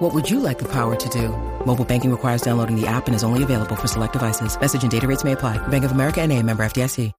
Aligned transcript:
What 0.00 0.14
would 0.14 0.30
you 0.30 0.40
like 0.40 0.58
the 0.58 0.68
power 0.72 0.96
to 0.96 1.08
do? 1.10 1.28
Mobile 1.66 1.84
banking 1.84 2.10
requires 2.10 2.40
downloading 2.40 2.74
the 2.74 2.86
app 2.86 3.06
and 3.06 3.14
is 3.14 3.22
only 3.22 3.42
available 3.42 3.76
for 3.76 3.86
select 3.86 4.14
devices. 4.14 4.58
Message 4.58 4.80
and 4.80 4.90
data 4.90 5.06
rates 5.06 5.24
may 5.24 5.32
apply. 5.32 5.58
Bank 5.68 5.84
of 5.84 5.92
America 5.92 6.22
and 6.22 6.32
a 6.32 6.42
member 6.42 6.62
FDIC. 6.62 7.12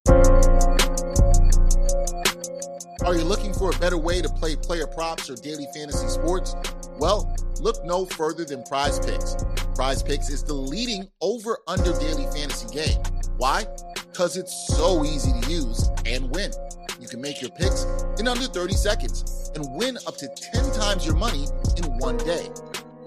Are 3.05 3.13
you 3.13 3.23
looking 3.23 3.53
for 3.53 3.70
a 3.70 3.77
better 3.77 3.99
way 3.99 4.20
to 4.23 4.30
play 4.30 4.55
player 4.55 4.88
props 4.88 5.30
or 5.30 5.36
daily 5.36 5.67
fantasy 5.75 6.08
sports? 6.08 6.55
Well, 6.98 7.31
look 7.59 7.86
no 7.86 8.08
further 8.08 8.45
than 8.45 8.63
Prize 8.63 8.98
Picks. 9.00 9.36
Prize 9.75 10.02
Picks 10.02 10.30
is 10.30 10.44
the 10.44 10.55
leading 10.55 11.08
over 11.22 11.59
under 11.67 11.94
daily 12.00 12.25
fantasy 12.36 12.73
game. 12.73 13.00
Why? 13.38 13.67
Because 13.94 14.38
it's 14.38 14.75
so 14.75 15.05
easy 15.05 15.39
to 15.39 15.52
use 15.52 15.88
and 16.08 16.34
win. 16.34 16.52
You 17.00 17.08
can 17.08 17.22
make 17.22 17.41
your 17.41 17.52
picks 17.52 17.86
in 18.20 18.27
under 18.27 18.45
30 18.45 18.73
seconds 18.73 19.52
and 19.55 19.66
win 19.75 19.98
up 20.08 20.17
to 20.17 20.27
10 20.27 20.72
times 20.73 21.05
your 21.05 21.16
money 21.16 21.45
in 21.77 21.98
one 21.98 22.17
day. 22.17 22.50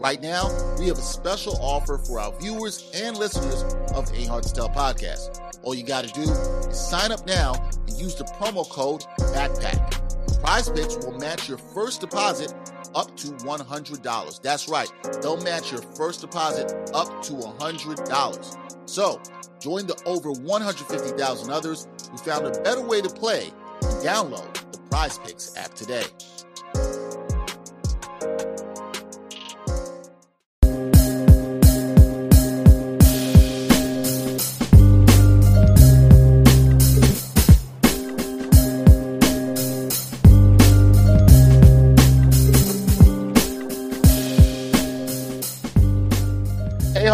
Right 0.05 0.21
now, 0.21 0.51
we 0.79 0.89
have 0.89 0.99
a 0.99 1.01
special 1.01 1.57
offer 1.63 1.97
for 1.97 2.21
our 2.21 2.31
viewers 2.39 2.91
and 2.93 3.17
listeners 3.17 3.63
of 3.95 4.15
Ain't 4.15 4.29
Hard 4.29 4.43
to 4.43 4.53
Tell 4.53 4.69
podcast. 4.69 5.59
All 5.63 5.75
you 5.75 5.83
got 5.83 6.05
to 6.05 6.13
do 6.13 6.31
is 6.31 6.79
sign 6.79 7.11
up 7.11 7.27
now 7.27 7.55
and 7.89 7.99
use 7.99 8.15
the 8.15 8.25
promo 8.25 8.69
code 8.69 9.07
BACKPACK. 9.33 10.43
Prize 10.43 10.69
Picks 10.69 10.97
will 10.97 11.19
match 11.19 11.49
your 11.49 11.57
first 11.57 12.03
deposit 12.03 12.53
up 12.95 13.17
to 13.17 13.29
$100. 13.29 14.43
That's 14.43 14.69
right, 14.69 14.93
they'll 15.23 15.41
match 15.41 15.73
your 15.73 15.81
first 15.81 16.21
deposit 16.21 16.71
up 16.93 17.23
to 17.23 17.33
$100. 17.33 18.91
So, 18.91 19.23
join 19.59 19.87
the 19.87 19.99
over 20.05 20.33
150,000 20.33 21.51
others 21.51 21.89
who 22.11 22.19
found 22.19 22.47
a 22.47 22.61
better 22.61 22.83
way 22.83 23.01
to 23.01 23.09
play 23.09 23.51
and 23.81 24.05
download 24.05 24.53
the 24.71 24.79
Prize 24.91 25.17
Picks 25.17 25.57
app 25.57 25.73
today. 25.73 26.05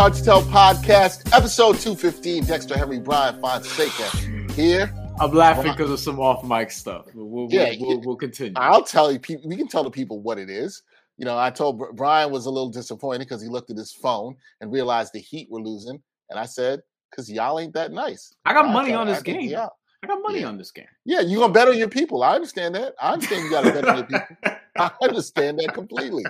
Hard 0.01 0.15
to 0.15 0.25
Tell 0.25 0.41
podcast, 0.45 1.31
episode 1.37 1.77
215. 1.77 2.45
Dexter 2.45 2.75
Henry 2.75 2.99
Bryan 2.99 3.39
Fonseca 3.39 4.17
here. 4.55 4.91
I'm 5.21 5.31
laughing 5.31 5.73
because 5.73 5.91
of 5.91 6.01
some 6.01 6.19
off 6.19 6.43
mic 6.43 6.71
stuff. 6.71 7.05
We'll, 7.13 7.49
Yeah, 7.51 7.75
we'll, 7.79 8.01
we'll, 8.01 8.17
continue. 8.17 8.55
I'll 8.57 8.83
tell 8.83 9.13
you, 9.13 9.21
we 9.45 9.57
can 9.57 9.69
tell 9.69 9.85
the 9.85 9.91
people 9.91 10.23
what 10.23 10.39
it 10.39 10.49
is. 10.49 10.83
You 11.19 11.27
know, 11.27 11.37
I 11.37 11.51
told 11.51 11.85
Brian 11.97 12.33
was 12.33 12.47
a 12.47 12.51
little 12.51 12.71
disappointed 12.71 13.29
because 13.29 13.43
he 13.43 13.49
looked 13.49 13.69
at 13.69 13.77
his 13.77 13.93
phone 13.93 14.37
and 14.63 14.73
realized 14.73 15.13
the 15.13 15.19
Heat 15.19 15.49
were 15.51 15.61
losing. 15.61 16.03
And 16.31 16.41
I 16.41 16.47
said, 16.47 16.81
because 17.11 17.31
y'all 17.31 17.61
ain't 17.61 17.75
that 17.75 17.93
nice. 17.93 18.35
I 18.47 18.55
got 18.55 18.63
Brian 18.63 18.73
money 18.73 18.95
on 18.95 19.07
this 19.07 19.21
game. 19.21 19.55
I 20.03 20.07
got 20.07 20.23
money 20.23 20.41
Yeah. 20.41 20.47
on 20.49 20.57
this 20.59 20.71
game. 20.71 20.87
Yeah, 21.05 21.21
you're 21.21 21.41
going 21.41 21.51
to 21.53 21.59
bet 21.59 21.69
on 21.69 21.77
your 21.77 21.89
people. 21.89 22.23
I 22.23 22.35
understand 22.35 22.75
that. 22.75 22.95
I 23.01 23.13
understand 23.13 23.45
you 23.45 23.51
got 23.51 23.65
to 23.65 23.73
bet 23.73 23.85
on 23.87 23.97
your 23.99 24.07
people. 24.07 24.37
I 24.79 24.91
understand 25.03 25.59
that 25.59 25.75
completely. 25.75 26.25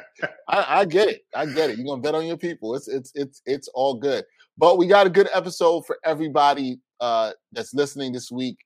I, 0.48 0.80
I 0.80 0.84
get 0.84 1.08
it. 1.08 1.24
I 1.34 1.46
get 1.46 1.70
it. 1.70 1.78
You're 1.78 1.86
gonna 1.86 2.00
bet 2.02 2.14
on 2.14 2.26
your 2.26 2.38
people. 2.38 2.74
It's 2.74 2.88
it's 2.88 3.12
it's 3.14 3.42
it's 3.46 3.68
all 3.74 3.94
good. 3.94 4.24
But 4.58 4.76
we 4.78 4.86
got 4.86 5.06
a 5.06 5.10
good 5.10 5.28
episode 5.32 5.86
for 5.86 5.98
everybody 6.04 6.80
uh, 7.00 7.32
that's 7.52 7.74
listening 7.74 8.12
this 8.12 8.30
week. 8.32 8.56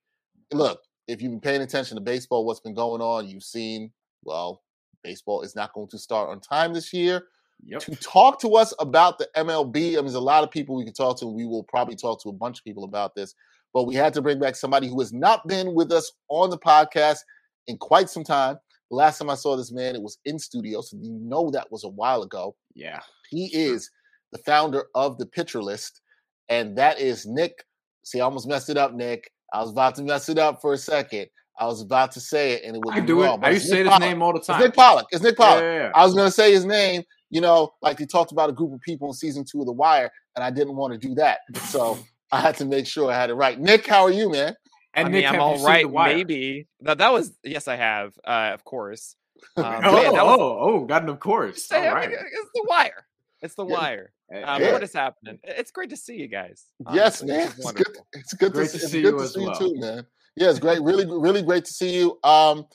Look, 0.53 0.79
if 1.07 1.21
you've 1.21 1.31
been 1.31 1.41
paying 1.41 1.61
attention 1.61 1.95
to 1.95 2.01
baseball, 2.01 2.45
what's 2.45 2.61
been 2.61 2.73
going 2.73 3.01
on, 3.01 3.27
you've 3.27 3.43
seen. 3.43 3.91
Well, 4.23 4.63
baseball 5.03 5.41
is 5.41 5.55
not 5.55 5.73
going 5.73 5.89
to 5.89 5.99
start 5.99 6.29
on 6.29 6.39
time 6.39 6.73
this 6.73 6.91
year. 6.91 7.27
Yep. 7.65 7.81
To 7.81 7.95
talk 7.97 8.39
to 8.41 8.55
us 8.55 8.73
about 8.79 9.17
the 9.19 9.27
MLB, 9.35 9.75
I 9.75 9.95
mean, 9.95 10.05
there's 10.05 10.15
a 10.15 10.19
lot 10.19 10.43
of 10.43 10.51
people 10.51 10.75
we 10.75 10.83
can 10.83 10.93
talk 10.93 11.19
to. 11.19 11.27
We 11.27 11.45
will 11.45 11.63
probably 11.63 11.95
talk 11.95 12.21
to 12.23 12.29
a 12.29 12.33
bunch 12.33 12.57
of 12.59 12.63
people 12.63 12.83
about 12.85 13.13
this. 13.13 13.35
But 13.75 13.83
we 13.83 13.93
had 13.93 14.13
to 14.15 14.21
bring 14.23 14.39
back 14.39 14.55
somebody 14.55 14.87
who 14.87 14.99
has 15.01 15.13
not 15.13 15.47
been 15.47 15.75
with 15.75 15.91
us 15.91 16.11
on 16.29 16.49
the 16.49 16.57
podcast 16.57 17.19
in 17.67 17.77
quite 17.77 18.09
some 18.09 18.23
time. 18.23 18.57
The 18.89 18.95
last 18.95 19.19
time 19.19 19.29
I 19.29 19.35
saw 19.35 19.55
this 19.57 19.71
man, 19.71 19.95
it 19.95 20.01
was 20.01 20.17
in 20.25 20.39
studio, 20.39 20.81
so 20.81 20.97
you 20.99 21.11
know 21.11 21.51
that 21.51 21.71
was 21.71 21.83
a 21.83 21.89
while 21.89 22.23
ago. 22.23 22.55
Yeah. 22.73 23.01
He 23.29 23.47
is 23.53 23.91
the 24.31 24.37
founder 24.39 24.85
of 24.95 25.17
the 25.17 25.25
Pitcher 25.25 25.61
List, 25.61 26.01
and 26.49 26.77
that 26.77 26.99
is 26.99 27.25
Nick. 27.27 27.63
See, 28.03 28.21
I 28.21 28.23
almost 28.23 28.47
messed 28.47 28.69
it 28.69 28.77
up, 28.77 28.93
Nick. 28.93 29.29
I 29.53 29.61
was 29.61 29.71
about 29.71 29.95
to 29.95 30.03
mess 30.03 30.29
it 30.29 30.37
up 30.39 30.61
for 30.61 30.73
a 30.73 30.77
second. 30.77 31.27
I 31.59 31.65
was 31.65 31.81
about 31.81 32.11
to 32.13 32.19
say 32.19 32.53
it, 32.53 32.63
and 32.63 32.75
it 32.75 32.81
would 32.85 32.93
I 32.95 32.99
be 33.01 33.07
do 33.07 33.23
it. 33.23 33.25
wrong, 33.25 33.39
but 33.39 33.47
I 33.47 33.51
used 33.51 33.65
to 33.65 33.71
say 33.71 33.77
Nick 33.83 33.87
Pollack. 33.91 34.01
name 34.01 34.21
all 34.21 34.33
the 34.33 34.39
It's 34.39 34.47
time. 34.47 34.61
Nick 34.61 34.73
Pollack. 34.73 35.05
It's 35.11 35.23
Nick 35.23 35.35
Yeah, 35.39 35.45
Pollack. 35.45 35.61
yeah, 35.63 35.77
yeah. 35.79 35.91
I 35.95 36.05
was 36.05 36.13
going 36.13 36.27
to 36.27 36.31
say 36.31 36.51
his 36.53 36.65
name, 36.65 37.03
you 37.29 37.41
know, 37.41 37.73
like 37.81 37.97
he 37.99 38.05
talked 38.05 38.31
about 38.31 38.49
a 38.49 38.53
group 38.53 38.73
of 38.73 38.81
people 38.81 39.07
in 39.07 39.13
season 39.13 39.43
two 39.49 39.59
of 39.61 39.65
The 39.65 39.71
Wire, 39.73 40.11
and 40.35 40.43
I 40.43 40.51
didn't 40.51 40.75
want 40.75 40.93
to 40.93 40.99
do 41.07 41.15
that. 41.15 41.39
So 41.63 41.97
I 42.31 42.41
had 42.41 42.57
to 42.57 42.65
make 42.65 42.87
sure 42.87 43.11
I 43.11 43.15
had 43.15 43.29
it 43.29 43.35
right. 43.35 43.59
Nick, 43.59 43.87
how 43.87 44.03
are 44.03 44.11
you, 44.11 44.29
man? 44.31 44.55
And 44.93 45.07
I 45.07 45.09
Nick, 45.11 45.25
mean, 45.25 45.35
I'm 45.35 45.41
all 45.41 45.51
right, 45.51 45.51
you 45.51 45.51
all 45.51 45.57
seen 45.57 45.65
right. 45.67 45.81
The 45.83 45.89
Wire? 45.89 46.15
Maybe 46.17 46.67
that 46.81 46.97
that 46.99 47.13
was 47.13 47.31
yes, 47.43 47.67
I 47.67 47.75
have, 47.75 48.13
uh, 48.25 48.51
of 48.53 48.63
course. 48.63 49.15
Um, 49.57 49.81
Oh, 49.83 50.01
yeah, 50.01 50.11
was, 50.23 50.37
oh, 50.39 50.59
oh, 50.61 50.85
got 50.85 51.03
an 51.03 51.09
of 51.09 51.19
course. 51.19 51.67
Say, 51.67 51.77
All 51.77 51.95
I 51.95 52.07
mean, 52.07 52.11
right. 52.11 52.11
it's 52.11 52.49
the 52.55 52.65
wire. 52.67 53.05
It's 53.41 53.55
the 53.55 53.65
Yeah. 53.67 53.73
wire. 53.73 54.13
Um, 54.33 54.61
Yeah. 54.61 54.71
What 54.73 54.83
is 54.83 54.93
happening? 54.93 55.39
It's 55.43 55.71
great 55.71 55.89
to 55.91 55.97
see 55.97 56.15
you 56.15 56.27
guys. 56.27 56.65
Yes, 56.93 57.21
man. 57.23 57.53
This 57.55 57.57
It's 57.57 57.57
good. 57.57 57.65
wonderful. 57.65 58.07
It's 58.13 58.33
good 58.33 58.53
Great 58.53 58.67
to, 58.71 58.79
to 58.79 58.79
see, 58.79 58.87
see 58.87 59.01
good 59.01 59.13
you 59.13 59.19
to 59.19 59.27
see 59.27 59.45
well. 59.45 59.61
you 59.61 59.67
too, 59.75 59.79
man. 59.79 60.05
Yeah, 60.37 60.49
it's 60.49 60.59
great. 60.59 60.81
Really, 60.83 61.05
really 61.05 61.41
great 61.43 61.65
to 61.65 61.73
see 61.73 61.95
you. 61.97 62.19
Um, 62.23 62.65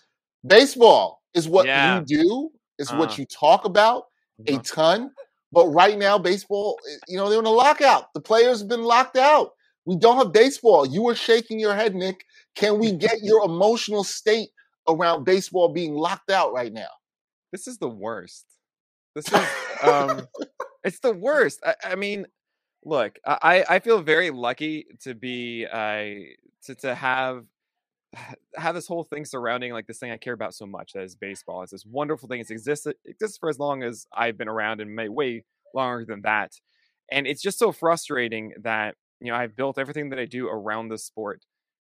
baseball 0.47 1.23
is 1.35 1.49
what 1.49 1.67
Yeah. 1.67 2.01
you 2.01 2.05
do. 2.07 2.51
It's 2.79 2.93
Uh. 2.93 2.97
what 2.97 3.19
you 3.19 3.27
talk 3.27 3.65
about 3.65 4.05
a 4.47 4.55
Uh-huh. 4.55 4.63
ton. 4.65 5.11
But 5.53 5.67
right 5.69 5.99
now, 5.99 6.19
baseball, 6.19 6.79
eh, 6.89 6.97
you 7.09 7.17
know, 7.17 7.29
they're 7.29 7.41
in 7.41 7.47
a 7.47 7.51
lockout. 7.51 8.13
The 8.15 8.21
players 8.21 8.61
have 8.61 8.69
been 8.69 8.85
locked 8.85 9.17
out. 9.17 9.51
We 9.85 9.97
don't 9.97 10.19
have 10.19 10.33
baseball. 10.33 10.87
You 10.87 11.03
were 11.03 11.15
shaking 11.15 11.59
your 11.59 11.75
head, 11.75 11.95
Nick. 11.95 12.25
Can 12.55 12.79
we 12.79 12.93
get 12.93 13.19
your 13.23 13.45
emotional 13.45 14.05
state 14.05 14.51
around 14.89 15.25
baseball 15.25 15.73
being 15.73 15.95
locked 15.95 16.31
out 16.31 16.53
right 16.53 16.73
now? 16.73 16.89
This 17.53 17.67
is 17.67 17.79
the 17.79 17.89
worst. 17.89 18.47
This 19.15 19.27
is 19.27 19.41
um, 19.83 20.23
it's 20.85 21.01
the 21.01 21.13
worst. 21.13 21.61
I, 21.65 21.75
I 21.85 21.95
mean, 21.97 22.27
look, 22.85 23.19
I 23.27 23.65
I 23.69 23.79
feel 23.81 24.01
very 24.03 24.31
lucky 24.31 24.87
to 25.03 25.15
be 25.15 25.67
uh, 25.67 26.05
to 26.67 26.75
to 26.83 26.95
have 26.95 27.45
have 28.57 28.75
this 28.75 28.87
whole 28.87 29.05
thing 29.05 29.25
surrounding 29.25 29.73
like 29.73 29.87
this 29.87 29.99
thing 29.99 30.11
I 30.11 30.17
care 30.17 30.33
about 30.33 30.55
so 30.55 30.67
much 30.67 30.93
that 30.93 31.03
is 31.03 31.15
baseball. 31.15 31.63
It's 31.63 31.73
this 31.73 31.87
wonderful 31.87 32.29
thing. 32.29 32.41
It's 32.41 32.51
existed 32.51 32.97
exists 33.05 33.39
for 33.39 33.49
as 33.49 33.59
long 33.59 33.83
as 33.83 34.07
I've 34.13 34.39
been 34.39 34.49
around 34.49 34.81
and 34.81 34.95
may 34.95 35.09
way 35.09 35.45
longer 35.75 36.05
than 36.05 36.23
that. 36.23 36.53
And 37.11 37.27
it's 37.27 37.43
just 37.43 37.59
so 37.59 37.73
frustrating 37.73 38.53
that 38.63 38.95
you 39.21 39.31
know 39.31 39.39
I've 39.39 39.57
built 39.57 39.79
everything 39.79 40.11
that 40.11 40.19
I 40.19 40.25
do 40.25 40.49
around 40.49 40.89
the 40.89 40.99
sport, 40.99 41.45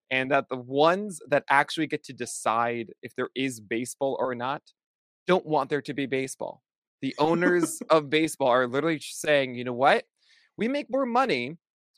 and 0.09 0.31
that 0.31 0.49
the 0.49 0.57
ones 0.57 1.19
that 1.29 1.43
actually 1.49 1.87
get 1.87 2.03
to 2.05 2.13
decide 2.13 2.93
if 3.01 3.15
there 3.15 3.29
is 3.35 3.59
baseball 3.59 4.17
or 4.19 4.35
not 4.35 4.61
don't 5.27 5.45
want 5.45 5.69
there 5.69 5.81
to 5.81 5.93
be 5.93 6.05
baseball. 6.05 6.61
The 7.01 7.15
owners 7.17 7.81
of 7.89 8.09
baseball 8.09 8.49
are 8.49 8.67
literally 8.67 8.99
saying, 8.99 9.55
you 9.55 9.63
know 9.63 9.73
what? 9.73 10.05
We 10.57 10.67
make 10.67 10.87
more 10.89 11.05
money 11.05 11.57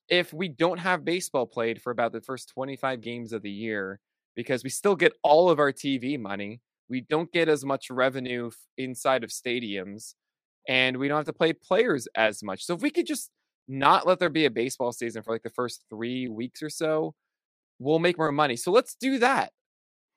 if 0.10 0.34
we 0.34 0.48
don't 0.48 0.78
have 0.78 1.06
baseball 1.06 1.46
played 1.46 1.82
for 1.82 1.92
about 1.92 2.12
the 2.12 2.22
first 2.22 2.50
25 2.50 3.02
games 3.02 3.34
of 3.34 3.42
the 3.42 3.50
year 3.50 4.00
because 4.36 4.64
we 4.64 4.70
still 4.70 4.96
get 4.96 5.14
all 5.24 5.50
of 5.50 5.60
our 5.60 5.72
TV 5.72 6.20
money. 6.20 6.62
We 6.90 7.02
don't 7.02 7.32
get 7.32 7.50
as 7.50 7.64
much 7.66 7.90
revenue 7.90 8.52
inside 8.78 9.24
of 9.24 9.30
stadiums 9.30 10.16
and 10.68 10.98
we 10.98 11.08
don't 11.08 11.18
have 11.18 11.26
to 11.26 11.34
play 11.34 11.54
players 11.54 12.08
as 12.16 12.44
much. 12.44 12.66
So 12.66 12.74
if 12.74 12.82
we 12.82 12.90
could 12.90 13.08
just 13.08 13.32
not 13.68 14.06
let 14.06 14.20
there 14.20 14.30
be 14.30 14.46
a 14.46 14.52
baseball 14.52 14.92
season 14.92 15.24
for 15.24 15.34
like 15.34 15.44
the 15.44 15.50
first 15.50 15.86
3 15.90 16.28
weeks 16.28 16.62
or 16.62 16.70
so, 16.70 17.16
we'll 17.80 18.00
make 18.00 18.18
more 18.18 18.32
money. 18.32 18.56
So 18.56 18.72
let's 18.72 18.96
do 18.96 19.20
that. 19.20 19.52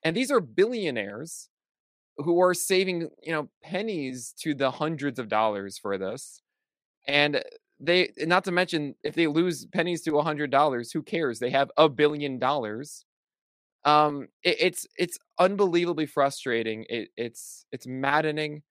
And 0.02 0.16
these 0.16 0.30
are 0.30 0.40
billionaires 0.40 1.48
who 2.18 2.40
are 2.40 2.54
saving, 2.54 3.08
you 3.22 3.32
know, 3.32 3.48
pennies 3.62 4.34
to 4.42 4.54
the 4.54 4.70
hundreds 4.70 5.18
of 5.18 5.28
dollars 5.28 5.78
for 5.78 5.98
this. 5.98 6.42
And 7.06 7.42
they 7.78 8.10
not 8.20 8.44
to 8.44 8.52
mention 8.52 8.94
if 9.04 9.14
they 9.14 9.26
lose 9.26 9.66
pennies 9.66 10.02
to 10.02 10.18
a 10.18 10.22
hundred 10.22 10.50
dollars, 10.50 10.92
who 10.92 11.02
cares? 11.02 11.38
They 11.38 11.50
have 11.50 11.70
a 11.76 11.88
billion 11.88 12.38
dollars. 12.38 13.04
Um, 13.86 14.28
it, 14.44 14.56
it's 14.60 14.86
it's 14.98 15.18
unbelievably 15.38 16.06
frustrating. 16.06 16.86
It, 16.90 17.10
it's 17.16 17.66
it's 17.72 17.86
maddening, 17.86 18.64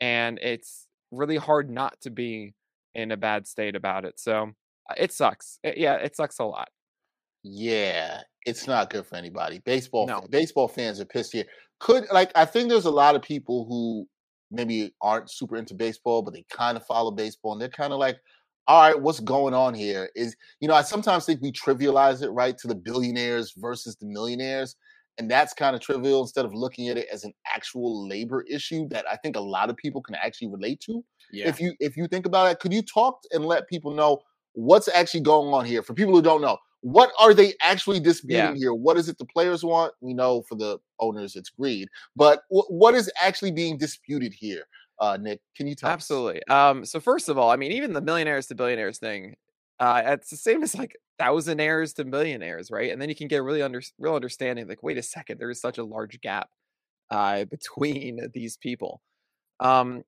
and 0.00 0.38
it's 0.40 0.88
really 1.12 1.36
hard 1.38 1.70
not 1.70 2.00
to 2.02 2.10
be 2.10 2.54
in 2.94 3.12
a 3.12 3.16
bad 3.18 3.46
state 3.48 3.76
about 3.76 4.04
it. 4.06 4.20
So 4.20 4.52
uh, 4.90 4.94
it 4.98 5.12
sucks. 5.12 5.58
It- 5.64 5.78
yeah, 5.78 5.96
it 5.96 6.16
sucks 6.16 6.38
a 6.38 6.44
lot. 6.44 6.68
Yeah, 7.44 8.22
it's 8.44 8.66
not 8.66 8.90
good 8.90 9.06
for 9.06 9.16
anybody. 9.16 9.60
Baseball 9.60 10.06
No. 10.06 10.22
baseball 10.28 10.68
fans 10.68 11.00
are 11.00 11.04
pissed 11.06 11.32
here. 11.32 11.46
Could 11.80 12.06
like 12.12 12.32
I 12.34 12.44
think 12.44 12.68
there's 12.68 12.84
a 12.84 12.90
lot 12.90 13.14
of 13.14 13.22
people 13.22 13.64
who 13.66 14.06
maybe 14.50 14.94
aren't 15.02 15.30
super 15.30 15.56
into 15.56 15.74
baseball, 15.74 16.22
but 16.22 16.34
they 16.34 16.44
kind 16.50 16.76
of 16.76 16.84
follow 16.86 17.10
baseball 17.10 17.52
and 17.52 17.60
they're 17.60 17.68
kind 17.68 17.92
of 17.92 17.98
like, 17.98 18.18
all 18.68 18.82
right, 18.82 19.00
what's 19.00 19.20
going 19.20 19.54
on 19.54 19.74
here? 19.74 20.10
Is 20.14 20.36
you 20.60 20.68
know, 20.68 20.74
I 20.74 20.82
sometimes 20.82 21.24
think 21.24 21.40
we 21.42 21.50
trivialize 21.50 22.22
it, 22.22 22.30
right, 22.30 22.56
to 22.58 22.68
the 22.68 22.74
billionaires 22.74 23.54
versus 23.56 23.96
the 23.96 24.06
millionaires. 24.06 24.76
And 25.16 25.28
that's 25.28 25.52
kind 25.52 25.74
of 25.74 25.82
trivial 25.82 26.20
instead 26.20 26.44
of 26.44 26.54
looking 26.54 26.88
at 26.90 26.96
it 26.96 27.08
as 27.12 27.24
an 27.24 27.32
actual 27.52 28.06
labor 28.06 28.44
issue 28.48 28.86
that 28.90 29.04
I 29.10 29.16
think 29.16 29.34
a 29.34 29.40
lot 29.40 29.68
of 29.68 29.76
people 29.76 30.00
can 30.00 30.14
actually 30.14 30.46
relate 30.48 30.78
to 30.82 31.04
Yeah. 31.32 31.48
if 31.48 31.58
you 31.60 31.74
if 31.80 31.96
you 31.96 32.06
think 32.06 32.24
about 32.24 32.50
it 32.52 32.60
could 32.60 32.72
you 32.72 32.82
talk 32.82 33.18
and 33.32 33.44
let 33.44 33.68
people 33.68 33.90
know 33.90 34.20
what's 34.52 34.86
actually 34.86 35.22
going 35.22 35.52
on 35.52 35.64
here 35.64 35.82
for 35.82 35.92
people 35.94 36.14
who 36.14 36.22
don't 36.22 36.40
know 36.40 36.56
what 36.82 37.10
are 37.18 37.34
they 37.34 37.54
actually 37.60 37.98
disputing 37.98 38.54
here 38.56 38.72
what 38.72 38.96
is 38.96 39.08
it 39.08 39.18
the 39.18 39.24
players 39.24 39.64
want 39.64 39.92
we 40.00 40.14
know 40.14 40.42
for 40.42 40.54
the 40.54 40.78
owners 41.00 41.34
it's 41.34 41.50
greed 41.50 41.88
but 42.14 42.42
wh- 42.50 42.70
what 42.70 42.94
is 42.94 43.10
actually 43.20 43.50
being 43.50 43.76
disputed 43.76 44.32
here 44.32 44.62
uh 45.00 45.16
nick 45.20 45.40
can 45.56 45.66
you 45.66 45.74
tell? 45.74 45.90
Absolutely. 45.90 46.42
Um, 46.48 46.84
so 46.84 47.00
first 47.00 47.28
of 47.28 47.38
all, 47.38 47.50
I 47.50 47.56
mean, 47.56 47.72
even 47.72 47.92
the 47.92 48.00
millionaires 48.00 48.46
to 48.48 48.54
billionaires 48.54 48.98
thing, 48.98 49.36
uh, 49.80 50.02
it's 50.06 50.30
the 50.30 50.36
same 50.36 50.62
as 50.62 50.74
like 50.76 50.96
thousandaires 51.20 51.94
to 51.96 52.04
millionaires, 52.04 52.70
right? 52.70 52.90
And 52.92 53.00
then 53.00 53.08
you 53.08 53.14
can 53.14 53.28
get 53.28 53.42
really 53.42 53.62
under 53.62 53.80
real 53.98 54.14
understanding, 54.14 54.68
like, 54.68 54.82
wait 54.82 54.98
a 54.98 55.02
second, 55.02 55.38
there 55.38 55.50
is 55.50 55.60
such 55.60 55.78
a 55.78 55.84
large 55.84 56.20
gap 56.20 56.48
uh, 57.10 57.44
between 57.50 58.20
these 58.34 58.56
people. 58.56 59.02
Um, 59.60 60.04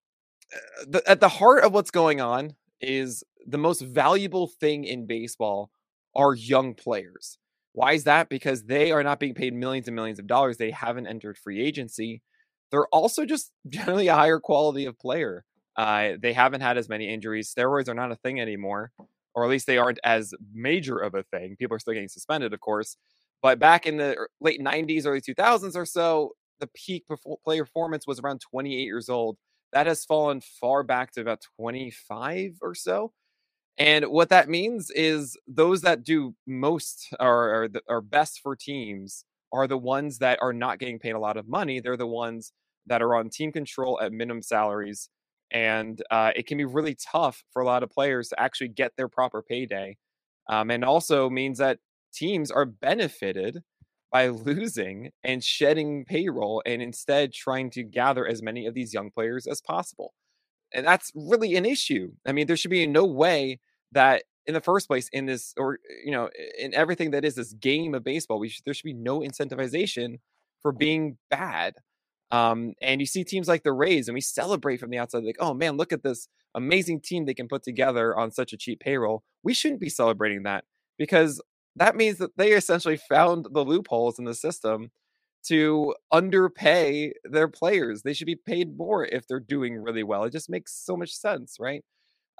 uh, 0.54 0.84
the, 0.88 1.10
at 1.10 1.20
the 1.20 1.28
heart 1.28 1.64
of 1.64 1.72
what's 1.72 1.90
going 1.90 2.20
on 2.20 2.54
is 2.81 3.25
the 3.46 3.58
most 3.58 3.81
valuable 3.82 4.46
thing 4.48 4.84
in 4.84 5.06
baseball 5.06 5.70
are 6.16 6.34
young 6.34 6.75
players. 6.75 7.38
Why 7.72 7.93
is 7.93 8.04
that? 8.04 8.28
Because 8.28 8.64
they 8.64 8.90
are 8.90 9.02
not 9.02 9.20
being 9.20 9.34
paid 9.34 9.54
millions 9.54 9.86
and 9.86 9.94
millions 9.94 10.19
of 10.19 10.26
dollars. 10.26 10.56
They 10.56 10.70
haven't 10.72 11.06
entered 11.06 11.38
free 11.38 11.60
agency. 11.60 12.22
They're 12.70 12.87
also 12.88 13.25
just 13.25 13.52
generally 13.69 14.08
a 14.08 14.14
higher 14.14 14.40
quality 14.40 14.87
of 14.87 14.99
player. 14.99 15.44
Uh, 15.76 16.12
they 16.20 16.32
haven't 16.32 16.61
had 16.61 16.76
as 16.76 16.88
many 16.88 17.12
injuries. 17.12 17.52
Steroids 17.55 17.88
are 17.88 17.94
not 17.94 18.12
a 18.12 18.17
thing 18.17 18.40
anymore, 18.40 18.93
or 19.34 19.44
at 19.44 19.50
least 19.50 19.67
they 19.67 19.78
aren't 19.78 20.00
as 20.05 20.34
major 20.52 20.99
of 20.99 21.14
a 21.14 21.22
thing. 21.22 21.56
People 21.56 21.76
are 21.76 21.78
still 21.78 21.94
getting 21.94 22.08
suspended, 22.08 22.52
of 22.52 22.61
course. 22.61 22.96
But 23.43 23.58
back 23.58 23.87
in 23.87 23.96
the 23.96 24.26
late 24.40 24.61
90s, 24.61 25.06
early 25.06 25.20
2000s 25.22 25.76
or 25.76 25.87
so, 25.87 26.32
the 26.58 26.67
peak 26.75 27.05
player 27.44 27.64
performance 27.64 28.06
was 28.06 28.20
around 28.20 28.40
28 28.40 28.82
years 28.84 29.08
old. 29.08 29.38
That 29.72 29.87
has 29.87 30.05
fallen 30.05 30.40
far 30.43 30.82
back 30.82 31.12
to 31.12 31.20
about 31.22 31.40
25 31.58 32.56
or 32.61 32.75
so. 32.75 33.12
And 33.78 34.06
what 34.06 34.28
that 34.28 34.49
means 34.49 34.90
is 34.90 35.37
those 35.46 35.82
that 35.82 36.05
do 36.05 36.34
most 36.46 37.08
or 37.19 37.64
are, 37.64 37.69
are 37.88 38.00
best 38.00 38.40
for 38.43 38.55
teams 38.56 39.25
are 39.52 39.67
the 39.67 39.78
ones 39.78 40.19
that 40.19 40.38
are 40.43 40.52
not 40.52 40.78
getting 40.78 40.99
paid 40.99 41.12
a 41.12 41.19
lot 41.19 41.37
of 41.37 41.49
money. 41.49 41.81
They're 41.81 41.96
the 41.96 42.06
ones 42.06 42.52
that 42.87 43.03
are 43.03 43.15
on 43.15 43.29
team 43.29 43.53
control 43.53 44.00
at 44.00 44.12
minimum 44.12 44.43
salaries. 44.43 45.09
And 45.50 46.00
uh, 46.11 46.32
it 46.37 46.47
can 46.47 46.59
be 46.59 46.65
really 46.65 46.94
tough 46.94 47.43
for 47.53 47.62
a 47.62 47.67
lot 47.67 47.82
of 47.82 47.91
players 47.91 48.29
to 48.29 48.41
actually 48.41 48.69
get 48.69 48.93
their 48.97 49.09
proper 49.09 49.43
payday. 49.43 49.97
Um, 50.49 50.71
and 50.71 50.85
also 50.85 51.29
means 51.29 51.59
that 51.59 51.79
teams 52.12 52.50
are 52.50 52.65
benefited 52.65 53.62
by 54.12 54.29
losing 54.29 55.11
and 55.23 55.43
shedding 55.43 56.05
payroll 56.05 56.62
and 56.67 56.82
instead 56.82 57.32
trying 57.32 57.71
to 57.71 57.82
gather 57.82 58.27
as 58.27 58.43
many 58.43 58.67
of 58.67 58.75
these 58.75 58.93
young 58.93 59.11
players 59.11 59.47
as 59.47 59.61
possible. 59.61 60.12
And 60.73 60.87
that's 60.87 61.12
really 61.15 61.56
an 61.56 61.65
issue. 61.65 62.12
I 62.27 62.32
mean, 62.32 62.47
there 62.47 62.56
should 62.56 62.71
be 62.71 62.87
no 62.87 63.05
way 63.05 63.61
that 63.93 64.23
in 64.47 64.55
the 64.55 64.61
first 64.61 64.88
place 64.88 65.09
in 65.12 65.27
this 65.27 65.55
or 65.56 65.79
you 66.05 66.11
know 66.11 66.29
in 66.59 66.75
everything 66.75 67.11
that 67.12 67.25
is 67.25 67.35
this 67.35 67.53
game 67.55 67.94
of 67.94 68.03
baseball 68.03 68.38
we 68.38 68.49
should, 68.49 68.65
there 68.65 68.75
should 68.75 68.85
be 68.85 68.94
no 68.94 69.21
incentivization 69.21 70.19
for 70.62 70.73
being 70.73 71.19
bad 71.31 71.75
um, 72.31 72.75
and 72.81 73.00
you 73.00 73.06
see 73.06 73.25
teams 73.25 73.49
like 73.49 73.62
the 73.62 73.73
Rays, 73.73 74.09
and 74.09 74.15
we 74.15 74.21
celebrate 74.21 74.79
from 74.79 74.91
the 74.91 74.99
outside, 74.99 75.25
like, 75.25 75.37
oh 75.41 75.55
man, 75.55 75.77
look 75.77 75.93
at 75.93 76.03
this 76.03 76.29
amazing 76.55 77.00
team 77.00 77.25
they 77.27 77.35
can 77.35 77.49
put 77.49 77.62
together 77.62 78.17
on 78.17 78.31
such 78.31 78.53
a 78.53 78.56
cheap 78.56 78.81
payroll. 78.81 79.23
We 79.43 79.55
shouldn't 79.55 79.81
be 79.81 79.88
celebrating 79.88 80.44
that 80.44 80.65
because 80.99 81.41
that 81.77 81.97
means 81.97 82.19
that 82.19 82.37
they 82.37 82.53
essentially 82.53 82.97
found 82.97 83.47
the 83.53 83.65
loopholes 83.65 84.19
in 84.19 84.25
the 84.25 84.35
system 84.35 84.91
to 85.44 85.94
underpay 86.12 87.12
their 87.25 87.49
players. 87.49 88.03
They 88.03 88.12
should 88.12 88.27
be 88.27 88.37
paid 88.37 88.77
more 88.77 89.05
if 89.06 89.27
they're 89.27 89.41
doing 89.41 89.77
really 89.77 90.03
well. 90.03 90.25
It 90.25 90.32
just 90.32 90.50
makes 90.50 90.75
so 90.75 90.97
much 90.97 91.12
sense, 91.12 91.56
right? 91.59 91.85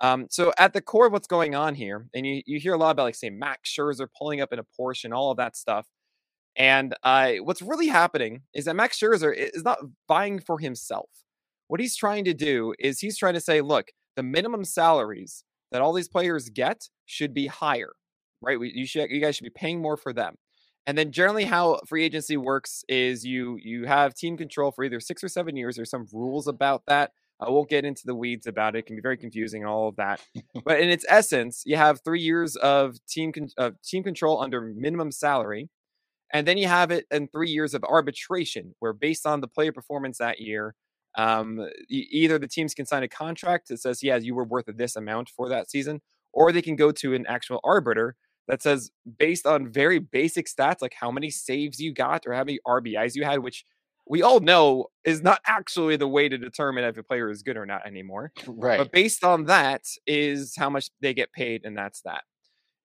Um, 0.03 0.27
so 0.31 0.53
at 0.59 0.73
the 0.73 0.81
core 0.81 1.07
of 1.07 1.13
what's 1.13 1.27
going 1.27 1.55
on 1.55 1.75
here, 1.75 2.07
and 2.15 2.27
you, 2.27 2.43
you 2.47 2.59
hear 2.59 2.75
a 2.75 2.79
lot 2.79 2.91
about 2.93 3.05
like 3.05 3.15
say 3.15 3.31
Max 3.31 3.71
Scherzer 3.75 4.09
pulling 4.19 4.41
up 4.41 4.53
in 4.53 4.59
a 4.59 4.65
Porsche 4.79 5.05
and 5.05 5.15
all 5.15 5.31
of 5.31 5.37
that 5.39 5.57
stuff. 5.57 5.87
And 6.57 6.95
uh, 7.03 7.35
what's 7.43 7.63
really 7.63 7.89
happening 7.89 8.43
is 8.55 8.65
that 8.65 8.77
Max 8.77 8.99
Scherzer 8.99 9.35
is 9.35 9.63
not 9.63 9.79
vying 10.09 10.41
for 10.41 10.59
himself. 10.59 11.09
What 11.69 11.81
he's 11.81 11.97
trying 11.97 12.25
to 12.25 12.35
do 12.35 12.75
is 12.79 12.99
he's 12.99 13.17
trying 13.17 13.35
to 13.35 13.41
say, 13.41 13.61
look, 13.61 13.93
the 14.17 14.23
minimum 14.23 14.65
salaries 14.65 15.45
that 15.71 15.81
all 15.81 15.93
these 15.93 16.09
players 16.09 16.49
get 16.49 16.89
should 17.07 17.33
be 17.33 17.47
higher, 17.47 17.93
right? 18.43 18.59
We, 18.59 18.73
you 18.75 18.87
should, 18.87 19.11
you 19.11 19.21
guys 19.21 19.37
should 19.37 19.45
be 19.45 19.51
paying 19.51 19.81
more 19.81 19.97
for 19.97 20.13
them. 20.13 20.37
And 20.87 20.99
then 20.99 21.13
generally, 21.13 21.45
how 21.45 21.81
free 21.87 22.05
agency 22.05 22.37
works 22.37 22.85
is 22.89 23.25
you 23.25 23.59
you 23.63 23.85
have 23.85 24.15
team 24.15 24.37
control 24.37 24.73
for 24.73 24.83
either 24.83 24.99
six 24.99 25.23
or 25.23 25.29
seven 25.29 25.57
years. 25.57 25.77
There's 25.77 25.91
some 25.91 26.07
rules 26.13 26.49
about 26.49 26.83
that. 26.87 27.13
I 27.39 27.49
won't 27.49 27.71
get 27.71 27.85
into 27.85 28.03
the 28.05 28.15
weeds 28.15 28.47
about 28.47 28.75
it. 28.75 28.81
It 28.81 28.87
can 28.87 28.97
be 28.97 29.03
very 29.03 29.17
confusing 29.17 29.63
and 29.63 29.71
all 29.71 29.89
of 29.89 29.97
that. 29.97 30.21
but 30.65 30.81
in 30.81 30.91
its 30.91 31.05
essence, 31.09 31.63
you 31.65 31.77
have 31.77 32.01
three 32.03 32.21
years 32.21 32.57
of 32.57 32.97
team 33.07 33.33
con- 33.33 33.51
of 33.57 33.81
team 33.83 34.03
control 34.03 34.43
under 34.43 34.61
minimum 34.61 35.13
salary, 35.13 35.69
and 36.33 36.47
then 36.47 36.59
you 36.59 36.69
have 36.69 36.91
it 36.91 37.07
in 37.11 37.29
three 37.29 37.51
years 37.51 37.75
of 37.75 37.85
arbitration, 37.85 38.75
where 38.79 38.93
based 38.93 39.27
on 39.27 39.41
the 39.41 39.49
player 39.49 39.73
performance 39.73 40.19
that 40.19 40.41
year, 40.41 40.75
um, 41.19 41.67
either 41.89 42.39
the 42.39 42.49
teams 42.49 42.75
can 42.75 42.87
sign 42.87 43.03
a 43.03 43.09
contract 43.09 43.69
that 43.69 43.81
says, 43.81 44.03
yeah, 44.03 44.17
you 44.17 44.35
were 44.35 44.45
worth 44.45 44.67
this 44.67 44.97
amount 44.97 45.29
for 45.29 45.49
that 45.49 45.71
season, 45.71 46.01
or 46.33 46.53
they 46.53 46.63
can 46.63 46.77
go 46.77 46.93
to 46.93 47.15
an 47.15 47.27
actual 47.27 47.61
arbiter 47.65 48.17
that 48.49 48.63
says, 48.63 48.91
based 49.19 49.47
on 49.47 49.71
very 49.71 49.99
basic 49.99 50.47
stats, 50.47 50.83
like 50.83 50.95
how 50.99 51.11
many 51.11 51.31
saves 51.31 51.81
you 51.81 51.93
got 51.93 52.27
or 52.27 52.33
how 52.33 52.45
many 52.45 52.59
RBIs 52.67 53.15
you 53.15 53.25
had, 53.25 53.41
which 53.41 53.65
we 54.09 54.23
all 54.23 54.41
know 54.41 54.87
is 55.05 55.23
not 55.23 55.41
actually 55.47 55.97
the 55.97 56.09
way 56.09 56.29
to 56.29 56.37
determine 56.37 56.83
if 56.85 56.97
a 56.97 57.03
player 57.03 57.31
is 57.31 57.43
good 57.43 57.57
or 57.57 57.65
not 57.65 57.87
anymore. 57.87 58.33
right 58.47 58.79
But 58.79 58.91
based 58.91 59.23
on 59.23 59.45
that 59.45 59.83
is 60.07 60.55
how 60.57 60.69
much 60.69 60.91
they 61.01 61.15
get 61.15 61.33
paid, 61.33 61.65
and 61.65 61.77
that's 61.77 62.03
that. 62.03 62.25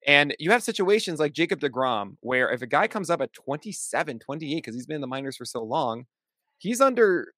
And 0.06 0.36
you 0.40 0.52
have 0.52 0.64
situations 0.64 1.20
like 1.20 1.34
Jacob 1.34 1.60
DeGrom, 1.60 2.18
where 2.22 2.52
if 2.52 2.62
a 2.62 2.68
guy 2.68 2.88
comes 2.88 3.10
up 3.10 3.22
at 3.22 3.34
27, 3.34 4.20
28, 4.20 4.56
because 4.58 4.76
he's 4.76 4.86
been 4.86 4.96
in 4.96 5.02
the 5.02 5.08
minors 5.08 5.38
for 5.38 5.46
so 5.46 5.64
long, 5.64 6.06
he's 6.60 6.82
under 6.82 7.34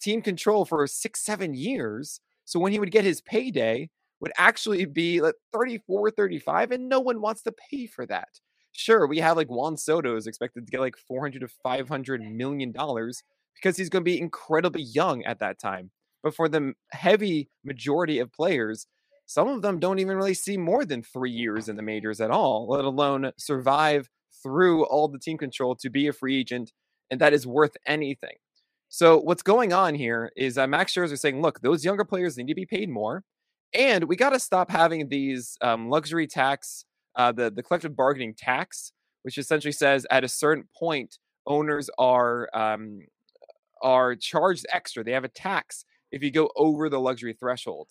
team 0.00 0.22
control 0.22 0.64
for 0.64 0.86
six, 0.86 1.24
seven 1.24 1.54
years. 1.54 2.20
So 2.44 2.60
when 2.60 2.72
he 2.72 2.78
would 2.78 2.90
get 2.92 3.04
his 3.04 3.20
payday, 3.20 3.90
would 4.20 4.32
actually 4.38 4.84
be 4.84 5.20
like 5.20 5.34
34, 5.52 6.12
35, 6.12 6.70
and 6.70 6.88
no 6.88 7.00
one 7.00 7.20
wants 7.20 7.42
to 7.42 7.52
pay 7.70 7.86
for 7.86 8.06
that. 8.06 8.28
Sure, 8.72 9.06
we 9.06 9.18
have 9.18 9.36
like 9.36 9.48
Juan 9.48 9.76
Soto 9.76 10.16
is 10.16 10.26
expected 10.26 10.64
to 10.66 10.70
get 10.70 10.80
like 10.80 10.96
400 10.96 11.40
to 11.40 11.48
500 11.48 12.22
million 12.22 12.72
dollars 12.72 13.22
because 13.56 13.76
he's 13.76 13.90
going 13.90 14.02
to 14.02 14.10
be 14.10 14.18
incredibly 14.18 14.82
young 14.82 15.24
at 15.24 15.40
that 15.40 15.58
time. 15.58 15.90
But 16.22 16.34
for 16.34 16.48
the 16.48 16.72
heavy 16.92 17.50
majority 17.64 18.20
of 18.20 18.32
players, 18.32 18.86
some 19.32 19.48
of 19.48 19.62
them 19.62 19.78
don't 19.78 19.98
even 19.98 20.18
really 20.18 20.34
see 20.34 20.58
more 20.58 20.84
than 20.84 21.02
three 21.02 21.30
years 21.30 21.70
in 21.70 21.76
the 21.76 21.82
majors 21.82 22.20
at 22.20 22.30
all, 22.30 22.66
let 22.68 22.84
alone 22.84 23.32
survive 23.38 24.10
through 24.42 24.84
all 24.84 25.08
the 25.08 25.18
team 25.18 25.38
control 25.38 25.74
to 25.76 25.88
be 25.88 26.06
a 26.06 26.12
free 26.12 26.38
agent, 26.38 26.70
and 27.10 27.18
that 27.18 27.32
is 27.32 27.46
worth 27.46 27.74
anything. 27.86 28.36
So 28.90 29.18
what's 29.18 29.42
going 29.42 29.72
on 29.72 29.94
here 29.94 30.30
is 30.36 30.56
that 30.56 30.68
Max 30.68 30.92
Scherzer 30.92 31.18
saying, 31.18 31.40
look, 31.40 31.62
those 31.62 31.82
younger 31.82 32.04
players 32.04 32.36
need 32.36 32.48
to 32.48 32.54
be 32.54 32.66
paid 32.66 32.90
more, 32.90 33.24
and 33.72 34.04
we 34.04 34.16
got 34.16 34.30
to 34.30 34.38
stop 34.38 34.70
having 34.70 35.08
these 35.08 35.56
um, 35.62 35.88
luxury 35.88 36.26
tax, 36.26 36.84
uh, 37.16 37.32
the 37.32 37.50
the 37.50 37.62
collective 37.62 37.96
bargaining 37.96 38.34
tax, 38.34 38.92
which 39.22 39.38
essentially 39.38 39.72
says 39.72 40.06
at 40.10 40.24
a 40.24 40.28
certain 40.28 40.68
point 40.76 41.18
owners 41.46 41.88
are 41.96 42.50
um, 42.52 43.00
are 43.82 44.14
charged 44.14 44.66
extra. 44.70 45.02
They 45.02 45.12
have 45.12 45.24
a 45.24 45.28
tax 45.28 45.86
if 46.10 46.22
you 46.22 46.30
go 46.30 46.50
over 46.54 46.90
the 46.90 47.00
luxury 47.00 47.32
threshold. 47.32 47.88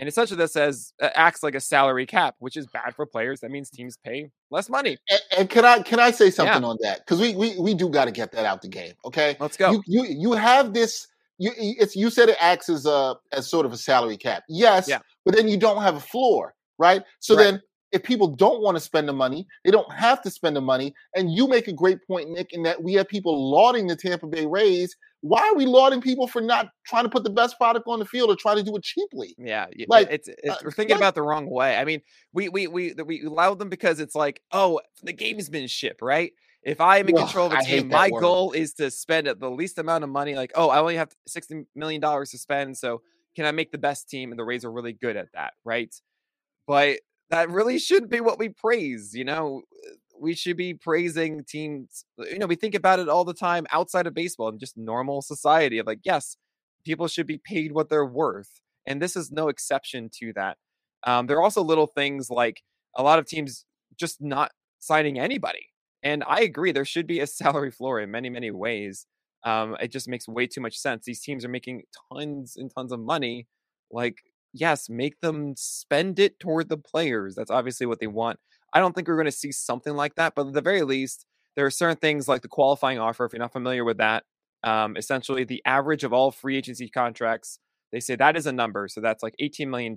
And 0.00 0.08
essentially, 0.08 0.38
that 0.38 0.50
says 0.50 0.94
uh, 1.02 1.10
acts 1.14 1.42
like 1.42 1.54
a 1.54 1.60
salary 1.60 2.06
cap, 2.06 2.34
which 2.38 2.56
is 2.56 2.66
bad 2.66 2.94
for 2.96 3.04
players. 3.04 3.40
That 3.40 3.50
means 3.50 3.68
teams 3.68 3.98
pay 4.02 4.30
less 4.50 4.70
money. 4.70 4.96
and, 5.10 5.20
and 5.38 5.50
can 5.50 5.64
i 5.64 5.80
can 5.82 6.00
i 6.00 6.10
say 6.10 6.30
something 6.30 6.64
on 6.64 6.76
that 6.80 7.00
because 7.00 7.20
we, 7.20 7.36
we 7.36 7.56
we 7.60 7.74
do 7.74 7.88
got 7.88 8.06
to 8.06 8.10
get 8.10 8.32
that 8.32 8.44
out 8.46 8.62
the 8.62 8.68
game 8.68 8.94
okay 9.04 9.36
Let's 9.38 9.56
go. 9.56 9.70
you 9.72 9.82
you 9.86 10.04
you 10.08 10.32
have 10.32 10.72
this 10.74 11.06
you 11.38 11.52
it's 11.56 11.94
you 11.94 12.10
said 12.10 12.28
it 12.30 12.36
acts 12.40 12.68
as 12.68 12.84
a 12.86 13.14
as 13.30 13.46
sort 13.46 13.64
of 13.66 13.72
a 13.72 13.76
salary 13.76 14.16
cap 14.16 14.42
yes 14.48 14.88
Yeah. 14.88 14.98
but 15.24 15.36
then 15.36 15.46
you 15.46 15.56
don't 15.56 15.82
have 15.82 15.94
a 15.96 16.00
floor 16.00 16.54
right 16.78 17.04
so 17.20 17.36
Right. 17.36 17.44
then 17.44 17.62
if 17.92 18.02
people 18.02 18.28
don't 18.28 18.62
want 18.62 18.76
to 18.76 18.80
spend 18.80 19.08
the 19.08 19.12
money, 19.12 19.46
they 19.64 19.70
don't 19.70 19.90
have 19.92 20.22
to 20.22 20.30
spend 20.30 20.56
the 20.56 20.60
money. 20.60 20.94
And 21.14 21.32
you 21.32 21.48
make 21.48 21.68
a 21.68 21.72
great 21.72 21.98
point, 22.06 22.30
Nick, 22.30 22.52
in 22.52 22.62
that 22.62 22.82
we 22.82 22.94
have 22.94 23.08
people 23.08 23.50
lauding 23.50 23.86
the 23.86 23.96
Tampa 23.96 24.26
Bay 24.26 24.46
Rays. 24.46 24.94
Why 25.22 25.40
are 25.40 25.54
we 25.54 25.66
lauding 25.66 26.00
people 26.00 26.26
for 26.26 26.40
not 26.40 26.70
trying 26.86 27.04
to 27.04 27.10
put 27.10 27.24
the 27.24 27.30
best 27.30 27.58
product 27.58 27.86
on 27.86 27.98
the 27.98 28.06
field 28.06 28.30
or 28.30 28.36
trying 28.36 28.56
to 28.56 28.62
do 28.62 28.74
it 28.76 28.82
cheaply? 28.82 29.34
Yeah, 29.36 29.66
like 29.88 30.08
it's, 30.10 30.28
it's 30.28 30.48
uh, 30.48 30.56
we're 30.64 30.70
thinking 30.70 30.96
about 30.96 31.14
the 31.14 31.22
wrong 31.22 31.50
way. 31.50 31.76
I 31.76 31.84
mean, 31.84 32.00
we 32.32 32.48
we 32.48 32.66
we 32.68 32.94
we 32.94 33.24
allow 33.24 33.54
them 33.54 33.68
because 33.68 34.00
it's 34.00 34.14
like, 34.14 34.40
oh, 34.52 34.80
the 35.02 35.12
game's 35.12 35.50
been 35.50 35.66
shipped, 35.66 36.00
right? 36.00 36.32
If 36.62 36.80
I'm 36.80 37.08
in 37.08 37.16
control 37.16 37.46
of 37.46 37.52
a 37.54 37.62
team, 37.62 37.88
my 37.88 38.10
word. 38.10 38.20
goal 38.20 38.52
is 38.52 38.74
to 38.74 38.90
spend 38.90 39.26
the 39.26 39.50
least 39.50 39.78
amount 39.78 40.04
of 40.04 40.10
money. 40.10 40.34
Like, 40.34 40.52
oh, 40.54 40.70
I 40.70 40.78
only 40.78 40.96
have 40.96 41.10
sixty 41.26 41.64
million 41.74 42.00
dollars 42.00 42.30
to 42.30 42.38
spend, 42.38 42.78
so 42.78 43.02
can 43.36 43.44
I 43.44 43.50
make 43.50 43.72
the 43.72 43.78
best 43.78 44.08
team? 44.08 44.30
And 44.30 44.38
the 44.38 44.44
Rays 44.44 44.64
are 44.64 44.72
really 44.72 44.92
good 44.92 45.16
at 45.16 45.32
that, 45.34 45.54
right? 45.64 45.94
But 46.66 47.00
that 47.30 47.50
really 47.50 47.78
should 47.78 48.08
be 48.08 48.20
what 48.20 48.38
we 48.38 48.48
praise. 48.48 49.14
You 49.14 49.24
know, 49.24 49.62
we 50.18 50.34
should 50.34 50.56
be 50.56 50.74
praising 50.74 51.44
teams. 51.44 52.04
You 52.18 52.38
know, 52.38 52.46
we 52.46 52.56
think 52.56 52.74
about 52.74 52.98
it 52.98 53.08
all 53.08 53.24
the 53.24 53.34
time 53.34 53.66
outside 53.72 54.06
of 54.06 54.14
baseball 54.14 54.48
and 54.48 54.60
just 54.60 54.76
normal 54.76 55.22
society 55.22 55.78
of 55.78 55.86
like, 55.86 56.00
yes, 56.04 56.36
people 56.84 57.08
should 57.08 57.26
be 57.26 57.38
paid 57.38 57.72
what 57.72 57.88
they're 57.88 58.06
worth. 58.06 58.60
And 58.86 59.00
this 59.00 59.16
is 59.16 59.30
no 59.30 59.48
exception 59.48 60.10
to 60.20 60.32
that. 60.34 60.58
Um, 61.06 61.26
there 61.26 61.36
are 61.38 61.42
also 61.42 61.62
little 61.62 61.86
things 61.86 62.30
like 62.30 62.62
a 62.96 63.02
lot 63.02 63.18
of 63.18 63.26
teams 63.26 63.64
just 63.96 64.20
not 64.20 64.52
signing 64.80 65.18
anybody. 65.18 65.66
And 66.02 66.24
I 66.26 66.40
agree, 66.40 66.72
there 66.72 66.84
should 66.84 67.06
be 67.06 67.20
a 67.20 67.26
salary 67.28 67.70
floor 67.70 68.00
in 68.00 68.10
many, 68.10 68.28
many 68.30 68.50
ways. 68.50 69.06
Um, 69.44 69.76
it 69.80 69.90
just 69.90 70.08
makes 70.08 70.28
way 70.28 70.46
too 70.46 70.60
much 70.60 70.76
sense. 70.76 71.04
These 71.04 71.20
teams 71.22 71.44
are 71.44 71.48
making 71.48 71.82
tons 72.12 72.56
and 72.56 72.70
tons 72.74 72.92
of 72.92 73.00
money. 73.00 73.46
Like 73.90 74.16
yes, 74.52 74.88
make 74.88 75.20
them 75.20 75.54
spend 75.56 76.18
it 76.18 76.38
toward 76.40 76.68
the 76.68 76.76
players. 76.78 77.34
That's 77.34 77.50
obviously 77.50 77.86
what 77.86 78.00
they 78.00 78.06
want. 78.06 78.38
I 78.72 78.80
don't 78.80 78.94
think 78.94 79.08
we're 79.08 79.16
going 79.16 79.26
to 79.26 79.32
see 79.32 79.52
something 79.52 79.94
like 79.94 80.14
that, 80.16 80.34
but 80.34 80.48
at 80.48 80.52
the 80.52 80.60
very 80.60 80.82
least, 80.82 81.26
there 81.56 81.66
are 81.66 81.70
certain 81.70 81.96
things 81.96 82.28
like 82.28 82.42
the 82.42 82.48
qualifying 82.48 82.98
offer. 82.98 83.24
If 83.24 83.32
you're 83.32 83.40
not 83.40 83.52
familiar 83.52 83.84
with 83.84 83.98
that, 83.98 84.24
um, 84.62 84.96
essentially 84.96 85.44
the 85.44 85.62
average 85.64 86.04
of 86.04 86.12
all 86.12 86.30
free 86.30 86.56
agency 86.56 86.88
contracts, 86.88 87.58
they 87.92 88.00
say 88.00 88.14
that 88.16 88.36
is 88.36 88.46
a 88.46 88.52
number. 88.52 88.86
So 88.88 89.00
that's 89.00 89.22
like 89.22 89.34
$18 89.40 89.68
million. 89.68 89.94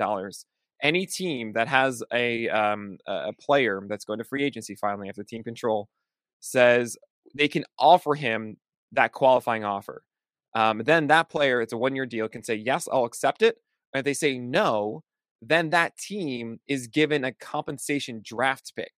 Any 0.82 1.06
team 1.06 1.54
that 1.54 1.68
has 1.68 2.04
a 2.12 2.50
um, 2.50 2.98
a 3.08 3.32
player 3.34 3.82
that's 3.88 4.04
going 4.04 4.18
to 4.18 4.26
free 4.26 4.44
agency 4.44 4.76
finally 4.76 5.08
after 5.08 5.24
team 5.24 5.44
control 5.44 5.88
says 6.42 6.98
they 7.38 7.48
can 7.48 7.64
offer 7.80 8.16
him 8.16 8.58
that 8.92 9.14
qualifying 9.14 9.64
offer. 9.64 10.04
Um, 10.56 10.82
then 10.86 11.08
that 11.08 11.30
player, 11.30 11.62
it's 11.62 11.74
a 11.74 11.78
one 11.78 11.96
year 11.96 12.06
deal, 12.06 12.28
can 12.28 12.44
say, 12.44 12.56
Yes, 12.56 12.90
I'll 12.92 13.06
accept 13.06 13.42
it 13.42 13.58
and 13.94 14.00
if 14.00 14.06
they 14.06 14.14
say 14.14 14.38
no, 14.38 15.04
then 15.42 15.70
that 15.72 15.98
team 15.98 16.60
is 16.68 16.88
given 16.88 17.24
a 17.24 17.34
compensation 17.34 18.22
draft 18.24 18.74
pick. 18.76 18.92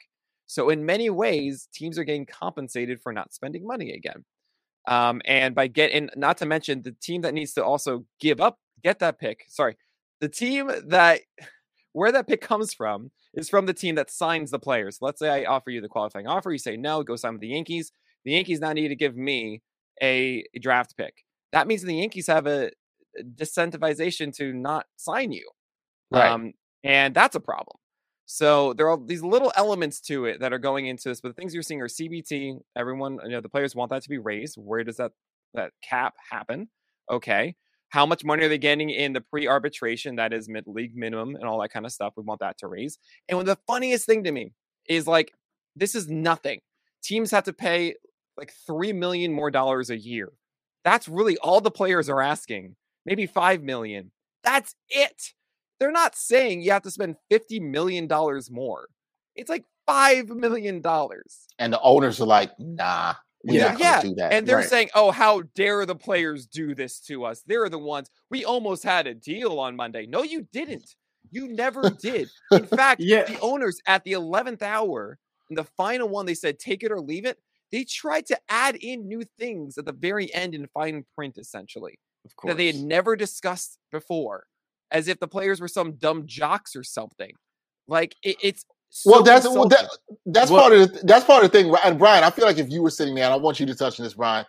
So 0.47 0.69
in 0.69 0.85
many 0.85 1.09
ways, 1.09 1.67
teams 1.73 1.97
are 1.97 2.03
getting 2.03 2.25
compensated 2.25 3.01
for 3.01 3.11
not 3.11 3.33
spending 3.33 3.65
money 3.65 3.93
again. 3.93 4.23
Um, 4.87 5.21
and 5.25 5.55
by 5.55 5.67
getting, 5.67 6.09
not 6.15 6.37
to 6.37 6.45
mention 6.45 6.83
the 6.83 6.95
team 7.01 7.21
that 7.21 7.33
needs 7.33 7.53
to 7.53 7.65
also 7.65 8.05
give 8.19 8.39
up, 8.39 8.59
get 8.83 8.99
that 8.99 9.19
pick. 9.19 9.45
Sorry, 9.49 9.75
the 10.21 10.29
team 10.29 10.69
that 10.87 11.21
where 11.93 12.11
that 12.11 12.27
pick 12.27 12.41
comes 12.41 12.73
from 12.73 13.09
is 13.33 13.49
from 13.49 13.65
the 13.65 13.73
team 13.73 13.95
that 13.95 14.11
signs 14.11 14.51
the 14.51 14.59
players. 14.59 14.97
Let's 15.01 15.19
say 15.19 15.29
I 15.29 15.45
offer 15.45 15.69
you 15.69 15.81
the 15.81 15.87
qualifying 15.87 16.27
offer, 16.27 16.51
you 16.51 16.57
say 16.57 16.77
no, 16.77 17.03
go 17.03 17.15
sign 17.15 17.33
with 17.33 17.41
the 17.41 17.47
Yankees. 17.47 17.91
The 18.25 18.31
Yankees 18.33 18.59
now 18.59 18.73
need 18.73 18.89
to 18.89 18.95
give 18.95 19.15
me 19.15 19.61
a, 20.01 20.43
a 20.53 20.59
draft 20.59 20.97
pick. 20.97 21.23
That 21.53 21.67
means 21.67 21.83
the 21.83 21.95
Yankees 21.95 22.27
have 22.27 22.47
a 22.47 22.71
disincentivization 23.23 24.35
to 24.37 24.53
not 24.53 24.85
sign 24.95 25.31
you. 25.31 25.49
Right. 26.11 26.29
Um, 26.29 26.53
and 26.83 27.13
that's 27.15 27.35
a 27.35 27.39
problem. 27.39 27.77
So 28.25 28.73
there 28.73 28.89
are 28.89 28.97
these 29.03 29.23
little 29.23 29.51
elements 29.55 30.01
to 30.01 30.25
it 30.25 30.39
that 30.39 30.51
are 30.51 30.59
going 30.59 30.87
into 30.87 31.09
this, 31.09 31.21
but 31.21 31.29
the 31.29 31.33
things 31.35 31.53
you're 31.53 31.63
seeing 31.63 31.81
are 31.81 31.87
CBT. 31.87 32.59
Everyone, 32.75 33.19
you 33.23 33.29
know, 33.29 33.41
the 33.41 33.49
players 33.49 33.75
want 33.75 33.91
that 33.91 34.01
to 34.03 34.09
be 34.09 34.17
raised. 34.17 34.55
Where 34.57 34.83
does 34.83 34.97
that 34.97 35.11
that 35.53 35.71
cap 35.83 36.15
happen? 36.29 36.69
Okay. 37.09 37.55
How 37.89 38.05
much 38.05 38.25
money 38.25 38.43
are 38.43 38.49
they 38.49 38.57
getting 38.57 38.89
in 38.89 39.13
the 39.13 39.21
pre-arbitration? 39.21 40.15
That 40.15 40.33
is 40.33 40.49
mid 40.49 40.65
league 40.67 40.95
minimum 40.95 41.35
and 41.35 41.45
all 41.45 41.61
that 41.61 41.69
kind 41.69 41.85
of 41.85 41.91
stuff. 41.91 42.13
We 42.17 42.23
want 42.23 42.39
that 42.39 42.57
to 42.59 42.67
raise. 42.67 42.97
And 43.29 43.47
the 43.47 43.57
funniest 43.67 44.05
thing 44.05 44.23
to 44.23 44.31
me 44.31 44.53
is 44.89 45.07
like, 45.07 45.31
this 45.75 45.93
is 45.93 46.09
nothing. 46.09 46.59
Teams 47.03 47.31
have 47.31 47.43
to 47.43 47.53
pay 47.53 47.95
like 48.37 48.53
three 48.65 48.91
million 48.91 49.31
more 49.31 49.51
dollars 49.51 49.91
a 49.91 49.97
year. 49.97 50.31
That's 50.83 51.07
really 51.07 51.37
all 51.37 51.61
the 51.61 51.71
players 51.71 52.09
are 52.09 52.21
asking 52.21 52.75
maybe 53.05 53.25
5 53.25 53.63
million. 53.63 54.11
That's 54.43 54.75
it. 54.89 55.33
They're 55.79 55.91
not 55.91 56.15
saying 56.15 56.61
you 56.61 56.71
have 56.71 56.83
to 56.83 56.91
spend 56.91 57.17
50 57.29 57.59
million 57.59 58.07
dollars 58.07 58.49
more. 58.49 58.87
It's 59.35 59.49
like 59.49 59.65
5 59.87 60.29
million 60.29 60.81
dollars. 60.81 61.45
And 61.59 61.73
the 61.73 61.81
owners 61.81 62.21
are 62.21 62.25
like, 62.25 62.51
"Nah, 62.59 63.15
we 63.43 63.57
yeah, 63.57 63.75
yeah. 63.77 64.01
Do 64.01 64.15
that. 64.15 64.33
And 64.33 64.47
they're 64.47 64.57
right. 64.57 64.69
saying, 64.69 64.89
"Oh, 64.95 65.11
how 65.11 65.43
dare 65.55 65.85
the 65.85 65.95
players 65.95 66.47
do 66.47 66.73
this 66.73 66.99
to 67.01 67.25
us? 67.25 67.43
They're 67.45 67.69
the 67.69 67.79
ones. 67.79 68.09
We 68.29 68.45
almost 68.45 68.83
had 68.83 69.07
a 69.07 69.13
deal 69.13 69.59
on 69.59 69.75
Monday. 69.75 70.05
No, 70.07 70.23
you 70.23 70.47
didn't. 70.53 70.95
You 71.31 71.49
never 71.49 71.89
did. 72.01 72.29
In 72.51 72.65
fact, 72.65 73.01
yeah. 73.01 73.25
the 73.25 73.39
owners 73.39 73.79
at 73.87 74.03
the 74.03 74.13
11th 74.13 74.61
hour, 74.61 75.19
in 75.49 75.55
the 75.55 75.63
final 75.63 76.07
one, 76.07 76.25
they 76.25 76.33
said, 76.33 76.59
"Take 76.59 76.83
it 76.83 76.91
or 76.91 77.01
leave 77.01 77.25
it." 77.25 77.37
They 77.71 77.83
tried 77.83 78.25
to 78.27 78.39
add 78.47 78.75
in 78.77 79.07
new 79.07 79.23
things 79.37 79.77
at 79.77 79.85
the 79.85 79.91
very 79.91 80.33
end 80.33 80.55
in 80.55 80.67
fine 80.67 81.03
print, 81.13 81.37
essentially 81.37 81.99
that 82.43 82.57
they 82.57 82.67
had 82.67 82.75
never 82.75 83.15
discussed 83.15 83.77
before, 83.91 84.45
as 84.91 85.07
if 85.07 85.19
the 85.19 85.27
players 85.27 85.59
were 85.59 85.67
some 85.67 85.93
dumb 85.93 86.23
jocks 86.25 86.75
or 86.75 86.83
something. 86.83 87.31
Like 87.87 88.15
it, 88.23 88.37
it's 88.41 88.65
so 88.89 89.11
well, 89.11 89.23
that's 89.23 89.47
well, 89.47 89.67
that, 89.67 89.89
that's 90.25 90.49
well, 90.49 90.61
part 90.61 90.73
of 90.73 90.93
the, 90.93 90.99
that's 91.03 91.25
part 91.25 91.43
of 91.43 91.51
the 91.51 91.57
thing. 91.57 91.71
Right? 91.71 91.85
And 91.85 91.99
Brian, 91.99 92.23
I 92.23 92.29
feel 92.29 92.45
like 92.45 92.57
if 92.57 92.69
you 92.69 92.81
were 92.81 92.89
sitting 92.89 93.15
there, 93.15 93.25
and 93.25 93.33
I 93.33 93.37
want 93.37 93.59
you 93.59 93.65
to 93.65 93.75
touch 93.75 93.99
on 93.99 94.03
this, 94.03 94.13
Brian. 94.13 94.45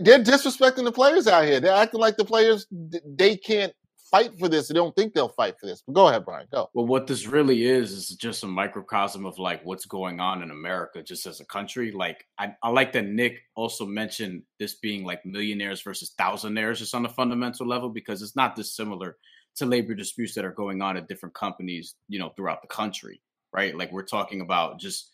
They're 0.00 0.18
disrespecting 0.18 0.82
the 0.82 0.90
players 0.90 1.28
out 1.28 1.44
here. 1.44 1.60
They're 1.60 1.70
acting 1.72 2.00
like 2.00 2.16
the 2.16 2.24
players 2.24 2.66
they 3.04 3.36
can't 3.36 3.72
fight 4.10 4.38
for 4.38 4.48
this. 4.48 4.68
They 4.68 4.74
don't 4.74 4.94
think 4.94 5.12
they'll 5.12 5.28
fight 5.28 5.58
for 5.58 5.66
this. 5.66 5.82
But 5.86 5.94
go 5.94 6.08
ahead, 6.08 6.24
Brian. 6.24 6.46
Go. 6.52 6.70
Well, 6.74 6.86
what 6.86 7.06
this 7.06 7.26
really 7.26 7.64
is 7.66 7.92
is 7.92 8.08
just 8.08 8.44
a 8.44 8.46
microcosm 8.46 9.26
of 9.26 9.38
like 9.38 9.64
what's 9.64 9.86
going 9.86 10.20
on 10.20 10.42
in 10.42 10.50
America, 10.50 11.02
just 11.02 11.26
as 11.26 11.40
a 11.40 11.44
country. 11.46 11.92
Like 11.92 12.24
I, 12.38 12.54
I 12.62 12.70
like 12.70 12.92
that 12.92 13.06
Nick 13.06 13.40
also 13.54 13.86
mentioned 13.86 14.42
this 14.58 14.74
being 14.74 15.04
like 15.04 15.24
millionaires 15.24 15.82
versus 15.82 16.14
thousandaires, 16.18 16.78
just 16.78 16.94
on 16.94 17.06
a 17.06 17.10
fundamental 17.10 17.66
level, 17.66 17.88
because 17.88 18.22
it's 18.22 18.36
not 18.36 18.56
dissimilar 18.56 19.16
to 19.56 19.66
labor 19.66 19.94
disputes 19.94 20.34
that 20.34 20.44
are 20.44 20.52
going 20.52 20.82
on 20.82 20.96
at 20.96 21.08
different 21.08 21.34
companies, 21.34 21.94
you 22.08 22.18
know, 22.18 22.30
throughout 22.36 22.62
the 22.62 22.68
country, 22.68 23.22
right? 23.52 23.76
Like 23.76 23.90
we're 23.90 24.02
talking 24.02 24.42
about 24.42 24.78
just 24.78 25.12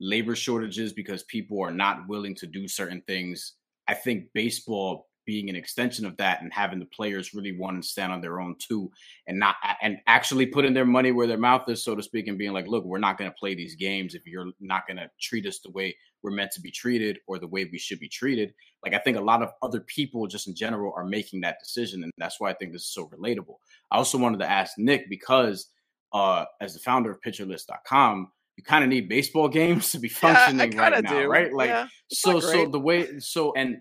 labor 0.00 0.34
shortages 0.34 0.92
because 0.92 1.22
people 1.24 1.62
are 1.62 1.70
not 1.70 2.08
willing 2.08 2.34
to 2.36 2.46
do 2.46 2.66
certain 2.66 3.02
things. 3.06 3.54
I 3.88 3.94
think 3.94 4.28
baseball 4.32 5.08
being 5.24 5.48
an 5.48 5.56
extension 5.56 6.04
of 6.04 6.16
that 6.16 6.42
and 6.42 6.52
having 6.52 6.78
the 6.78 6.86
players 6.86 7.34
really 7.34 7.56
want 7.56 7.80
to 7.80 7.88
stand 7.88 8.12
on 8.12 8.20
their 8.20 8.40
own 8.40 8.56
too 8.58 8.90
and 9.26 9.38
not 9.38 9.56
and 9.80 9.98
actually 10.06 10.46
putting 10.46 10.74
their 10.74 10.84
money 10.84 11.12
where 11.12 11.26
their 11.26 11.38
mouth 11.38 11.68
is 11.68 11.84
so 11.84 11.94
to 11.94 12.02
speak 12.02 12.26
and 12.28 12.38
being 12.38 12.52
like 12.52 12.66
look 12.66 12.84
we're 12.84 12.98
not 12.98 13.18
going 13.18 13.30
to 13.30 13.36
play 13.36 13.54
these 13.54 13.76
games 13.76 14.14
if 14.14 14.26
you're 14.26 14.52
not 14.60 14.86
going 14.86 14.96
to 14.96 15.08
treat 15.20 15.46
us 15.46 15.60
the 15.60 15.70
way 15.70 15.94
we're 16.22 16.30
meant 16.30 16.50
to 16.50 16.60
be 16.60 16.70
treated 16.70 17.18
or 17.26 17.38
the 17.38 17.46
way 17.46 17.68
we 17.70 17.78
should 17.78 18.00
be 18.00 18.08
treated 18.08 18.52
like 18.84 18.94
i 18.94 18.98
think 18.98 19.16
a 19.16 19.20
lot 19.20 19.42
of 19.42 19.50
other 19.62 19.80
people 19.80 20.26
just 20.26 20.48
in 20.48 20.54
general 20.54 20.92
are 20.96 21.04
making 21.04 21.40
that 21.40 21.58
decision 21.60 22.02
and 22.02 22.12
that's 22.18 22.40
why 22.40 22.50
i 22.50 22.54
think 22.54 22.72
this 22.72 22.82
is 22.82 22.94
so 22.94 23.06
relatable 23.08 23.56
i 23.90 23.96
also 23.96 24.18
wanted 24.18 24.38
to 24.38 24.50
ask 24.50 24.78
nick 24.78 25.08
because 25.08 25.68
uh 26.12 26.44
as 26.60 26.74
the 26.74 26.80
founder 26.80 27.10
of 27.10 27.20
pitcherlist.com 27.20 28.30
you 28.56 28.62
kind 28.62 28.84
of 28.84 28.90
need 28.90 29.08
baseball 29.08 29.48
games 29.60 29.92
to 29.92 29.98
be 29.98 30.08
functioning 30.08 30.72
yeah, 30.72 30.80
right 30.80 31.02
now, 31.04 31.20
do. 31.20 31.26
right? 31.26 31.52
Like 31.52 31.68
yeah, 31.68 31.86
so 32.10 32.40
so 32.40 32.66
the 32.66 32.80
way 32.80 33.18
so 33.18 33.52
and 33.54 33.78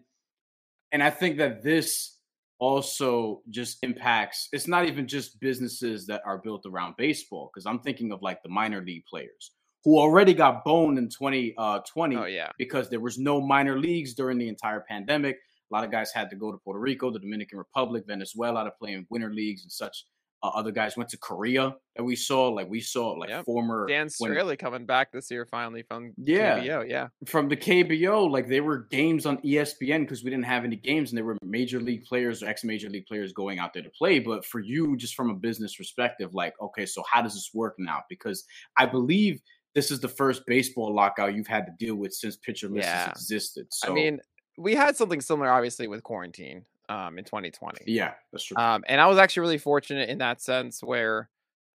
and 0.91 1.01
I 1.01 1.09
think 1.09 1.37
that 1.37 1.63
this 1.63 2.17
also 2.61 3.41
just 3.49 3.79
impacts 3.81 4.47
it's 4.53 4.67
not 4.67 4.85
even 4.85 5.07
just 5.07 5.39
businesses 5.39 6.05
that 6.05 6.21
are 6.27 6.37
built 6.37 6.63
around 6.67 6.93
baseball 6.95 7.49
because 7.51 7.65
i'm 7.65 7.79
thinking 7.79 8.11
of 8.11 8.21
like 8.21 8.41
the 8.43 8.49
minor 8.49 8.81
league 8.81 9.03
players 9.09 9.53
who 9.83 9.97
already 9.97 10.31
got 10.31 10.63
boned 10.63 10.99
in 10.99 11.09
2020 11.09 11.55
uh, 11.57 12.21
oh, 12.21 12.25
yeah. 12.25 12.51
because 12.59 12.87
there 12.87 12.99
was 12.99 13.17
no 13.17 13.41
minor 13.41 13.79
leagues 13.79 14.13
during 14.13 14.37
the 14.37 14.47
entire 14.47 14.81
pandemic 14.87 15.37
a 15.37 15.75
lot 15.75 15.83
of 15.83 15.89
guys 15.89 16.11
had 16.13 16.29
to 16.29 16.35
go 16.35 16.51
to 16.51 16.59
puerto 16.59 16.79
rico 16.79 17.09
the 17.09 17.17
dominican 17.17 17.57
republic 17.57 18.03
venezuela 18.05 18.63
to 18.63 18.71
play 18.79 18.93
in 18.93 19.07
winter 19.09 19.33
leagues 19.33 19.63
and 19.63 19.71
such 19.71 20.05
uh, 20.43 20.47
other 20.47 20.71
guys 20.71 20.97
went 20.97 21.09
to 21.09 21.17
Korea 21.17 21.75
that 21.95 22.03
we 22.03 22.15
saw. 22.15 22.47
Like 22.49 22.69
we 22.69 22.81
saw 22.81 23.11
like 23.11 23.29
yep. 23.29 23.45
former 23.45 23.85
Dan 23.87 24.07
Straily 24.07 24.57
coming 24.57 24.85
back 24.85 25.11
this 25.11 25.29
year 25.29 25.45
finally 25.45 25.83
from 25.83 26.13
yeah 26.17 26.59
KBO. 26.59 26.89
Yeah, 26.89 27.07
from 27.25 27.47
the 27.47 27.57
KBO. 27.57 28.29
Like 28.29 28.47
they 28.47 28.61
were 28.61 28.87
games 28.89 29.25
on 29.25 29.37
ESPN 29.37 30.01
because 30.01 30.23
we 30.23 30.29
didn't 30.29 30.45
have 30.45 30.63
any 30.63 30.75
games, 30.75 31.11
and 31.11 31.17
there 31.17 31.25
were 31.25 31.37
major 31.43 31.79
league 31.79 32.05
players 32.05 32.41
or 32.41 32.47
ex 32.47 32.63
major 32.63 32.89
league 32.89 33.05
players 33.05 33.33
going 33.33 33.59
out 33.59 33.73
there 33.73 33.83
to 33.83 33.91
play. 33.91 34.19
But 34.19 34.45
for 34.45 34.59
you, 34.59 34.97
just 34.97 35.15
from 35.15 35.29
a 35.29 35.35
business 35.35 35.75
perspective, 35.75 36.33
like 36.33 36.53
okay, 36.61 36.85
so 36.85 37.03
how 37.09 37.21
does 37.21 37.33
this 37.33 37.51
work 37.53 37.75
now? 37.77 37.99
Because 38.09 38.43
I 38.77 38.85
believe 38.87 39.41
this 39.75 39.91
is 39.91 39.99
the 39.99 40.07
first 40.07 40.43
baseball 40.47 40.93
lockout 40.93 41.35
you've 41.35 41.47
had 41.47 41.65
to 41.65 41.71
deal 41.79 41.95
with 41.95 42.13
since 42.13 42.35
pitcher 42.35 42.67
lists 42.67 42.89
yeah. 42.89 43.09
existed. 43.09 43.67
So 43.71 43.91
I 43.91 43.93
mean, 43.93 44.19
we 44.57 44.75
had 44.75 44.97
something 44.97 45.21
similar, 45.21 45.49
obviously, 45.49 45.87
with 45.87 46.03
quarantine 46.03 46.65
um, 46.91 47.17
in 47.17 47.23
2020. 47.23 47.85
Yeah, 47.87 48.13
that's 48.31 48.43
true. 48.43 48.57
Um, 48.57 48.83
and 48.87 48.99
I 48.99 49.07
was 49.07 49.17
actually 49.17 49.41
really 49.41 49.57
fortunate 49.57 50.09
in 50.09 50.17
that 50.17 50.41
sense 50.41 50.83
where 50.83 51.29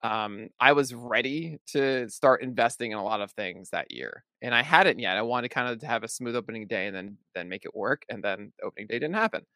um, 0.03 0.49
I 0.61 0.73
was 0.73 0.93
ready 0.93 1.61
to 1.69 2.09
start 2.11 2.43
investing 2.43 2.91
in 2.91 2.99
a 2.99 3.05
lot 3.05 3.21
of 3.21 3.31
things 3.31 3.71
that 3.71 3.93
year, 3.93 4.25
and 4.43 4.55
I 4.55 4.63
hadn't 4.63 4.99
yet. 4.99 5.17
I 5.17 5.23
wanted 5.23 5.51
kind 5.51 5.71
of 5.71 5.79
to 5.81 5.87
have 5.87 6.03
a 6.03 6.09
smooth 6.09 6.35
opening 6.35 6.67
day 6.67 6.87
and 6.87 6.97
then 6.97 7.17
then 7.35 7.49
make 7.49 7.65
it 7.65 7.75
work, 7.75 8.05
and 8.09 8.23
then 8.23 8.53
the 8.59 8.67
opening 8.67 8.89
day 8.89 8.99
didn't 8.99 9.15
happen. 9.15 9.47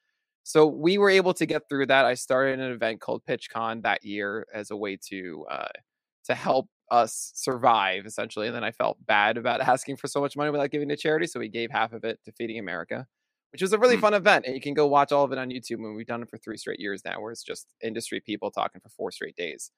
So 0.45 0.67
we 0.67 0.97
were 0.97 1.11
able 1.11 1.35
to 1.35 1.45
get 1.45 1.69
through 1.69 1.87
that. 1.87 2.05
I 2.07 2.15
started 2.15 2.61
an 2.61 2.73
event 2.73 3.01
called 3.01 3.23
PitchCon 3.29 3.83
that 3.83 4.05
year 4.05 4.47
as 4.55 4.71
a 4.71 4.77
way 4.77 4.97
to 5.11 5.45
uh, 5.51 5.69
to 6.27 6.35
help 6.35 6.69
us 6.91 7.33
survive 7.35 8.07
essentially. 8.07 8.47
And 8.47 8.57
then 8.57 8.65
I 8.65 8.71
felt 8.71 8.97
bad 9.07 9.37
about 9.37 9.61
asking 9.73 9.97
for 9.97 10.07
so 10.07 10.21
much 10.21 10.37
money 10.37 10.51
without 10.51 10.71
giving 10.71 10.89
to 10.89 10.97
charity, 10.97 11.27
so 11.27 11.41
we 11.41 11.49
gave 11.49 11.71
half 11.71 11.93
of 11.93 12.05
it 12.05 12.21
to 12.25 12.33
Feeding 12.33 12.59
America, 12.59 13.07
which 13.53 13.63
was 13.63 13.73
a 13.73 13.79
really 13.79 13.97
mm. 13.97 14.01
fun 14.01 14.15
event. 14.15 14.45
And 14.47 14.55
you 14.55 14.61
can 14.61 14.75
go 14.75 14.87
watch 14.87 15.13
all 15.13 15.25
of 15.25 15.33
it 15.33 15.39
on 15.39 15.51
YouTube. 15.51 15.77
And 15.77 15.97
we've 15.97 16.07
done 16.07 16.23
it 16.23 16.31
for 16.31 16.39
three 16.39 16.57
straight 16.57 16.81
years 16.81 17.03
now, 17.05 17.21
where 17.21 17.33
it's 17.33 17.43
just 17.43 17.67
industry 17.83 18.21
people 18.21 18.51
talking 18.51 18.81
for 18.81 18.91
four 18.91 19.11
straight 19.11 19.37
days. 19.37 19.71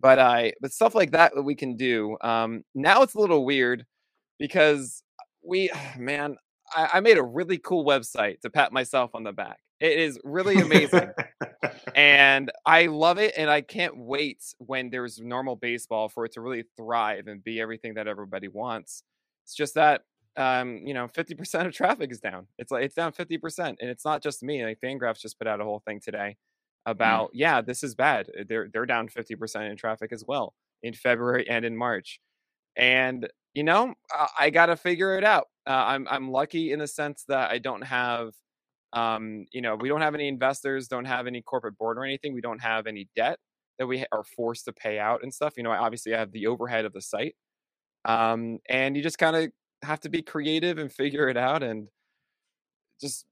But 0.00 0.18
I 0.18 0.54
but 0.60 0.72
stuff 0.72 0.94
like 0.94 1.12
that 1.12 1.34
that 1.34 1.42
we 1.42 1.54
can 1.54 1.76
do. 1.76 2.16
Um, 2.20 2.64
now 2.74 3.02
it's 3.02 3.14
a 3.14 3.20
little 3.20 3.44
weird 3.44 3.86
because 4.38 5.02
we 5.44 5.70
man, 5.98 6.36
I, 6.74 6.88
I 6.94 7.00
made 7.00 7.18
a 7.18 7.22
really 7.22 7.58
cool 7.58 7.84
website 7.84 8.40
to 8.40 8.50
pat 8.50 8.72
myself 8.72 9.14
on 9.14 9.24
the 9.24 9.32
back. 9.32 9.58
It 9.80 9.98
is 9.98 10.18
really 10.22 10.58
amazing. 10.58 11.10
and 11.96 12.52
I 12.64 12.86
love 12.86 13.18
it. 13.18 13.34
And 13.36 13.50
I 13.50 13.62
can't 13.62 13.98
wait 13.98 14.38
when 14.58 14.90
there's 14.90 15.18
normal 15.18 15.56
baseball 15.56 16.08
for 16.08 16.24
it 16.24 16.32
to 16.34 16.40
really 16.40 16.62
thrive 16.76 17.26
and 17.26 17.42
be 17.42 17.60
everything 17.60 17.94
that 17.94 18.06
everybody 18.06 18.46
wants. 18.46 19.02
It's 19.44 19.56
just 19.56 19.74
that 19.74 20.02
um, 20.36 20.78
you 20.86 20.94
know, 20.94 21.08
50% 21.08 21.66
of 21.66 21.72
traffic 21.72 22.10
is 22.12 22.20
down. 22.20 22.46
It's 22.58 22.70
like 22.72 22.84
it's 22.84 22.94
down 22.94 23.12
50%. 23.12 23.76
And 23.80 23.90
it's 23.90 24.04
not 24.04 24.22
just 24.22 24.42
me. 24.42 24.64
Like 24.64 24.80
Fangraphs 24.80 25.20
just 25.20 25.38
put 25.38 25.46
out 25.48 25.60
a 25.60 25.64
whole 25.64 25.82
thing 25.86 26.00
today 26.00 26.36
Mm. 26.86 26.92
about, 26.92 27.28
mm. 27.28 27.30
yeah, 27.34 27.60
this 27.60 27.82
is 27.82 27.94
bad. 27.94 28.28
Uh, 28.38 28.44
they're 28.48 28.68
they're 28.72 28.86
down 28.86 29.08
50% 29.08 29.70
in 29.70 29.76
traffic 29.76 30.12
as 30.12 30.24
well 30.26 30.54
in 30.82 30.94
February 30.94 31.48
and 31.48 31.64
in 31.64 31.76
March. 31.76 32.20
And 32.76 33.28
you 33.54 33.64
know, 33.64 33.94
I, 34.12 34.28
I 34.40 34.50
got 34.50 34.66
to 34.66 34.76
figure 34.76 35.16
it 35.18 35.24
out. 35.24 35.48
Uh, 35.66 35.72
I'm 35.72 36.08
I'm 36.10 36.30
lucky 36.30 36.72
in 36.72 36.80
the 36.80 36.86
sense 36.88 37.24
that 37.28 37.50
I 37.50 37.58
don't 37.58 37.82
have 37.82 38.32
um, 38.92 39.46
you 39.52 39.62
know, 39.62 39.76
we 39.76 39.88
don't 39.88 40.02
have 40.02 40.14
any 40.14 40.28
investors, 40.28 40.88
don't 40.88 41.06
have 41.06 41.26
any 41.26 41.42
corporate 41.42 41.78
board 41.78 41.98
or 41.98 42.04
anything. 42.04 42.34
We 42.34 42.42
don't 42.42 42.60
have 42.62 42.86
any 42.86 43.08
debt 43.16 43.38
that 43.78 43.86
we 43.86 44.04
are 44.12 44.24
forced 44.24 44.66
to 44.66 44.72
pay 44.72 44.98
out 44.98 45.22
and 45.22 45.32
stuff. 45.32 45.54
You 45.56 45.62
know, 45.64 45.70
I 45.70 45.78
obviously 45.78 46.12
have 46.12 46.32
the 46.32 46.46
overhead 46.46 46.84
of 46.84 46.92
the 46.92 47.00
site. 47.02 47.36
Um, 48.04 48.58
and 48.68 48.96
you 48.96 49.02
just 49.02 49.18
kind 49.18 49.36
of 49.36 49.50
have 49.82 50.00
to 50.00 50.08
be 50.08 50.22
creative 50.22 50.78
and 50.78 50.92
figure 50.92 51.28
it 51.28 51.36
out 51.36 51.62
and 51.62 51.88
just 53.00 53.24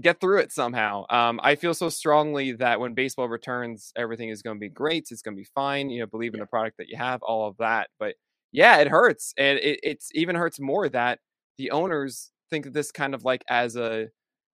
get 0.00 0.20
through 0.20 0.38
it 0.38 0.52
somehow. 0.52 1.04
Um, 1.10 1.38
I 1.42 1.54
feel 1.54 1.74
so 1.74 1.88
strongly 1.88 2.52
that 2.52 2.80
when 2.80 2.94
baseball 2.94 3.28
returns, 3.28 3.92
everything 3.96 4.30
is 4.30 4.42
going 4.42 4.56
to 4.56 4.60
be 4.60 4.68
great. 4.68 5.08
It's 5.10 5.22
going 5.22 5.36
to 5.36 5.40
be 5.40 5.48
fine. 5.54 5.90
You 5.90 6.00
know, 6.00 6.06
believe 6.06 6.34
in 6.34 6.40
the 6.40 6.46
product 6.46 6.78
that 6.78 6.88
you 6.88 6.96
have, 6.96 7.22
all 7.22 7.46
of 7.48 7.56
that. 7.58 7.88
But 7.98 8.14
yeah, 8.52 8.78
it 8.78 8.88
hurts, 8.88 9.34
and 9.36 9.58
it 9.58 9.80
it's 9.82 10.10
even 10.14 10.36
hurts 10.36 10.60
more 10.60 10.88
that 10.88 11.18
the 11.58 11.70
owners 11.70 12.30
think 12.50 12.66
of 12.66 12.72
this 12.72 12.90
kind 12.90 13.14
of 13.14 13.24
like 13.24 13.44
as 13.48 13.76
a 13.76 14.08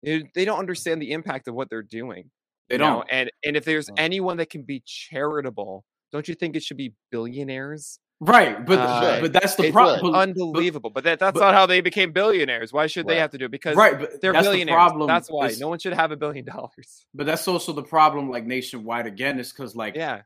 they 0.03 0.45
don't 0.45 0.59
understand 0.59 1.01
the 1.01 1.11
impact 1.11 1.47
of 1.47 1.55
what 1.55 1.69
they're 1.69 1.81
doing. 1.81 2.29
They 2.69 2.77
don't. 2.77 2.99
Know? 2.99 3.03
And 3.09 3.31
and 3.43 3.57
if 3.57 3.65
there's 3.65 3.89
anyone 3.97 4.37
that 4.37 4.49
can 4.49 4.63
be 4.63 4.83
charitable, 4.85 5.83
don't 6.11 6.27
you 6.27 6.35
think 6.35 6.55
it 6.55 6.63
should 6.63 6.77
be 6.77 6.93
billionaires? 7.11 7.99
Right, 8.19 8.65
but 8.65 8.79
uh, 8.79 9.21
but 9.21 9.31
that's 9.31 9.55
the 9.55 9.71
problem. 9.71 10.15
Unbelievable, 10.15 10.89
but, 10.89 11.03
that, 11.03 11.19
that's 11.19 11.35
but, 11.35 11.39
not 11.39 11.53
how 11.53 11.67
they 11.67 11.81
became 11.81 12.13
billionaires. 12.13 12.73
Why 12.73 12.87
should 12.87 13.05
right. 13.05 13.13
they 13.13 13.19
have 13.19 13.29
to 13.31 13.37
do 13.37 13.45
it? 13.45 13.51
Because 13.51 13.75
right, 13.75 13.99
but 13.99 14.21
they're 14.21 14.33
billionaires. 14.33 14.75
The 14.75 14.87
problem. 14.87 15.07
That's 15.07 15.29
why 15.29 15.53
no 15.59 15.67
one 15.67 15.77
should 15.77 15.93
have 15.93 16.11
a 16.11 16.15
billion 16.15 16.43
dollars. 16.45 17.05
But 17.13 17.27
that's 17.27 17.47
also 17.47 17.73
the 17.73 17.83
problem, 17.83 18.31
like 18.31 18.43
nationwide 18.43 19.05
again, 19.05 19.39
is 19.39 19.53
because 19.53 19.75
like 19.75 19.95
yeah, 19.95 20.21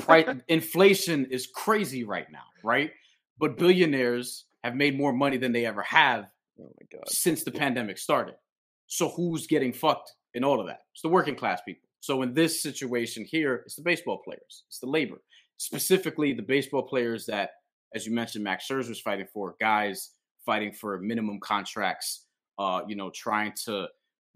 price, 0.00 0.28
inflation 0.48 1.24
is 1.26 1.46
crazy 1.46 2.04
right 2.04 2.30
now, 2.30 2.44
right? 2.62 2.90
But 3.38 3.56
billionaires 3.56 4.44
have 4.62 4.74
made 4.74 4.98
more 4.98 5.14
money 5.14 5.38
than 5.38 5.52
they 5.52 5.64
ever 5.64 5.82
have 5.82 6.26
oh 6.60 6.64
my 6.64 6.86
God. 6.92 7.08
since 7.08 7.44
the 7.44 7.50
pandemic 7.50 7.96
started. 7.96 8.34
So 8.88 9.08
who's 9.08 9.46
getting 9.46 9.72
fucked 9.72 10.12
in 10.34 10.44
all 10.44 10.60
of 10.60 10.66
that? 10.66 10.80
It's 10.92 11.02
the 11.02 11.08
working 11.08 11.34
class 11.34 11.62
people. 11.64 11.88
So 12.00 12.20
in 12.20 12.34
this 12.34 12.62
situation 12.62 13.24
here, 13.24 13.62
it's 13.64 13.76
the 13.76 13.82
baseball 13.82 14.18
players, 14.22 14.64
it's 14.68 14.80
the 14.80 14.86
labor 14.86 15.22
specifically 15.58 16.32
the 16.32 16.42
baseball 16.42 16.82
players 16.82 17.26
that, 17.26 17.50
as 17.94 18.06
you 18.06 18.12
mentioned, 18.12 18.44
Max 18.44 18.66
Scherzer's 18.68 19.00
fighting 19.00 19.26
for, 19.32 19.56
guys 19.60 20.10
fighting 20.44 20.72
for 20.72 20.98
minimum 21.00 21.40
contracts, 21.40 22.24
uh, 22.58 22.82
you 22.86 22.96
know, 22.96 23.10
trying 23.14 23.52
to 23.64 23.86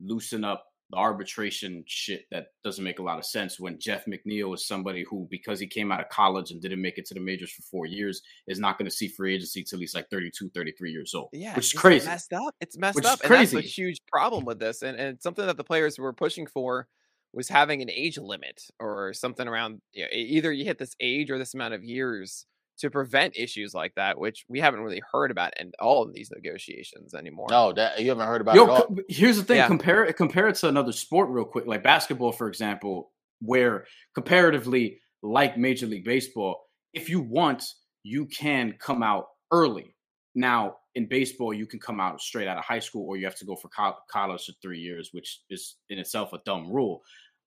loosen 0.00 0.44
up 0.44 0.66
the 0.90 0.96
arbitration 0.96 1.84
shit 1.86 2.24
that 2.32 2.48
doesn't 2.64 2.82
make 2.82 2.98
a 2.98 3.02
lot 3.02 3.18
of 3.18 3.24
sense 3.24 3.60
when 3.60 3.78
Jeff 3.78 4.06
McNeil 4.06 4.52
is 4.54 4.66
somebody 4.66 5.04
who, 5.08 5.28
because 5.30 5.60
he 5.60 5.66
came 5.66 5.92
out 5.92 6.00
of 6.00 6.08
college 6.08 6.50
and 6.50 6.60
didn't 6.60 6.82
make 6.82 6.98
it 6.98 7.06
to 7.06 7.14
the 7.14 7.20
majors 7.20 7.52
for 7.52 7.62
four 7.62 7.86
years, 7.86 8.22
is 8.48 8.58
not 8.58 8.76
going 8.76 8.90
to 8.90 8.94
see 8.94 9.06
free 9.06 9.36
agency 9.36 9.62
till 9.62 9.78
he's 9.78 9.94
like 9.94 10.10
32, 10.10 10.50
33 10.50 10.90
years 10.90 11.14
old. 11.14 11.28
Yeah. 11.32 11.54
Which 11.54 11.66
is 11.66 11.80
crazy. 11.80 11.98
It's 11.98 12.06
messed 12.06 12.32
up. 12.32 12.54
It's 12.60 12.76
messed 12.76 12.96
which 12.96 13.04
up. 13.04 13.20
And 13.20 13.28
crazy. 13.28 13.56
that's 13.56 13.66
a 13.66 13.70
huge 13.70 14.00
problem 14.08 14.44
with 14.44 14.58
this. 14.58 14.82
And, 14.82 14.98
and 14.98 15.22
something 15.22 15.46
that 15.46 15.56
the 15.56 15.64
players 15.64 15.96
were 15.96 16.12
pushing 16.12 16.48
for 16.48 16.88
was 17.32 17.48
having 17.48 17.82
an 17.82 17.90
age 17.90 18.18
limit 18.18 18.62
or 18.80 19.12
something 19.12 19.46
around 19.46 19.80
you 19.92 20.02
know, 20.02 20.08
either 20.12 20.52
you 20.52 20.64
hit 20.64 20.78
this 20.78 20.94
age 21.00 21.30
or 21.30 21.38
this 21.38 21.54
amount 21.54 21.74
of 21.74 21.84
years 21.84 22.46
to 22.80 22.90
prevent 22.90 23.36
issues 23.36 23.74
like 23.74 23.94
that, 23.94 24.18
which 24.18 24.44
we 24.48 24.58
haven't 24.58 24.80
really 24.80 25.02
heard 25.12 25.30
about 25.30 25.52
in 25.60 25.70
all 25.78 26.02
of 26.02 26.14
these 26.14 26.30
negotiations 26.34 27.14
anymore. 27.14 27.46
No, 27.50 27.72
that 27.74 28.00
you 28.00 28.08
haven't 28.08 28.26
heard 28.26 28.40
about. 28.40 28.54
Yo, 28.56 28.96
here's 29.08 29.36
the 29.36 29.44
thing: 29.44 29.58
yeah. 29.58 29.66
compare 29.66 30.04
it 30.04 30.16
compare 30.16 30.48
it 30.48 30.56
to 30.56 30.68
another 30.68 30.92
sport 30.92 31.28
real 31.28 31.44
quick, 31.44 31.66
like 31.66 31.82
basketball, 31.82 32.32
for 32.32 32.48
example, 32.48 33.12
where 33.40 33.84
comparatively, 34.14 34.98
like 35.22 35.58
Major 35.58 35.86
League 35.86 36.04
Baseball, 36.04 36.62
if 36.94 37.08
you 37.08 37.20
want, 37.20 37.64
you 38.02 38.26
can 38.26 38.74
come 38.80 39.02
out 39.02 39.26
early. 39.52 39.94
Now, 40.34 40.76
in 40.94 41.06
baseball, 41.06 41.54
you 41.54 41.66
can 41.66 41.78
come 41.78 42.00
out 42.00 42.20
straight 42.20 42.48
out 42.48 42.58
of 42.58 42.64
high 42.64 42.78
school, 42.78 43.06
or 43.06 43.16
you 43.16 43.24
have 43.24 43.36
to 43.36 43.44
go 43.44 43.56
for 43.56 43.68
college 43.68 44.46
for 44.46 44.52
three 44.60 44.80
years, 44.80 45.10
which 45.12 45.40
is 45.50 45.76
in 45.88 45.98
itself 45.98 46.32
a 46.32 46.40
dumb 46.44 46.70
rule. 46.70 47.02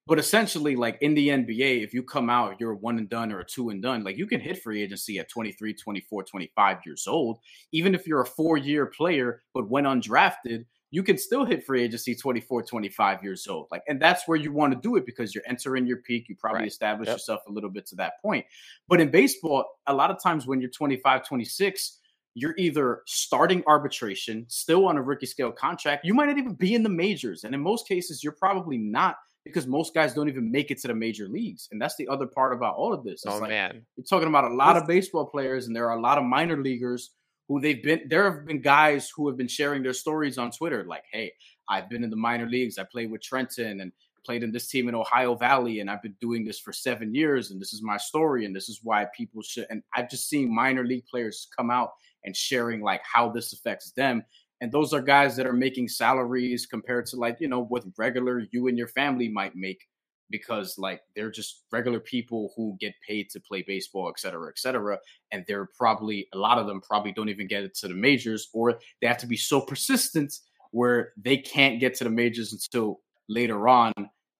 But 0.05 0.19
essentially, 0.19 0.75
like 0.75 0.97
in 1.01 1.13
the 1.13 1.29
NBA, 1.29 1.81
if 1.81 1.93
you 1.93 2.03
come 2.03 2.29
out, 2.29 2.59
you're 2.59 2.75
one 2.75 2.97
and 2.97 3.09
done 3.09 3.31
or 3.31 3.39
a 3.39 3.45
two 3.45 3.69
and 3.69 3.81
done, 3.81 4.03
like 4.03 4.17
you 4.17 4.27
can 4.27 4.41
hit 4.41 4.61
free 4.61 4.81
agency 4.81 5.17
at 5.17 5.29
23, 5.29 5.73
24, 5.73 6.23
25 6.23 6.77
years 6.85 7.07
old. 7.07 7.39
Even 7.71 7.95
if 7.95 8.05
you're 8.05 8.21
a 8.21 8.25
four 8.25 8.57
year 8.57 8.87
player, 8.87 9.43
but 9.53 9.69
when 9.69 9.85
undrafted, 9.85 10.65
you 10.91 11.03
can 11.03 11.17
still 11.17 11.45
hit 11.45 11.65
free 11.65 11.83
agency 11.83 12.13
24, 12.13 12.63
25 12.63 13.23
years 13.23 13.47
old. 13.47 13.67
Like, 13.71 13.81
and 13.87 13.99
that's 13.99 14.27
where 14.27 14.37
you 14.37 14.51
want 14.51 14.73
to 14.73 14.79
do 14.79 14.97
it 14.97 15.05
because 15.05 15.33
you're 15.33 15.43
entering 15.47 15.87
your 15.87 15.97
peak. 15.97 16.27
You 16.27 16.35
probably 16.35 16.59
right. 16.59 16.67
establish 16.67 17.07
yep. 17.07 17.15
yourself 17.15 17.41
a 17.47 17.51
little 17.51 17.71
bit 17.71 17.87
to 17.87 17.95
that 17.95 18.21
point. 18.21 18.45
But 18.87 19.01
in 19.01 19.09
baseball, 19.09 19.65
a 19.87 19.93
lot 19.93 20.11
of 20.11 20.21
times 20.21 20.45
when 20.45 20.61
you're 20.61 20.69
25, 20.69 21.25
26, 21.25 21.99
you're 22.35 22.55
either 22.57 23.01
starting 23.05 23.63
arbitration, 23.67 24.45
still 24.49 24.87
on 24.87 24.97
a 24.97 25.01
rookie 25.01 25.25
scale 25.25 25.51
contract. 25.51 26.05
You 26.05 26.13
might 26.13 26.27
not 26.27 26.37
even 26.37 26.53
be 26.53 26.73
in 26.73 26.83
the 26.83 26.89
majors. 26.89 27.43
And 27.43 27.53
in 27.53 27.61
most 27.61 27.87
cases, 27.87 28.23
you're 28.23 28.33
probably 28.33 28.77
not 28.77 29.17
because 29.45 29.67
most 29.67 29.93
guys 29.93 30.13
don't 30.13 30.29
even 30.29 30.51
make 30.51 30.71
it 30.71 30.79
to 30.79 30.87
the 30.87 30.95
major 30.95 31.27
leagues. 31.27 31.67
And 31.71 31.81
that's 31.81 31.95
the 31.97 32.07
other 32.07 32.25
part 32.25 32.53
about 32.53 32.75
all 32.75 32.93
of 32.93 33.03
this. 33.03 33.23
It's 33.25 33.27
oh, 33.27 33.39
like, 33.39 33.49
man. 33.49 33.85
You're 33.97 34.05
talking 34.05 34.29
about 34.29 34.45
a 34.45 34.53
lot 34.53 34.77
of 34.77 34.87
baseball 34.87 35.25
players, 35.25 35.67
and 35.67 35.75
there 35.75 35.89
are 35.89 35.97
a 35.97 36.01
lot 36.01 36.17
of 36.17 36.23
minor 36.23 36.57
leaguers 36.61 37.11
who 37.49 37.59
they've 37.59 37.83
been, 37.83 38.03
there 38.07 38.23
have 38.31 38.45
been 38.45 38.61
guys 38.61 39.11
who 39.13 39.27
have 39.27 39.37
been 39.37 39.49
sharing 39.49 39.83
their 39.83 39.93
stories 39.93 40.37
on 40.37 40.49
Twitter 40.49 40.85
like, 40.85 41.03
hey, 41.11 41.33
I've 41.69 41.89
been 41.89 42.03
in 42.03 42.09
the 42.09 42.15
minor 42.15 42.47
leagues. 42.47 42.77
I 42.77 42.85
played 42.89 43.11
with 43.11 43.21
Trenton 43.21 43.81
and 43.81 43.91
played 44.25 44.43
in 44.43 44.53
this 44.53 44.69
team 44.69 44.87
in 44.87 44.95
Ohio 44.95 45.35
Valley, 45.35 45.81
and 45.81 45.89
I've 45.89 46.01
been 46.01 46.15
doing 46.21 46.45
this 46.45 46.57
for 46.57 46.71
seven 46.71 47.13
years, 47.13 47.51
and 47.51 47.59
this 47.59 47.73
is 47.73 47.83
my 47.83 47.97
story, 47.97 48.45
and 48.45 48.55
this 48.55 48.69
is 48.69 48.79
why 48.81 49.05
people 49.15 49.41
should. 49.41 49.67
And 49.69 49.83
I've 49.93 50.09
just 50.09 50.29
seen 50.29 50.53
minor 50.53 50.85
league 50.85 51.05
players 51.05 51.47
come 51.55 51.69
out 51.69 51.91
and 52.25 52.35
sharing 52.35 52.81
like 52.81 53.01
how 53.03 53.29
this 53.29 53.53
affects 53.53 53.91
them. 53.91 54.23
And 54.61 54.71
those 54.71 54.93
are 54.93 55.01
guys 55.01 55.35
that 55.35 55.45
are 55.45 55.53
making 55.53 55.89
salaries 55.89 56.65
compared 56.65 57.05
to 57.07 57.17
like, 57.17 57.37
you 57.39 57.47
know, 57.47 57.63
what 57.63 57.83
regular 57.97 58.45
you 58.51 58.67
and 58.67 58.77
your 58.77 58.87
family 58.87 59.27
might 59.27 59.55
make 59.55 59.81
because 60.29 60.77
like 60.77 61.01
they're 61.15 61.29
just 61.29 61.63
regular 61.71 61.99
people 61.99 62.53
who 62.55 62.75
get 62.79 62.93
paid 63.07 63.29
to 63.29 63.39
play 63.39 63.63
baseball, 63.67 64.09
et 64.09 64.19
cetera, 64.19 64.49
et 64.49 64.57
cetera. 64.57 64.97
And 65.31 65.43
they're 65.47 65.69
probably 65.77 66.27
a 66.33 66.37
lot 66.37 66.57
of 66.57 66.65
them 66.65 66.81
probably 66.81 67.11
don't 67.11 67.29
even 67.29 67.47
get 67.47 67.63
it 67.63 67.75
to 67.75 67.87
the 67.87 67.93
majors 67.93 68.49
or 68.53 68.79
they 69.01 69.07
have 69.07 69.19
to 69.19 69.27
be 69.27 69.37
so 69.37 69.61
persistent 69.61 70.33
where 70.71 71.13
they 71.17 71.37
can't 71.37 71.79
get 71.79 71.93
to 71.95 72.03
the 72.03 72.09
majors 72.09 72.51
until 72.51 73.01
later 73.29 73.67
on 73.67 73.93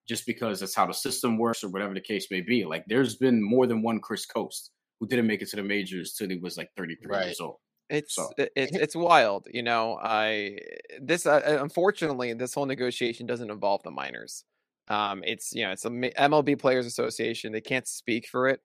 just 0.07 0.25
because 0.25 0.59
that's 0.59 0.75
how 0.75 0.85
the 0.85 0.93
system 0.93 1.37
works 1.37 1.63
or 1.63 1.69
whatever 1.69 1.93
the 1.93 2.01
case 2.01 2.27
may 2.31 2.41
be. 2.41 2.65
Like 2.65 2.85
there's 2.87 3.15
been 3.15 3.41
more 3.41 3.67
than 3.67 3.81
one 3.81 3.99
Chris 3.99 4.25
Coast 4.25 4.71
who 4.99 5.07
didn't 5.07 5.27
make 5.27 5.41
it 5.41 5.49
to 5.49 5.57
the 5.57 5.63
majors 5.63 6.13
till 6.13 6.29
he 6.29 6.37
was 6.37 6.57
like 6.57 6.69
33 6.75 7.11
right. 7.11 7.25
years 7.25 7.39
old. 7.39 7.57
It's 7.89 8.15
so. 8.15 8.29
it's 8.37 8.75
it's 8.75 8.95
wild, 8.95 9.47
you 9.51 9.63
know. 9.63 9.99
I 10.01 10.59
this 11.01 11.25
uh, 11.25 11.41
uh, 11.45 11.57
unfortunately 11.61 12.33
this 12.33 12.53
whole 12.53 12.65
negotiation 12.65 13.25
doesn't 13.25 13.49
involve 13.49 13.83
the 13.83 13.91
minors. 13.91 14.43
Um, 14.87 15.23
it's 15.25 15.53
you 15.53 15.63
know 15.65 15.71
it's 15.71 15.85
a 15.85 15.89
MLB 15.89 16.59
Players 16.59 16.85
Association. 16.85 17.51
They 17.51 17.61
can't 17.61 17.87
speak 17.87 18.27
for 18.27 18.47
it. 18.47 18.61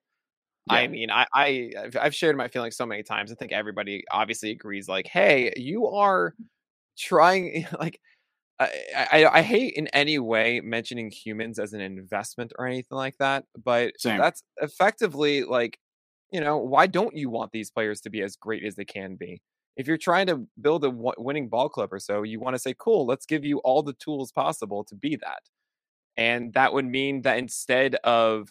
Yeah. 0.67 0.77
I 0.77 0.87
mean, 0.87 1.09
I, 1.09 1.25
I 1.33 1.71
I've 1.99 2.15
shared 2.15 2.37
my 2.37 2.47
feelings 2.47 2.75
so 2.75 2.85
many 2.85 3.03
times. 3.03 3.31
I 3.31 3.35
think 3.35 3.51
everybody 3.51 4.03
obviously 4.11 4.51
agrees. 4.51 4.87
Like, 4.87 5.07
hey, 5.07 5.53
you 5.55 5.87
are 5.87 6.33
trying 6.97 7.65
like 7.79 7.99
I, 8.59 9.07
I, 9.11 9.25
I 9.25 9.41
hate 9.41 9.75
in 9.75 9.87
any 9.87 10.19
way 10.19 10.59
mentioning 10.59 11.11
humans 11.11 11.59
as 11.59 11.73
an 11.73 11.79
investment 11.79 12.51
or 12.59 12.67
anything 12.67 12.97
like 12.97 13.17
that, 13.19 13.45
but 13.63 13.93
Same. 13.97 14.17
that's 14.17 14.43
effectively 14.57 15.43
like, 15.43 15.79
you 16.31 16.41
know, 16.41 16.57
why 16.57 16.87
don't 16.87 17.15
you 17.15 17.29
want 17.29 17.51
these 17.51 17.71
players 17.71 18.01
to 18.01 18.09
be 18.09 18.21
as 18.21 18.35
great 18.35 18.63
as 18.63 18.75
they 18.75 18.85
can 18.85 19.15
be? 19.15 19.41
If 19.77 19.87
you're 19.87 19.97
trying 19.97 20.27
to 20.27 20.45
build 20.61 20.83
a 20.83 20.89
winning 20.91 21.49
ball 21.49 21.69
club 21.69 21.93
or 21.93 21.99
so, 21.99 22.23
you 22.23 22.39
want 22.39 22.55
to 22.55 22.59
say, 22.59 22.75
cool, 22.77 23.05
let's 23.05 23.25
give 23.25 23.45
you 23.45 23.59
all 23.59 23.81
the 23.83 23.93
tools 23.93 24.31
possible 24.31 24.83
to 24.85 24.95
be 24.95 25.15
that. 25.17 25.41
And 26.17 26.53
that 26.53 26.73
would 26.73 26.85
mean 26.85 27.21
that 27.23 27.37
instead 27.37 27.95
of 28.03 28.49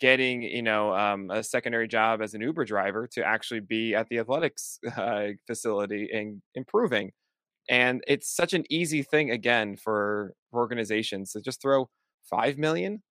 getting, 0.00 0.42
you 0.42 0.62
know, 0.62 0.94
um, 0.94 1.30
a 1.30 1.42
secondary 1.42 1.88
job 1.88 2.20
as 2.22 2.34
an 2.34 2.42
Uber 2.42 2.64
driver 2.66 3.06
to 3.12 3.24
actually 3.24 3.60
be 3.60 3.94
at 3.94 4.08
the 4.08 4.18
athletics 4.18 4.78
uh, 4.96 5.28
facility 5.46 6.10
and 6.12 6.42
improving 6.54 7.12
and 7.68 8.02
it's 8.06 8.34
such 8.34 8.52
an 8.52 8.64
easy 8.70 9.02
thing 9.02 9.30
again 9.30 9.76
for 9.76 10.34
organizations 10.54 11.32
to 11.32 11.40
just 11.40 11.60
throw 11.60 11.88
5 12.30 12.58
million 12.58 13.02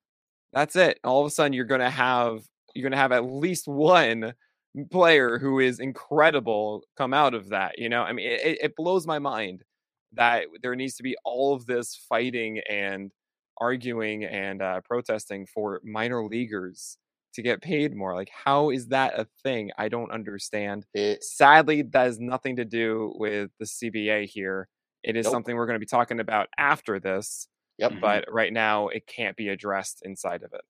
that's 0.53 0.75
it 0.75 0.99
all 1.03 1.21
of 1.21 1.27
a 1.27 1.29
sudden 1.29 1.53
you're 1.53 1.65
going 1.65 1.81
to 1.81 1.89
have 1.89 2.41
you're 2.75 2.83
going 2.83 2.91
to 2.91 2.97
have 2.97 3.11
at 3.11 3.25
least 3.25 3.67
one 3.67 4.33
player 4.91 5.39
who 5.39 5.59
is 5.59 5.79
incredible 5.79 6.83
come 6.97 7.13
out 7.13 7.33
of 7.33 7.49
that 7.49 7.79
you 7.79 7.87
know 7.89 8.03
i 8.03 8.11
mean 8.11 8.27
it, 8.27 8.57
it 8.61 8.75
blows 8.75 9.07
my 9.07 9.19
mind 9.19 9.63
that 10.13 10.45
there 10.61 10.75
needs 10.75 10.95
to 10.95 11.03
be 11.03 11.15
all 11.25 11.53
of 11.53 11.65
this 11.65 11.95
fighting 12.09 12.59
and 12.69 13.11
arguing 13.59 14.23
and 14.25 14.61
uh, 14.61 14.81
protesting 14.81 15.45
for 15.45 15.81
minor 15.83 16.25
leaguers 16.25 16.97
to 17.33 17.41
get 17.41 17.61
paid 17.61 17.93
more. 17.95 18.15
Like, 18.15 18.29
how 18.29 18.69
is 18.69 18.87
that 18.87 19.19
a 19.19 19.27
thing? 19.43 19.71
I 19.77 19.89
don't 19.89 20.11
understand. 20.11 20.85
It, 20.93 21.23
Sadly, 21.23 21.81
that 21.81 22.05
has 22.05 22.19
nothing 22.19 22.55
to 22.55 22.65
do 22.65 23.13
with 23.17 23.51
the 23.59 23.65
CBA 23.65 24.29
here. 24.29 24.67
It 25.03 25.15
is 25.17 25.25
Nope. 25.25 25.33
something 25.33 25.55
we're 25.55 25.65
going 25.67 25.75
to 25.75 25.79
be 25.79 25.85
talking 25.85 26.19
about 26.19 26.47
after 26.57 26.99
this, 26.99 27.47
yep. 27.77 27.93
But 28.01 28.25
right 28.31 28.53
now 28.53 28.87
it 28.87 29.05
can't 29.05 29.35
be 29.35 29.49
addressed 29.49 30.01
inside 30.03 30.43
of 30.43 30.53
it. 30.53 30.61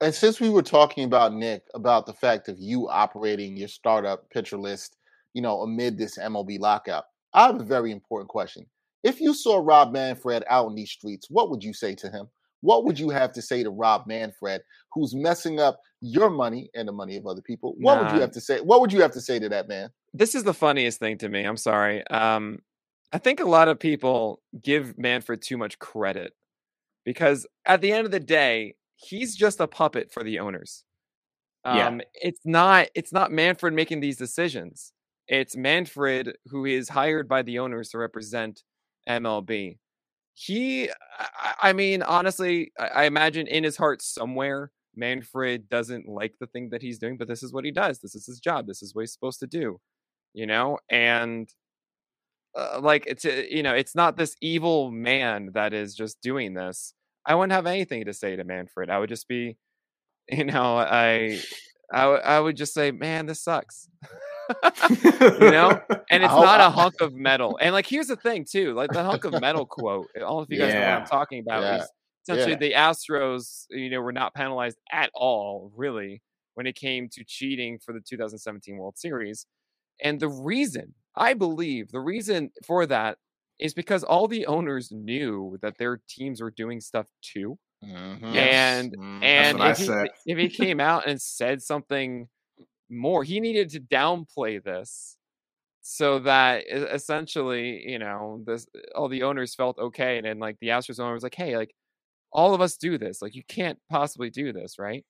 And 0.00 0.14
since 0.14 0.40
we 0.40 0.50
were 0.50 0.62
talking 0.62 1.04
about 1.04 1.32
Nick 1.32 1.62
about 1.74 2.06
the 2.06 2.12
fact 2.12 2.48
of 2.48 2.56
you 2.58 2.88
operating 2.88 3.56
your 3.56 3.68
startup 3.68 4.28
pitcher 4.30 4.56
list, 4.56 4.96
you 5.32 5.42
know, 5.42 5.62
amid 5.62 5.98
this 5.98 6.18
MLB 6.18 6.58
lockout, 6.58 7.04
I 7.32 7.46
have 7.46 7.60
a 7.60 7.64
very 7.64 7.90
important 7.90 8.28
question. 8.28 8.66
If 9.02 9.20
you 9.20 9.34
saw 9.34 9.60
Rob 9.62 9.92
Manfred 9.92 10.44
out 10.48 10.68
in 10.68 10.74
these 10.74 10.90
streets, 10.90 11.28
what 11.30 11.50
would 11.50 11.62
you 11.62 11.74
say 11.74 11.94
to 11.96 12.10
him? 12.10 12.28
What 12.62 12.84
would 12.84 12.98
you 12.98 13.10
have 13.10 13.32
to 13.32 13.42
say 13.42 13.62
to 13.62 13.70
Rob 13.70 14.06
Manfred, 14.06 14.62
who's 14.92 15.14
messing 15.14 15.60
up 15.60 15.78
your 16.00 16.30
money 16.30 16.70
and 16.74 16.88
the 16.88 16.92
money 16.92 17.16
of 17.16 17.26
other 17.26 17.42
people? 17.42 17.74
What 17.78 18.02
would 18.02 18.12
you 18.12 18.20
have 18.20 18.30
to 18.32 18.40
say? 18.40 18.60
What 18.60 18.80
would 18.80 18.92
you 18.92 19.02
have 19.02 19.12
to 19.12 19.20
say 19.20 19.38
to 19.38 19.50
that 19.50 19.68
man? 19.68 19.90
This 20.14 20.34
is 20.34 20.44
the 20.44 20.54
funniest 20.54 20.98
thing 20.98 21.18
to 21.18 21.28
me. 21.28 21.44
I'm 21.44 21.58
sorry. 21.58 22.06
Um, 22.08 22.60
I 23.12 23.18
think 23.18 23.40
a 23.40 23.44
lot 23.44 23.68
of 23.68 23.78
people 23.78 24.40
give 24.62 24.96
Manfred 24.96 25.42
too 25.42 25.58
much 25.58 25.78
credit 25.78 26.32
because 27.04 27.46
at 27.66 27.82
the 27.82 27.92
end 27.92 28.06
of 28.06 28.12
the 28.12 28.20
day, 28.20 28.76
he's 29.04 29.36
just 29.36 29.60
a 29.60 29.66
puppet 29.66 30.12
for 30.12 30.22
the 30.22 30.38
owners. 30.38 30.84
Yeah. 31.64 31.88
Um, 31.88 32.00
it's 32.14 32.40
not 32.44 32.88
it's 32.94 33.12
not 33.12 33.32
Manfred 33.32 33.72
making 33.72 34.00
these 34.00 34.18
decisions. 34.18 34.92
It's 35.28 35.56
Manfred 35.56 36.36
who 36.48 36.66
is 36.66 36.90
hired 36.90 37.28
by 37.28 37.42
the 37.42 37.58
owners 37.58 37.88
to 37.90 37.98
represent 37.98 38.62
MLB. 39.08 39.78
He, 40.34 40.90
I, 41.18 41.54
I 41.62 41.72
mean, 41.72 42.02
honestly, 42.02 42.72
I, 42.78 42.86
I 42.86 43.04
imagine 43.04 43.46
in 43.46 43.64
his 43.64 43.76
heart 43.76 44.02
somewhere, 44.02 44.72
Manfred 44.96 45.68
doesn't 45.68 46.08
like 46.08 46.34
the 46.40 46.46
thing 46.46 46.70
that 46.70 46.82
he's 46.82 46.98
doing, 46.98 47.16
but 47.16 47.28
this 47.28 47.42
is 47.42 47.52
what 47.52 47.64
he 47.64 47.70
does. 47.70 48.00
This 48.00 48.14
is 48.14 48.26
his 48.26 48.40
job. 48.40 48.66
This 48.66 48.82
is 48.82 48.94
what 48.94 49.02
he's 49.02 49.12
supposed 49.12 49.40
to 49.40 49.46
do, 49.46 49.80
you 50.34 50.46
know. 50.46 50.78
And 50.90 51.48
uh, 52.54 52.80
like 52.82 53.04
it's 53.06 53.24
uh, 53.24 53.42
you 53.48 53.62
know, 53.62 53.74
it's 53.74 53.94
not 53.94 54.16
this 54.16 54.36
evil 54.40 54.90
man 54.90 55.50
that 55.54 55.72
is 55.72 55.94
just 55.94 56.20
doing 56.20 56.54
this. 56.54 56.94
I 57.26 57.34
wouldn't 57.34 57.52
have 57.52 57.66
anything 57.66 58.04
to 58.06 58.12
say 58.14 58.36
to 58.36 58.44
Manfred. 58.44 58.90
I 58.90 58.98
would 58.98 59.08
just 59.08 59.28
be, 59.28 59.56
you 60.30 60.44
know, 60.44 60.76
I, 60.76 61.38
I, 61.92 62.02
I 62.04 62.40
would 62.40 62.56
just 62.56 62.74
say, 62.74 62.90
man, 62.90 63.26
this 63.26 63.42
sucks. 63.42 63.88
you 64.90 65.50
know 65.50 65.80
and 66.10 66.22
it's 66.22 66.30
not 66.34 66.60
a 66.60 66.68
hunk 66.68 66.94
of 67.00 67.14
metal 67.14 67.58
and 67.62 67.72
like 67.72 67.86
here's 67.86 68.08
the 68.08 68.16
thing 68.16 68.44
too 68.44 68.74
like 68.74 68.90
the 68.92 69.02
hunk 69.02 69.24
of 69.24 69.40
metal 69.40 69.64
quote 69.64 70.06
know 70.18 70.40
if 70.40 70.50
you 70.50 70.58
guys 70.58 70.74
know 70.74 70.80
what 70.80 70.88
i'm 71.00 71.06
talking 71.06 71.38
about 71.38 71.62
Yeah. 71.62 71.76
is 71.76 71.90
essentially 72.24 72.52
Yeah. 72.52 72.58
the 72.58 72.72
astros 72.72 73.64
you 73.70 73.88
know 73.88 74.02
were 74.02 74.12
not 74.12 74.34
penalized 74.34 74.76
at 74.92 75.08
all 75.14 75.72
really 75.74 76.20
when 76.56 76.66
it 76.66 76.74
came 76.76 77.08
to 77.10 77.24
cheating 77.24 77.78
for 77.78 77.94
the 77.94 78.00
2017 78.00 78.76
world 78.76 78.98
series 78.98 79.46
and 80.02 80.20
the 80.20 80.28
reason 80.28 80.92
i 81.16 81.32
believe 81.32 81.90
the 81.90 82.00
reason 82.00 82.50
for 82.66 82.84
that 82.84 83.16
is 83.58 83.74
because 83.74 84.04
all 84.04 84.28
the 84.28 84.46
owners 84.46 84.90
knew 84.92 85.58
that 85.62 85.78
their 85.78 86.02
teams 86.08 86.40
were 86.42 86.50
doing 86.50 86.80
stuff 86.80 87.08
too 87.22 87.58
Mhm. 87.82 88.18
and 88.32 88.96
Mhm. 88.96 89.00
and 89.22 89.60
if 89.60 89.76
he, 89.76 89.96
if 90.26 90.38
he 90.38 90.50
came 90.50 90.80
out 90.80 91.06
and 91.06 91.20
said 91.20 91.62
something 91.62 92.28
more, 92.90 93.24
he 93.24 93.40
needed 93.40 93.70
to 93.70 93.80
downplay 93.80 94.62
this 94.62 95.18
so 95.82 96.18
that 96.20 96.64
essentially, 96.68 97.88
you 97.90 97.98
know, 97.98 98.42
this 98.46 98.66
all 98.94 99.08
the 99.08 99.22
owners 99.24 99.54
felt 99.54 99.78
okay, 99.78 100.16
and 100.18 100.26
then 100.26 100.38
like 100.38 100.58
the 100.60 100.68
Astros 100.68 101.00
owner 101.00 101.14
was 101.14 101.22
like, 101.24 101.34
"Hey, 101.34 101.56
like 101.56 101.74
all 102.32 102.54
of 102.54 102.60
us 102.62 102.76
do 102.78 102.98
this. 102.98 103.22
Like 103.22 103.34
you 103.36 103.44
can't 103.44 103.80
possibly 103.90 104.30
do 104.30 104.52
this, 104.52 104.78
right?" 104.78 105.04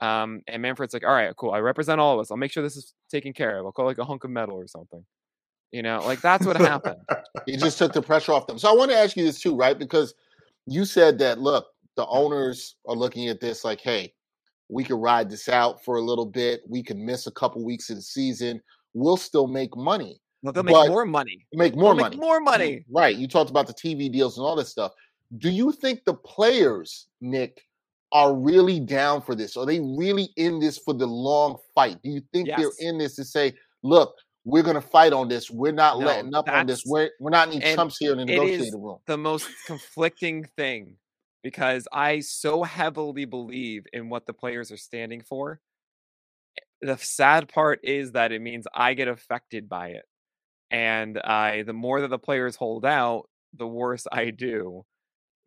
Um, 0.00 0.42
and 0.48 0.62
Manfred's 0.62 0.94
like, 0.94 1.04
"All 1.04 1.12
right, 1.14 1.34
cool. 1.36 1.52
I 1.52 1.60
represent 1.60 2.00
all 2.00 2.14
of 2.14 2.20
us. 2.20 2.30
I'll 2.32 2.38
make 2.38 2.52
sure 2.52 2.62
this 2.64 2.76
is 2.78 2.94
taken 3.10 3.32
care 3.34 3.58
of. 3.60 3.66
I'll 3.66 3.72
call 3.72 3.86
like 3.86 3.98
a 3.98 4.04
hunk 4.06 4.24
of 4.24 4.30
metal 4.30 4.56
or 4.56 4.68
something." 4.68 5.06
You 5.72 5.82
know, 5.82 6.00
like 6.04 6.20
that's 6.20 6.46
what 6.46 6.56
happened. 6.56 6.96
He 7.46 7.56
just 7.56 7.78
took 7.78 7.92
the 7.92 8.02
pressure 8.02 8.32
off 8.32 8.48
them. 8.48 8.58
So 8.58 8.68
I 8.68 8.72
want 8.72 8.90
to 8.90 8.96
ask 8.96 9.16
you 9.16 9.24
this 9.24 9.40
too, 9.40 9.54
right? 9.54 9.78
Because 9.78 10.14
you 10.66 10.84
said 10.84 11.16
that 11.20 11.38
look, 11.38 11.66
the 11.94 12.04
owners 12.06 12.74
are 12.86 12.96
looking 12.96 13.28
at 13.28 13.40
this 13.40 13.64
like, 13.64 13.80
hey, 13.80 14.12
we 14.68 14.82
could 14.82 15.00
ride 15.00 15.30
this 15.30 15.48
out 15.48 15.84
for 15.84 15.96
a 15.96 16.00
little 16.00 16.26
bit. 16.26 16.62
We 16.68 16.82
can 16.82 17.04
miss 17.04 17.28
a 17.28 17.30
couple 17.30 17.64
weeks 17.64 17.88
of 17.88 17.96
the 17.96 18.02
season. 18.02 18.60
We'll 18.94 19.16
still 19.16 19.46
make 19.46 19.76
money. 19.76 20.20
Well, 20.42 20.52
they'll 20.52 20.64
make 20.64 20.88
more 20.88 21.04
money. 21.06 21.46
Make 21.52 21.76
more 21.76 21.94
They'll 21.94 22.02
money. 22.02 22.16
Make 22.16 22.20
more 22.20 22.40
money. 22.40 22.84
Right. 22.90 23.16
You 23.16 23.28
talked 23.28 23.50
about 23.50 23.66
the 23.68 23.74
TV 23.74 24.10
deals 24.10 24.38
and 24.38 24.44
all 24.46 24.56
this 24.56 24.70
stuff. 24.70 24.92
Do 25.38 25.50
you 25.50 25.70
think 25.72 26.04
the 26.04 26.14
players, 26.14 27.06
Nick, 27.20 27.62
are 28.12 28.34
really 28.34 28.80
down 28.80 29.22
for 29.22 29.34
this? 29.34 29.56
Are 29.56 29.66
they 29.66 29.80
really 29.80 30.30
in 30.36 30.58
this 30.58 30.78
for 30.78 30.94
the 30.94 31.06
long 31.06 31.58
fight? 31.74 31.98
Do 32.02 32.10
you 32.10 32.22
think 32.32 32.48
Yes. 32.48 32.58
they're 32.58 32.88
in 32.88 32.98
this 32.98 33.16
to 33.16 33.24
say, 33.24 33.54
look, 33.82 34.14
we're 34.46 34.62
going 34.62 34.76
to 34.76 34.80
fight 34.80 35.12
on 35.12 35.26
this. 35.26 35.50
We're 35.50 35.72
not 35.72 35.98
No, 35.98 36.06
letting 36.06 36.32
up 36.32 36.48
on 36.48 36.66
this. 36.66 36.84
We're, 36.86 37.10
we're 37.18 37.30
not 37.30 37.48
any 37.48 37.74
Trumps 37.74 37.98
here 37.98 38.12
in 38.12 38.18
the 38.18 38.24
negotiating 38.26 38.80
room. 38.80 38.98
the 39.06 39.18
most 39.18 39.48
conflicting 39.66 40.44
thing 40.56 40.94
because 41.42 41.88
I 41.92 42.20
so 42.20 42.62
heavily 42.62 43.24
believe 43.24 43.86
in 43.92 44.08
what 44.08 44.24
the 44.24 44.32
players 44.32 44.70
are 44.70 44.76
standing 44.76 45.20
for. 45.20 45.60
The 46.80 46.96
sad 46.96 47.48
part 47.48 47.80
is 47.82 48.12
that 48.12 48.30
it 48.30 48.40
means 48.40 48.68
I 48.72 48.94
get 48.94 49.08
affected 49.08 49.68
by 49.68 49.88
it. 49.88 50.04
And 50.70 51.18
I 51.18 51.62
the 51.62 51.72
more 51.72 52.00
that 52.00 52.08
the 52.08 52.18
players 52.18 52.54
hold 52.54 52.84
out, 52.84 53.28
the 53.52 53.66
worse 53.66 54.06
I 54.12 54.30
do. 54.30 54.84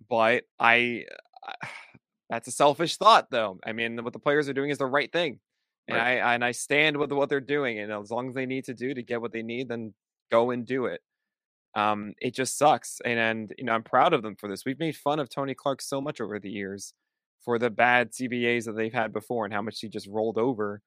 But 0.10 0.44
I 0.60 1.06
uh, 1.48 1.68
that's 2.30 2.50
a 2.50 2.52
selfish 2.52 2.98
thought 2.98 3.32
though. 3.32 3.60
I 3.66 3.72
mean, 3.72 4.04
what 4.04 4.12
the 4.12 4.20
players 4.20 4.50
are 4.50 4.54
doing 4.54 4.72
is 4.72 4.78
the 4.78 4.86
right 4.86 5.12
thing. 5.12 5.40
And 5.90 5.98
Right. 5.98 6.02
I 6.02 6.36
and 6.36 6.46
I 6.46 6.52
stand 6.52 6.98
with 6.98 7.12
what 7.12 7.30
they're 7.30 7.42
doing 7.42 7.80
and 7.80 7.92
as 7.92 8.12
long 8.12 8.30
as 8.30 8.36
they 8.36 8.46
need 8.46 8.66
to 8.66 8.74
do 8.76 8.94
to 8.94 9.04
get 9.04 9.22
what 9.22 9.32
they 9.34 9.44
need 9.44 9.70
then 9.70 9.94
go 10.32 10.52
and 10.52 10.66
do 10.66 10.86
it. 10.86 11.02
Um 11.76 12.14
it 12.20 12.36
just 12.36 12.58
sucks 12.58 13.02
and 13.06 13.20
and 13.20 13.54
you 13.58 13.66
know 13.66 13.74
i'm 13.74 13.84
proud 13.84 14.14
of 14.14 14.24
them 14.24 14.36
for 14.38 14.50
this. 14.50 14.66
We've 14.66 14.80
made 14.80 14.98
fun 14.98 15.20
of 15.20 15.30
tony 15.30 15.56
clark 15.56 15.82
so 15.82 16.02
much 16.02 16.22
over 16.22 16.40
the 16.40 16.50
years 16.52 16.94
for 17.46 17.60
the 17.60 17.70
bad 17.72 18.12
cbas 18.14 18.66
that 18.66 18.74
they've 18.76 18.94
had 18.94 19.14
before 19.14 19.46
and 19.46 19.54
how 19.54 19.62
much 19.64 19.80
he 19.82 19.90
just 19.90 20.08
rolled 20.08 20.38
over 20.38 20.82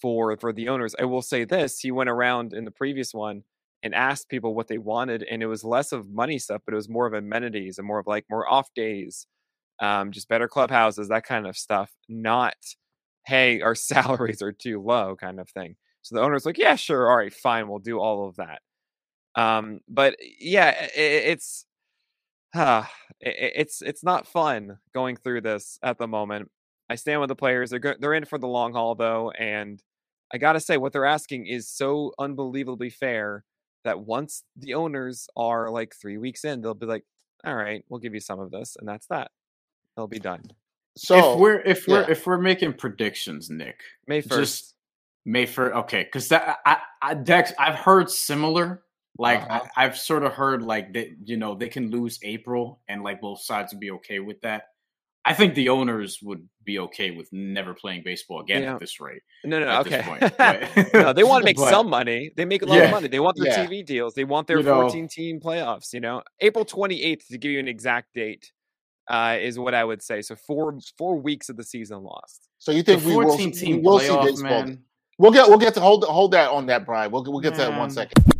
for 0.00 0.36
for 0.38 0.52
the 0.52 0.68
owners. 0.68 0.94
I 0.98 1.04
will 1.04 1.22
say 1.22 1.44
this 1.44 1.80
he 1.80 1.90
went 1.92 2.10
around 2.10 2.52
in 2.54 2.64
the 2.64 2.70
previous 2.70 3.12
one 3.14 3.44
and 3.82 3.94
asked 3.94 4.28
people 4.28 4.54
what 4.54 4.68
they 4.68 4.78
wanted 4.78 5.22
and 5.24 5.42
it 5.42 5.46
was 5.46 5.64
less 5.64 5.92
of 5.92 6.10
money 6.10 6.38
stuff 6.38 6.62
but 6.66 6.74
it 6.74 6.76
was 6.76 6.88
more 6.88 7.06
of 7.06 7.14
amenities 7.14 7.78
and 7.78 7.86
more 7.86 7.98
of 8.00 8.06
like 8.06 8.26
more 8.30 8.50
off 8.50 8.72
days 8.74 9.26
um 9.80 10.12
just 10.12 10.28
better 10.28 10.48
clubhouses 10.48 11.08
that 11.08 11.24
kind 11.24 11.46
of 11.46 11.56
stuff 11.56 11.92
not 12.08 12.56
hey 13.26 13.60
our 13.60 13.74
salaries 13.76 14.42
are 14.42 14.52
too 14.52 14.80
low 14.82 15.16
kind 15.16 15.40
of 15.40 15.48
thing. 15.50 15.76
So 16.02 16.16
the 16.16 16.22
owner's 16.22 16.46
like 16.46 16.58
yeah 16.58 16.76
sure 16.76 17.10
all 17.10 17.16
right 17.18 17.32
fine 17.34 17.68
we'll 17.68 17.78
do 17.80 17.98
all 18.00 18.28
of 18.28 18.36
that. 18.36 18.62
Um 19.36 19.80
but 19.88 20.16
yeah 20.40 20.74
i 20.78 20.84
i- 20.84 20.90
it's 20.96 21.66
uh, 22.54 22.84
it's 23.20 23.82
it's 23.82 24.02
not 24.04 24.26
fun 24.26 24.78
going 24.94 25.16
through 25.16 25.40
this 25.42 25.78
at 25.82 25.98
the 25.98 26.08
moment. 26.08 26.50
I 26.90 26.96
stand 26.96 27.20
with 27.20 27.28
the 27.28 27.36
players 27.36 27.70
they're 27.70 27.78
go- 27.78 27.94
they're 28.00 28.14
in 28.14 28.24
for 28.24 28.38
the 28.38 28.48
long 28.48 28.72
haul 28.72 28.94
though 28.96 29.30
and 29.32 29.80
i 30.32 30.38
gotta 30.38 30.58
say 30.60 30.76
what 30.76 30.92
they're 30.92 31.04
asking 31.06 31.46
is 31.46 31.68
so 31.68 32.12
unbelievably 32.18 32.90
fair 32.90 33.44
that 33.84 34.00
once 34.00 34.42
the 34.56 34.74
owners 34.74 35.28
are 35.36 35.70
like 35.70 35.94
three 35.94 36.18
weeks 36.18 36.44
in 36.44 36.60
they'll 36.62 36.74
be 36.74 36.86
like 36.86 37.04
all 37.44 37.54
right 37.54 37.84
we'll 37.88 38.00
give 38.00 38.14
you 38.14 38.20
some 38.20 38.40
of 38.40 38.50
this 38.50 38.76
and 38.78 38.88
that's 38.88 39.06
that. 39.06 39.30
They'll 39.96 40.08
be 40.08 40.20
done 40.20 40.42
So 41.02 41.32
if 41.32 41.40
we're 41.40 41.60
if 41.60 41.88
we're 41.88 42.02
yeah. 42.02 42.10
if 42.10 42.26
we're 42.26 42.38
making 42.38 42.74
predictions, 42.74 43.48
Nick, 43.48 43.80
may 44.06 44.20
1st 44.20 44.38
just 44.38 44.74
May 45.24 45.46
first. 45.46 45.74
Okay, 45.74 46.04
because 46.04 46.28
that 46.28 46.58
I, 46.66 46.78
I 47.00 47.14
Dex, 47.14 47.52
I've 47.58 47.76
heard 47.76 48.10
similar 48.10 48.82
Like 49.18 49.40
uh-huh. 49.42 49.60
I, 49.76 49.82
have 49.84 49.96
sort 49.96 50.24
of 50.24 50.32
heard 50.32 50.62
like 50.62 50.92
that, 50.94 51.08
you 51.24 51.36
know, 51.36 51.54
they 51.54 51.68
can 51.68 51.90
lose 51.90 52.18
April 52.22 52.80
and 52.88 53.02
like 53.02 53.20
both 53.20 53.40
sides 53.40 53.72
would 53.72 53.80
be 53.80 53.90
okay 53.92 54.20
with 54.20 54.40
that. 54.42 54.64
I 55.24 55.34
think 55.34 55.54
the 55.54 55.68
owners 55.68 56.18
would 56.22 56.48
be 56.64 56.78
okay 56.78 57.10
with 57.10 57.30
never 57.30 57.74
playing 57.74 58.02
baseball 58.02 58.40
again 58.40 58.62
yeah. 58.62 58.74
at 58.74 58.80
this 58.80 59.00
rate. 59.00 59.20
No, 59.44 59.60
no, 59.60 59.80
okay. 59.80 60.02
no, 60.94 61.12
they 61.12 61.24
want 61.24 61.42
to 61.42 61.44
make 61.46 61.56
but, 61.56 61.68
some 61.68 61.90
money. 61.90 62.30
They 62.36 62.46
make 62.46 62.62
a 62.62 62.66
lot 62.66 62.76
yeah. 62.76 62.84
of 62.84 62.90
money. 62.90 63.08
They 63.08 63.20
want 63.20 63.36
their 63.36 63.48
yeah. 63.48 63.66
TV 63.66 63.84
deals. 63.84 64.14
They 64.14 64.24
want 64.24 64.46
their 64.46 64.58
you 64.58 64.64
14 64.64 65.02
know, 65.02 65.08
team 65.10 65.40
playoffs. 65.40 65.92
You 65.92 66.00
know, 66.00 66.22
April 66.40 66.64
28th 66.64 67.26
to 67.28 67.38
give 67.38 67.50
you 67.50 67.58
an 67.58 67.68
exact 67.68 68.14
date 68.14 68.52
uh, 69.10 69.36
is 69.40 69.58
what 69.58 69.74
I 69.74 69.84
would 69.84 70.02
say. 70.02 70.22
So 70.22 70.36
four 70.36 70.78
four 70.96 71.20
weeks 71.20 71.48
of 71.48 71.56
the 71.56 71.64
season 71.64 72.02
lost. 72.02 72.48
So 72.58 72.72
you 72.72 72.82
think 72.82 73.04
we 73.04 73.16
will, 73.16 73.20
we 73.20 73.26
will 73.26 73.52
see 73.52 73.74
baseball? 73.74 74.42
Man. 74.42 74.84
We'll 75.18 75.32
get 75.32 75.48
we'll 75.48 75.58
get 75.58 75.74
to 75.74 75.80
hold 75.80 76.04
hold 76.04 76.30
that 76.30 76.50
on 76.50 76.66
that, 76.66 76.86
Brian. 76.86 77.10
We'll 77.10 77.24
we'll 77.24 77.40
get 77.40 77.50
man. 77.50 77.58
to 77.58 77.64
that 77.66 77.72
in 77.72 77.78
one 77.78 77.90
second. 77.90 78.39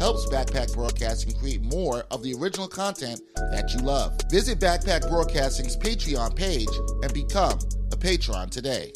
helps 0.00 0.24
Backpack 0.28 0.72
Broadcasting 0.72 1.34
create 1.34 1.60
more 1.62 2.04
of 2.10 2.22
the 2.22 2.32
original 2.32 2.66
content 2.66 3.20
that 3.36 3.70
you 3.74 3.80
love. 3.80 4.18
Visit 4.30 4.58
Backpack 4.58 5.06
Broadcasting's 5.10 5.76
Patreon 5.76 6.34
page 6.34 6.70
and 7.02 7.12
become 7.12 7.58
a 7.92 7.96
patron 7.98 8.48
today. 8.48 8.92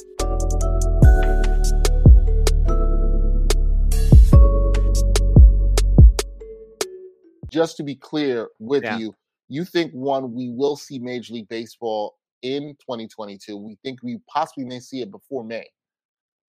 Just 7.53 7.77
to 7.77 7.83
be 7.83 7.95
clear 7.95 8.49
with 8.59 8.83
yeah. 8.83 8.97
you, 8.97 9.15
you 9.49 9.67
think 9.67 9.93
one, 9.93 10.35
we 10.35 10.49
will 10.49 10.75
see 10.75 10.99
Major 10.99 11.35
League 11.35 11.51
Baseball 11.51 12.17
in 12.41 12.77
2022. 12.81 13.55
We 13.59 13.77
think 13.85 14.03
we 14.03 14.21
possibly 14.27 14.65
may 14.65 14.81
see 14.81 15.03
it 15.03 15.11
before 15.11 15.45
May. 15.45 15.67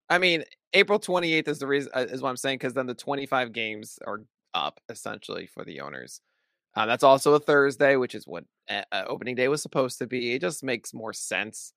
I 0.10 0.18
mean, 0.18 0.46
April 0.74 0.98
28th 0.98 1.48
is 1.50 1.60
the 1.60 1.68
reason 1.68 1.92
uh, 1.94 2.06
is 2.10 2.22
what 2.22 2.30
I'm 2.30 2.38
saying 2.38 2.60
because 2.60 2.74
then 2.74 2.86
the 2.86 2.94
25 2.94 3.52
games 3.52 4.00
are 4.08 4.22
up 4.56 4.80
essentially 4.90 5.46
for 5.46 5.64
the 5.64 5.82
owners. 5.82 6.22
Uh, 6.76 6.86
that's 6.86 7.04
also 7.04 7.34
a 7.36 7.40
Thursday, 7.40 7.96
which 7.96 8.16
is 8.16 8.26
what 8.26 8.44
uh, 8.70 8.84
opening 9.08 9.36
day 9.36 9.48
was 9.48 9.62
supposed 9.62 10.00
to 10.00 10.08
be. 10.08 10.34
It 10.34 10.42
just 10.42 10.64
makes 10.64 10.94
more 10.94 11.14
sense. 11.14 11.74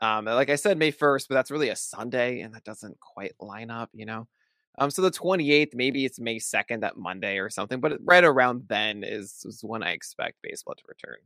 Um, 0.00 0.26
like 0.26 0.48
I 0.48 0.54
said, 0.54 0.78
May 0.78 0.92
1st, 0.92 1.26
but 1.28 1.34
that's 1.34 1.50
really 1.50 1.70
a 1.70 1.76
Sunday, 1.76 2.40
and 2.40 2.54
that 2.54 2.64
doesn't 2.64 2.98
quite 3.00 3.32
line 3.40 3.70
up, 3.70 3.90
you 3.92 4.06
know. 4.06 4.28
Um, 4.78 4.90
so 4.90 5.02
the 5.02 5.10
28th, 5.10 5.74
maybe 5.74 6.04
it's 6.04 6.20
May 6.20 6.36
2nd, 6.36 6.80
that 6.82 6.96
Monday 6.96 7.38
or 7.38 7.50
something, 7.50 7.80
but 7.80 7.98
right 8.04 8.22
around 8.22 8.62
then 8.68 9.02
is, 9.02 9.42
is 9.44 9.60
when 9.62 9.82
I 9.82 9.90
expect 9.90 10.36
baseball 10.42 10.76
to 10.76 10.84
return. 10.86 11.18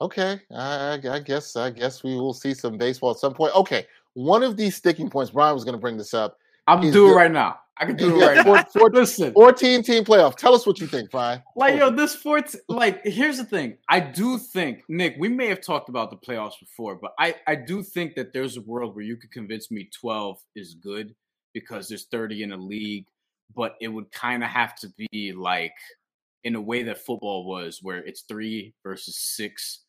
Okay, 0.00 0.40
I, 0.50 0.98
I 1.08 1.20
guess 1.20 1.56
I 1.56 1.70
guess 1.70 2.02
we 2.02 2.14
will 2.14 2.34
see 2.34 2.52
some 2.52 2.76
baseball 2.76 3.12
at 3.12 3.18
some 3.18 3.32
point. 3.32 3.54
Okay, 3.54 3.86
one 4.14 4.42
of 4.42 4.56
these 4.56 4.74
sticking 4.74 5.08
points, 5.08 5.30
Brian 5.30 5.54
was 5.54 5.64
going 5.64 5.76
to 5.76 5.80
bring 5.80 5.96
this 5.96 6.14
up. 6.14 6.38
I'm 6.66 6.90
doing 6.90 7.12
it 7.12 7.14
right 7.14 7.30
now. 7.30 7.58
I 7.76 7.86
can 7.86 7.96
do 7.96 8.20
it 8.20 8.24
right 8.24 8.46
now. 8.74 8.88
Listen, 8.92 9.32
14 9.32 9.82
team 9.82 10.04
playoff. 10.04 10.36
Tell 10.36 10.54
us 10.54 10.66
what 10.66 10.80
you 10.80 10.86
think, 10.86 11.10
Brian. 11.10 11.42
Like, 11.56 11.76
yo, 11.76 11.90
this 11.90 12.14
14, 12.14 12.60
like, 12.68 13.04
here's 13.04 13.38
the 13.38 13.44
thing. 13.44 13.78
I 13.88 14.00
do 14.00 14.38
think, 14.38 14.82
Nick, 14.88 15.16
we 15.18 15.28
may 15.28 15.48
have 15.48 15.60
talked 15.60 15.88
about 15.88 16.10
the 16.10 16.16
playoffs 16.16 16.58
before, 16.60 16.94
but 16.94 17.12
I, 17.18 17.34
I 17.46 17.56
do 17.56 17.82
think 17.82 18.14
that 18.14 18.32
there's 18.32 18.56
a 18.56 18.60
world 18.62 18.94
where 18.94 19.04
you 19.04 19.16
could 19.16 19.32
convince 19.32 19.70
me 19.70 19.88
12 20.00 20.38
is 20.54 20.74
good 20.74 21.14
because 21.52 21.88
there's 21.88 22.04
30 22.04 22.44
in 22.44 22.52
a 22.52 22.56
league, 22.56 23.06
but 23.54 23.74
it 23.80 23.88
would 23.88 24.10
kind 24.12 24.44
of 24.44 24.50
have 24.50 24.76
to 24.76 24.88
be 24.96 25.32
like 25.32 25.74
in 26.44 26.54
a 26.54 26.60
way 26.60 26.82
that 26.84 26.98
football 27.04 27.44
was, 27.44 27.80
where 27.82 27.98
it's 27.98 28.22
three 28.22 28.74
versus 28.84 29.16
six, 29.16 29.80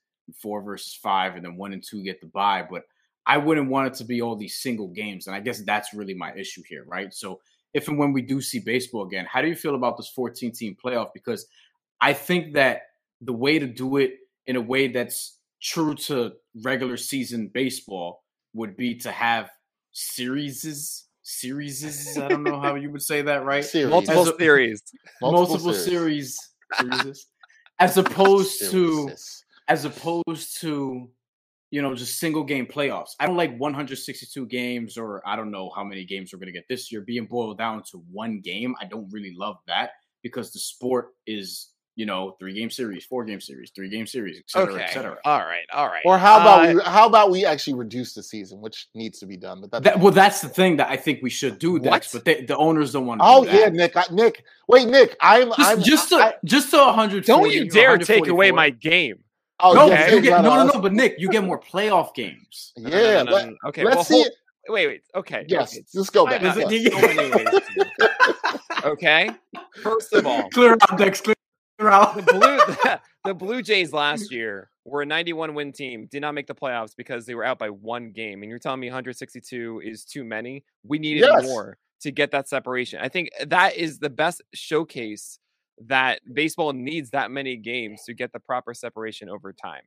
four 0.41 0.61
versus 0.61 0.97
five, 1.01 1.35
and 1.35 1.45
then 1.45 1.55
one 1.55 1.73
and 1.73 1.83
two 1.83 2.03
get 2.03 2.19
the 2.21 2.27
bye. 2.27 2.65
But 2.67 2.83
I 3.27 3.37
wouldn't 3.37 3.69
want 3.69 3.87
it 3.87 3.93
to 3.95 4.03
be 4.03 4.21
all 4.21 4.35
these 4.35 4.57
single 4.57 4.87
games. 4.87 5.27
And 5.27 5.35
I 5.35 5.39
guess 5.39 5.61
that's 5.61 5.93
really 5.93 6.13
my 6.13 6.33
issue 6.35 6.61
here, 6.67 6.83
right? 6.85 7.13
So 7.13 7.41
if 7.73 7.87
and 7.87 7.97
when 7.97 8.13
we 8.13 8.21
do 8.21 8.41
see 8.41 8.59
baseball 8.59 9.05
again, 9.05 9.25
how 9.29 9.41
do 9.41 9.47
you 9.47 9.55
feel 9.55 9.75
about 9.75 9.97
this 9.97 10.09
14 10.09 10.51
team 10.51 10.77
playoff? 10.83 11.09
Because 11.13 11.47
I 11.99 12.13
think 12.13 12.53
that 12.53 12.83
the 13.21 13.33
way 13.33 13.59
to 13.59 13.67
do 13.67 13.97
it 13.97 14.13
in 14.45 14.55
a 14.55 14.61
way 14.61 14.87
that's 14.87 15.39
true 15.61 15.95
to 15.95 16.33
regular 16.63 16.97
season 16.97 17.49
baseball 17.53 18.23
would 18.53 18.77
be 18.77 18.95
to 18.95 19.11
have 19.11 19.49
series 19.91 21.05
series 21.23 22.17
I 22.17 22.27
don't 22.27 22.43
know 22.43 22.59
how 22.59 22.75
you 22.75 22.91
would 22.91 23.01
say 23.01 23.23
that 23.23 23.45
right 23.45 23.65
series. 23.65 23.89
multiple 23.89 24.29
a, 24.29 24.37
series 24.37 24.83
multiple, 25.21 25.47
multiple 25.47 25.73
series 25.73 26.39
series 26.79 27.27
as 27.79 27.97
opposed 27.97 28.69
to 28.69 29.09
as 29.67 29.85
opposed 29.85 30.61
to 30.61 31.09
you 31.75 31.81
know, 31.81 31.93
just 31.93 32.19
single 32.21 32.45
game 32.45 32.65
playoffs. 32.65 33.09
I 33.19 33.27
don't 33.27 33.35
like 33.35 33.53
162 33.57 34.45
games 34.45 34.97
or 34.97 35.21
I 35.27 35.35
don't 35.35 35.51
know 35.51 35.69
how 35.75 35.83
many 35.83 36.05
games 36.05 36.31
we're 36.31 36.39
going 36.39 36.47
to 36.47 36.53
get 36.53 36.69
this 36.69 36.89
year 36.89 37.01
being 37.01 37.25
boiled 37.25 37.57
down 37.57 37.83
to 37.91 38.01
one 38.09 38.39
game. 38.39 38.75
I 38.79 38.85
don't 38.85 39.11
really 39.11 39.33
love 39.37 39.57
that 39.67 39.89
because 40.23 40.53
the 40.53 40.59
sport 40.59 41.09
is, 41.27 41.71
you 41.97 42.05
know, 42.05 42.37
three 42.39 42.53
game 42.53 42.69
series, 42.69 43.03
four 43.03 43.25
game 43.25 43.41
series, 43.41 43.71
three 43.75 43.89
game 43.89 44.07
series, 44.07 44.37
et 44.37 44.45
cetera, 44.47 44.73
okay. 44.75 44.83
et 44.83 44.93
cetera. 44.93 45.17
All 45.25 45.41
right, 45.41 45.65
all 45.73 45.87
right. 45.87 46.01
Or 46.05 46.17
how 46.17 46.39
about 46.39 46.69
uh, 46.69 46.73
we, 46.75 46.81
how 46.85 47.07
about 47.07 47.29
we 47.29 47.45
actually 47.45 47.73
reduce 47.73 48.13
the 48.13 48.23
season, 48.23 48.61
which 48.61 48.87
needs 48.95 49.19
to 49.19 49.25
be 49.25 49.35
done? 49.35 49.59
But 49.59 49.71
that's 49.71 49.83
that, 49.83 49.99
well, 49.99 50.13
that's 50.13 50.39
the 50.39 50.47
thing 50.47 50.77
that 50.77 50.89
I 50.89 50.95
think 50.95 51.23
we 51.23 51.29
should 51.29 51.59
do. 51.59 51.77
That, 51.79 52.07
but 52.13 52.23
they, 52.23 52.43
the 52.45 52.55
owners 52.55 52.93
don't 52.93 53.05
want 53.05 53.19
to. 53.19 53.25
Oh 53.27 53.43
yeah, 53.43 53.67
Nick, 53.67 53.97
I, 53.97 54.05
Nick. 54.13 54.45
Wait, 54.69 54.87
Nick, 54.87 55.17
I'm 55.19 55.49
just, 55.49 55.59
I'm 55.59 55.81
just 55.81 56.09
to 56.09 56.15
I, 56.15 56.33
just 56.45 56.71
to 56.71 56.77
100. 56.77 57.25
Don't 57.25 57.51
you 57.51 57.69
dare 57.69 57.97
take 57.97 58.27
away 58.27 58.53
my 58.53 58.69
game. 58.69 59.24
Oh, 59.59 59.73
no, 59.73 59.87
yeah, 59.87 60.11
you 60.11 60.21
get, 60.21 60.41
no, 60.41 60.55
no, 60.55 60.65
no. 60.65 60.81
But 60.81 60.93
Nick, 60.93 61.15
you 61.17 61.29
get 61.29 61.43
more 61.43 61.59
playoff 61.59 62.13
games. 62.13 62.73
Yeah. 62.77 63.23
No, 63.23 63.45
no, 63.45 63.55
okay. 63.67 63.83
Let's 63.83 63.95
well, 63.95 64.03
see. 64.03 64.21
Hold, 64.21 64.31
wait, 64.69 64.87
wait. 64.87 65.01
Okay. 65.15 65.45
Yes. 65.47 65.73
Okay. 65.73 65.85
Let's 65.93 66.09
go 66.09 66.25
back. 66.25 66.43
okay. 68.85 69.31
First 69.81 70.13
of 70.13 70.25
all, 70.25 70.49
clear 70.49 70.73
out, 70.73 70.97
Dex. 70.97 71.21
Clear 71.21 71.35
out. 71.81 72.15
the 72.15 72.21
blue, 72.21 72.39
the, 72.39 72.99
the 73.25 73.33
Blue 73.33 73.61
Jays 73.61 73.93
last 73.93 74.31
year 74.31 74.69
were 74.83 75.01
a 75.01 75.05
91 75.05 75.53
win 75.53 75.71
team. 75.71 76.07
Did 76.11 76.21
not 76.21 76.33
make 76.33 76.47
the 76.47 76.55
playoffs 76.55 76.95
because 76.95 77.25
they 77.25 77.35
were 77.35 77.45
out 77.45 77.57
by 77.57 77.69
one 77.69 78.11
game. 78.11 78.43
And 78.43 78.49
you're 78.49 78.59
telling 78.59 78.81
me 78.81 78.87
162 78.87 79.81
is 79.83 80.03
too 80.03 80.23
many? 80.23 80.63
We 80.83 80.99
needed 80.99 81.21
yes. 81.21 81.43
more 81.43 81.77
to 82.01 82.11
get 82.11 82.31
that 82.31 82.49
separation. 82.49 82.99
I 83.01 83.09
think 83.09 83.29
that 83.47 83.75
is 83.75 83.99
the 83.99 84.09
best 84.09 84.41
showcase 84.53 85.39
that 85.87 86.21
baseball 86.31 86.73
needs 86.73 87.11
that 87.11 87.31
many 87.31 87.57
games 87.57 88.03
to 88.05 88.13
get 88.13 88.31
the 88.33 88.39
proper 88.39 88.73
separation 88.73 89.29
over 89.29 89.53
time. 89.53 89.83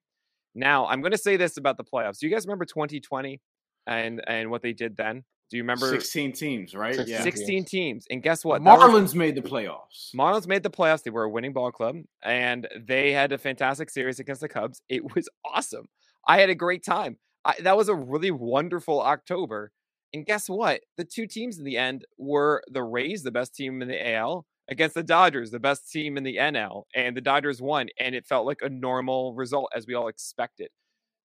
Now, 0.55 0.87
I'm 0.87 1.01
going 1.01 1.13
to 1.13 1.19
say 1.19 1.37
this 1.37 1.57
about 1.57 1.77
the 1.77 1.85
playoffs. 1.85 2.19
Do 2.19 2.27
you 2.27 2.33
guys 2.33 2.47
remember 2.47 2.65
2020 2.65 3.41
and 3.87 4.23
and 4.27 4.51
what 4.51 4.63
they 4.63 4.73
did 4.73 4.97
then? 4.97 5.25
Do 5.51 5.57
you 5.57 5.63
remember 5.63 5.89
16 5.89 6.33
teams, 6.33 6.75
right? 6.75 6.95
16 6.95 7.15
yeah. 7.15 7.23
16 7.23 7.65
teams. 7.65 8.07
And 8.11 8.23
guess 8.23 8.45
what? 8.45 8.61
Marlins 8.61 9.03
was, 9.03 9.15
made 9.15 9.35
the 9.35 9.41
playoffs. 9.41 10.15
Marlins 10.15 10.47
made 10.47 10.63
the 10.63 10.71
playoffs. 10.71 11.03
They 11.03 11.11
were 11.11 11.25
a 11.25 11.31
winning 11.31 11.55
ball 11.55 11.73
club 11.73 11.97
and 12.23 12.69
they 12.79 13.13
had 13.13 13.33
a 13.33 13.39
fantastic 13.39 13.89
series 13.89 14.21
against 14.21 14.43
the 14.43 14.49
Cubs. 14.49 14.83
It 14.89 15.15
was 15.15 15.29
awesome. 15.45 15.89
I 16.27 16.41
had 16.41 16.51
a 16.51 16.55
great 16.55 16.85
time. 16.85 17.17
I, 17.45 17.55
that 17.61 17.77
was 17.77 17.89
a 17.89 17.95
really 17.95 18.31
wonderful 18.31 19.01
October. 19.01 19.73
And 20.13 20.27
guess 20.27 20.49
what? 20.49 20.83
The 20.99 21.05
two 21.05 21.27
teams 21.27 21.59
in 21.59 21.65
the 21.65 21.79
end 21.79 22.05
were 22.19 22.63
the 22.71 22.83
Rays, 22.83 23.23
the 23.23 23.31
best 23.31 23.55
team 23.55 23.81
in 23.81 23.89
the 23.89 24.15
AL, 24.15 24.45
against 24.69 24.95
the 24.95 25.03
Dodgers, 25.03 25.51
the 25.51 25.59
best 25.59 25.91
team 25.91 26.17
in 26.17 26.25
the 26.25 26.37
NL, 26.37 26.85
and 26.95 27.17
the 27.17 27.21
Dodgers 27.21 27.61
won, 27.63 27.89
and 27.99 28.15
it 28.15 28.27
felt 28.27 28.47
like 28.47 28.61
a 28.63 28.69
normal 28.69 29.35
result 29.35 29.71
as 29.75 29.87
we 29.87 29.95
all 29.95 30.09
expected. 30.09 30.69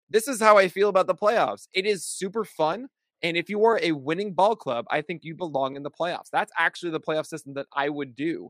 This 0.10 0.28
is 0.28 0.40
how 0.40 0.58
I 0.58 0.68
feel 0.68 0.90
about 0.90 1.08
the 1.08 1.16
playoffs. 1.16 1.68
It 1.74 1.86
is 1.86 2.06
super 2.06 2.44
fun. 2.44 2.88
And 3.22 3.38
if 3.38 3.50
you 3.50 3.64
are 3.66 3.80
a 3.82 3.92
winning 3.92 4.34
ball 4.34 4.56
club, 4.56 4.86
I 4.90 5.02
think 5.02 5.24
you 5.24 5.36
belong 5.36 5.76
in 5.76 5.84
the 5.84 5.92
playoffs. 5.92 6.30
That's 6.32 6.52
actually 6.58 6.92
the 6.92 7.00
playoff 7.00 7.28
system 7.28 7.54
that 7.56 7.68
I 7.76 7.90
would 7.90 8.16
do. 8.16 8.50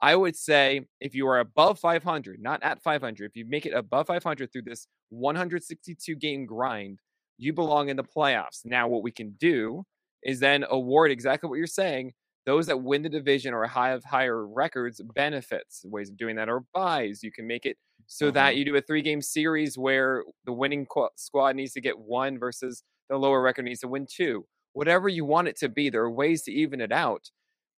I 0.00 0.16
would 0.16 0.36
say 0.36 0.82
if 1.00 1.14
you 1.14 1.26
are 1.28 1.40
above 1.40 1.78
500, 1.78 2.40
not 2.40 2.62
at 2.62 2.82
500, 2.82 3.30
if 3.30 3.36
you 3.36 3.44
make 3.46 3.66
it 3.66 3.74
above 3.74 4.06
500 4.06 4.52
through 4.52 4.62
this 4.62 4.86
162 5.10 6.16
game 6.16 6.46
grind, 6.46 7.00
you 7.38 7.52
belong 7.52 7.88
in 7.88 7.96
the 7.96 8.04
playoffs. 8.04 8.64
Now, 8.64 8.88
what 8.88 9.02
we 9.02 9.10
can 9.10 9.32
do 9.38 9.84
is 10.22 10.40
then 10.40 10.64
award 10.70 11.10
exactly 11.10 11.48
what 11.48 11.56
you're 11.56 11.66
saying 11.66 12.12
those 12.46 12.66
that 12.66 12.82
win 12.82 13.02
the 13.02 13.08
division 13.08 13.54
or 13.54 13.66
have 13.66 14.04
higher 14.04 14.46
records 14.46 15.00
benefits. 15.14 15.84
Ways 15.84 16.10
of 16.10 16.16
doing 16.16 16.36
that 16.36 16.48
are 16.48 16.60
buys. 16.74 17.22
You 17.22 17.32
can 17.32 17.46
make 17.46 17.64
it 17.66 17.76
so 18.06 18.26
that 18.32 18.56
you 18.56 18.64
do 18.66 18.76
a 18.76 18.80
three 18.82 19.00
game 19.02 19.22
series 19.22 19.78
where 19.78 20.24
the 20.44 20.52
winning 20.52 20.84
qu- 20.86 21.08
squad 21.16 21.56
needs 21.56 21.72
to 21.72 21.80
get 21.80 21.98
one 21.98 22.38
versus 22.38 22.82
the 23.08 23.16
lower 23.16 23.40
record 23.40 23.64
needs 23.64 23.80
to 23.80 23.88
win 23.88 24.06
two. 24.10 24.44
Whatever 24.74 25.08
you 25.08 25.24
want 25.24 25.48
it 25.48 25.56
to 25.58 25.68
be, 25.68 25.88
there 25.88 26.02
are 26.02 26.10
ways 26.10 26.42
to 26.42 26.52
even 26.52 26.80
it 26.80 26.92
out. 26.92 27.30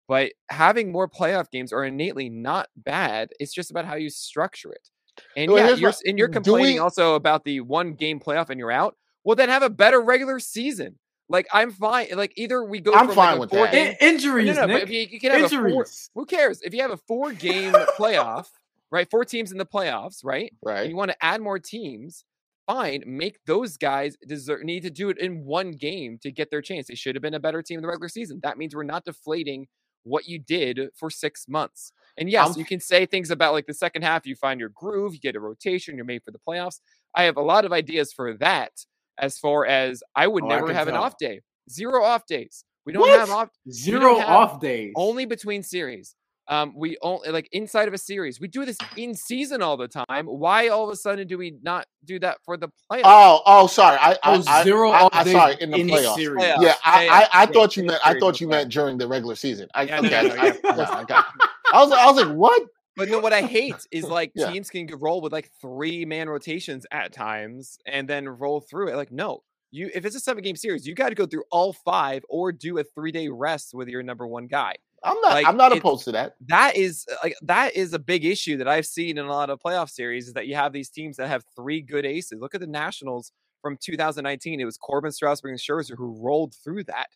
But 0.08 0.32
having 0.50 0.92
more 0.92 1.08
playoff 1.08 1.50
games 1.50 1.72
are 1.72 1.84
innately 1.84 2.28
not 2.28 2.68
bad. 2.76 3.30
It's 3.40 3.52
just 3.52 3.70
about 3.70 3.84
how 3.84 3.96
you 3.96 4.08
structure 4.08 4.72
it. 4.72 4.88
And 5.36 5.50
Well, 5.50 5.64
yeah, 5.64 5.74
you're, 5.74 5.94
and 6.06 6.18
you're 6.18 6.28
complaining 6.28 6.74
we- 6.74 6.78
also 6.80 7.14
about 7.14 7.44
the 7.44 7.60
one 7.60 7.94
game 7.94 8.20
playoff 8.20 8.50
and 8.50 8.58
you're 8.58 8.70
out. 8.72 8.96
Well, 9.24 9.34
then 9.36 9.48
have 9.48 9.62
a 9.62 9.70
better 9.70 10.00
regular 10.00 10.38
season. 10.38 10.98
Like 11.28 11.46
I'm 11.52 11.70
fine. 11.72 12.08
Like 12.14 12.32
either 12.36 12.62
we 12.64 12.80
go. 12.80 12.92
I'm 12.92 13.06
from 13.06 13.14
fine 13.16 13.30
like 13.32 13.36
a 13.36 13.40
with 13.40 13.50
four 13.50 13.64
that. 13.66 13.72
Game, 13.72 13.96
In- 14.00 14.14
injuries, 14.14 14.54
no, 14.56 14.66
no, 14.66 14.74
Nick. 14.74 14.82
if 14.84 14.90
you, 14.90 15.00
you 15.10 15.20
can 15.20 15.32
have 15.32 15.44
a 15.44 15.48
four, 15.48 15.66
injuries. 15.66 16.10
who 16.14 16.24
cares 16.26 16.62
if 16.62 16.72
you 16.74 16.82
have 16.82 16.92
a 16.92 16.96
four 17.08 17.32
game 17.32 17.72
playoff, 17.98 18.46
right? 18.90 19.10
Four 19.10 19.24
teams 19.24 19.50
in 19.52 19.58
the 19.58 19.66
playoffs, 19.66 20.18
right? 20.24 20.50
And 20.50 20.58
Right. 20.74 20.88
you 20.88 20.96
want 20.96 21.10
to 21.10 21.24
add 21.24 21.40
more 21.40 21.58
teams. 21.58 22.24
Fine, 22.68 23.04
make 23.06 23.38
those 23.46 23.76
guys 23.76 24.16
deserve 24.26 24.64
need 24.64 24.82
to 24.82 24.90
do 24.90 25.08
it 25.08 25.18
in 25.18 25.44
one 25.44 25.70
game 25.70 26.18
to 26.22 26.32
get 26.32 26.50
their 26.50 26.60
chance. 26.62 26.88
They 26.88 26.96
should 26.96 27.14
have 27.14 27.22
been 27.22 27.34
a 27.34 27.38
better 27.40 27.62
team 27.62 27.78
in 27.78 27.82
the 27.82 27.86
regular 27.88 28.08
season. 28.08 28.40
That 28.42 28.58
means 28.58 28.74
we're 28.74 28.82
not 28.82 29.04
deflating 29.04 29.68
what 30.02 30.26
you 30.26 30.40
did 30.40 30.80
for 30.96 31.08
six 31.08 31.46
months. 31.48 31.92
And 32.16 32.28
yes, 32.28 32.48
I'm- 32.48 32.58
you 32.58 32.64
can 32.64 32.80
say 32.80 33.06
things 33.06 33.30
about 33.30 33.52
like 33.52 33.66
the 33.66 33.74
second 33.74 34.02
half, 34.02 34.26
you 34.26 34.34
find 34.34 34.58
your 34.58 34.70
groove, 34.70 35.14
you 35.14 35.20
get 35.20 35.36
a 35.36 35.40
rotation, 35.40 35.94
you're 35.96 36.04
made 36.04 36.22
for 36.24 36.32
the 36.32 36.40
playoffs. 36.48 36.80
I 37.14 37.22
have 37.24 37.36
a 37.36 37.40
lot 37.42 37.64
of 37.64 37.72
ideas 37.72 38.12
for 38.12 38.34
that 38.38 38.72
as 39.18 39.38
far 39.38 39.66
as 39.66 40.02
I 40.14 40.26
would 40.26 40.44
Oh, 40.44 40.48
never 40.48 40.66
can 40.66 40.76
have 40.76 40.88
an 40.88 40.94
off 40.94 41.16
day. 41.18 41.40
Zero 41.70 42.04
off 42.04 42.26
days. 42.26 42.64
We 42.84 42.92
don't 42.92 43.00
What? 43.02 43.18
have 43.18 43.30
off 43.30 43.48
Zero 43.70 44.18
have 44.18 44.28
off 44.28 44.60
days. 44.60 44.92
only 44.96 45.24
between 45.26 45.62
series. 45.62 46.14
Um, 46.48 46.74
we 46.76 46.96
only 47.02 47.30
like 47.30 47.48
inside 47.50 47.88
of 47.88 47.94
a 47.94 47.98
series. 47.98 48.38
We 48.38 48.46
do 48.46 48.64
this 48.64 48.78
in 48.96 49.16
season 49.16 49.62
all 49.62 49.76
the 49.76 49.88
time. 49.88 50.26
Why 50.26 50.68
all 50.68 50.84
of 50.84 50.90
a 50.92 50.96
sudden 50.96 51.26
do 51.26 51.36
we 51.36 51.56
not 51.60 51.86
do 52.04 52.20
that 52.20 52.38
for 52.44 52.56
the 52.56 52.68
playoffs? 52.88 53.00
Oh, 53.04 53.42
oh, 53.44 53.66
sorry. 53.66 53.98
I, 54.00 54.12
I, 54.12 54.16
Oh, 54.22 54.44
I, 54.46 54.62
zero 54.62 54.90
I, 54.92 55.08
I, 55.10 55.24
sorry. 55.32 55.56
In 55.60 55.72
the 55.72 55.78
in 55.78 55.88
playoffs. 55.88 56.14
series. 56.14 56.44
Playoffs. 56.44 56.62
Yeah, 56.62 56.74
I, 56.84 57.04
Yeah, 57.04 57.12
I, 57.12 57.28
I 57.32 57.40
yeah, 57.42 57.46
thought 57.46 57.76
you 57.76 57.82
meant. 57.82 58.00
I 58.06 58.16
thought 58.20 58.40
you 58.40 58.46
meant 58.46 58.70
during 58.70 58.96
the 58.96 59.08
regular 59.08 59.34
season. 59.34 59.68
I, 59.74 59.82
Yeah, 59.82 59.98
okay, 59.98 60.08
no, 60.08 60.28
no, 60.28 60.34
I, 60.40 60.44
yeah. 60.46 60.52
yeah, 60.76 60.90
I 60.92 61.04
got. 61.04 61.26
I 61.72 61.82
was, 61.82 61.90
I 61.92 62.06
was 62.12 62.24
like, 62.24 62.36
what? 62.36 62.62
But 62.96 63.08
no, 63.10 63.18
what 63.18 63.32
I 63.32 63.42
hate 63.42 63.76
is 63.90 64.04
like 64.04 64.32
Yeah. 64.34 64.50
teams 64.50 64.70
can 64.70 64.88
roll 64.98 65.20
with 65.20 65.32
like 65.32 65.50
three 65.60 66.04
man 66.04 66.28
rotations 66.28 66.86
at 66.90 67.12
times 67.12 67.78
and 67.86 68.08
then 68.08 68.28
roll 68.28 68.60
through 68.60 68.88
it. 68.88 68.96
Like, 68.96 69.12
no, 69.12 69.42
you 69.70 69.90
if 69.94 70.04
it's 70.06 70.16
a 70.16 70.20
seven 70.20 70.42
game 70.42 70.56
series, 70.56 70.86
you 70.86 70.94
got 70.94 71.10
to 71.10 71.14
go 71.14 71.26
through 71.26 71.44
all 71.50 71.72
five 71.72 72.24
or 72.28 72.52
do 72.52 72.78
a 72.78 72.84
three 72.84 73.12
day 73.12 73.28
rest 73.28 73.74
with 73.74 73.88
your 73.88 74.02
number 74.02 74.26
one 74.26 74.46
guy. 74.46 74.76
I'm 75.04 75.20
not. 75.20 75.32
Like, 75.34 75.46
I'm 75.46 75.58
not 75.58 75.76
opposed 75.76 76.04
to 76.04 76.12
that. 76.12 76.36
that 76.46 76.74
is 76.76 77.06
uh, 77.12 77.16
like 77.22 77.36
that 77.42 77.76
is 77.76 77.92
a 77.92 77.98
big 77.98 78.24
issue 78.24 78.56
that 78.56 78.66
I've 78.66 78.86
seen 78.86 79.18
in 79.18 79.26
a 79.26 79.30
lot 79.30 79.50
of 79.50 79.60
playoff 79.60 79.90
series 79.90 80.28
is 80.28 80.32
that 80.32 80.46
you 80.46 80.54
have 80.54 80.72
these 80.72 80.88
teams 80.88 81.18
that 81.18 81.28
have 81.28 81.44
three 81.54 81.82
good 81.82 82.06
aces. 82.06 82.40
Look 82.40 82.54
at 82.54 82.60
the 82.60 82.66
Nationals 82.66 83.30
from 83.60 83.76
2019. 83.80 84.58
It 84.60 84.64
was 84.64 84.78
Corbin, 84.78 85.12
Strasburg, 85.12 85.50
and 85.50 85.60
Scherzer 85.60 85.96
who 85.96 86.18
rolled 86.20 86.54
through 86.54 86.84
that, 86.84 87.08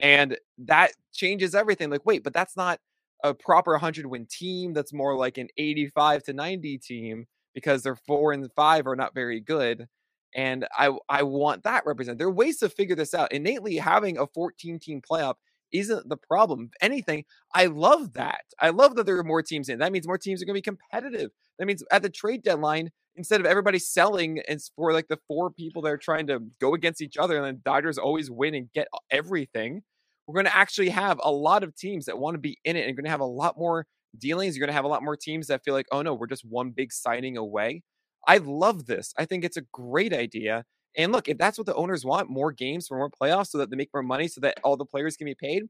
and 0.00 0.36
that 0.58 0.92
changes 1.12 1.54
everything. 1.54 1.90
Like, 1.90 2.04
wait, 2.04 2.24
but 2.24 2.34
that's 2.34 2.56
not 2.56 2.80
a 3.22 3.34
proper 3.34 3.72
100 3.72 4.06
win 4.06 4.26
team. 4.30 4.72
That's 4.72 4.92
more 4.92 5.16
like 5.16 5.38
an 5.38 5.48
85 5.56 6.24
to 6.24 6.32
90 6.32 6.78
team 6.78 7.26
because 7.54 7.82
their 7.82 7.96
four 7.96 8.32
and 8.32 8.50
five 8.54 8.86
are 8.86 8.96
not 8.96 9.14
very 9.14 9.40
good. 9.40 9.86
And 10.34 10.66
I 10.76 10.90
I 11.08 11.24
want 11.24 11.64
that 11.64 11.84
represented. 11.84 12.18
There 12.18 12.28
are 12.28 12.32
ways 12.32 12.58
to 12.58 12.70
figure 12.70 12.96
this 12.96 13.14
out. 13.14 13.32
Innately, 13.32 13.76
having 13.76 14.18
a 14.18 14.26
14 14.26 14.78
team 14.78 15.02
playoff 15.02 15.34
isn't 15.72 16.08
the 16.08 16.16
problem. 16.16 16.70
If 16.72 16.82
anything, 16.82 17.24
I 17.54 17.66
love 17.66 18.14
that. 18.14 18.42
I 18.58 18.70
love 18.70 18.94
that 18.96 19.06
there 19.06 19.18
are 19.18 19.24
more 19.24 19.42
teams 19.42 19.68
in. 19.68 19.78
That 19.78 19.92
means 19.92 20.06
more 20.06 20.18
teams 20.18 20.42
are 20.42 20.46
going 20.46 20.54
to 20.54 20.58
be 20.58 20.76
competitive. 20.76 21.30
That 21.58 21.66
means 21.66 21.82
at 21.90 22.02
the 22.02 22.10
trade 22.10 22.42
deadline, 22.42 22.90
instead 23.16 23.40
of 23.40 23.46
everybody 23.46 23.78
selling 23.78 24.40
and 24.48 24.60
for 24.76 24.92
like 24.92 25.08
the 25.08 25.18
four 25.28 25.50
people 25.50 25.82
that 25.82 25.92
are 25.92 25.98
trying 25.98 26.26
to 26.28 26.40
go 26.60 26.74
against 26.74 27.02
each 27.02 27.16
other, 27.16 27.36
and 27.36 27.44
then 27.44 27.60
Dodgers 27.64 27.98
always 27.98 28.30
win 28.30 28.54
and 28.54 28.72
get 28.72 28.88
everything, 29.10 29.82
we're 30.26 30.34
going 30.34 30.46
to 30.46 30.56
actually 30.56 30.90
have 30.90 31.20
a 31.22 31.30
lot 31.30 31.62
of 31.62 31.74
teams 31.76 32.06
that 32.06 32.18
want 32.18 32.34
to 32.34 32.38
be 32.38 32.58
in 32.64 32.76
it, 32.76 32.86
and 32.86 32.96
going 32.96 33.04
to 33.04 33.10
have 33.10 33.20
a 33.20 33.24
lot 33.24 33.58
more 33.58 33.86
dealings. 34.18 34.56
You're 34.56 34.66
going 34.66 34.72
to 34.72 34.76
have 34.76 34.84
a 34.84 34.88
lot 34.88 35.02
more 35.02 35.16
teams 35.16 35.48
that 35.48 35.64
feel 35.64 35.74
like, 35.74 35.86
oh 35.92 36.02
no, 36.02 36.14
we're 36.14 36.26
just 36.26 36.44
one 36.44 36.70
big 36.70 36.92
signing 36.92 37.36
away. 37.36 37.82
I 38.26 38.38
love 38.38 38.86
this. 38.86 39.12
I 39.18 39.24
think 39.24 39.44
it's 39.44 39.56
a 39.56 39.62
great 39.72 40.12
idea. 40.12 40.64
And 40.96 41.10
look, 41.12 41.28
if 41.28 41.38
that's 41.38 41.58
what 41.58 41.66
the 41.66 41.74
owners 41.74 42.04
want, 42.04 42.28
more 42.30 42.52
games 42.52 42.86
for 42.86 42.98
more 42.98 43.10
playoffs 43.10 43.48
so 43.48 43.58
that 43.58 43.70
they 43.70 43.76
make 43.76 43.90
more 43.94 44.02
money 44.02 44.28
so 44.28 44.40
that 44.42 44.58
all 44.62 44.76
the 44.76 44.84
players 44.84 45.16
can 45.16 45.24
be 45.24 45.34
paid. 45.34 45.64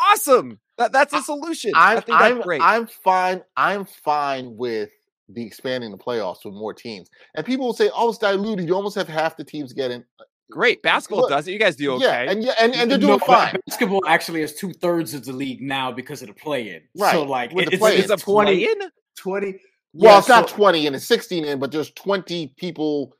Awesome. 0.00 0.60
That 0.78 0.92
that's 0.92 1.12
a 1.12 1.22
solution. 1.22 1.72
I 1.74 1.96
I'm. 1.96 2.02
think 2.02 2.18
that's 2.18 2.34
I'm. 2.34 2.40
great. 2.42 2.62
I'm 2.62 2.86
fine. 2.86 3.42
I'm 3.56 3.84
fine 3.84 4.56
with 4.56 4.90
the 5.28 5.44
expanding 5.44 5.90
the 5.90 5.98
playoffs 5.98 6.44
with 6.44 6.54
more 6.54 6.74
teams. 6.74 7.08
And 7.34 7.44
people 7.44 7.66
will 7.66 7.74
say, 7.74 7.90
"Oh, 7.94 8.08
it's 8.08 8.18
diluted. 8.18 8.66
You 8.66 8.74
almost 8.74 8.96
have 8.96 9.08
half 9.08 9.36
the 9.36 9.44
teams 9.44 9.72
getting." 9.72 10.00
Uh, 10.18 10.24
great. 10.50 10.82
Basketball 10.82 11.20
look, 11.22 11.30
does 11.30 11.46
it. 11.48 11.52
You 11.52 11.58
guys 11.58 11.76
do 11.76 11.92
okay. 11.94 12.04
Yeah, 12.04 12.30
and 12.30 12.42
yeah, 12.42 12.52
and, 12.60 12.74
and 12.74 12.90
they're 12.90 12.98
doing 12.98 13.18
but 13.18 13.26
fine. 13.26 13.56
Basketball 13.66 14.02
actually 14.06 14.40
has 14.42 14.54
two 14.54 14.72
thirds 14.72 15.14
of 15.14 15.24
the 15.24 15.32
league 15.32 15.60
now 15.62 15.90
because 15.92 16.22
of 16.22 16.28
the 16.28 16.34
play-in. 16.34 16.82
Right, 16.96 17.12
So 17.12 17.22
like 17.22 17.52
with 17.52 17.66
the 17.66 17.74
it's, 17.74 17.84
it's 17.84 18.10
it's 18.10 18.22
a 18.22 18.24
20, 18.24 18.46
play-in? 18.64 18.90
20 19.18 19.46
Well, 19.94 20.12
yeah, 20.14 20.18
it's 20.18 20.28
not 20.28 20.48
20 20.48 20.86
and 20.86 20.96
it's 20.96 21.06
16 21.06 21.44
in, 21.44 21.58
but 21.58 21.72
there's 21.72 21.90
20 21.92 22.54
people, 22.56 23.14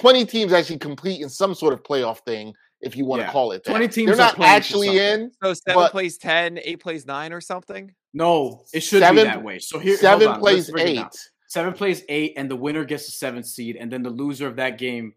20 0.00 0.24
teams 0.26 0.52
actually 0.52 0.78
complete 0.78 1.20
in 1.20 1.28
some 1.28 1.54
sort 1.54 1.72
of 1.72 1.82
playoff 1.82 2.18
thing, 2.24 2.54
if 2.80 2.96
you 2.96 3.04
want 3.04 3.22
to 3.22 3.28
call 3.28 3.52
it 3.52 3.64
that. 3.64 3.70
20 3.70 3.88
teams 3.88 4.06
They're 4.08 4.16
not 4.16 4.36
playing 4.36 4.52
actually 4.52 4.98
in. 4.98 5.30
So 5.42 5.54
seven 5.54 5.74
but- 5.82 5.90
plays 5.92 6.18
10, 6.18 6.58
eight 6.62 6.80
plays 6.80 7.06
nine 7.06 7.32
or 7.32 7.40
something. 7.40 7.92
No, 8.14 8.64
it 8.72 8.80
should 8.80 9.00
Seven- 9.00 9.16
be 9.16 9.22
that 9.24 9.42
way. 9.44 9.58
So 9.58 9.78
here, 9.78 9.96
Seven 9.96 10.28
on, 10.28 10.40
plays 10.40 10.68
let's 10.68 10.70
break 10.70 10.88
it 10.88 10.94
down. 10.94 11.06
eight. 11.06 11.28
Seven 11.50 11.72
plays 11.72 12.02
eight, 12.08 12.34
and 12.36 12.50
the 12.50 12.56
winner 12.56 12.84
gets 12.84 13.06
the 13.06 13.12
seventh 13.12 13.46
seed, 13.46 13.76
and 13.76 13.90
then 13.92 14.02
the 14.02 14.10
loser 14.10 14.46
of 14.46 14.56
that 14.56 14.76
game. 14.78 15.14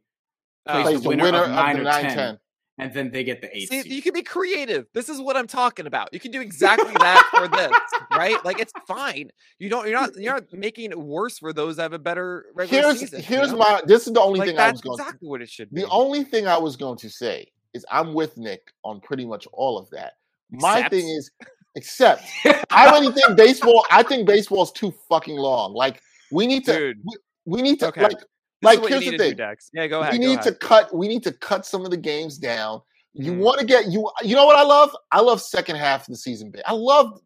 Oh, 0.68 0.74
plays 0.74 0.86
Plays 0.86 1.02
the 1.02 1.10
winner, 1.10 1.44
of, 1.44 1.50
nine 1.52 1.76
the 1.76 1.82
or 1.82 1.86
9 1.86 2.04
10, 2.04 2.16
10. 2.16 2.40
and 2.78 2.94
then 2.94 3.12
they 3.12 3.24
get 3.24 3.42
the 3.42 3.56
eighth 3.56 3.70
See, 3.70 3.82
seed. 3.82 3.92
you 3.92 4.02
can 4.02 4.14
be 4.14 4.22
creative. 4.22 4.86
This 4.94 5.10
is 5.10 5.20
what 5.20 5.36
I'm 5.36 5.48
talking 5.48 5.88
about. 5.88 6.14
You 6.14 6.20
can 6.20 6.32
do 6.32 6.40
exactly 6.42 6.92
that 6.94 7.28
for 7.36 7.48
this, 7.48 7.72
right? 8.18 8.44
Like 8.46 8.60
it's 8.60 8.72
fine. 8.88 9.30
You 9.60 9.70
don't. 9.70 9.88
You're 9.88 10.00
not. 10.00 10.16
You're 10.16 10.34
not 10.36 10.54
making 10.54 10.92
it 10.92 11.00
worse 11.00 11.40
for 11.40 11.52
those 11.54 11.78
that 11.78 11.84
have 11.84 11.94
a 11.94 12.00
better 12.00 12.46
regular 12.54 12.84
Here's 12.84 13.00
season. 13.00 13.20
you 13.20 13.26
here's 13.26 13.52
know? 13.52 13.58
my. 13.58 13.82
This 13.86 14.06
is 14.08 14.14
the 14.14 14.22
only 14.22 14.40
like 14.40 14.50
thing 14.50 14.60
I 14.60 14.72
was 14.72 14.74
that's 14.74 14.82
going. 14.82 14.98
to 14.98 15.04
exactly 15.04 15.28
what 15.30 15.42
it 15.42 15.50
should 15.50 15.72
be. 15.74 15.82
The 15.82 15.90
only 15.90 16.24
thing 16.24 16.48
I 16.48 16.58
was 16.58 16.76
going 16.76 16.98
to 17.00 17.10
say 17.10 17.48
is 17.74 17.86
I'm 17.90 18.14
with 18.14 18.38
Nick 18.38 18.62
on 18.84 19.00
pretty 19.02 19.26
much 19.26 19.48
all 19.54 19.78
of 19.80 19.90
that. 19.92 20.14
My 20.52 20.78
Except- 20.80 20.94
thing 20.94 21.08
is, 21.10 21.32
except 21.76 22.24
I 22.72 22.92
really 22.92 23.12
think 23.14 23.36
baseball. 23.36 23.84
I 23.90 24.04
think 24.04 24.28
baseball's 24.28 24.72
too 24.72 24.94
fucking 25.10 25.38
long. 25.38 25.74
Like 25.74 26.02
we 26.32 26.46
need 26.46 26.66
to. 26.66 26.78
Dude. 26.78 26.98
We, 27.06 27.16
we 27.58 27.62
need 27.64 27.80
to 27.80 27.88
Okay. 27.88 28.04
like. 28.04 28.18
This 28.62 28.78
like 28.80 28.88
here's 28.90 29.06
the 29.06 29.18
thing. 29.18 29.36
Dex. 29.36 29.70
Yeah, 29.74 29.88
go 29.88 30.02
ahead. 30.02 30.14
we 30.14 30.20
go 30.20 30.26
need 30.28 30.40
ahead. 30.40 30.60
to 30.60 30.68
cut. 30.68 30.96
We 30.96 31.08
need 31.08 31.24
to 31.24 31.32
cut 31.32 31.66
some 31.66 31.84
of 31.86 31.92
the 31.92 31.98
games 31.98 32.38
down. 32.38 32.82
You 33.14 33.34
Mhm. 33.34 33.40
want 33.40 33.60
to 33.60 33.66
get 33.66 33.88
you. 33.88 34.10
You 34.24 34.36
know 34.36 34.46
what 34.46 34.56
I 34.56 34.64
love? 34.64 34.96
I 35.12 35.20
love 35.22 35.42
second 35.42 35.76
half 35.78 36.02
of 36.02 36.08
the 36.08 36.16
season. 36.16 36.52
bit. 36.52 36.62
I 36.66 36.74
love 36.74 37.20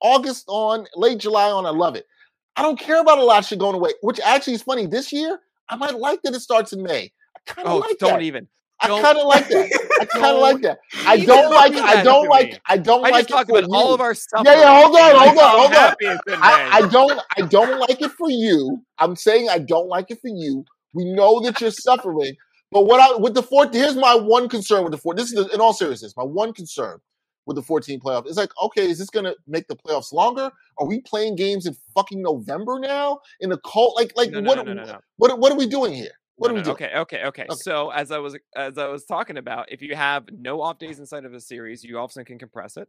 August 0.00 0.44
on, 0.48 0.86
late 0.96 1.18
July 1.18 1.50
on. 1.50 1.64
I 1.66 1.70
love 1.70 1.96
it. 1.96 2.06
I 2.56 2.62
don't 2.62 2.78
care 2.78 3.00
about 3.00 3.18
a 3.18 3.24
lot 3.24 3.38
of 3.38 3.46
shit 3.46 3.58
going 3.58 3.74
away. 3.74 3.90
Which 4.02 4.20
actually 4.20 4.54
is 4.54 4.62
funny. 4.62 4.86
This 4.86 5.12
year, 5.12 5.40
I 5.68 5.76
might 5.76 5.98
like 5.98 6.20
that 6.22 6.34
it 6.34 6.40
starts 6.40 6.72
in 6.72 6.82
May. 6.82 7.12
I 7.36 7.40
kind 7.46 7.66
of 7.66 7.74
Oh, 7.74 7.78
like 7.78 7.98
don't 7.98 8.12
that. 8.14 8.22
even. 8.22 8.46
I 8.80 8.88
kind 8.88 9.16
of 9.16 9.26
like 9.26 9.46
that. 9.48 9.70
I 10.00 10.04
kind 10.06 10.34
of 10.36 10.40
like 10.42 10.60
that. 10.62 10.78
I 11.06 11.16
don't 11.18 11.50
like. 11.52 11.72
I 11.76 12.02
don't 12.02 12.28
like. 12.28 12.60
I 12.66 12.76
don't 12.76 13.06
I 13.06 13.10
like 13.10 13.26
just 13.26 13.28
talked 13.28 13.48
it 13.50 13.52
for 13.52 13.58
about 13.60 13.70
all 13.76 13.94
of 13.94 14.00
our 14.00 14.12
stuff. 14.12 14.42
Yeah, 14.44 14.58
yeah, 14.60 14.82
hold 14.82 14.96
on, 14.96 15.14
hold 15.28 15.38
on, 15.38 15.58
hold 15.60 15.74
on. 15.74 16.42
I, 16.42 16.42
I 16.42 16.70
I, 16.78 16.88
don't. 16.88 17.20
I 17.38 17.42
don't 17.42 17.78
like 17.78 18.02
it 18.02 18.10
for 18.10 18.28
you. 18.28 18.82
I'm 18.98 19.14
saying 19.14 19.48
I 19.48 19.58
don't 19.60 19.86
like 19.88 20.10
it 20.10 20.20
for 20.20 20.28
you. 20.28 20.64
We 20.94 21.04
know 21.04 21.40
that 21.40 21.60
you're 21.60 21.70
suffering. 21.70 22.34
But 22.70 22.84
what 22.84 23.00
I 23.00 23.16
with 23.20 23.34
the 23.34 23.42
fourth, 23.42 23.74
here's 23.74 23.96
my 23.96 24.14
one 24.14 24.48
concern 24.48 24.82
with 24.82 24.92
the 24.92 24.98
fourth. 24.98 25.16
This 25.16 25.32
is 25.32 25.34
the, 25.34 25.54
in 25.54 25.60
all 25.60 25.72
seriousness, 25.72 26.14
my 26.16 26.24
one 26.24 26.52
concern 26.52 26.98
with 27.46 27.56
the 27.56 27.62
14 27.62 28.00
playoff. 28.00 28.26
It's 28.26 28.36
like, 28.36 28.50
okay, 28.62 28.88
is 28.88 28.98
this 28.98 29.10
gonna 29.10 29.34
make 29.46 29.66
the 29.68 29.76
playoffs 29.76 30.12
longer? 30.12 30.50
Are 30.78 30.86
we 30.86 31.00
playing 31.00 31.36
games 31.36 31.66
in 31.66 31.74
fucking 31.94 32.22
November 32.22 32.78
now? 32.78 33.20
In 33.40 33.50
the 33.50 33.58
cold, 33.58 33.94
like, 33.96 34.12
like 34.16 34.30
no, 34.30 34.40
no, 34.40 34.48
what, 34.48 34.66
no, 34.66 34.98
what, 35.16 35.38
what 35.38 35.52
are 35.52 35.56
we 35.56 35.66
doing 35.66 35.92
here? 35.92 36.12
What 36.36 36.50
are 36.50 36.54
we 36.54 36.62
doing? 36.62 36.74
Okay, 36.74 36.90
okay, 36.96 37.24
okay, 37.24 37.42
Okay. 37.42 37.56
So 37.62 37.90
as 37.90 38.10
I 38.10 38.18
was 38.18 38.36
as 38.56 38.78
I 38.78 38.88
was 38.88 39.04
talking 39.04 39.36
about, 39.36 39.70
if 39.70 39.82
you 39.82 39.94
have 39.94 40.24
no 40.32 40.60
off 40.62 40.78
days 40.78 40.98
inside 40.98 41.24
of 41.24 41.34
a 41.34 41.40
series, 41.40 41.84
you 41.84 41.98
also 41.98 42.24
can 42.24 42.38
compress 42.38 42.76
it. 42.76 42.88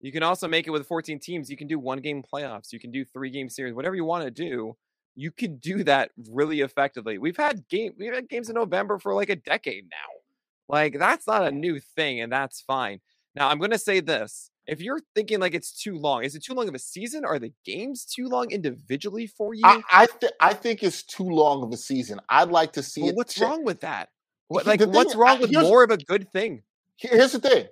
You 0.00 0.12
can 0.12 0.22
also 0.22 0.48
make 0.48 0.66
it 0.66 0.70
with 0.70 0.86
14 0.86 1.18
teams. 1.18 1.50
You 1.50 1.56
can 1.56 1.66
do 1.66 1.78
one 1.78 1.98
game 1.98 2.22
playoffs. 2.22 2.72
You 2.72 2.80
can 2.80 2.90
do 2.90 3.04
three 3.04 3.30
game 3.30 3.48
series. 3.48 3.74
Whatever 3.74 3.94
you 3.94 4.04
want 4.04 4.24
to 4.24 4.30
do, 4.30 4.76
you 5.16 5.30
can 5.30 5.56
do 5.58 5.84
that 5.84 6.10
really 6.30 6.60
effectively. 6.60 7.18
We've 7.18 7.36
had 7.36 7.68
game 7.68 7.92
we've 7.98 8.14
had 8.14 8.28
games 8.28 8.48
in 8.48 8.54
November 8.54 8.98
for 8.98 9.14
like 9.14 9.30
a 9.30 9.36
decade 9.36 9.84
now. 9.90 10.20
Like 10.68 10.98
that's 10.98 11.26
not 11.26 11.44
a 11.46 11.50
new 11.52 11.78
thing, 11.80 12.20
and 12.20 12.32
that's 12.32 12.60
fine. 12.60 13.00
Now 13.34 13.48
I'm 13.48 13.58
gonna 13.58 13.78
say 13.78 14.00
this: 14.00 14.50
if 14.66 14.80
you're 14.80 15.00
thinking 15.14 15.40
like 15.40 15.54
it's 15.54 15.72
too 15.72 15.96
long, 15.96 16.24
is 16.24 16.34
it 16.34 16.42
too 16.44 16.54
long 16.54 16.68
of 16.68 16.74
a 16.74 16.78
season? 16.78 17.24
Are 17.24 17.38
the 17.38 17.52
games 17.64 18.04
too 18.04 18.28
long 18.28 18.50
individually 18.50 19.26
for 19.26 19.54
you? 19.54 19.62
I, 19.64 19.82
I, 19.92 20.06
th- 20.06 20.32
I 20.40 20.54
think 20.54 20.82
it's 20.82 21.02
too 21.02 21.24
long 21.28 21.62
of 21.62 21.72
a 21.72 21.76
season. 21.76 22.20
I'd 22.28 22.48
like 22.50 22.72
to 22.74 22.82
see 22.82 23.02
Well, 23.02 23.10
it. 23.10 23.16
what's 23.16 23.38
wrong 23.38 23.64
with 23.64 23.80
that? 23.80 24.08
What, 24.48 24.66
like, 24.66 24.80
thing- 24.80 24.92
what's 24.92 25.14
wrong 25.14 25.40
with 25.40 25.52
more 25.52 25.84
of 25.84 25.90
a 25.90 25.96
good 25.96 26.30
thing? 26.32 26.62
Here's 26.96 27.32
the 27.32 27.40
thing, 27.40 27.66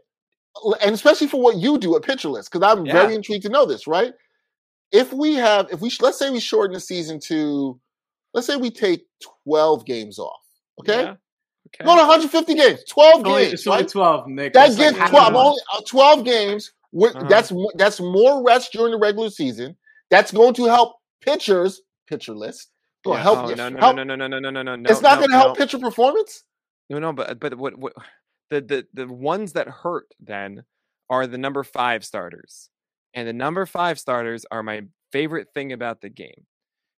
and 0.82 0.94
especially 0.94 1.28
for 1.28 1.40
what 1.40 1.56
you 1.56 1.78
do 1.78 1.96
at 1.96 2.02
Pitcher 2.02 2.28
List, 2.28 2.50
because 2.52 2.66
I'm 2.66 2.84
Yeah. 2.84 2.92
very 2.92 3.14
intrigued 3.14 3.44
to 3.44 3.48
know 3.48 3.64
this. 3.66 3.86
Right? 3.86 4.12
If 4.93 5.12
we 5.12 5.34
have, 5.34 5.68
if 5.72 5.80
we 5.80 5.90
let's 6.01 6.18
say 6.18 6.30
we 6.30 6.40
shorten 6.40 6.74
the 6.74 6.80
season 6.80 7.18
to, 7.20 7.80
let's 8.34 8.47
say 8.47 8.57
we 8.57 8.70
take 8.70 9.07
12 9.45 9.84
games 9.86 10.18
off. 10.18 10.40
Okay, 10.80 11.03
Yeah, 11.03 11.14
Okay. 11.68 11.84
No, 11.84 11.95
no, 11.97 12.03
150 12.07 12.55
games, 12.55 12.84
12 12.88 13.26
only, 13.26 13.43
games. 13.43 13.53
it's 13.55 13.66
only 13.66 13.82
right? 13.82 13.88
12, 13.88 14.26
Nick. 14.28 14.53
That 14.53 14.68
It's 14.70 14.78
like 14.78 14.95
gives 14.97 15.11
12, 15.11 15.34
only, 15.34 15.61
uh, 15.72 15.80
12 15.86 16.24
games. 16.24 16.72
Uh-huh. 16.95 17.24
That's 17.28 17.51
that's 17.76 18.01
more 18.01 18.43
rest 18.45 18.72
during 18.72 18.93
the 18.93 18.99
regular 18.99 19.30
season. 19.30 19.76
That's 20.11 20.30
going 20.30 20.53
to 20.55 20.64
help 20.66 20.97
pitchers, 21.22 21.80
pitcher 22.07 22.34
list. 22.34 22.68
Will 23.07 23.14
Yeah. 23.14 23.22
help, 23.22 23.38
Oh, 23.38 23.55
no, 23.55 23.68
no, 23.70 23.78
help- 23.80 23.97
no, 23.97 24.05
no, 24.05 24.14
no, 24.14 24.26
no, 24.26 24.38
no, 24.38 24.51
no, 24.51 24.62
no, 24.62 24.76
no. 24.76 24.90
It's 24.90 25.01
not 25.01 25.14
no, 25.14 25.20
going 25.20 25.30
to 25.30 25.36
help 25.36 25.59
no. 25.59 25.64
pitcher 25.64 25.78
performance. 25.78 26.45
No, 26.90 26.99
no, 26.99 27.12
but 27.14 27.40
but 27.40 27.57
what 27.57 27.78
what 27.78 27.95
the 28.51 28.61
the 28.61 28.86
the 28.93 29.07
ones 29.07 29.55
that 29.55 29.66
hurt 29.68 30.09
then 30.20 30.64
are 31.09 31.26
the 31.26 31.38
number 31.38 31.64
five 31.64 32.05
starters, 32.05 32.68
and 33.14 33.28
the 33.28 33.32
number 33.32 33.66
five 33.66 33.98
starters 33.98 34.44
are 34.50 34.62
my 34.62 34.82
favorite 35.12 35.48
thing 35.54 35.72
about 35.72 36.00
the 36.00 36.10
game, 36.10 36.46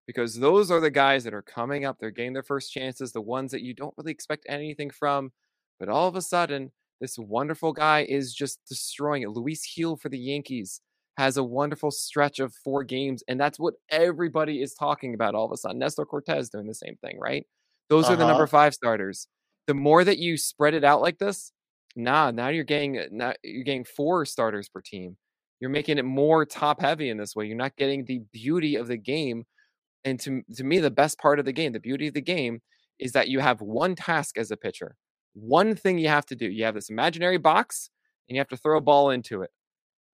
because 0.07 0.39
those 0.39 0.71
are 0.71 0.81
the 0.81 0.91
guys 0.91 1.25
that 1.25 1.35
are 1.35 1.43
coming 1.43 1.85
up. 1.85 1.99
They're 1.99 2.11
getting 2.11 2.33
their 2.35 2.43
first 2.43 2.73
chances. 2.73 3.12
The 3.12 3.21
ones 3.23 3.53
that 3.53 3.62
you 3.62 3.75
don't 3.75 3.95
really 3.99 4.12
expect 4.12 4.47
anything 4.49 4.91
from, 4.91 5.33
but 5.81 5.89
all 5.89 6.09
of 6.09 6.17
a 6.17 6.23
sudden, 6.23 6.73
this 7.01 7.19
wonderful 7.19 7.73
guy 7.73 8.05
is 8.09 8.35
just 8.35 8.61
destroying 8.69 9.23
it. 9.23 9.31
Luis 9.31 9.67
Gil 9.75 9.97
for 9.97 10.09
the 10.09 10.19
Yankees 10.19 10.81
has 11.19 11.37
a 11.37 11.45
wonderful 11.45 11.91
stretch 11.91 12.41
of 12.41 12.55
four 12.55 12.85
games, 12.85 13.23
and 13.29 13.41
that's 13.41 13.59
what 13.59 13.75
everybody 13.91 14.62
is 14.62 14.75
talking 14.75 15.15
about 15.15 15.35
all 15.35 15.47
of 15.47 15.53
a 15.53 15.57
sudden. 15.57 15.79
Nestor 15.79 16.05
Cortes 16.07 16.49
doing 16.51 16.67
the 16.67 16.75
same 16.75 16.97
thing, 17.05 17.19
right? 17.21 17.47
Those 17.89 18.11
are 18.11 18.17
the 18.17 18.25
number 18.25 18.45
Uh-huh. 18.45 18.51
five 18.51 18.75
starters. 18.75 19.29
The 19.67 19.75
more 19.75 20.05
that 20.05 20.19
you 20.19 20.37
spread 20.37 20.75
it 20.75 20.85
out 20.85 21.01
like 21.03 21.19
this, 21.19 21.53
nah, 21.97 22.31
now 22.31 22.49
you're 22.49 22.65
getting 22.65 22.99
uh, 22.99 23.07
now 23.11 23.35
you're 23.45 23.65
getting 23.65 23.85
four 23.85 24.25
starters 24.27 24.69
per 24.69 24.81
team. 24.81 25.17
You're 25.61 25.71
making 25.71 25.99
it 25.99 26.05
more 26.05 26.45
top 26.45 26.81
heavy 26.81 27.09
in 27.09 27.17
this 27.17 27.35
way. 27.35 27.47
You're 27.47 27.57
not 27.57 27.77
getting 27.77 28.05
the 28.05 28.21
beauty 28.33 28.77
of 28.77 28.89
the 28.89 28.97
game. 28.97 29.45
And 30.05 30.21
to 30.21 30.43
to 30.57 30.65
me, 30.65 30.79
the 30.81 30.91
best 30.91 31.19
part 31.19 31.39
of 31.39 31.45
the 31.45 31.53
game, 31.53 31.73
the 31.73 31.81
beauty 31.81 32.09
of 32.09 32.15
the 32.15 32.21
game, 32.21 32.61
is 32.99 33.13
that 33.13 33.29
you 33.29 33.41
have 33.41 33.61
one 33.61 33.95
task 33.95 34.37
as 34.37 34.51
a 34.51 34.57
pitcher, 34.57 34.97
one 35.33 35.75
thing 35.75 35.99
you 35.99 36.09
have 36.09 36.27
to 36.27 36.37
do. 36.37 36.47
You 36.47 36.65
have 36.65 36.75
this 36.75 36.91
imaginary 36.91 37.39
box, 37.39 37.91
and 38.29 38.37
you 38.37 38.41
have 38.41 38.49
to 38.49 38.57
throw 38.57 38.77
a 38.77 38.83
ball 38.83 39.11
into 39.11 39.43
it. 39.43 39.51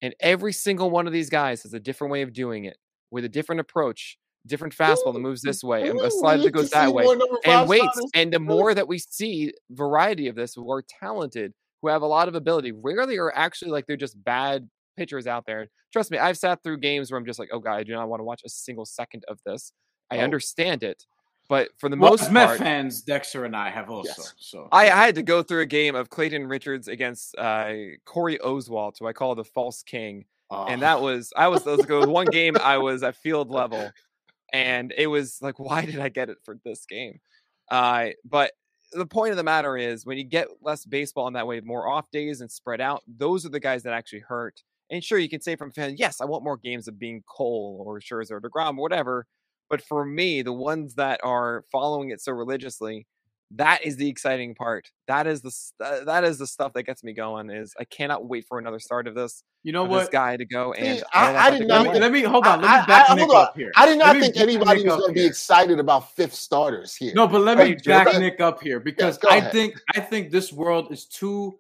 And 0.02 0.14
every 0.20 0.54
single 0.54 0.90
one 0.90 1.08
of 1.08 1.14
these 1.14 1.30
guys 1.30 1.64
has 1.64 1.74
a 1.74 1.80
different 1.80 2.12
way 2.12 2.22
of 2.22 2.34
doing 2.34 2.66
it 2.66 2.78
with 3.12 3.26
a 3.26 3.30
different 3.30 3.62
approach, 3.62 4.18
different 4.46 4.76
fastball 4.76 5.14
that 5.14 5.20
moves 5.20 5.42
this 5.42 5.64
way, 5.64 5.88
a- 5.88 5.94
a 5.94 6.06
Ooh, 6.06 6.10
slide 6.10 6.42
that 6.42 6.52
goes 6.52 6.70
that 6.70 6.94
way 6.94 7.04
more 7.04 7.16
number 7.16 7.38
five 7.44 7.62
and 7.62 7.70
wait 7.70 7.90
and 8.14 8.32
the 8.32 8.40
more 8.40 8.74
that 8.74 8.88
we 8.88 9.00
see 9.00 9.52
variety 9.72 10.28
of 10.28 10.36
this 10.36 10.54
who 10.54 10.72
are 10.72 10.82
talented 10.82 11.54
who 11.82 11.90
have 11.90 12.02
a 12.02 12.08
lot 12.08 12.28
of 12.28 12.36
ability 12.36 12.72
rarely 12.72 13.18
are 13.18 13.34
actually 13.36 13.72
like 13.72 13.86
they're 13.88 13.98
just 13.98 14.22
bad 14.24 14.70
pitchers 15.00 15.26
out 15.28 15.46
there 15.46 15.68
trust 15.94 16.12
me 16.12 16.18
i've 16.18 16.38
sat 16.38 16.62
through 16.62 16.78
games 16.78 17.10
where 17.10 17.18
i'm 17.20 17.26
just 17.26 17.40
like 17.40 17.50
oh 17.54 17.60
god 17.60 17.76
i 17.76 17.84
do 17.84 17.94
not 17.94 18.10
want 18.10 18.20
to 18.20 18.24
watch 18.26 18.42
a 18.46 18.50
single 18.50 18.86
second 18.86 19.24
of 19.28 19.40
this 19.46 19.72
i 20.12 20.18
Oh. 20.18 20.22
understand 20.28 20.84
it 20.84 21.06
but 21.48 21.70
for 21.80 21.90
the 21.90 21.98
Well, 21.98 22.12
most 22.12 22.32
Met 22.32 22.46
part 22.48 22.60
fans, 22.60 23.02
Dexter 23.02 23.44
and 23.46 23.56
I 23.56 23.72
have 23.72 23.90
also. 23.90 24.10
Yes. 24.22 24.34
So 24.38 24.68
I, 24.72 24.84
I 24.92 25.06
had 25.08 25.16
to 25.16 25.24
go 25.24 25.42
through 25.42 25.62
a 25.62 25.66
game 25.66 25.96
of 25.96 26.08
Clayton 26.12 26.46
Richards 26.46 26.88
against 26.88 27.36
uh, 27.40 27.74
Corey 28.06 28.38
Oswalt, 28.38 29.00
who 29.00 29.08
I 29.08 29.14
call 29.14 29.34
the 29.34 29.44
false 29.44 29.82
king. 29.82 30.26
and 30.52 30.84
uh, 30.84 30.86
that 30.86 31.02
was 31.02 31.34
I 31.36 31.48
was, 31.48 31.66
was 31.66 31.80
the 31.88 32.08
one 32.08 32.28
game 32.28 32.56
I 32.62 32.78
was 32.78 33.02
at 33.02 33.16
field 33.16 33.50
level, 33.62 33.90
and 34.54 34.94
it 34.96 35.08
was 35.08 35.40
like, 35.42 35.58
why 35.58 35.86
did 35.86 35.98
I 36.00 36.10
get 36.10 36.30
it 36.30 36.38
for 36.46 36.56
this 36.64 36.86
game? 36.86 37.20
Uh, 37.72 38.10
but 38.24 38.52
the 38.92 39.08
point 39.08 39.32
of 39.32 39.38
the 39.38 39.44
matter 39.44 39.76
is, 39.76 40.06
when 40.06 40.20
you 40.20 40.26
get 40.26 40.50
less 40.62 40.86
baseball 40.86 41.26
in 41.28 41.34
that 41.34 41.48
way, 41.48 41.62
more 41.62 41.88
off 41.90 42.12
days 42.12 42.42
and 42.42 42.52
spread 42.52 42.80
out, 42.80 43.02
those 43.08 43.44
are 43.44 43.50
the 43.50 43.60
guys 43.60 43.82
that 43.84 43.94
actually 43.94 44.20
hurt. 44.28 44.62
And 44.92 45.04
sure, 45.04 45.20
you 45.20 45.30
can 45.30 45.42
say 45.42 45.56
from 45.56 45.72
fan, 45.72 45.96
yes, 45.98 46.20
I 46.22 46.26
want 46.26 46.44
more 46.44 46.58
games 46.58 46.88
of 46.88 46.98
being 46.98 47.24
Cole 47.28 47.84
or 47.86 48.00
Scherzer 48.00 48.32
or 48.32 48.42
Degrom 48.42 48.78
or 48.78 48.82
whatever. 48.82 49.26
But 49.70 49.82
for 49.84 50.04
me, 50.04 50.42
the 50.42 50.54
ones 50.54 50.96
that 50.96 51.20
are 51.24 51.64
following 51.72 52.10
it 52.10 52.22
so 52.22 52.32
religiously, 52.32 53.06
that 53.52 53.84
is 53.86 53.98
the 53.98 54.08
exciting 54.10 54.56
part. 54.56 54.90
That 55.08 55.28
is 55.28 55.42
the 55.42 55.52
uh, 55.84 56.04
that 56.06 56.24
is 56.24 56.38
the 56.40 56.48
stuff 56.48 56.74
that 56.74 56.84
gets 56.84 57.04
me 57.04 57.14
going. 57.14 57.50
Is 57.52 57.74
I 57.80 57.84
cannot 57.86 58.28
wait 58.28 58.46
for 58.48 58.58
another 58.60 58.80
start 58.80 59.08
of 59.08 59.16
this 59.16 59.44
you 59.64 59.72
know 59.72 59.86
for 59.86 59.94
this 59.96 60.04
what? 60.06 60.12
guy 60.12 60.38
to 60.38 60.46
go. 60.46 60.74
See, 60.76 60.82
And 60.82 61.04
I- 61.14 61.48
I 61.48 61.50
did 61.52 61.68
not. 61.68 61.68
go 61.68 61.74
Let 61.76 61.84
me, 61.84 61.90
away. 61.90 62.00
let 62.00 62.12
me 62.12 62.22
hold 62.24 62.48
on. 62.48 62.62
Let 62.62 62.68
me 62.72 62.78
I- 62.78 62.86
back 62.86 63.10
I- 63.10 63.16
Nick 63.16 63.24
hold 63.26 63.36
up 63.36 63.58
here. 63.58 63.72
I 63.76 63.86
did 63.88 63.98
not 64.00 64.16
think 64.18 64.38
anybody 64.38 64.84
Nick 64.84 64.92
was 64.92 65.00
going 65.02 65.14
to 65.16 65.20
be 65.20 65.26
excited 65.26 65.80
about 65.80 66.12
fifth 66.16 66.34
starters 66.36 66.96
here. 66.96 67.14
No, 67.16 67.28
but 67.28 67.42
let 67.42 67.60
Are 67.60 67.64
me 67.66 67.72
you 67.72 67.78
back? 67.78 68.20
Nick 68.20 68.40
up 68.40 68.62
here 68.62 68.80
because 68.80 69.18
go 69.18 69.30
I 69.30 69.38
ahead. 69.38 69.52
think 69.52 69.76
I 69.96 70.00
think 70.00 70.32
this 70.32 70.54
world 70.54 70.92
is 70.92 71.06
too 71.06 71.58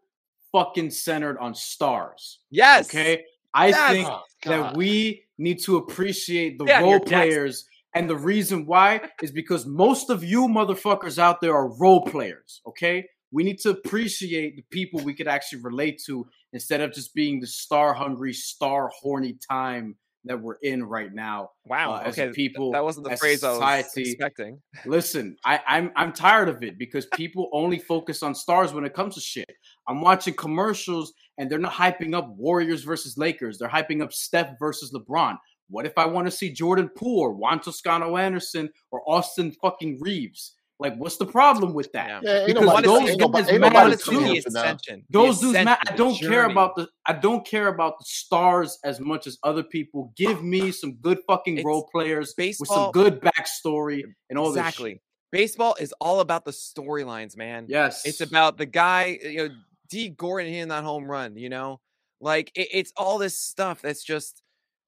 fucking 0.52 0.92
centered 0.92 1.38
on 1.40 1.56
stars. 1.56 2.40
Yes. 2.50 2.90
Okay, 2.90 3.24
I 3.54 3.68
Yes. 3.68 3.92
think 3.92 4.08
Oh, 4.08 4.24
that 4.46 4.76
we 4.76 5.24
need 5.38 5.60
to 5.64 5.78
appreciate 5.78 6.58
the 6.58 6.66
Yeah, 6.66 6.82
role 6.82 7.00
players. 7.00 7.66
And 7.96 8.10
the 8.10 8.16
reason 8.16 8.66
why 8.68 9.02
is 9.22 9.32
because 9.32 9.66
most 9.66 10.10
of 10.10 10.24
you 10.24 10.48
motherfuckers 10.48 11.18
out 11.18 11.42
there 11.42 11.56
are 11.56 11.76
role 11.80 12.06
players. 12.06 12.62
Okay, 12.68 13.06
we 13.32 13.44
need 13.44 13.60
to 13.60 13.72
appreciate 13.72 14.56
the 14.56 14.64
people 14.72 15.00
we 15.04 15.14
could 15.14 15.28
actually 15.28 15.62
relate 15.62 16.02
to 16.06 16.28
instead 16.54 16.82
of 16.82 16.94
just 16.94 17.14
being 17.14 17.40
the 17.40 17.48
star 17.48 17.94
hungry, 17.94 18.34
star 18.34 18.90
horny 19.02 19.38
time 19.50 19.98
that 20.26 20.42
we're 20.42 20.58
in 20.62 20.84
right 20.84 21.14
now. 21.14 21.52
Wow. 21.66 21.94
uh, 21.94 22.04
as 22.06 22.20
okay. 22.20 22.32
people, 22.32 22.72
that 22.72 22.84
wasn't 22.84 23.10
the 23.10 23.18
phrase 23.18 23.44
I 23.44 23.50
was 23.50 23.58
society, 23.58 24.12
expecting. 24.12 24.62
Listen, 24.86 25.36
I, 25.46 25.60
I'm 25.68 25.92
I'm 25.96 26.14
tired 26.14 26.50
of 26.50 26.64
it 26.64 26.78
because 26.78 27.06
people 27.14 27.50
only 27.54 27.80
focus 27.80 28.24
on 28.24 28.36
stars 28.36 28.74
when 28.74 28.86
it 28.86 28.94
comes 28.94 29.16
to 29.16 29.22
shit. 29.22 29.50
I'm 29.88 30.02
watching 30.02 30.34
commercials 30.34 31.14
and 31.38 31.50
they're 31.50 31.60
not 31.60 31.74
hyping 31.74 32.16
up 32.16 32.30
Warriors 32.38 32.84
versus 32.84 33.18
Lakers. 33.18 33.58
They're 33.58 33.70
hyping 33.70 34.02
up 34.02 34.14
Steph 34.14 34.60
versus 34.60 34.94
LeBron. 34.94 35.38
What 35.70 35.86
if 35.86 35.98
I 35.98 36.06
want 36.06 36.28
to 36.28 36.32
see 36.32 36.52
Jordan 36.52 36.90
Poole 36.90 37.20
or 37.20 37.34
Juan 37.34 37.60
Toscano 37.60 38.18
Anderson 38.18 38.70
or 38.92 39.02
Austin 39.08 39.54
fucking 39.62 40.00
Reeves? 40.02 40.56
Like, 40.80 40.96
what's 40.96 41.18
the 41.18 41.26
problem 41.26 41.74
with 41.74 41.92
that? 41.92 42.24
Yeah. 42.24 42.40
Yeah, 42.40 42.46
Because 42.48 42.64
nobody, 42.66 42.88
those 42.88 43.10
ain't 43.10 43.20
guys 43.20 43.60
matter 43.60 43.96
too. 43.98 44.12
tuning 44.12 44.28
the 44.28 44.36
in 44.38 44.42
for 44.44 44.50
them. 44.50 44.78
Those 45.10 45.40
dudes, 45.42 45.54
man, 45.54 45.68
I 45.68 45.96
don't 45.96 46.18
care 46.18 46.46
about 46.46 46.76
the 46.78 46.88
I 47.06 47.14
don't 47.14 47.46
care 47.46 47.68
about 47.68 48.00
the 48.00 48.06
stars 48.08 48.80
as 48.86 49.00
much 49.02 49.28
as 49.28 49.38
other 49.44 49.62
people. 49.64 50.14
Give 50.16 50.42
me 50.42 50.72
some 50.72 50.94
good 50.94 51.20
fucking 51.28 51.58
It's 51.58 51.66
role 51.66 51.90
players 51.92 52.34
with 52.38 52.56
some 52.66 52.92
good 52.92 53.20
backstory 53.20 54.04
and 54.30 54.40
all 54.40 54.52
this. 54.52 54.58
exactly. 54.58 55.02
Baseball 55.32 55.76
is 55.80 55.94
all 56.00 56.22
about 56.22 56.46
the 56.46 56.52
storylines, 56.52 57.36
man. 57.38 57.66
Yes, 57.68 58.06
It's 58.06 58.22
about 58.22 58.58
the 58.58 58.66
guy, 58.66 59.20
you 59.22 59.50
know, 59.50 59.56
Dee 59.90 60.10
Gordon 60.10 60.52
hitting 60.52 60.70
that 60.70 60.84
home 60.84 61.04
run. 61.06 61.36
You 61.36 61.50
know, 61.50 61.82
like 62.22 62.52
it, 62.56 62.70
it's 62.72 62.94
all 62.96 63.18
this 63.18 63.38
stuff 63.38 63.82
that's 63.82 64.04
just 64.04 64.42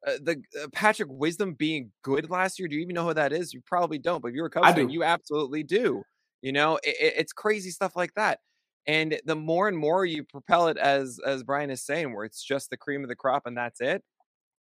uh, 0.07 0.13
the 0.23 0.41
uh, 0.61 0.67
Patrick 0.73 1.09
Wisdom 1.11 1.53
being 1.53 1.91
good 2.03 2.29
last 2.29 2.57
year. 2.59 2.67
Do 2.67 2.75
you 2.75 2.81
even 2.81 2.95
know 2.95 3.05
who 3.07 3.13
that 3.13 3.31
is? 3.33 3.53
You 3.53 3.61
probably 3.65 3.97
don't, 3.99 4.21
but 4.21 4.29
if 4.29 4.35
you're 4.35 4.47
a 4.47 4.49
Cubs 4.49 4.67
fan, 4.73 4.89
you 4.89 5.03
absolutely 5.03 5.63
do. 5.63 6.03
You 6.41 6.51
know, 6.53 6.77
it, 6.83 6.95
it- 6.99 7.13
it's 7.17 7.33
crazy 7.33 7.69
stuff 7.71 7.95
like 7.95 8.13
that. 8.15 8.39
And 8.87 9.21
the 9.25 9.35
more 9.35 9.67
and 9.67 9.77
more 9.77 10.05
you 10.05 10.23
propel 10.23 10.67
it, 10.69 10.77
as 10.77 11.19
as 11.25 11.43
Brian 11.43 11.69
is 11.69 11.83
saying, 11.85 12.15
where 12.15 12.25
it's 12.25 12.43
just 12.43 12.71
the 12.71 12.77
cream 12.77 13.03
of 13.03 13.09
the 13.09 13.15
crop 13.15 13.45
and 13.45 13.55
that's 13.55 13.79
it. 13.79 14.03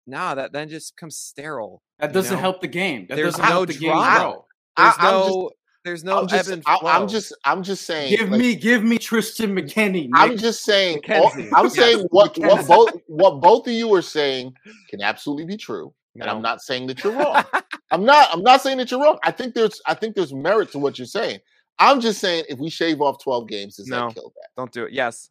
Nah, 0.05 0.35
that 0.35 0.53
then 0.53 0.69
just 0.69 0.95
becomes 0.95 1.17
sterile. 1.17 1.81
That 1.99 2.13
doesn't 2.13 2.33
know? 2.35 2.39
help 2.39 2.61
the 2.61 2.69
game. 2.69 3.07
That 3.09 3.15
There's 3.15 3.33
doesn't 3.33 3.43
no 3.43 3.51
help 3.51 3.67
the 3.67 3.73
game 3.73 3.91
grow. 3.91 4.45
There's 4.77 4.93
I- 4.97 5.07
I'm 5.09 5.13
just- 5.23 5.29
no, 5.35 5.51
there's 5.87 6.03
no 6.03 6.19
I'm 6.19 6.27
just, 6.27 6.49
ebb 6.49 6.53
and 6.53 6.63
I, 6.65 6.77
flow. 6.79 6.89
I'm 6.89 7.07
just, 7.07 7.33
I'm 7.45 7.63
just 7.63 7.85
saying. 7.85 8.15
Give 8.17 8.29
like, 8.29 8.39
me, 8.39 8.55
give 8.55 8.83
me 8.83 8.97
Tristan 8.97 9.55
McKenney. 9.55 10.09
I'm 10.13 10.35
just 10.37 10.63
saying. 10.63 10.99
all- 11.09 11.31
I'm 11.55 11.65
Yes, 11.65 11.75
saying 11.75 12.05
what 12.11 12.37
what 12.37 12.67
both 12.67 13.01
what 13.07 13.39
both 13.41 13.67
of 13.67 13.73
you 13.73 13.93
are 13.95 14.01
saying 14.01 14.53
can 14.89 15.01
absolutely 15.01 15.45
be 15.45 15.55
true, 15.55 15.93
and 16.19 16.29
I'm 16.29 16.41
not 16.41 16.61
saying 16.61 16.87
that 16.87 17.01
you're 17.03 17.13
wrong. 17.13 17.43
I'm 17.91 18.03
not. 18.03 18.27
I'm 18.33 18.41
not 18.43 18.61
saying 18.61 18.77
that 18.79 18.91
you're 18.91 19.01
wrong. 19.01 19.17
I 19.23 19.31
think 19.31 19.55
there's. 19.55 19.81
I 19.85 19.93
think 19.93 20.15
there's 20.15 20.33
merit 20.33 20.71
to 20.73 20.79
what 20.79 20.99
you're 20.99 21.05
saying. 21.05 21.39
I'm 21.79 22.01
just 22.01 22.19
saying 22.19 22.43
if 22.49 22.59
we 22.59 22.69
shave 22.69 22.99
off 23.01 23.23
12 23.23 23.47
games, 23.47 23.77
does 23.77 23.87
No. 23.87 24.07
that 24.07 24.13
kill 24.15 24.33
that? 24.35 24.49
Don't 24.57 24.71
do 24.71 24.83
it. 24.85 24.91
Yes, 24.93 25.29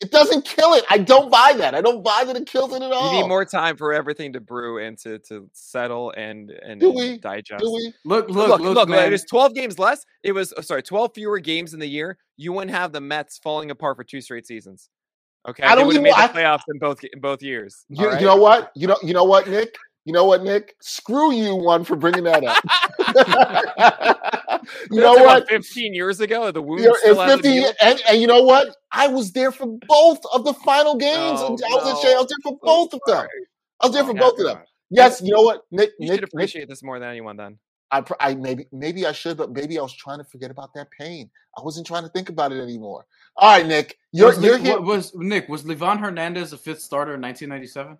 It 0.00 0.10
doesn't 0.10 0.44
kill 0.44 0.74
it. 0.74 0.84
I 0.90 0.98
don't 0.98 1.30
buy 1.30 1.54
that. 1.56 1.74
I 1.74 1.80
don't 1.80 2.02
buy 2.02 2.24
that 2.26 2.36
it 2.36 2.46
kills 2.46 2.74
it 2.74 2.82
at 2.82 2.92
all. 2.92 3.12
you 3.14 3.22
need 3.22 3.28
more 3.28 3.46
time 3.46 3.76
for 3.78 3.94
everything 3.94 4.32
to 4.34 4.40
brew 4.40 4.84
and 4.84 4.98
to, 4.98 5.18
to 5.20 5.48
settle 5.54 6.10
and 6.16 6.50
and, 6.50 6.78
Do 6.80 6.88
and 6.90 6.96
we? 6.96 7.18
digest. 7.18 7.64
Do 7.64 7.72
we? 7.72 7.94
look, 8.04 8.28
Look, 8.28 8.48
look, 8.48 8.60
look, 8.60 8.74
look, 8.74 8.88
man. 8.90 9.08
It 9.08 9.12
was 9.12 9.24
12 9.24 9.54
games 9.54 9.78
less. 9.78 10.04
It 10.22 10.32
was 10.32 10.52
oh, 10.56 10.60
sorry, 10.60 10.82
12 10.82 11.12
fewer 11.14 11.38
games 11.38 11.72
in 11.72 11.80
the 11.80 11.86
year. 11.88 12.18
You 12.36 12.52
wouldn't 12.52 12.76
have 12.76 12.92
the 12.92 13.00
Mets 13.00 13.38
falling 13.38 13.70
apart 13.70 13.96
for 13.96 14.04
two 14.04 14.20
straight 14.20 14.46
seasons. 14.46 14.90
Okay, 15.48 15.62
I 15.62 15.74
don't 15.74 15.86
would 15.86 15.96
have 15.96 16.04
even- 16.04 16.14
made 16.18 16.28
the 16.30 16.38
I- 16.38 16.42
playoffs 16.42 16.64
in 16.68 16.78
both 16.78 17.02
in 17.02 17.20
both 17.20 17.40
years. 17.42 17.86
You, 17.88 18.04
all 18.04 18.10
right? 18.12 18.20
you 18.20 18.26
know 18.26 18.36
what? 18.36 18.72
You 18.74 18.88
know. 18.88 18.96
You 19.02 19.14
know 19.14 19.24
what, 19.24 19.48
Nick? 19.48 19.74
You 20.06 20.12
know 20.12 20.24
what, 20.24 20.44
Nick? 20.44 20.76
Screw 20.80 21.32
you, 21.32 21.56
one 21.56 21.82
for 21.82 21.96
bringing 21.96 22.22
that 22.24 22.44
up. 22.44 22.62
you 24.90 25.00
know 25.00 25.14
what? 25.14 25.48
15 25.48 25.94
years 25.94 26.20
ago, 26.20 26.52
the 26.52 26.62
wound 26.62 26.80
You 26.80 26.88
know, 26.90 26.94
still 26.94 27.20
it's 27.20 27.46
hasn't 27.46 27.76
and, 27.82 28.00
and 28.08 28.20
you 28.20 28.28
know 28.28 28.42
what? 28.44 28.68
I 28.92 29.08
was 29.08 29.32
there 29.32 29.50
for 29.50 29.66
both 29.88 30.20
of 30.32 30.44
the 30.44 30.54
final 30.54 30.94
games. 30.94 31.40
Oh, 31.42 31.48
no, 31.48 31.54
and 31.54 31.64
I 31.64 31.74
was 31.74 31.84
no. 31.94 32.00
Shea. 32.02 32.14
I 32.14 32.18
was 32.18 32.28
there 32.28 32.38
for 32.42 32.56
both 32.62 32.94
of 32.94 33.00
them. 33.06 33.26
I 33.82 33.86
was 33.86 33.94
there 33.94 34.04
Oh, 34.04 34.06
for 34.06 34.14
my 34.14 34.20
both 34.20 34.38
of 34.38 34.46
them. 34.46 34.56
God. 34.58 34.64
Yes, 34.90 35.20
you 35.20 35.34
know 35.34 35.42
what, 35.42 35.62
Nick? 35.72 35.90
You 35.98 36.06
Nick, 36.06 36.14
should 36.14 36.20
Nick 36.22 36.30
appreciate 36.32 36.68
this 36.68 36.84
more 36.84 37.00
than 37.00 37.08
anyone. 37.08 37.36
Then 37.36 37.58
I, 37.90 38.04
I 38.20 38.34
maybe 38.36 38.66
maybe 38.70 39.06
I 39.06 39.10
should, 39.12 39.36
but 39.36 39.50
maybe 39.52 39.76
I 39.76 39.82
was 39.82 39.92
trying 39.92 40.18
to 40.18 40.24
forget 40.24 40.52
about 40.52 40.72
that 40.74 40.86
pain. 40.96 41.28
I 41.58 41.62
wasn't 41.62 41.86
trying 41.88 42.04
to 42.04 42.08
think 42.10 42.28
about 42.28 42.52
it 42.52 42.60
anymore. 42.62 43.06
All 43.36 43.56
right, 43.58 43.66
Nick, 43.66 43.98
you're 44.12 44.28
was, 44.28 44.40
you're 44.42 44.58
Nick- 44.58 44.66
here. 44.66 44.80
was 44.80 45.12
Nick? 45.16 45.48
Was 45.48 45.64
Livan 45.64 45.98
Hernandez 45.98 46.52
a 46.52 46.58
fifth 46.58 46.80
starter 46.80 47.14
in 47.14 47.20
1997? 47.20 47.98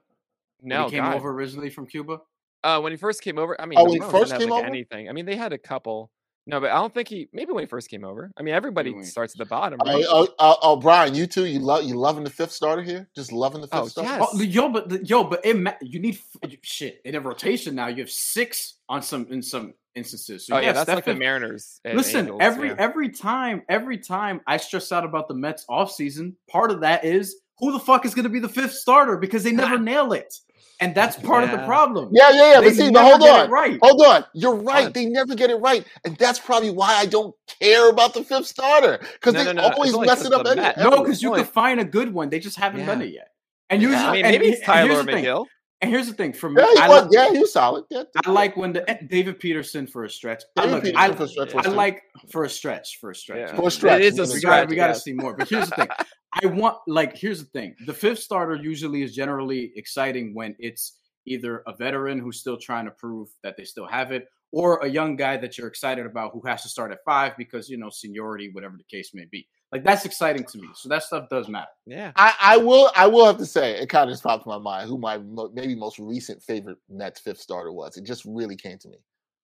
No, 0.62 0.84
he 0.86 0.90
came 0.92 1.02
God. 1.04 1.14
over 1.14 1.30
originally 1.30 1.70
from 1.70 1.86
Cuba. 1.86 2.20
Uh, 2.64 2.80
when 2.80 2.92
he 2.92 2.96
first 2.96 3.22
came 3.22 3.38
over, 3.38 3.61
I 3.61 3.66
mean, 3.66 3.78
Oh, 3.78 3.84
when 3.84 3.92
he 3.92 4.00
first 4.00 4.12
didn't 4.12 4.30
have, 4.30 4.40
came 4.40 4.50
like, 4.50 4.59
over? 4.61 4.66
anything. 4.66 5.09
I 5.09 5.12
mean, 5.12 5.26
they 5.26 5.36
had 5.36 5.52
a 5.52 5.59
couple. 5.59 6.11
No, 6.48 6.61
but 6.61 6.70
I 6.70 6.76
don't 6.76 6.94
think 6.94 7.09
he. 7.09 7.28
Maybe 7.32 7.52
when 7.52 7.62
he 7.62 7.66
first 7.66 7.90
came 7.90 8.04
over. 8.04 8.30
I 8.36 8.42
mean, 8.42 8.54
everybody 8.54 8.90
when 8.92 9.00
he 9.02 9.07
starts 9.07 9.34
at 9.34 9.38
the 9.38 9.46
bottom. 9.46 9.80
Hey, 9.84 9.94
Right? 9.94 10.04
oh, 10.09 10.28
oh, 10.38 10.57
oh, 10.62 10.76
Brian, 10.76 11.12
you 11.14 11.26
too. 11.26 11.44
You 11.44 11.59
love 11.59 11.82
you 11.84 11.94
loving 11.94 12.22
the 12.24 12.30
fifth 12.30 12.52
starter 12.52 12.82
here? 12.82 13.09
Just 13.16 13.32
loving 13.32 13.61
the 13.62 13.66
fifth 13.66 13.80
Oh, 13.80 13.86
starter. 13.88 14.11
yes. 14.11 14.28
Oh, 14.32 14.40
yo, 14.40 14.68
but 14.68 14.88
the- 14.88 15.04
yo, 15.04 15.24
but 15.24 15.40
it, 15.44 15.57
you 15.82 15.98
need 15.98 16.18
shit 16.62 17.00
in 17.04 17.16
a 17.16 17.20
rotation 17.20 17.74
now. 17.74 17.88
You 17.88 17.98
have 17.98 18.11
six 18.11 18.74
on 18.88 19.02
some 19.02 19.26
in 19.30 19.42
some 19.42 19.74
instances. 19.96 20.46
So 20.46 20.54
oh 20.54 20.59
yeah, 20.59 20.66
yes, 20.66 20.76
that's 20.76 20.86
that 20.86 20.94
like 20.96 21.04
the 21.04 21.14
Mariners. 21.16 21.80
and 21.84 21.96
Listen, 21.96 22.20
Angels, 22.26 22.38
every 22.40 22.68
yeah. 22.68 22.76
every 22.78 23.09
time, 23.09 23.62
every 23.68 23.98
time 23.98 24.40
I 24.46 24.59
stress 24.59 24.92
out 24.92 25.04
about 25.04 25.26
the 25.26 25.34
Mets 25.34 25.64
offseason, 25.68 26.34
part 26.48 26.70
of 26.70 26.80
that 26.82 27.04
is 27.04 27.36
who 27.59 27.72
the 27.72 27.80
fuck 27.80 28.04
is 28.04 28.14
going 28.14 28.24
to 28.24 28.28
be 28.30 28.38
the 28.38 28.48
fifth 28.48 28.74
starter 28.74 29.16
because 29.16 29.42
they 29.42 29.52
never 29.52 29.78
nail 29.80 30.12
it, 30.12 30.32
and 30.80 30.94
that's 30.94 31.16
part 31.16 31.44
of 31.44 31.50
the 31.50 31.59
problem. 31.59 32.11
Yeah, 32.12 32.30
yeah, 32.30 32.52
yeah. 32.54 32.61
They 32.61 32.66
But 32.68 32.74
see, 32.76 32.82
but 32.90 32.92
never 32.92 33.04
hold 33.09 33.20
get 33.22 33.40
on. 33.40 33.46
it 33.46 33.50
right. 33.50 33.78
Hold 33.82 34.02
on. 34.02 34.24
You're 34.34 34.54
right. 34.57 34.92
They 34.92 35.07
never 35.07 35.34
get 35.34 35.50
it 35.50 35.57
right. 35.57 35.84
And 36.04 36.16
that's 36.16 36.38
probably 36.38 36.70
why 36.70 36.94
I 36.96 37.07
don't 37.07 37.34
care 37.61 37.88
about 37.90 38.14
the 38.14 38.22
fifth 38.22 38.46
starter. 38.46 38.98
Because 39.14 39.34
No, 39.34 39.44
they 39.44 39.52
no, 39.54 39.62
no, 39.62 39.74
always 39.74 39.94
only 39.94 40.07
mess 40.07 40.18
'cause 40.18 40.26
it 40.26 40.32
up 40.34 40.44
the 40.44 40.50
anyway. 40.50 40.74
No, 40.78 41.02
because 41.02 41.22
you 41.22 41.30
Only- 41.30 41.42
could 41.44 41.52
find 41.52 41.80
a 41.80 41.84
good 41.84 42.12
one. 42.12 42.28
They 42.30 42.38
just 42.40 42.57
haven't 42.59 42.84
done 42.86 43.00
it 43.02 43.12
yet. 43.12 43.28
And 43.70 43.80
usually, 43.82 44.00
I 44.02 44.12
mean, 44.12 44.22
maybe 44.22 44.44
he- 44.46 44.50
it's 44.52 44.61
and 44.61 44.66
Tylor 44.66 44.88
here's 44.92 45.07
the 45.07 45.12
thing. 45.12 45.24
Megill. 45.24 45.46
And 45.83 45.91
here's 45.91 46.07
the 46.07 46.14
thing 46.14 46.33
for 46.33 46.49
me, 46.49 46.62
Yeah, 46.62 46.68
he 46.72 46.79
I, 46.79 46.89
was, 46.89 47.03
like, 47.03 47.11
yeah, 47.12 47.31
he 47.31 47.39
was 47.39 47.53
solid. 47.53 47.85
Yeah, 47.91 48.05
I 48.24 48.31
like 48.31 48.57
when 48.57 48.72
the 48.72 48.89
eh, 48.91 48.99
David 49.11 49.39
Peterson 49.39 49.87
for 49.87 50.05
a 50.05 50.11
stretch. 50.11 50.43
I, 50.57 50.62
David 50.62 50.74
look, 50.74 50.85
Peterson 50.85 51.11
I, 51.12 51.14
for 51.14 51.22
a 51.24 51.29
stretch 51.29 51.55
I 51.55 51.68
like 51.68 52.03
for 52.31 52.45
a 52.45 52.49
stretch, 52.49 52.99
for 52.99 53.11
a 53.11 53.14
stretch. 53.14 53.51
Yeah. 53.51 53.57
For 53.57 53.68
a 53.68 53.70
stretch. 53.70 54.01
It 54.01 54.07
is 54.07 54.18
a 54.18 54.22
We 54.22 54.29
we 54.33 54.39
stretch. 54.39 54.62
got 54.62 54.70
we 54.70 54.77
got 54.77 54.87
to 54.89 54.95
see 54.95 55.12
more. 55.12 55.37
But 55.37 55.51
here's 55.51 55.68
the 55.68 55.77
thing: 55.77 55.89
I 56.43 56.47
want 56.47 56.79
like 56.87 57.16
here's 57.16 57.41
the 57.41 57.51
thing: 57.51 57.74
the 57.85 57.93
fifth 57.93 58.20
starter 58.20 58.55
usually 58.55 59.03
is 59.03 59.14
generally 59.14 59.72
exciting 59.77 60.35
when 60.35 60.57
it's 60.59 60.97
either 61.27 61.62
a 61.66 61.77
veteran 61.77 62.20
who's 62.20 62.41
still 62.41 62.57
trying 62.57 62.87
to 62.87 62.91
prove 62.93 63.29
that 63.43 63.57
they 63.59 63.64
still 63.64 63.87
have 63.87 64.12
it, 64.12 64.29
or 64.53 64.79
a 64.79 64.89
young 64.89 65.14
guy 65.16 65.37
that 65.37 65.59
you're 65.59 65.68
excited 65.68 66.07
about 66.07 66.31
who 66.33 66.41
has 66.47 66.62
to 66.62 66.70
start 66.70 66.91
at 66.91 66.99
five 67.05 67.33
because 67.37 67.68
you 67.68 67.77
know 67.77 67.91
seniority, 67.91 68.49
whatever 68.53 68.77
the 68.79 68.97
case 68.97 69.11
may 69.12 69.27
be. 69.31 69.47
Like 69.72 69.84
that's 69.84 70.04
exciting 70.04 70.44
to 70.44 70.58
me. 70.58 70.68
So 70.74 70.88
that 70.88 71.02
stuff 71.02 71.28
does 71.28 71.48
matter. 71.48 71.66
Yeah. 71.86 72.12
I, 72.16 72.34
I 72.40 72.56
will. 72.56 72.90
I 72.94 73.06
will 73.08 73.26
have 73.26 73.38
to 73.38 73.46
say 73.46 73.72
it 73.80 73.88
kind 73.88 74.08
of 74.08 74.12
just 74.14 74.22
popped 74.22 74.46
in 74.46 74.50
my 74.50 74.58
mind 74.58 74.88
who 74.88 74.96
my 74.96 75.18
mo- 75.18 75.50
maybe 75.54 75.74
most 75.74 75.98
recent 75.98 76.42
favorite 76.42 76.78
Mets 76.88 77.20
fifth 77.20 77.40
starter 77.40 77.72
was. 77.72 77.96
It 77.96 78.04
just 78.04 78.24
really 78.24 78.56
came 78.56 78.78
to 78.78 78.88
me. 78.88 78.98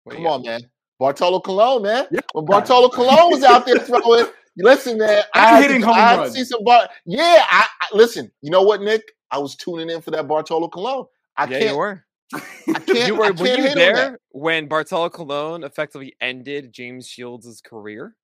What 0.04 0.14
Come 0.14 0.22
you 0.24 0.28
got? 0.30 0.34
on, 0.36 0.42
man, 0.44 0.62
Bartolo 1.00 1.40
Colon, 1.40 1.82
man. 1.84 2.06
Yeah. 2.12 2.20
When 2.34 2.46
Bartolo 2.46 2.90
Colon 2.90 3.32
was 3.32 3.44
out 3.44 3.66
there 3.66 3.78
throwing, 3.80 4.28
listen, 4.58 4.98
man, 5.00 5.24
I 5.34 5.40
And 5.48 5.56
had 5.56 5.62
hitting 5.64 5.82
to, 5.82 5.88
home 5.88 5.96
I 5.96 6.00
had 6.00 6.16
to 6.18 6.22
runs. 6.22 6.34
see 6.36 6.44
some 6.44 6.64
bar. 6.64 6.88
Yeah, 7.06 7.44
I, 7.50 7.66
I 7.82 7.88
listen. 7.94 8.32
You 8.42 8.52
know 8.52 8.62
what, 8.62 8.82
Nick? 8.82 9.02
I 9.32 9.40
was 9.40 9.56
tuning 9.56 9.90
in 9.90 10.02
for 10.02 10.12
that 10.12 10.28
Bartolo 10.28 10.68
Colon. 10.70 11.06
I 11.36 11.46
yeah, 11.46 11.60
can't. 11.60 11.72
you 11.72 11.78
were. 11.78 12.04
I 12.34 12.40
can't. 12.86 13.08
You 13.08 13.16
were. 13.16 13.26
I 13.26 13.32
Were 13.32 13.36
can't 13.46 13.58
you 13.58 13.64
hate 13.64 13.72
on 13.72 13.76
that. 13.78 13.96
there 13.96 14.20
when 14.30 14.68
Bartolo 14.68 15.10
Colon 15.10 15.64
effectively 15.64 16.14
ended 16.22 16.72
James 16.72 17.08
Shields' 17.08 17.60
career? 17.62 18.16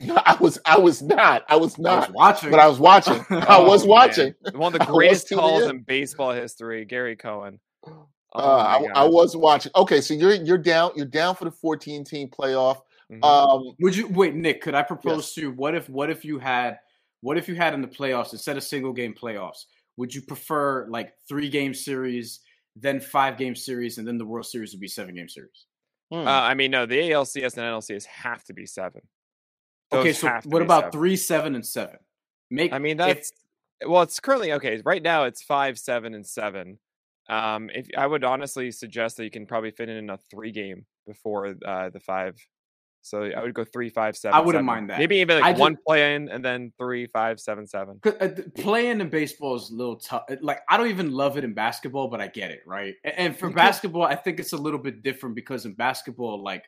I 0.00 0.36
was. 0.40 0.58
I 0.66 0.78
was 0.78 1.02
not. 1.02 1.44
I 1.48 1.56
was 1.56 1.78
I 1.78 1.82
not. 1.82 2.08
was 2.08 2.14
watching, 2.14 2.50
But 2.50 2.60
I 2.60 2.68
was 2.68 2.78
watching. 2.78 3.24
I 3.30 3.58
was 3.60 3.82
Oh, 3.84 3.86
man. 3.86 3.88
watching. 3.88 4.34
One 4.54 4.74
of 4.74 4.78
the 4.80 4.86
greatest 4.92 5.28
calls 5.30 5.62
in. 5.64 5.70
in 5.70 5.82
baseball 5.82 6.32
history, 6.32 6.84
Gary 6.84 7.16
Cohen. 7.16 7.60
Oh 7.86 8.06
Uh, 8.34 8.88
I, 8.94 9.02
I 9.02 9.04
was 9.08 9.34
watching. 9.36 9.72
Okay, 9.74 10.00
so 10.02 10.12
you're 10.14 10.34
you're 10.34 10.58
down. 10.58 10.90
You're 10.96 11.06
down 11.06 11.34
for 11.36 11.44
the 11.46 11.50
14 11.50 12.04
team 12.04 12.28
playoff. 12.28 12.80
Mhm. 13.10 13.24
Um, 13.24 13.74
Would 13.80 13.96
you 13.96 14.08
wait, 14.08 14.34
Nick? 14.34 14.60
Could 14.62 14.74
I 14.74 14.82
propose 14.82 15.32
to 15.34 15.40
you? 15.40 15.50
What 15.52 15.74
if 15.74 15.88
what 15.88 16.10
if 16.10 16.24
you 16.24 16.38
had 16.38 16.78
what 17.22 17.38
if 17.38 17.48
you 17.48 17.54
had 17.54 17.72
in 17.72 17.80
the 17.80 17.88
playoffs 17.88 18.32
instead 18.32 18.56
of 18.56 18.64
single 18.64 18.92
game 18.92 19.14
playoffs? 19.14 19.64
Would 19.96 20.14
you 20.14 20.20
prefer 20.22 20.86
like 20.90 21.12
three 21.26 21.48
game 21.48 21.72
series, 21.72 22.40
then 22.74 23.00
five 23.00 23.38
game 23.38 23.54
series, 23.54 23.96
and 23.96 24.06
then 24.06 24.18
the 24.18 24.26
World 24.26 24.44
Series 24.44 24.72
would 24.72 24.80
be 24.80 24.88
seven 24.88 25.14
game 25.14 25.28
series? 25.28 25.64
hmm. 26.10 26.18
Uh, 26.18 26.24
I 26.30 26.52
mean, 26.54 26.70
no, 26.72 26.84
the 26.84 26.96
ALCS 26.98 27.56
and 27.56 27.62
NLCS 27.62 28.04
have 28.04 28.44
to 28.44 28.52
be 28.52 28.66
seven. 28.66 29.00
Okay, 30.00 30.12
so 30.12 30.40
what 30.44 30.62
about 30.62 30.84
seven. 30.84 30.92
three, 30.92 31.16
seven, 31.16 31.54
and 31.54 31.66
seven? 31.66 31.96
Make 32.50 32.72
I 32.72 32.78
mean, 32.78 33.00
if- 33.00 33.06
that's 33.06 33.32
well, 33.86 34.02
it's 34.02 34.20
currently 34.20 34.52
okay. 34.52 34.80
Right 34.84 35.02
now, 35.02 35.24
it's 35.24 35.42
five, 35.42 35.78
seven, 35.78 36.14
and 36.14 36.26
seven. 36.26 36.78
Um, 37.28 37.70
if 37.74 37.88
I 37.96 38.06
would 38.06 38.24
honestly 38.24 38.70
suggest 38.70 39.16
that 39.16 39.24
you 39.24 39.30
can 39.30 39.46
probably 39.46 39.70
fit 39.70 39.88
in 39.88 40.10
a 40.10 40.16
three 40.30 40.52
game 40.52 40.86
before 41.06 41.54
uh, 41.66 41.90
the 41.90 42.00
five. 42.00 42.36
So 43.02 43.22
I 43.22 43.40
would 43.40 43.54
go 43.54 43.64
three, 43.64 43.88
five, 43.88 44.16
seven. 44.16 44.34
I 44.34 44.40
wouldn't 44.40 44.60
seven. 44.60 44.66
mind 44.66 44.90
that. 44.90 44.98
Maybe 44.98 45.16
even 45.18 45.40
like 45.40 45.58
one 45.58 45.76
play 45.86 46.16
in 46.16 46.28
and 46.28 46.44
then 46.44 46.72
three, 46.76 47.06
five, 47.06 47.38
seven, 47.38 47.64
seven. 47.64 48.00
uh, 48.04 48.28
playing 48.56 49.00
in 49.00 49.08
baseball 49.08 49.54
is 49.54 49.70
a 49.70 49.74
little 49.74 49.94
tough. 49.96 50.24
Like 50.40 50.60
I 50.68 50.76
don't 50.76 50.88
even 50.88 51.12
love 51.12 51.38
it 51.38 51.44
in 51.44 51.54
basketball, 51.54 52.08
but 52.08 52.20
I 52.20 52.26
get 52.26 52.50
it, 52.50 52.62
right? 52.66 52.94
And, 53.04 53.36
for 53.36 53.48
You 53.48 53.54
basketball, 53.54 54.02
I 54.02 54.16
think 54.16 54.40
it's 54.40 54.54
a 54.54 54.56
little 54.56 54.80
bit 54.80 55.02
different 55.02 55.36
because 55.36 55.66
in 55.66 55.74
basketball, 55.74 56.42
like 56.42 56.64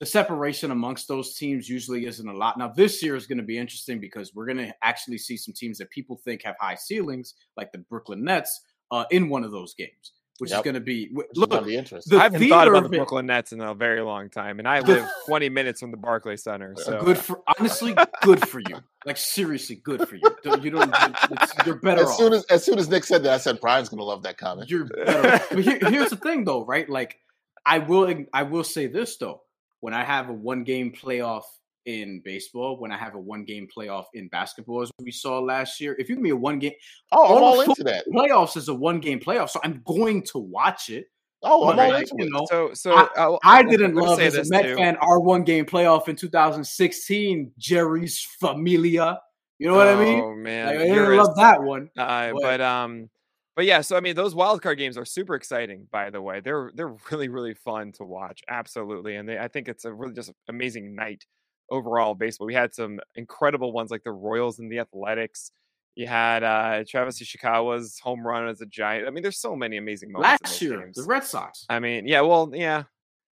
the 0.00 0.06
separation 0.06 0.70
amongst 0.70 1.06
those 1.08 1.34
teams 1.34 1.68
usually 1.68 2.06
isn't 2.06 2.26
a 2.26 2.32
lot. 2.36 2.58
Now 2.58 2.68
this 2.68 3.02
year 3.02 3.16
is 3.16 3.26
going 3.26 3.38
to 3.38 3.44
be 3.44 3.58
interesting 3.58 4.00
because 4.00 4.34
we're 4.34 4.46
going 4.46 4.56
to 4.58 4.74
actually 4.82 5.18
see 5.18 5.36
some 5.36 5.54
teams 5.54 5.78
that 5.78 5.90
people 5.90 6.20
think 6.24 6.42
have 6.42 6.56
high 6.58 6.74
ceilings, 6.74 7.34
like 7.56 7.70
the 7.70 7.78
Brooklyn 7.78 8.24
Nets, 8.24 8.60
uh, 8.90 9.04
in 9.10 9.28
one 9.28 9.44
of 9.44 9.52
those 9.52 9.74
games, 9.74 10.12
which 10.38 10.50
is 10.50 10.60
going 10.62 10.74
to 10.74 10.80
be 10.80 11.10
Which 11.12 11.26
look. 11.36 11.50
gonna 11.50 11.66
be 11.66 11.76
interesting. 11.76 12.16
The 12.16 12.20
I 12.20 12.24
haven't 12.24 12.48
thought 12.48 12.66
about 12.66 12.84
the 12.84 12.96
Brooklyn 12.96 13.26
Nets 13.26 13.52
in 13.52 13.60
a 13.60 13.74
very 13.74 14.00
long 14.00 14.30
time, 14.30 14.58
and 14.58 14.66
I 14.66 14.80
live 14.80 15.06
20 15.26 15.48
minutes 15.50 15.80
from 15.80 15.90
the 15.90 15.96
Barclays 15.98 16.42
Center. 16.42 16.74
So 16.78 17.04
Good 17.04 17.18
for 17.18 17.42
honestly, 17.58 17.94
good 18.22 18.48
for 18.48 18.60
you. 18.60 18.78
Like 19.04 19.18
seriously, 19.18 19.76
good 19.76 20.08
for 20.08 20.16
you. 20.16 20.22
You 20.62 20.70
don't. 20.70 20.92
It's, 21.30 21.66
you're 21.66 21.76
better 21.76 22.02
As 22.02 22.08
off. 22.08 22.16
soon 22.16 22.32
as 22.32 22.44
as 22.46 22.64
soon 22.64 22.78
as 22.78 22.88
Nick 22.88 23.04
said 23.04 23.22
that, 23.24 23.34
I 23.34 23.38
said 23.38 23.60
Brian's 23.60 23.90
gonna 23.90 24.02
love 24.02 24.22
that 24.22 24.38
comment. 24.38 24.70
You're 24.70 24.86
better. 24.86 25.34
off. 25.34 25.48
but 25.50 25.60
here, 25.60 25.78
here's 25.82 26.10
the 26.10 26.16
thing, 26.16 26.44
though, 26.44 26.64
right? 26.64 26.88
Like, 26.88 27.18
I 27.64 27.78
will, 27.78 28.12
I 28.32 28.42
will 28.42 28.64
say 28.64 28.86
this 28.88 29.18
though: 29.18 29.42
when 29.80 29.94
I 29.94 30.04
have 30.04 30.28
a 30.28 30.32
one 30.32 30.64
game 30.64 30.92
playoff 30.92 31.42
in 31.86 32.20
baseball, 32.24 32.78
when 32.78 32.92
I 32.92 32.96
have 32.98 33.14
a 33.14 33.18
one 33.18 33.44
game 33.44 33.66
playoff 33.74 34.04
in 34.14 34.28
basketball, 34.28 34.82
as 34.82 34.90
we 35.02 35.10
saw 35.10 35.38
last 35.40 35.80
year, 35.80 35.96
if 35.98 36.08
you 36.08 36.16
give 36.16 36.22
me 36.22 36.30
a 36.30 36.36
one 36.36 36.58
game 36.58 36.72
Oh, 37.12 37.24
I'm 37.24 37.42
all 37.42 37.44
all 37.54 37.60
into 37.62 37.82
that. 37.84 38.04
playoffs 38.12 38.56
is 38.56 38.68
a 38.68 38.74
one 38.74 39.00
game 39.00 39.18
playoff, 39.20 39.48
so 39.50 39.60
I'm 39.64 39.82
going 39.84 40.22
to 40.24 40.38
watch 40.38 40.90
it. 40.90 41.06
Oh, 41.42 41.70
I'm 41.70 41.76
But, 41.76 41.86
all 41.86 41.94
into 41.96 42.14
you 42.18 42.26
it. 42.26 42.30
know, 42.32 42.46
so 42.50 42.74
so 42.74 42.92
I- 42.94 43.08
I'll- 43.16 43.38
I 43.42 43.62
didn't 43.62 43.94
gonna 43.94 44.06
love 44.10 44.20
as 44.20 44.34
a 44.34 44.38
this 44.38 44.50
Met 44.50 44.62
too. 44.64 44.76
fan 44.76 44.96
our 44.96 45.18
one 45.20 45.42
game 45.42 45.64
playoff 45.64 46.06
in 46.08 46.16
2016, 46.16 47.52
Jeurys 47.58 48.24
Familia. 48.38 49.18
You 49.58 49.68
know 49.68 49.74
what 49.76 49.88
I 49.88 49.94
mean? 49.96 50.20
Oh 50.20 50.34
man, 50.34 50.66
Like, 50.66 50.76
I 50.76 50.82
didn't 50.84 51.16
love 51.16 51.36
that 51.36 51.62
one. 51.62 51.90
Uh, 51.96 52.32
But- 52.32 52.40
but 52.42 52.60
um, 52.60 53.08
but 53.56 53.64
yeah. 53.64 53.80
So 53.80 53.96
I 53.96 54.00
mean, 54.00 54.14
those 54.16 54.34
wild 54.34 54.62
card 54.62 54.78
games 54.78 54.96
are 54.96 55.04
super 55.04 55.34
exciting. 55.34 55.86
By 55.90 56.10
the 56.10 56.22
way, 56.22 56.40
they're 56.40 56.70
they're 56.74 56.94
really 57.10 57.28
really 57.28 57.54
fun 57.54 57.92
to 57.92 58.04
watch. 58.04 58.42
Absolutely, 58.48 59.16
and 59.16 59.28
they, 59.28 59.38
I 59.38 59.48
think 59.48 59.68
it's 59.68 59.84
a 59.84 59.92
really 59.92 60.14
just 60.14 60.32
amazing 60.48 60.94
night 60.94 61.24
overall. 61.70 62.14
Baseball. 62.14 62.46
We 62.46 62.54
had 62.54 62.74
some 62.74 63.00
incredible 63.14 63.72
ones 63.72 63.90
like 63.90 64.04
the 64.04 64.12
Royals 64.12 64.58
and 64.58 64.70
the 64.70 64.78
Athletics. 64.78 65.52
You 65.96 66.06
had 66.06 66.44
uh, 66.44 66.84
Travis 66.88 67.20
Ishikawa's 67.20 67.98
home 67.98 68.26
run 68.26 68.48
as 68.48 68.60
a 68.60 68.66
giant. 68.66 69.06
I 69.06 69.10
mean, 69.10 69.22
there's 69.22 69.40
so 69.40 69.56
many 69.56 69.76
amazing 69.76 70.12
moments. 70.12 70.42
Last 70.42 70.62
year, 70.62 70.80
games. 70.80 70.96
the 70.96 71.02
Red 71.02 71.24
Sox. 71.24 71.66
I 71.68 71.80
mean, 71.80 72.06
yeah, 72.06 72.20
well, 72.20 72.50
yeah. 72.54 72.84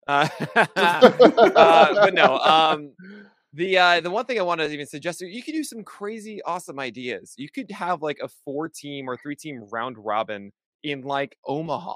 Uh, 0.06 0.28
uh, 0.56 1.94
but 1.94 2.14
no, 2.14 2.38
um, 2.38 2.92
the 3.52 3.78
uh, 3.78 4.00
the 4.00 4.10
one 4.10 4.24
thing 4.24 4.38
I 4.38 4.42
want 4.42 4.60
to 4.60 4.70
even 4.70 4.86
suggest 4.86 5.20
you 5.20 5.42
could 5.42 5.52
do 5.54 5.64
some 5.64 5.82
crazy 5.84 6.40
awesome 6.42 6.78
ideas. 6.78 7.34
You 7.36 7.48
could 7.50 7.70
have 7.70 8.02
like 8.02 8.18
a 8.22 8.28
four 8.44 8.68
team 8.68 9.08
or 9.08 9.16
three 9.16 9.36
team 9.36 9.64
round 9.70 9.96
robin 9.98 10.52
in 10.82 11.02
like 11.02 11.36
Omaha 11.46 11.94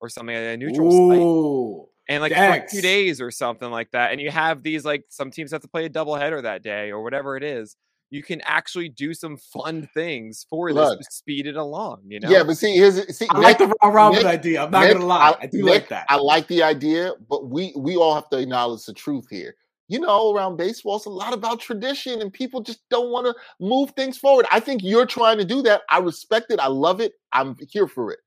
or 0.00 0.08
something 0.08 0.34
like 0.34 0.44
a 0.44 0.56
neutral 0.56 0.90
site, 0.90 1.90
and 2.08 2.22
like 2.22 2.32
for 2.32 2.70
two 2.76 2.80
days 2.80 3.20
or 3.20 3.30
something 3.30 3.70
like 3.70 3.90
that. 3.92 4.12
And 4.12 4.20
you 4.20 4.30
have 4.30 4.62
these 4.62 4.84
like 4.84 5.04
some 5.08 5.30
teams 5.30 5.50
have 5.52 5.62
to 5.62 5.68
play 5.68 5.84
a 5.84 5.88
double 5.88 6.14
header 6.16 6.40
that 6.42 6.62
day 6.62 6.90
or 6.90 7.02
whatever 7.02 7.36
it 7.36 7.42
is. 7.42 7.76
You 8.10 8.22
can 8.22 8.40
actually 8.42 8.90
do 8.90 9.12
some 9.12 9.36
fun 9.36 9.88
things 9.92 10.46
for 10.48 10.70
Look. 10.72 10.98
this 11.00 11.08
to 11.08 11.14
speed 11.14 11.46
it 11.46 11.56
along. 11.56 12.02
You 12.06 12.20
know, 12.20 12.30
Yeah, 12.30 12.44
but 12.44 12.56
see, 12.56 12.76
here's 12.76 13.16
see. 13.16 13.26
I 13.28 13.38
like 13.40 13.58
the 13.58 13.74
round 13.82 13.94
robin 13.94 14.18
Nick- 14.18 14.26
idea. 14.26 14.62
I'm 14.62 14.70
not 14.70 14.84
Nick, 14.84 14.92
gonna 14.94 15.06
lie. 15.06 15.36
I, 15.40 15.46
do 15.46 15.58
Nick, 15.62 15.66
like 15.66 15.88
that. 15.88 16.06
I 16.08 16.16
like 16.16 16.46
the 16.46 16.62
idea, 16.62 17.12
but 17.28 17.48
we 17.50 17.72
we 17.76 17.96
all 17.96 18.14
have 18.14 18.28
to 18.30 18.38
acknowledge 18.38 18.84
the 18.86 18.92
truth 18.92 19.26
here. 19.30 19.56
You 19.88 20.00
know, 20.00 20.34
around 20.34 20.56
baseball, 20.56 20.96
it's 20.96 21.04
a 21.04 21.10
lot 21.10 21.34
about 21.34 21.60
tradition, 21.60 22.22
and 22.22 22.32
people 22.32 22.62
just 22.62 22.80
don't 22.88 23.10
want 23.10 23.26
to 23.26 23.34
move 23.60 23.90
things 23.90 24.16
forward. 24.16 24.46
I 24.50 24.58
think 24.60 24.82
you're 24.82 25.04
trying 25.06 25.38
to 25.38 25.44
do 25.44 25.60
that. 25.62 25.82
I 25.90 25.98
respect 25.98 26.50
it. 26.50 26.58
I 26.58 26.68
love 26.68 27.00
it. 27.00 27.12
I'm 27.32 27.56
here 27.70 27.86
for 27.86 28.10
it. 28.10 28.20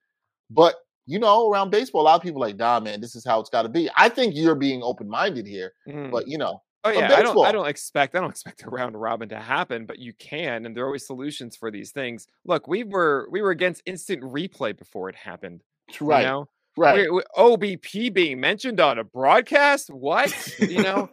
But 0.50 0.76
you 1.06 1.20
know, 1.20 1.50
around 1.50 1.70
baseball, 1.70 2.02
a 2.02 2.04
lot 2.04 2.16
of 2.16 2.22
people 2.22 2.44
are 2.44 2.48
like, 2.48 2.58
nah, 2.58 2.80
man, 2.82 3.00
this 3.00 3.16
is 3.16 3.24
how 3.26 3.40
it's 3.40 3.50
got 3.50 3.64
to 3.64 3.70
be. 3.70 3.90
I 3.96 4.10
think 4.10 4.36
you're 4.36 4.56
being 4.56 4.84
open 4.84 5.08
minded 5.10 5.48
here, 5.48 5.74
Mhm. 5.88 6.12
but 6.12 6.28
you 6.28 6.38
know, 6.38 6.64
Oh 6.84 6.90
yeah, 6.92 7.12
I 7.14 7.22
don't. 7.22 7.40
I 7.44 7.52
don't 7.52 7.68
expect. 7.68 8.16
I 8.16 8.20
don't 8.22 8.30
expect 8.38 8.64
a 8.64 8.70
round 8.70 9.00
robin 9.00 9.30
to 9.30 9.40
happen, 9.40 9.86
but 9.86 10.00
you 10.00 10.14
can, 10.14 10.66
and 10.66 10.76
there 10.76 10.84
are 10.84 10.88
always 10.88 11.06
solutions 11.08 11.56
for 11.56 11.72
these 11.72 11.92
things. 11.92 12.28
Look, 12.46 12.68
we 12.68 12.84
were 12.84 13.28
we 13.32 13.42
were 13.42 13.52
against 13.52 13.82
instant 13.86 14.22
replay 14.24 14.78
before 14.78 15.10
it 15.10 15.16
happened. 15.16 15.64
right, 16.00 16.22
You 16.22 16.22
know, 16.28 16.50
right. 16.78 17.12
We- 17.12 17.24
OBP 17.38 18.14
being 18.14 18.40
mentioned 18.40 18.80
on 18.80 19.00
a 19.00 19.04
broadcast. 19.04 19.90
What? 19.90 20.32
You 20.60 20.82
know, 20.84 21.10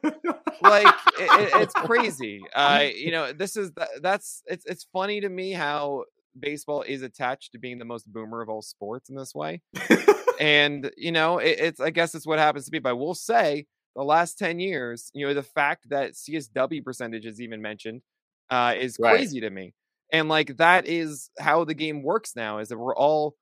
like 0.63 0.87
it, 1.19 1.41
it- 1.55 1.63
it's 1.63 1.75
crazy. 1.75 2.41
Uh, 2.55 2.85
you 2.95 3.11
know, 3.11 3.33
this 3.33 3.57
is 3.57 3.71
th- 3.77 3.89
that's 4.03 4.43
it's 4.47 4.65
it's 4.67 4.87
funny 4.93 5.21
to 5.21 5.29
me 5.29 5.53
how 5.53 6.05
baseball 6.39 6.83
is 6.83 7.03
attached 7.03 7.53
to 7.53 7.59
being 7.59 7.79
the 7.79 7.85
most 7.85 8.13
boomer 8.13 8.41
of 8.43 8.49
all 8.49 8.63
sports 8.63 9.09
in 9.09 9.17
this 9.17 9.35
way. 9.35 9.63
and 10.41 10.91
you 10.97 11.13
know, 11.13 11.39
it, 11.39 11.59
it's 11.59 11.81
I 11.81 11.91
guess 11.91 12.15
it's 12.15 12.27
what 12.27 12.39
happens 12.39 12.67
to 12.67 12.73
me. 12.73 12.79
But 12.79 12.91
I 12.91 12.95
will 12.95 13.15
say 13.15 13.67
the 13.97 14.03
last 14.05 14.39
10 14.39 14.59
years, 14.59 15.11
you 15.15 15.27
know, 15.27 15.35
the 15.35 15.43
fact 15.43 15.89
that 15.91 16.15
CSW 16.15 16.83
percentage 16.85 17.25
is 17.27 17.41
even 17.41 17.63
mentioned 17.63 18.03
uh, 18.51 18.75
is 18.77 18.97
Right. 18.99 19.15
crazy 19.17 19.41
to 19.41 19.51
me. 19.51 19.73
And 20.13 20.29
like 20.29 20.57
that 20.59 20.87
is 20.87 21.31
how 21.39 21.65
the 21.65 21.75
game 21.75 22.03
works 22.03 22.35
now 22.37 22.59
is 22.59 22.69
that 22.69 22.79
we're 22.79 22.97
all 22.97 23.35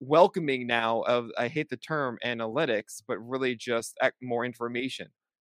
welcoming 0.00 0.66
now 0.66 1.02
of 1.02 1.30
I 1.38 1.48
hate 1.48 1.68
the 1.70 1.76
term 1.76 2.18
analytics, 2.24 3.02
but 3.06 3.18
really 3.18 3.54
just 3.56 3.96
more 4.22 4.44
information, 4.44 5.08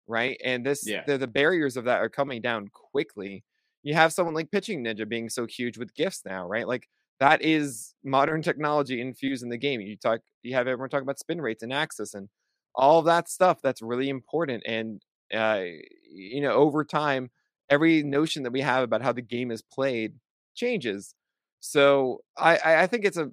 right? 0.07 0.39
And 0.45 0.65
this 0.67 0.93
Yeah. 0.93 1.07
the, 1.07 1.19
the 1.19 1.27
barriers 1.27 1.77
of 1.77 1.85
that 1.85 2.01
are 2.01 2.09
coming 2.09 2.43
down 2.43 2.69
quickly. 2.69 3.45
You 3.83 3.95
have 3.95 4.13
someone 4.13 4.35
like 4.35 4.51
Pitching 4.51 4.83
Ninja 4.85 5.09
being 5.09 5.29
so 5.29 5.47
huge 5.47 5.77
with 5.79 5.95
gifts 5.95 6.23
now, 6.25 6.47
right? 6.47 6.67
Like 6.67 6.89
that 7.21 7.43
is 7.43 7.95
modern 8.03 8.43
technology 8.43 9.01
infused 9.01 9.43
in 9.43 9.51
the 9.51 9.59
game. 9.59 9.81
You 9.81 9.97
talk, 9.97 10.21
you 10.43 10.55
have 10.55 10.67
everyone 10.67 10.89
talking 10.91 11.05
about 11.05 11.19
spin 11.19 11.41
rates 11.41 11.63
and 11.63 11.73
axis 11.73 12.15
and 12.15 12.29
all 12.75 13.03
that 13.03 13.29
stuff. 13.29 13.61
That's 13.63 13.83
really 13.83 14.09
important. 14.09 14.63
And 14.67 15.03
uh, 15.33 15.65
you 16.11 16.41
know, 16.41 16.53
over 16.53 16.85
time, 16.85 17.31
every 17.71 18.03
notion 18.03 18.43
that 18.45 18.53
we 18.53 18.61
have 18.61 18.83
about 18.83 19.03
how 19.03 19.13
the 19.13 19.23
game 19.23 19.51
is 19.51 19.63
played 19.63 20.15
changes. 20.55 21.15
So 21.61 22.21
I, 22.37 22.57
I 22.59 22.83
I 22.83 22.87
think 22.87 23.05
it's 23.05 23.17
a 23.17 23.31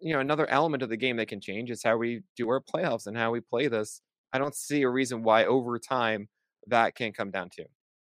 you 0.00 0.12
know 0.12 0.20
another 0.20 0.48
element 0.48 0.82
of 0.82 0.88
the 0.88 0.96
game 0.96 1.16
that 1.16 1.28
can 1.28 1.40
change 1.40 1.70
is 1.70 1.82
how 1.82 1.96
we 1.96 2.22
do 2.36 2.48
our 2.48 2.60
playoffs 2.62 3.06
and 3.06 3.16
how 3.16 3.30
we 3.30 3.40
play 3.40 3.68
this. 3.68 4.02
I 4.32 4.38
don't 4.38 4.54
see 4.54 4.82
a 4.82 4.88
reason 4.88 5.22
why 5.22 5.44
over 5.44 5.78
time 5.78 6.28
that 6.66 6.94
can 6.94 7.12
come 7.12 7.30
down 7.30 7.50
to. 7.56 7.64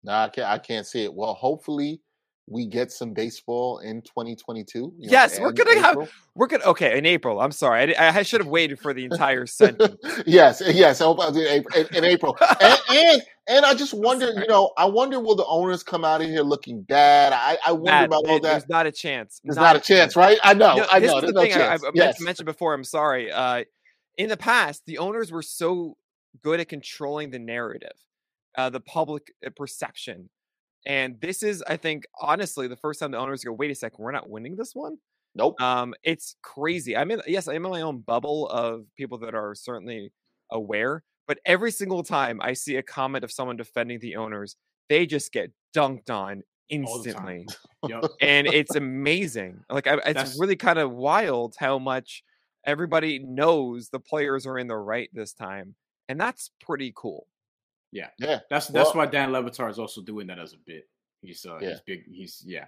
No, 0.04 0.14
I 0.14 0.30
can't. 0.30 0.48
I 0.48 0.58
can't 0.60 0.86
see 0.86 1.04
it. 1.04 1.14
Well, 1.14 1.34
hopefully, 1.34 2.02
we 2.48 2.66
get 2.66 2.92
some 2.92 3.14
baseball 3.14 3.80
in 3.80 4.02
2022. 4.02 4.80
you 4.80 4.84
know, 4.84 4.94
Yes, 5.00 5.40
we're 5.40 5.52
gonna 5.52 5.80
have- 5.80 6.12
We're 6.36 6.48
good. 6.48 6.62
Okay, 6.64 6.98
in 6.98 7.06
April. 7.06 7.40
I'm 7.40 7.52
sorry. 7.52 7.96
I, 7.96 8.18
I 8.18 8.24
should 8.24 8.42
have 8.42 8.48
waited 8.48 8.80
for 8.80 8.94
the 8.94 9.06
entire 9.06 9.46
sentence. 9.46 9.96
yes, 10.26 10.62
yes. 10.66 11.02
I 11.02 11.06
hope 11.06 11.20
I'll 11.20 11.32
do 11.32 11.40
in, 11.42 11.64
in 11.96 12.04
April. 12.04 12.38
And, 12.60 12.80
and 12.90 13.22
and 13.48 13.66
I 13.66 13.74
just 13.74 13.94
wonder, 13.94 14.28
you 14.28 14.48
know, 14.48 14.72
I 14.78 14.86
wonder 14.86 15.20
will 15.20 15.36
the 15.36 15.46
owners 15.46 15.84
come 15.84 16.06
out 16.06 16.22
of 16.22 16.28
here 16.28 16.42
looking 16.42 16.84
bad? 16.84 17.34
I, 17.34 17.58
I 17.66 17.72
wonder 17.72 17.92
Matt, 17.92 18.06
about 18.06 18.26
all 18.28 18.40
that. 18.40 18.42
There's 18.44 18.70
not 18.70 18.86
a 18.86 18.92
chance. 18.92 19.42
There's 19.44 19.58
not, 19.58 19.76
a 19.76 19.80
chance, 19.80 20.16
right? 20.16 20.38
I 20.44 20.54
know. 20.54 20.76
No, 20.76 20.86
I 20.92 21.00
this 21.00 21.12
know. 21.12 21.18
is 21.18 21.24
the 21.26 21.32
no 21.34 21.42
thing 21.42 21.54
I, 21.54 21.56
I 21.56 21.60
chance. 21.60 21.84
I 21.84 21.92
yes. 21.94 22.18
to 22.18 22.24
mention 22.24 22.46
before. 22.46 22.74
I'm 22.74 22.84
sorry. 22.84 23.32
Uh, 23.32 23.64
in 24.18 24.30
the 24.30 24.38
past, 24.38 24.84
the 24.86 25.00
owners 25.00 25.32
were 25.32 25.42
so 25.42 25.98
good 26.44 26.60
at 26.60 26.70
controlling 26.70 27.32
the 27.32 27.40
narrative, 27.40 27.92
uh, 28.58 28.70
the 28.70 28.80
public 28.80 29.32
uh, 29.46 29.50
perception, 29.56 30.30
and 30.86 31.20
this 31.22 31.44
is, 31.44 31.64
I 31.68 31.78
think, 31.78 32.06
honestly, 32.20 32.68
the 32.68 32.76
first 32.76 33.00
time 33.00 33.12
the 33.12 33.18
owners 33.18 33.44
go, 33.44 33.54
"Wait 33.54 33.72
a 33.72 33.76
second, 33.76 34.04
we're 34.04 34.12
not 34.12 34.30
winning 34.30 34.56
this 34.56 34.74
one." 34.74 34.98
Nope. 35.36 35.62
Um, 35.62 35.94
it's 36.04 36.36
crazy. 36.42 36.96
I'm 36.98 37.10
in. 37.12 37.22
Yes, 37.28 37.48
I'm 37.48 37.58
in 37.66 37.72
my 37.72 37.82
own 37.82 38.00
bubble 38.00 38.48
of 38.50 38.86
people 38.98 39.18
that 39.20 39.34
are 39.36 39.56
certainly 39.56 40.12
aware, 40.52 41.04
but 41.28 41.40
every 41.46 41.72
single 41.72 42.04
time 42.04 42.40
I 42.42 42.54
see 42.54 42.76
a 42.78 42.84
comment 42.84 43.24
of 43.24 43.32
someone 43.32 43.56
defending 43.58 44.00
the 44.00 44.16
owners, 44.18 44.56
they 44.90 45.06
just 45.06 45.32
get 45.32 45.52
dunked 45.76 46.10
on 46.10 46.44
All 46.86 47.02
the 47.02 47.14
time. 47.14 47.30
instantly 47.30 47.48
Yep. 47.88 48.04
and 48.22 48.48
it's 48.54 48.76
amazing. 48.76 49.64
Like 49.70 49.88
I, 49.88 49.94
it's 49.96 50.04
That's- 50.06 50.38
really 50.40 50.58
kind 50.58 50.80
of 50.80 50.92
wild 50.92 51.56
how 51.58 51.80
much 51.80 52.24
everybody 52.66 53.20
knows 53.20 53.90
the 53.90 54.00
players 54.00 54.46
are 54.46 54.58
in 54.60 54.68
the 54.68 54.78
right 54.78 55.10
this 55.14 55.34
time, 55.34 55.76
and 56.10 56.20
that's 56.20 56.52
pretty 56.60 56.92
cool. 56.96 57.28
Yeah. 57.92 58.08
yeah. 58.20 58.40
That's 58.50 58.68
that's 58.68 58.94
Well- 58.96 59.06
why 59.06 59.12
Dan 59.12 59.32
Levitar 59.32 59.70
is 59.70 59.80
also 59.80 60.02
doing 60.02 60.28
that 60.28 60.40
as 60.40 60.54
a 60.54 60.58
bit. 60.66 60.88
He's 61.22 61.46
uh 61.46 61.58
Yeah. 61.62 61.70
he's 61.70 61.82
big 61.82 62.04
he's 62.12 62.44
yeah. 62.46 62.66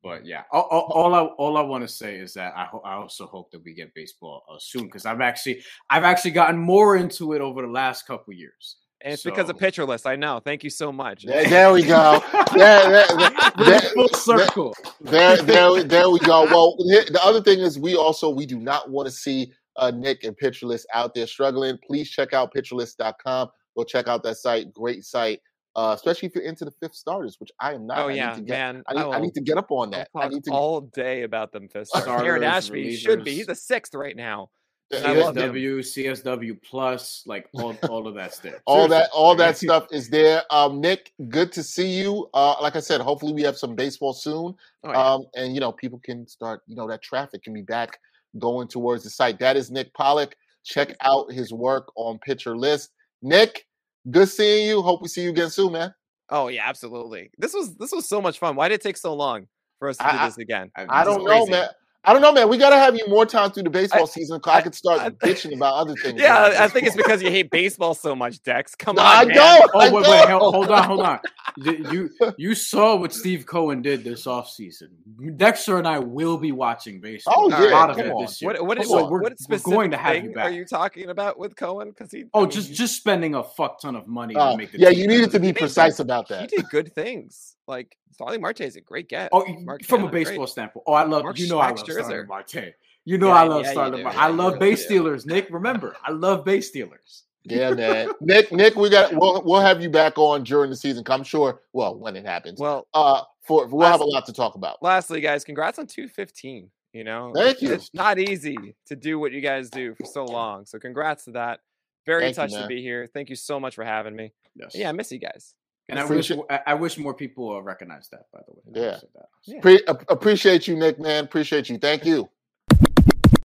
But 0.00 0.24
yeah, 0.24 0.44
all, 0.52 0.62
all, 0.70 0.80
all 0.92 1.14
I 1.14 1.20
all 1.22 1.56
I 1.56 1.62
want 1.62 1.82
to 1.82 1.88
say 1.88 2.16
is 2.16 2.32
that 2.34 2.52
I 2.56 2.66
ho- 2.66 2.82
I 2.84 2.94
also 2.94 3.26
hope 3.26 3.50
that 3.50 3.64
we 3.64 3.74
get 3.74 3.92
baseball 3.94 4.44
uh, 4.48 4.54
soon 4.60 4.84
because 4.84 5.04
I've 5.06 5.20
actually 5.20 5.60
I've 5.90 6.04
actually 6.04 6.30
gotten 6.30 6.56
more 6.56 6.96
into 6.96 7.32
it 7.32 7.40
over 7.40 7.62
the 7.62 7.68
last 7.68 8.06
couple 8.06 8.32
years. 8.32 8.76
And 9.00 9.12
it's 9.14 9.24
because 9.24 9.48
of 9.48 9.56
So- 9.56 9.60
pitcher 9.60 9.84
list. 9.84 10.06
I 10.06 10.14
know. 10.16 10.40
Thank 10.44 10.62
you 10.62 10.70
so 10.70 10.92
much. 10.92 11.24
There, 11.24 11.44
there 11.48 11.72
we 11.72 11.82
go. 11.82 12.22
There, 12.54 12.90
there, 12.90 13.06
there, 13.16 13.30
Bring 13.56 13.70
there- 13.70 13.80
full 13.80 14.08
circle. 14.08 14.74
there, 15.00 15.36
there, 15.42 15.72
we- 15.72 15.82
there 15.82 16.10
we 16.10 16.20
go. 16.20 16.44
Well, 16.44 16.76
the 16.78 17.18
other 17.22 17.40
thing 17.42 17.58
is, 17.58 17.76
we 17.78 17.96
also 17.96 18.28
we 18.30 18.46
do 18.46 18.58
not 18.60 18.90
want 18.90 19.06
to 19.08 19.12
see 19.12 19.52
uh, 19.76 19.90
Nick 19.90 20.22
and 20.24 20.36
Pitcherlist 20.38 20.84
out 20.94 21.12
there 21.14 21.26
struggling. 21.26 21.76
Please 21.84 22.08
check 22.10 22.32
out 22.32 22.52
pitcherlist.com. 22.54 23.48
Go 23.76 23.84
check 23.84 24.08
out 24.08 24.22
that 24.24 24.36
site. 24.36 24.72
Great 24.72 25.04
site, 25.04 25.40
uh, 25.76 25.92
especially 25.96 26.26
if 26.28 26.34
you're 26.34 26.44
into 26.44 26.64
the 26.64 26.70
fifth 26.72 26.94
starters, 26.94 27.36
which 27.40 27.50
I 27.60 27.74
am 27.74 27.86
not. 27.86 27.98
oh 27.98 28.08
I 28.08 28.12
yeah, 28.12 28.28
need 28.30 28.36
to 28.36 28.42
get, 28.42 28.58
man. 28.58 28.82
I 28.88 28.94
need, 28.94 29.00
I 29.00 29.06
will- 29.06 29.20
need 29.20 29.34
to 29.34 29.40
get 29.40 29.56
up 29.58 29.70
on 29.70 29.88
I'll 29.94 30.00
that. 30.00 30.08
I 30.14 30.28
need 30.28 30.44
to. 30.44 30.50
all 30.50 30.80
day 30.80 31.22
about 31.22 31.52
them 31.52 31.68
fist 31.68 31.90
stars. 31.90 32.06
Aaron 32.06 32.42
Starters, 32.42 32.44
Ashby 32.44 32.96
should 32.96 33.24
be. 33.24 33.34
He's 33.34 33.46
the 33.46 33.54
sixth 33.54 33.94
right 33.94 34.16
now. 34.16 34.50
Yeah, 34.90 35.02
I 35.04 35.12
love. 35.12 35.34
CSW, 35.36 35.80
CSW 35.80 36.62
plus, 36.62 37.22
like 37.26 37.46
all, 37.52 37.76
all 37.90 38.08
of 38.08 38.14
that's 38.14 38.38
there. 38.38 38.62
all 38.64 38.88
that 38.88 39.10
all 39.12 39.34
that 39.34 39.58
stuff 39.64 39.86
is 39.92 40.08
there. 40.08 40.42
Um, 40.50 40.80
Nick, 40.80 41.12
good 41.28 41.52
to 41.52 41.62
see 41.62 41.88
you. 42.00 42.30
Uh, 42.32 42.54
like 42.62 42.74
I 42.74 42.80
said, 42.80 43.02
hopefully 43.02 43.34
we 43.34 43.42
have 43.42 43.58
some 43.58 43.74
baseball 43.74 44.14
soon. 44.14 44.54
Oh, 44.84 44.90
yeah. 44.90 44.96
um, 45.12 45.26
and 45.36 45.54
you 45.54 45.60
know 45.60 45.72
people 45.72 46.00
can 46.02 46.26
start 46.26 46.62
you 46.66 46.74
know 46.74 46.88
that 46.88 47.02
traffic 47.02 47.42
can 47.42 47.52
be 47.52 47.60
back 47.60 47.98
going 48.38 48.68
towards 48.68 49.02
the 49.04 49.10
site 49.10 49.38
that 49.40 49.56
is 49.56 49.70
nick 49.70 49.92
pollack 49.94 50.36
check 50.62 50.94
out 51.00 51.32
his 51.32 51.50
work 51.52 51.90
on 51.96 52.18
pitcher 52.18 52.54
list 52.56 52.90
nick 53.22 53.66
good 54.10 54.28
seeing 54.28 54.68
you 54.68 54.80
hope 54.82 55.02
we 55.02 55.08
see 55.08 55.22
you 55.22 55.30
again 55.30 55.50
soon 55.50 55.72
man 55.72 55.92
oh 56.30 56.48
yeah, 56.48 56.68
absolutely. 56.68 57.30
This 57.38 57.54
was 57.54 57.74
this 57.76 57.90
was 57.90 58.06
so 58.08 58.20
much 58.20 58.38
fun. 58.38 58.54
Why 58.54 58.68
did 58.68 58.74
it 58.76 58.82
take 58.82 58.98
so 58.98 59.14
long 59.14 59.46
for 59.78 59.88
us 59.88 59.96
to 59.96 60.06
I- 60.06 60.12
do 60.12 60.18
I- 60.18 60.26
this 60.26 60.38
again? 60.38 60.70
i 60.76 60.82
This 60.84 60.90
is 61.12 61.16
don't 61.16 61.24
know 61.24 61.46
man 61.46 61.68
i 62.08 62.12
don't 62.12 62.22
know 62.22 62.32
man 62.32 62.48
we 62.48 62.56
gotta 62.56 62.78
have 62.78 62.96
you 62.96 63.06
more 63.08 63.26
time 63.26 63.50
through 63.50 63.62
the 63.64 63.70
baseball 63.70 64.06
season 64.06 64.40
'cause 64.40 64.54
I, 64.54 64.58
I- 64.58 64.62
could 64.62 64.74
start 64.74 65.00
I- 65.00 65.10
bitching 65.10 65.54
about 65.54 65.74
other 65.74 65.94
things 66.02 66.20
Yeah, 66.20 66.56
I 66.58 66.66
think 66.68 66.86
it's 66.86 66.96
because 66.96 67.22
you 67.22 67.30
hate 67.30 67.50
baseball 67.50 67.94
so 67.94 68.14
much, 68.16 68.42
Dex. 68.42 68.74
Come 68.74 68.96
No, 68.96 69.02
on, 69.02 69.08
I 69.08 69.24
man. 69.26 69.34
don't. 69.36 69.70
Oh 69.74 69.78
I 69.80 69.84
wait, 69.84 69.92
wait, 69.94 70.02
don't. 70.04 70.28
hel- 70.28 70.50
hold 70.52 70.70
on, 70.70 70.84
hold 70.84 71.00
on. 71.00 71.20
You 71.56 71.72
you- 71.92 72.32
you 72.36 72.54
saw 72.54 72.94
what 72.96 73.12
Steve 73.12 73.44
Cohen 73.46 73.82
did 73.82 74.04
this 74.04 74.26
offseason. 74.26 74.88
Dexter 75.36 75.78
and 75.78 75.88
I 75.88 75.98
will 75.98 76.38
be 76.38 76.52
watching 76.52 77.00
baseball. 77.00 77.34
Oh, 77.36 77.46
a 77.46 77.50
yeah, 77.68 77.70
lot 77.76 77.90
of 77.90 77.96
come 77.96 78.06
it 78.06 78.12
on. 78.12 78.22
this 78.22 78.40
year. 78.40 78.52
What 78.52 78.64
what 78.66 78.78
is 78.80 78.88
So 78.88 79.04
on. 79.04 79.10
we're, 79.10 79.20
what 79.22 79.32
we're 79.32 79.36
specific 79.36 79.64
going 79.64 79.90
to 79.90 79.96
have 79.96 80.14
thing 80.14 80.30
you 80.32 80.38
are 80.38 80.50
you 80.50 80.64
talking 80.64 81.10
about 81.10 81.38
with 81.38 81.56
Cohen? 81.56 81.88
Because 81.90 82.12
he 82.12 82.24
oh, 82.32 82.40
I 82.40 82.42
mean, 82.42 82.50
just 82.50 82.72
just 82.72 82.96
spending 82.96 83.34
a 83.34 83.42
fuck 83.42 83.80
ton 83.80 83.96
of 83.96 84.06
money 84.06 84.36
Uh, 84.36 84.52
to 84.52 84.56
make 84.56 84.70
the 84.72 84.78
yeah 84.78 84.90
you 84.90 85.06
needed 85.08 85.30
to 85.32 85.40
be 85.40 85.48
made 85.48 85.56
precise 85.56 85.98
about 85.98 86.28
that. 86.28 86.42
he 86.42 86.46
did 86.58 86.68
good 86.70 86.94
things. 86.94 87.56
Like 87.68 87.96
Starling 88.12 88.40
Marte 88.40 88.62
is 88.62 88.76
a 88.76 88.80
great 88.80 89.08
get. 89.08 89.28
Oh, 89.32 89.44
Mark 89.60 89.84
from 89.84 89.96
a 89.96 89.98
Cannon, 90.06 90.10
great. 90.10 90.24
baseball 90.26 90.46
standpoint. 90.46 90.84
Oh, 90.88 90.94
I 90.94 91.04
love 91.04 91.22
Mark 91.22 91.38
you 91.38 91.48
know 91.48 91.60
I 91.60 91.68
Max 91.68 91.80
love 91.82 91.88
Scherzer. 91.88 92.04
Starling 92.04 92.26
Marte. 92.26 92.74
You 93.04 93.18
know 93.18 93.28
Yeah, 93.28 93.34
I 93.34 93.44
love 93.44 93.62
yeah, 93.62 93.68
you 93.68 93.72
Starling. 93.74 94.02
Marte. 94.02 94.14
Yeah, 94.16 94.22
I 94.24 94.28
love 94.28 94.54
really 94.54 94.70
base 94.70 94.78
do. 94.80 94.84
stealers. 94.86 95.26
Nick, 95.26 95.48
remember, 95.50 95.96
I 96.04 96.10
love 96.10 96.44
base 96.44 96.68
stealers. 96.68 97.24
yeah 97.44 97.70
man 97.70 98.10
nick 98.20 98.50
nick 98.52 98.74
we 98.74 98.90
got 98.90 99.12
we'll, 99.14 99.40
we'll 99.42 99.60
have 99.60 99.80
you 99.80 99.88
back 99.88 100.18
on 100.18 100.42
during 100.42 100.68
the 100.68 100.76
season. 100.76 101.02
i'm 101.08 101.22
sure 101.22 101.60
well 101.72 101.96
when 101.96 102.14
it 102.16 102.26
happens 102.26 102.58
Well, 102.60 102.86
uh 102.92 103.22
for 103.42 103.64
we'll 103.66 103.86
have 103.86 104.00
a 104.00 104.04
lot 104.04 104.26
to 104.26 104.32
talk 104.34 104.54
about 104.56 104.82
lastly, 104.82 105.20
guys, 105.22 105.44
congrats 105.44 105.78
on 105.78 105.86
215. 105.86 106.68
You 106.92 107.04
know, 107.04 107.32
Thank 107.34 107.56
It's- 107.58 107.62
you. 107.62 107.72
It's 107.74 107.94
not 107.94 108.18
easy 108.18 108.56
to 108.86 108.96
do 108.96 109.18
what 109.18 109.32
you 109.32 109.40
guys 109.40 109.70
do 109.70 109.94
for 109.94 110.04
so 110.04 110.24
long. 110.24 110.66
So 110.66 110.78
congrats 110.78 111.24
to 111.26 111.30
that. 111.32 111.60
Very 112.06 112.22
Thank 112.22 112.36
you, 112.36 112.42
touched 112.42 112.62
to 112.62 112.66
be 112.66 112.82
here. 112.82 113.06
Thank 113.06 113.28
you 113.30 113.36
so 113.36 113.60
much 113.60 113.74
for 113.74 113.84
having 113.84 114.16
me. 114.16 114.32
Yes. 114.54 114.72
Yeah, 114.74 114.88
I 114.88 114.92
miss 114.92 115.12
you 115.12 115.18
guys. 115.18 115.54
And 115.88 115.98
I 115.98 116.04
wish 116.04 116.30
I 116.30 116.60
I 116.66 116.74
wish 116.74 116.98
more 116.98 117.14
people 117.14 117.56
uh, 117.56 117.60
recognize 117.60 118.08
that. 118.10 118.26
By 118.32 118.40
the 118.46 118.54
way. 118.54 118.82
Yeah. 118.82 118.98
that. 119.14 119.28
Yeah. 119.46 119.60
Pre- 119.60 119.84
appreciate 120.08 120.68
you 120.68 120.76
nick 120.76 121.00
man 121.00 121.24
appreciate 121.24 121.68
you 121.68 121.78
thank 121.78 122.04
you 122.04 122.28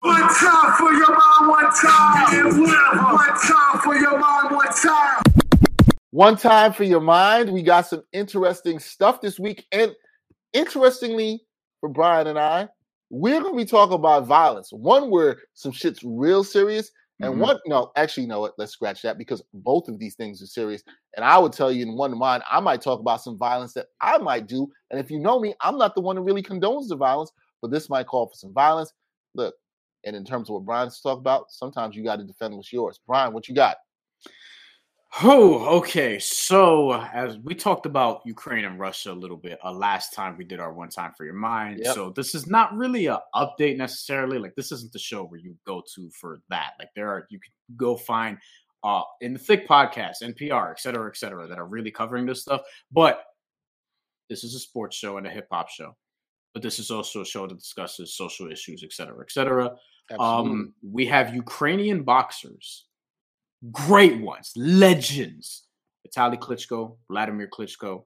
One 0.00 0.20
time 0.20 0.72
for 0.76 0.92
your 0.92 1.16
mom, 1.16 1.48
one 1.48 1.72
time. 1.72 2.60
One 3.14 3.40
time 3.40 3.80
for 3.82 3.96
your 3.96 4.18
mom, 4.18 4.54
one 4.54 4.66
time. 4.68 5.22
One 6.10 6.36
time 6.36 6.72
for 6.72 6.84
your 6.84 7.00
mind. 7.00 7.50
We 7.50 7.62
got 7.62 7.86
some 7.86 8.02
interesting 8.12 8.78
stuff 8.78 9.20
this 9.22 9.38
week. 9.40 9.64
And 9.72 9.94
interestingly, 10.52 11.40
for 11.80 11.88
Brian 11.88 12.26
and 12.26 12.38
I, 12.38 12.68
we're 13.10 13.40
going 13.40 13.54
to 13.54 13.56
be 13.56 13.64
talking 13.64 13.94
about 13.94 14.26
violence. 14.26 14.72
One 14.72 15.10
where 15.10 15.38
some 15.54 15.72
shit's 15.72 16.02
real 16.04 16.44
serious, 16.44 16.90
and 17.22 17.34
Mhm. 17.34 17.38
one, 17.40 17.58
no, 17.66 17.92
actually, 17.96 18.26
no. 18.26 18.50
Let's 18.58 18.72
scratch 18.72 19.02
that 19.02 19.18
because 19.18 19.42
both 19.54 19.88
of 19.88 19.98
these 19.98 20.14
things 20.16 20.42
are 20.42 20.46
serious. 20.46 20.82
And 21.16 21.24
I 21.24 21.38
would 21.38 21.52
tell 21.52 21.70
you 21.72 21.82
in 21.82 21.96
one 21.96 22.12
of 22.12 22.18
mine, 22.18 22.42
I 22.50 22.60
might 22.60 22.82
talk 22.82 23.00
about 23.00 23.22
some 23.22 23.38
violence 23.38 23.72
that 23.74 23.86
I 24.00 24.18
might 24.18 24.46
do. 24.46 24.68
And 24.90 25.00
if 25.00 25.10
you 25.10 25.18
know 25.20 25.38
me, 25.38 25.54
I'm 25.60 25.78
not 25.78 25.94
the 25.94 26.00
one 26.00 26.16
who 26.16 26.22
really 26.22 26.42
condones 26.42 26.88
the 26.88 26.96
violence, 26.96 27.32
but 27.62 27.70
this 27.70 27.88
might 27.88 28.06
call 28.06 28.26
for 28.26 28.34
some 28.34 28.52
violence. 28.52 28.92
Look, 29.34 29.54
and 30.04 30.14
in 30.16 30.24
terms 30.24 30.48
of 30.50 30.54
what 30.54 30.64
Brian's 30.64 31.00
talking 31.00 31.20
about, 31.20 31.50
sometimes 31.50 31.96
you 31.96 32.04
got 32.04 32.16
to 32.16 32.24
defend 32.24 32.54
what's 32.56 32.72
yours. 32.72 33.00
Brian, 33.06 33.32
what 33.32 33.48
you 33.48 33.54
got? 33.54 33.76
Oh, 35.22 35.78
okay. 35.78 36.18
So 36.18 36.92
as 36.92 37.38
we 37.38 37.54
talked 37.54 37.86
about 37.86 38.22
Ukraine 38.24 38.64
and 38.64 38.80
Russia 38.80 39.12
a 39.12 39.14
little 39.14 39.36
bit 39.36 39.58
uh, 39.62 39.70
last 39.70 40.12
time 40.12 40.36
we 40.36 40.44
did 40.44 40.58
our 40.58 40.72
one 40.72 40.88
time 40.88 41.12
for 41.16 41.24
your 41.24 41.34
mind. 41.34 41.80
Yep. 41.84 41.94
So 41.94 42.10
this 42.10 42.34
is 42.34 42.48
not 42.48 42.74
really 42.74 43.06
a 43.06 43.20
update 43.34 43.76
necessarily. 43.76 44.38
Like 44.38 44.56
this 44.56 44.72
isn't 44.72 44.92
the 44.92 44.98
show 44.98 45.24
where 45.24 45.38
you 45.38 45.56
go 45.66 45.82
to 45.94 46.10
for 46.10 46.40
that. 46.50 46.72
Like 46.80 46.88
there 46.96 47.08
are 47.08 47.26
you 47.30 47.38
can 47.38 47.52
go 47.76 47.96
find 47.96 48.38
uh 48.82 49.02
in 49.20 49.34
the 49.34 49.38
thick 49.38 49.68
podcast, 49.68 50.22
NPR, 50.22 50.72
et 50.72 50.80
cetera, 50.80 51.08
et 51.08 51.16
cetera, 51.16 51.46
that 51.46 51.58
are 51.58 51.66
really 51.66 51.92
covering 51.92 52.26
this 52.26 52.40
stuff. 52.42 52.62
But 52.90 53.22
this 54.28 54.42
is 54.42 54.54
a 54.56 54.58
sports 54.58 54.96
show 54.96 55.18
and 55.18 55.26
a 55.28 55.30
hip 55.30 55.46
hop 55.52 55.68
show. 55.68 55.94
But 56.54 56.62
this 56.62 56.80
is 56.80 56.90
also 56.90 57.20
a 57.20 57.26
show 57.26 57.46
that 57.46 57.58
discusses 57.58 58.16
social 58.16 58.50
issues, 58.50 58.82
et 58.82 58.92
cetera, 58.92 59.20
et 59.20 59.30
cetera. 59.30 59.76
Um, 60.18 60.74
we 60.82 61.06
have 61.06 61.34
Ukrainian 61.34 62.02
boxers 62.02 62.86
great 63.72 64.20
ones, 64.20 64.52
legends. 64.56 65.64
Vitaly 66.06 66.38
Klitschko, 66.38 66.96
Vladimir 67.10 67.48
Klitschko, 67.52 68.04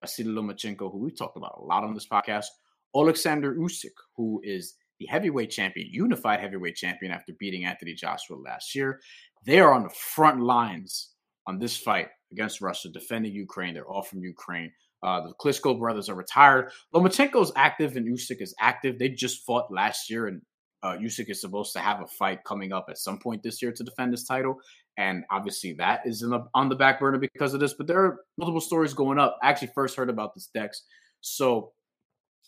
Vasily 0.00 0.30
Lomachenko, 0.30 0.92
who 0.92 0.98
we've 0.98 1.16
talked 1.16 1.36
about 1.36 1.58
a 1.58 1.64
lot 1.64 1.84
on 1.84 1.94
this 1.94 2.06
podcast, 2.06 2.46
Alexander 2.94 3.54
Usyk, 3.54 3.94
who 4.16 4.40
is 4.44 4.74
the 5.00 5.06
heavyweight 5.06 5.50
champion, 5.50 5.88
unified 5.90 6.40
heavyweight 6.40 6.76
champion 6.76 7.12
after 7.12 7.32
beating 7.38 7.64
Anthony 7.64 7.94
Joshua 7.94 8.36
last 8.36 8.74
year. 8.74 9.00
They 9.44 9.60
are 9.60 9.72
on 9.72 9.84
the 9.84 9.90
front 9.90 10.40
lines 10.40 11.10
on 11.46 11.58
this 11.58 11.76
fight 11.76 12.08
against 12.32 12.60
Russia, 12.60 12.88
defending 12.88 13.32
Ukraine. 13.32 13.74
They're 13.74 13.88
all 13.88 14.02
from 14.02 14.22
Ukraine. 14.22 14.72
Uh, 15.02 15.20
the 15.22 15.34
Klitschko 15.40 15.78
brothers 15.78 16.08
are 16.08 16.14
retired. 16.14 16.70
Lomachenko 16.94 17.40
is 17.42 17.52
active 17.56 17.96
and 17.96 18.06
Usyk 18.06 18.40
is 18.40 18.54
active. 18.60 18.98
They 18.98 19.08
just 19.08 19.46
fought 19.46 19.72
last 19.72 20.10
year, 20.10 20.26
and 20.26 20.42
uh, 20.82 20.96
Usyk 20.96 21.30
is 21.30 21.40
supposed 21.40 21.72
to 21.74 21.78
have 21.78 22.00
a 22.00 22.06
fight 22.06 22.44
coming 22.44 22.72
up 22.72 22.86
at 22.90 22.98
some 22.98 23.18
point 23.18 23.42
this 23.42 23.62
year 23.62 23.72
to 23.72 23.84
defend 23.84 24.12
his 24.12 24.24
title. 24.24 24.60
And 24.98 25.24
obviously, 25.30 25.74
that 25.74 26.00
is 26.04 26.20
the, 26.20 26.44
on 26.54 26.68
the 26.68 26.74
back 26.74 26.98
burner 26.98 27.18
because 27.18 27.54
of 27.54 27.60
this. 27.60 27.72
But 27.72 27.86
there 27.86 28.04
are 28.04 28.20
multiple 28.36 28.60
stories 28.60 28.94
going 28.94 29.18
up. 29.18 29.38
I 29.42 29.48
actually 29.48 29.70
first 29.72 29.96
heard 29.96 30.10
about 30.10 30.34
this 30.34 30.50
Dex. 30.52 30.82
So 31.20 31.70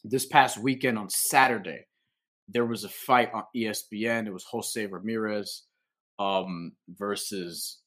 this 0.03 0.26
past 0.26 0.59
weekend 0.59 0.98
on 0.98 1.09
Saturday, 1.09 1.86
there 2.48 2.66
was 2.66 2.82
a 2.82 2.88
fight 2.88 3.32
on 3.32 3.44
ESPN. 3.57 4.26
It 4.26 4.32
was 4.32 4.44
Jose 4.51 4.84
Ramirez 4.84 5.62
um, 6.18 6.72
versus 6.88 7.78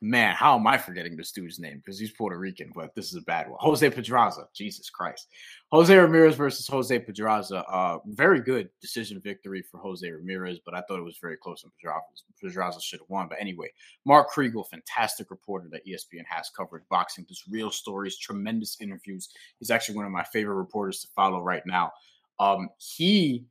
man, 0.00 0.34
how 0.34 0.58
am 0.58 0.66
I 0.66 0.78
forgetting 0.78 1.16
this 1.16 1.32
dude's 1.32 1.58
name? 1.58 1.78
Because 1.78 1.98
he's 1.98 2.12
Puerto 2.12 2.38
Rican, 2.38 2.70
but 2.74 2.94
this 2.94 3.06
is 3.06 3.16
a 3.16 3.22
bad 3.22 3.48
one. 3.48 3.58
Jose 3.60 3.88
Pedraza. 3.90 4.48
Jesus 4.54 4.90
Christ. 4.90 5.28
Jose 5.72 5.94
Ramirez 5.96 6.36
versus 6.36 6.66
Jose 6.66 6.98
Pedraza. 7.00 7.64
Uh, 7.64 7.98
very 8.06 8.40
good 8.40 8.68
decision 8.80 9.20
victory 9.20 9.62
for 9.62 9.78
Jose 9.78 10.08
Ramirez, 10.08 10.60
but 10.64 10.74
I 10.74 10.82
thought 10.82 10.98
it 10.98 11.04
was 11.04 11.18
very 11.20 11.36
close 11.36 11.64
and 11.64 11.72
Pedraza, 11.76 12.02
Pedraza 12.40 12.80
should 12.80 13.00
have 13.00 13.10
won. 13.10 13.28
But 13.28 13.38
anyway, 13.40 13.68
Mark 14.04 14.28
Kriegel, 14.30 14.68
fantastic 14.68 15.30
reporter 15.30 15.68
that 15.72 15.86
ESPN 15.86 16.24
has 16.28 16.50
covered 16.56 16.84
boxing. 16.88 17.26
Just 17.28 17.44
real 17.50 17.70
stories, 17.70 18.18
tremendous 18.18 18.76
interviews. 18.80 19.28
He's 19.58 19.70
actually 19.70 19.96
one 19.96 20.06
of 20.06 20.12
my 20.12 20.24
favorite 20.24 20.56
reporters 20.56 21.00
to 21.00 21.08
follow 21.14 21.40
right 21.40 21.62
now. 21.66 21.92
Um, 22.38 22.68
he 22.78 23.44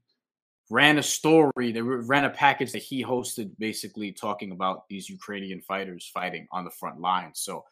ran 0.69 0.97
a 0.97 1.03
story 1.03 1.71
they 1.71 1.81
ran 1.81 2.25
a 2.25 2.29
package 2.29 2.71
that 2.71 2.81
he 2.81 3.03
hosted 3.03 3.51
basically 3.59 4.11
talking 4.11 4.51
about 4.51 4.87
these 4.89 5.09
ukrainian 5.09 5.61
fighters 5.61 6.09
fighting 6.13 6.47
on 6.51 6.63
the 6.63 6.71
front 6.71 6.99
line. 6.99 7.31
So 7.33 7.63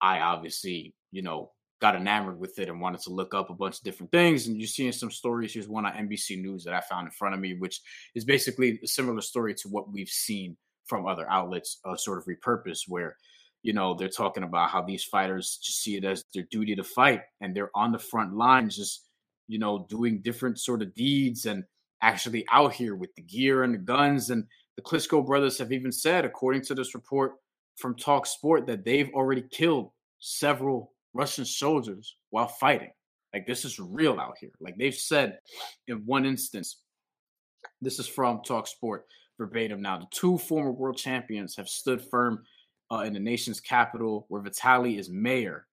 i 0.00 0.20
obviously 0.20 0.94
you 1.12 1.22
know 1.22 1.52
got 1.80 1.96
enamored 1.96 2.38
with 2.38 2.58
it 2.58 2.68
and 2.68 2.80
wanted 2.80 3.00
to 3.00 3.10
look 3.10 3.34
up 3.34 3.50
a 3.50 3.54
bunch 3.54 3.78
of 3.78 3.82
different 3.82 4.12
things. 4.12 4.46
And 4.46 4.56
you're 4.56 4.68
seeing 4.68 4.92
some 4.92 5.10
stories. 5.10 5.52
Here's 5.52 5.68
one 5.68 5.86
on 5.86 5.92
nbc 5.92 6.40
news 6.40 6.64
that 6.64 6.74
i 6.74 6.80
found 6.80 7.06
in 7.06 7.12
front 7.12 7.34
of 7.34 7.40
me 7.40 7.54
which 7.54 7.80
is 8.14 8.24
basically 8.24 8.80
a 8.82 8.86
similar 8.86 9.20
story 9.20 9.54
to 9.54 9.68
what 9.68 9.92
we've 9.92 10.08
seen 10.08 10.56
from 10.84 11.06
other 11.06 11.30
outlets 11.30 11.78
uh, 11.84 11.96
sort 11.96 12.18
of 12.18 12.24
repurposed 12.26 12.82
where 12.88 13.16
you 13.62 13.72
know 13.72 13.94
they're 13.94 14.08
talking 14.08 14.42
about 14.42 14.70
how 14.70 14.82
these 14.82 15.04
fighters 15.04 15.58
just 15.62 15.82
see 15.82 15.96
it 15.96 16.04
as 16.04 16.24
their 16.34 16.46
duty 16.50 16.74
to 16.74 16.84
fight 16.84 17.22
and 17.40 17.54
they're 17.54 17.70
on 17.74 17.92
the 17.92 17.98
front 17.98 18.34
lines 18.34 18.76
just 18.76 19.06
you 19.46 19.58
know 19.58 19.86
doing 19.88 20.20
different 20.20 20.58
sort 20.58 20.82
of 20.82 20.94
deeds 20.94 21.46
and 21.46 21.64
actually 22.02 22.44
out 22.52 22.74
here 22.74 22.94
with 22.94 23.14
the 23.14 23.22
gear 23.22 23.62
and 23.62 23.74
the 23.74 23.78
guns. 23.78 24.30
And 24.30 24.44
the 24.76 24.82
Klitschko 24.82 25.24
brothers 25.24 25.58
have 25.58 25.72
even 25.72 25.92
said, 25.92 26.24
according 26.24 26.62
to 26.62 26.74
this 26.74 26.94
report 26.94 27.34
from 27.76 27.94
Talk 27.94 28.26
Sport, 28.26 28.66
that 28.66 28.84
they've 28.84 29.10
already 29.14 29.44
killed 29.50 29.90
several 30.18 30.92
Russian 31.14 31.44
soldiers 31.44 32.16
while 32.30 32.48
fighting. 32.48 32.90
Like 33.32 33.46
this 33.46 33.64
is 33.64 33.78
real 33.78 34.20
out 34.20 34.36
here. 34.38 34.50
Like 34.60 34.76
they've 34.76 34.94
said 34.94 35.38
in 35.88 36.04
one 36.04 36.26
instance, 36.26 36.78
this 37.80 37.98
is 37.98 38.06
from 38.06 38.42
Talk 38.42 38.66
Sport 38.66 39.06
verbatim. 39.38 39.80
Now, 39.80 39.98
the 39.98 40.06
two 40.10 40.36
former 40.36 40.70
world 40.70 40.98
champions 40.98 41.56
have 41.56 41.68
stood 41.68 42.02
firm 42.02 42.44
uh, 42.90 43.00
in 43.00 43.14
the 43.14 43.20
nation's 43.20 43.60
capital, 43.60 44.26
where 44.28 44.42
Vitaly 44.42 44.98
is 44.98 45.08
mayor. 45.08 45.66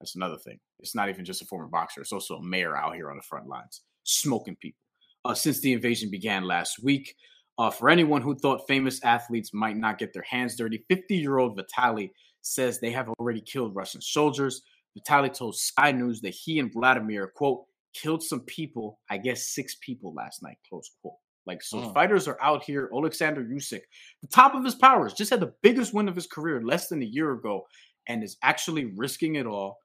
That's 0.00 0.14
another 0.14 0.36
thing. 0.36 0.58
It's 0.78 0.94
not 0.94 1.08
even 1.08 1.24
just 1.24 1.40
a 1.40 1.46
former 1.46 1.68
boxer; 1.68 2.02
it's 2.02 2.12
also 2.12 2.36
a 2.36 2.42
mayor 2.42 2.76
out 2.76 2.94
here 2.94 3.10
on 3.10 3.16
the 3.16 3.22
front 3.22 3.48
lines, 3.48 3.80
smoking 4.04 4.56
people 4.56 4.85
uh, 5.26 5.34
since 5.34 5.60
the 5.60 5.72
invasion 5.72 6.10
began 6.10 6.44
last 6.44 6.82
week. 6.82 7.14
Uh, 7.58 7.70
for 7.70 7.88
anyone 7.88 8.20
who 8.20 8.34
thought 8.34 8.66
famous 8.68 9.02
athletes 9.02 9.54
might 9.54 9.76
not 9.76 9.98
get 9.98 10.12
their 10.12 10.24
hands 10.28 10.56
dirty, 10.56 10.84
50 10.88 11.16
year 11.16 11.38
old 11.38 11.58
Vitaly 11.58 12.10
says 12.42 12.78
they 12.78 12.92
have 12.92 13.08
already 13.18 13.40
killed 13.40 13.74
Russian 13.74 14.00
soldiers. 14.00 14.62
Vitaly 14.98 15.32
told 15.32 15.56
Sky 15.56 15.92
News 15.92 16.20
that 16.20 16.34
he 16.34 16.58
and 16.58 16.72
Vladimir, 16.72 17.32
quote, 17.34 17.64
killed 17.94 18.22
some 18.22 18.40
people, 18.40 19.00
I 19.10 19.16
guess 19.18 19.54
six 19.54 19.76
people 19.80 20.12
last 20.14 20.42
night, 20.42 20.58
close 20.68 20.90
quote. 21.00 21.14
Like, 21.46 21.62
so 21.62 21.78
oh. 21.78 21.92
fighters 21.92 22.28
are 22.28 22.38
out 22.42 22.64
here. 22.64 22.90
Alexander 22.92 23.42
Usyk, 23.42 23.82
the 24.20 24.28
top 24.28 24.54
of 24.54 24.64
his 24.64 24.74
powers, 24.74 25.14
just 25.14 25.30
had 25.30 25.40
the 25.40 25.54
biggest 25.62 25.94
win 25.94 26.08
of 26.08 26.16
his 26.16 26.26
career 26.26 26.60
less 26.62 26.88
than 26.88 27.02
a 27.02 27.06
year 27.06 27.32
ago 27.32 27.62
and 28.08 28.22
is 28.22 28.36
actually 28.42 28.92
risking 28.96 29.36
it 29.36 29.46
all 29.46 29.78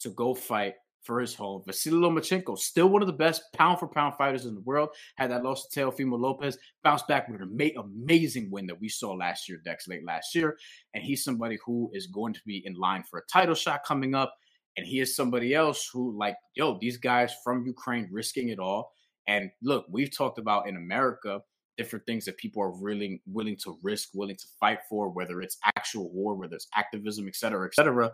to 0.00 0.10
go 0.10 0.34
fight 0.34 0.74
for 1.06 1.20
his 1.20 1.34
home. 1.34 1.62
Vasily 1.64 1.96
Lomachenko, 1.96 2.58
still 2.58 2.88
one 2.88 3.02
of 3.02 3.06
the 3.06 3.12
best 3.12 3.42
pound 3.54 3.78
for 3.78 3.88
pound 3.88 4.14
fighters 4.16 4.44
in 4.44 4.54
the 4.54 4.60
world, 4.60 4.90
had 5.16 5.30
that 5.30 5.44
loss 5.44 5.68
to 5.68 5.80
Teofimo 5.80 6.18
Lopez, 6.18 6.58
bounced 6.82 7.08
back 7.08 7.28
with 7.28 7.40
an 7.40 7.72
amazing 7.78 8.50
win 8.50 8.66
that 8.66 8.80
we 8.80 8.88
saw 8.88 9.12
last 9.12 9.48
year, 9.48 9.60
Dex, 9.64 9.88
late 9.88 10.04
last 10.04 10.34
year. 10.34 10.56
And 10.94 11.04
he's 11.04 11.24
somebody 11.24 11.58
who 11.64 11.90
is 11.94 12.08
going 12.08 12.34
to 12.34 12.40
be 12.44 12.62
in 12.66 12.74
line 12.74 13.04
for 13.08 13.20
a 13.20 13.26
title 13.32 13.54
shot 13.54 13.84
coming 13.86 14.14
up. 14.14 14.34
And 14.76 14.86
he 14.86 15.00
is 15.00 15.16
somebody 15.16 15.54
else 15.54 15.88
who, 15.90 16.16
like, 16.18 16.36
yo, 16.54 16.78
these 16.78 16.98
guys 16.98 17.34
from 17.42 17.64
Ukraine 17.64 18.08
risking 18.10 18.50
it 18.50 18.58
all. 18.58 18.92
And 19.26 19.50
look, 19.62 19.86
we've 19.90 20.14
talked 20.14 20.38
about 20.38 20.68
in 20.68 20.76
America 20.76 21.40
different 21.76 22.06
things 22.06 22.24
that 22.24 22.36
people 22.36 22.62
are 22.62 22.70
really 22.70 23.20
willing 23.26 23.56
to 23.64 23.78
risk, 23.82 24.10
willing 24.14 24.36
to 24.36 24.46
fight 24.58 24.78
for, 24.88 25.08
whether 25.08 25.40
it's 25.42 25.58
actual 25.76 26.10
war, 26.10 26.34
whether 26.34 26.56
it's 26.56 26.68
activism, 26.74 27.28
et 27.28 27.36
cetera, 27.36 27.66
et 27.66 27.74
cetera. 27.74 28.10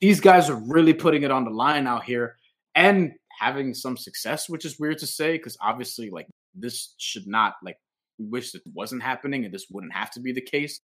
These 0.00 0.20
guys 0.20 0.50
are 0.50 0.60
really 0.66 0.94
putting 0.94 1.22
it 1.22 1.30
on 1.30 1.44
the 1.44 1.50
line 1.50 1.86
out 1.86 2.04
here 2.04 2.36
and 2.74 3.12
having 3.40 3.74
some 3.74 3.96
success, 3.96 4.48
which 4.48 4.64
is 4.64 4.78
weird 4.78 4.98
to 4.98 5.06
say 5.06 5.36
because 5.36 5.56
obviously, 5.60 6.10
like, 6.10 6.26
this 6.54 6.94
should 6.98 7.26
not, 7.26 7.54
like, 7.62 7.78
we 8.18 8.26
wish 8.26 8.54
it 8.54 8.62
wasn't 8.74 9.02
happening 9.02 9.44
and 9.44 9.54
this 9.54 9.66
wouldn't 9.70 9.94
have 9.94 10.10
to 10.12 10.20
be 10.20 10.32
the 10.32 10.40
case. 10.40 10.80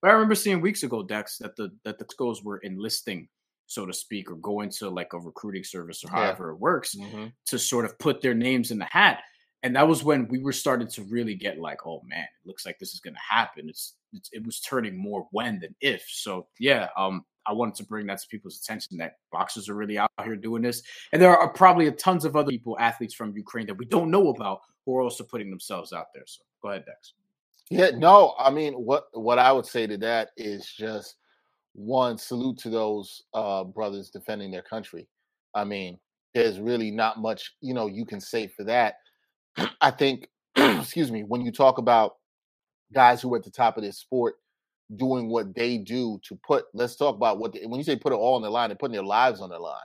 But 0.00 0.10
I 0.10 0.14
remember 0.14 0.34
seeing 0.34 0.60
weeks 0.60 0.82
ago, 0.82 1.02
Dex, 1.02 1.38
that 1.38 1.56
the 1.56 1.70
that 1.84 1.98
the 1.98 2.06
schools 2.08 2.42
were 2.42 2.58
enlisting 2.58 3.28
so 3.68 3.84
to 3.84 3.92
speak, 3.92 4.30
or 4.30 4.36
going 4.36 4.70
to 4.70 4.88
like 4.88 5.12
a 5.12 5.18
recruiting 5.18 5.62
service 5.62 6.02
or 6.02 6.10
however 6.10 6.48
yeah. 6.48 6.54
it 6.54 6.60
works 6.60 6.96
mm-hmm. 6.96 7.26
to 7.46 7.58
sort 7.58 7.84
of 7.84 7.98
put 7.98 8.20
their 8.22 8.34
names 8.34 8.70
in 8.70 8.78
the 8.78 8.88
hat 8.90 9.20
and 9.62 9.74
that 9.74 9.88
was 9.88 10.04
when 10.04 10.28
we 10.28 10.38
were 10.38 10.52
starting 10.52 10.88
to 10.88 11.02
really 11.04 11.34
get 11.34 11.58
like, 11.58 11.86
oh 11.86 12.02
man, 12.06 12.22
it 12.22 12.46
looks 12.46 12.64
like 12.64 12.78
this 12.78 12.94
is 12.94 13.00
going 13.00 13.14
to 13.14 13.20
happen. 13.34 13.68
It's, 13.68 13.94
it's, 14.12 14.30
it 14.32 14.44
was 14.46 14.60
turning 14.60 14.96
more 14.96 15.26
when 15.32 15.58
than 15.58 15.74
if. 15.80 16.04
So 16.08 16.46
yeah, 16.60 16.88
um, 16.96 17.24
I 17.46 17.52
wanted 17.52 17.74
to 17.76 17.84
bring 17.84 18.06
that 18.06 18.20
to 18.20 18.28
people's 18.28 18.60
attention 18.60 18.98
that 18.98 19.14
boxers 19.32 19.68
are 19.68 19.74
really 19.74 19.98
out 19.98 20.10
here 20.22 20.36
doing 20.36 20.62
this, 20.62 20.82
and 21.12 21.20
there 21.20 21.36
are 21.36 21.48
probably 21.48 21.90
tons 21.92 22.24
of 22.24 22.36
other 22.36 22.50
people, 22.50 22.76
athletes 22.78 23.14
from 23.14 23.34
Ukraine 23.34 23.66
that 23.66 23.78
we 23.78 23.86
don't 23.86 24.10
know 24.10 24.28
about 24.28 24.60
who 24.84 24.96
are 24.96 25.02
also 25.02 25.24
putting 25.24 25.50
themselves 25.50 25.92
out 25.92 26.06
there. 26.14 26.24
So 26.26 26.42
go 26.62 26.68
ahead, 26.68 26.84
Dex. 26.84 27.14
Yeah, 27.70 27.90
no, 27.96 28.34
I 28.38 28.50
mean 28.50 28.74
what 28.74 29.06
what 29.12 29.38
I 29.38 29.50
would 29.50 29.66
say 29.66 29.86
to 29.86 29.96
that 29.98 30.30
is 30.36 30.70
just 30.70 31.16
one 31.74 32.16
salute 32.18 32.58
to 32.58 32.70
those 32.70 33.24
uh, 33.34 33.64
brothers 33.64 34.10
defending 34.10 34.50
their 34.50 34.62
country. 34.62 35.08
I 35.54 35.64
mean, 35.64 35.98
there's 36.34 36.60
really 36.60 36.90
not 36.90 37.18
much 37.18 37.54
you 37.60 37.74
know 37.74 37.86
you 37.86 38.04
can 38.04 38.20
say 38.20 38.46
for 38.46 38.64
that 38.64 38.96
I 39.80 39.90
think, 39.90 40.28
excuse 40.56 41.10
me, 41.10 41.22
when 41.22 41.42
you 41.42 41.52
talk 41.52 41.78
about 41.78 42.16
guys 42.92 43.20
who 43.20 43.32
are 43.34 43.38
at 43.38 43.44
the 43.44 43.50
top 43.50 43.76
of 43.76 43.82
this 43.82 43.98
sport 43.98 44.36
doing 44.96 45.28
what 45.28 45.54
they 45.54 45.78
do 45.78 46.18
to 46.24 46.38
put, 46.46 46.64
let's 46.74 46.96
talk 46.96 47.16
about 47.16 47.38
what, 47.38 47.52
they, 47.52 47.66
when 47.66 47.78
you 47.78 47.84
say 47.84 47.96
put 47.96 48.12
it 48.12 48.16
all 48.16 48.36
on 48.36 48.42
the 48.42 48.50
line, 48.50 48.70
they're 48.70 48.76
putting 48.76 48.94
their 48.94 49.02
lives 49.02 49.40
on 49.40 49.50
the 49.50 49.58
line. 49.58 49.76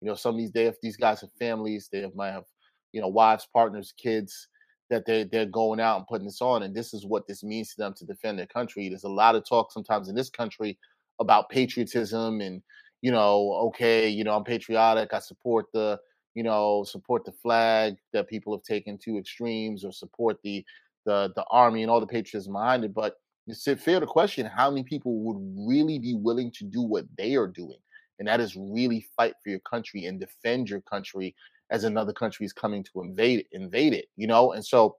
You 0.00 0.08
know, 0.08 0.14
some 0.14 0.34
of 0.34 0.38
these, 0.38 0.52
they 0.52 0.64
have, 0.64 0.76
these 0.82 0.96
guys 0.96 1.20
have 1.20 1.30
families, 1.38 1.88
they 1.90 2.00
have, 2.00 2.14
might 2.14 2.30
have, 2.30 2.44
you 2.92 3.00
know, 3.00 3.08
wives, 3.08 3.48
partners, 3.52 3.94
kids 3.96 4.48
that 4.88 5.04
they, 5.04 5.24
they're 5.24 5.46
going 5.46 5.80
out 5.80 5.96
and 5.96 6.06
putting 6.06 6.26
this 6.26 6.40
on. 6.40 6.62
And 6.62 6.74
this 6.74 6.94
is 6.94 7.04
what 7.04 7.26
this 7.26 7.42
means 7.42 7.70
to 7.70 7.76
them 7.78 7.94
to 7.94 8.04
defend 8.04 8.38
their 8.38 8.46
country. 8.46 8.88
There's 8.88 9.04
a 9.04 9.08
lot 9.08 9.34
of 9.34 9.44
talk 9.48 9.72
sometimes 9.72 10.08
in 10.08 10.14
this 10.14 10.30
country 10.30 10.78
about 11.18 11.48
patriotism 11.50 12.40
and, 12.40 12.62
you 13.02 13.10
know, 13.10 13.52
okay, 13.68 14.08
you 14.08 14.22
know, 14.22 14.36
I'm 14.36 14.44
patriotic. 14.44 15.12
I 15.12 15.18
support 15.18 15.66
the, 15.72 15.98
you 16.36 16.42
know, 16.42 16.84
support 16.84 17.24
the 17.24 17.32
flag 17.32 17.96
that 18.12 18.28
people 18.28 18.54
have 18.54 18.62
taken 18.62 18.98
to 18.98 19.16
extremes 19.16 19.84
or 19.84 19.90
support 19.90 20.36
the 20.44 20.64
the 21.06 21.32
the 21.34 21.44
army 21.50 21.82
and 21.82 21.90
all 21.90 21.98
the 21.98 22.06
patriotism 22.06 22.52
behind 22.52 22.84
it. 22.84 22.92
But 22.92 23.16
it's 23.46 23.64
fair 23.82 24.00
to 24.00 24.06
question 24.06 24.44
how 24.44 24.70
many 24.70 24.84
people 24.84 25.18
would 25.20 25.66
really 25.66 25.98
be 25.98 26.14
willing 26.14 26.52
to 26.52 26.64
do 26.64 26.82
what 26.82 27.06
they 27.16 27.36
are 27.36 27.46
doing, 27.46 27.78
and 28.18 28.28
that 28.28 28.40
is 28.40 28.54
really 28.54 29.06
fight 29.16 29.32
for 29.42 29.48
your 29.48 29.60
country 29.60 30.04
and 30.04 30.20
defend 30.20 30.68
your 30.68 30.82
country 30.82 31.34
as 31.70 31.84
another 31.84 32.12
country 32.12 32.44
is 32.44 32.52
coming 32.52 32.84
to 32.84 33.00
invade 33.00 33.46
invade 33.52 33.94
it. 33.94 34.06
You 34.16 34.26
know, 34.26 34.52
and 34.52 34.64
so 34.64 34.98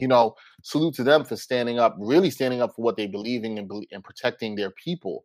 you 0.00 0.08
know, 0.08 0.34
salute 0.62 0.94
to 0.94 1.04
them 1.04 1.24
for 1.24 1.36
standing 1.36 1.78
up, 1.78 1.96
really 1.98 2.30
standing 2.30 2.62
up 2.62 2.74
for 2.74 2.82
what 2.82 2.96
they 2.96 3.06
believe 3.06 3.44
in 3.44 3.58
and, 3.58 3.70
and 3.92 4.04
protecting 4.04 4.54
their 4.54 4.70
people 4.70 5.24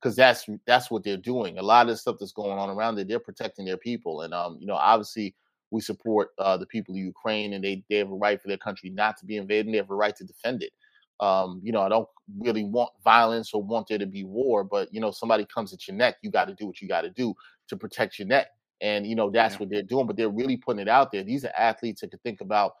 because 0.00 0.16
that's 0.16 0.46
that's 0.66 0.90
what 0.90 1.04
they're 1.04 1.16
doing. 1.16 1.58
A 1.58 1.62
lot 1.62 1.86
of 1.86 1.88
the 1.94 1.96
stuff 1.96 2.16
that's 2.20 2.32
going 2.32 2.58
on 2.58 2.70
around 2.70 2.98
it, 2.98 3.08
they're 3.08 3.18
protecting 3.20 3.64
their 3.64 3.76
people, 3.76 4.22
and 4.22 4.32
um, 4.34 4.56
you 4.60 4.66
know, 4.66 4.74
obviously 4.74 5.34
we 5.70 5.80
support 5.80 6.30
uh, 6.38 6.56
the 6.56 6.66
people 6.66 6.94
of 6.94 6.98
Ukraine, 6.98 7.52
and 7.54 7.64
they 7.64 7.84
they 7.90 7.96
have 7.96 8.10
a 8.10 8.14
right 8.14 8.40
for 8.40 8.48
their 8.48 8.56
country 8.58 8.90
not 8.90 9.16
to 9.18 9.26
be 9.26 9.36
invaded, 9.36 9.66
and 9.66 9.74
they 9.74 9.78
have 9.78 9.90
a 9.90 9.94
right 9.94 10.14
to 10.16 10.24
defend 10.24 10.62
it. 10.62 10.72
Um, 11.20 11.60
you 11.64 11.72
know, 11.72 11.82
I 11.82 11.88
don't 11.88 12.08
really 12.38 12.64
want 12.64 12.90
violence 13.02 13.52
or 13.52 13.62
want 13.62 13.88
there 13.88 13.98
to 13.98 14.06
be 14.06 14.22
war, 14.24 14.62
but 14.62 14.92
you 14.92 15.00
know, 15.00 15.10
somebody 15.10 15.44
comes 15.52 15.72
at 15.72 15.88
your 15.88 15.96
neck, 15.96 16.16
you 16.22 16.30
got 16.30 16.44
to 16.46 16.54
do 16.54 16.66
what 16.66 16.80
you 16.80 16.86
got 16.88 17.02
to 17.02 17.10
do 17.10 17.34
to 17.68 17.76
protect 17.76 18.18
your 18.18 18.28
neck. 18.28 18.48
And 18.80 19.04
you 19.04 19.16
know, 19.16 19.28
that's 19.30 19.54
Yeah. 19.54 19.58
what 19.58 19.68
they're 19.68 19.82
doing, 19.82 20.06
but 20.06 20.16
they're 20.16 20.28
really 20.28 20.56
putting 20.56 20.80
it 20.80 20.88
out 20.88 21.10
there. 21.10 21.24
These 21.24 21.44
are 21.44 21.52
athletes 21.58 22.02
that 22.02 22.12
could 22.12 22.22
think 22.22 22.40
about 22.40 22.74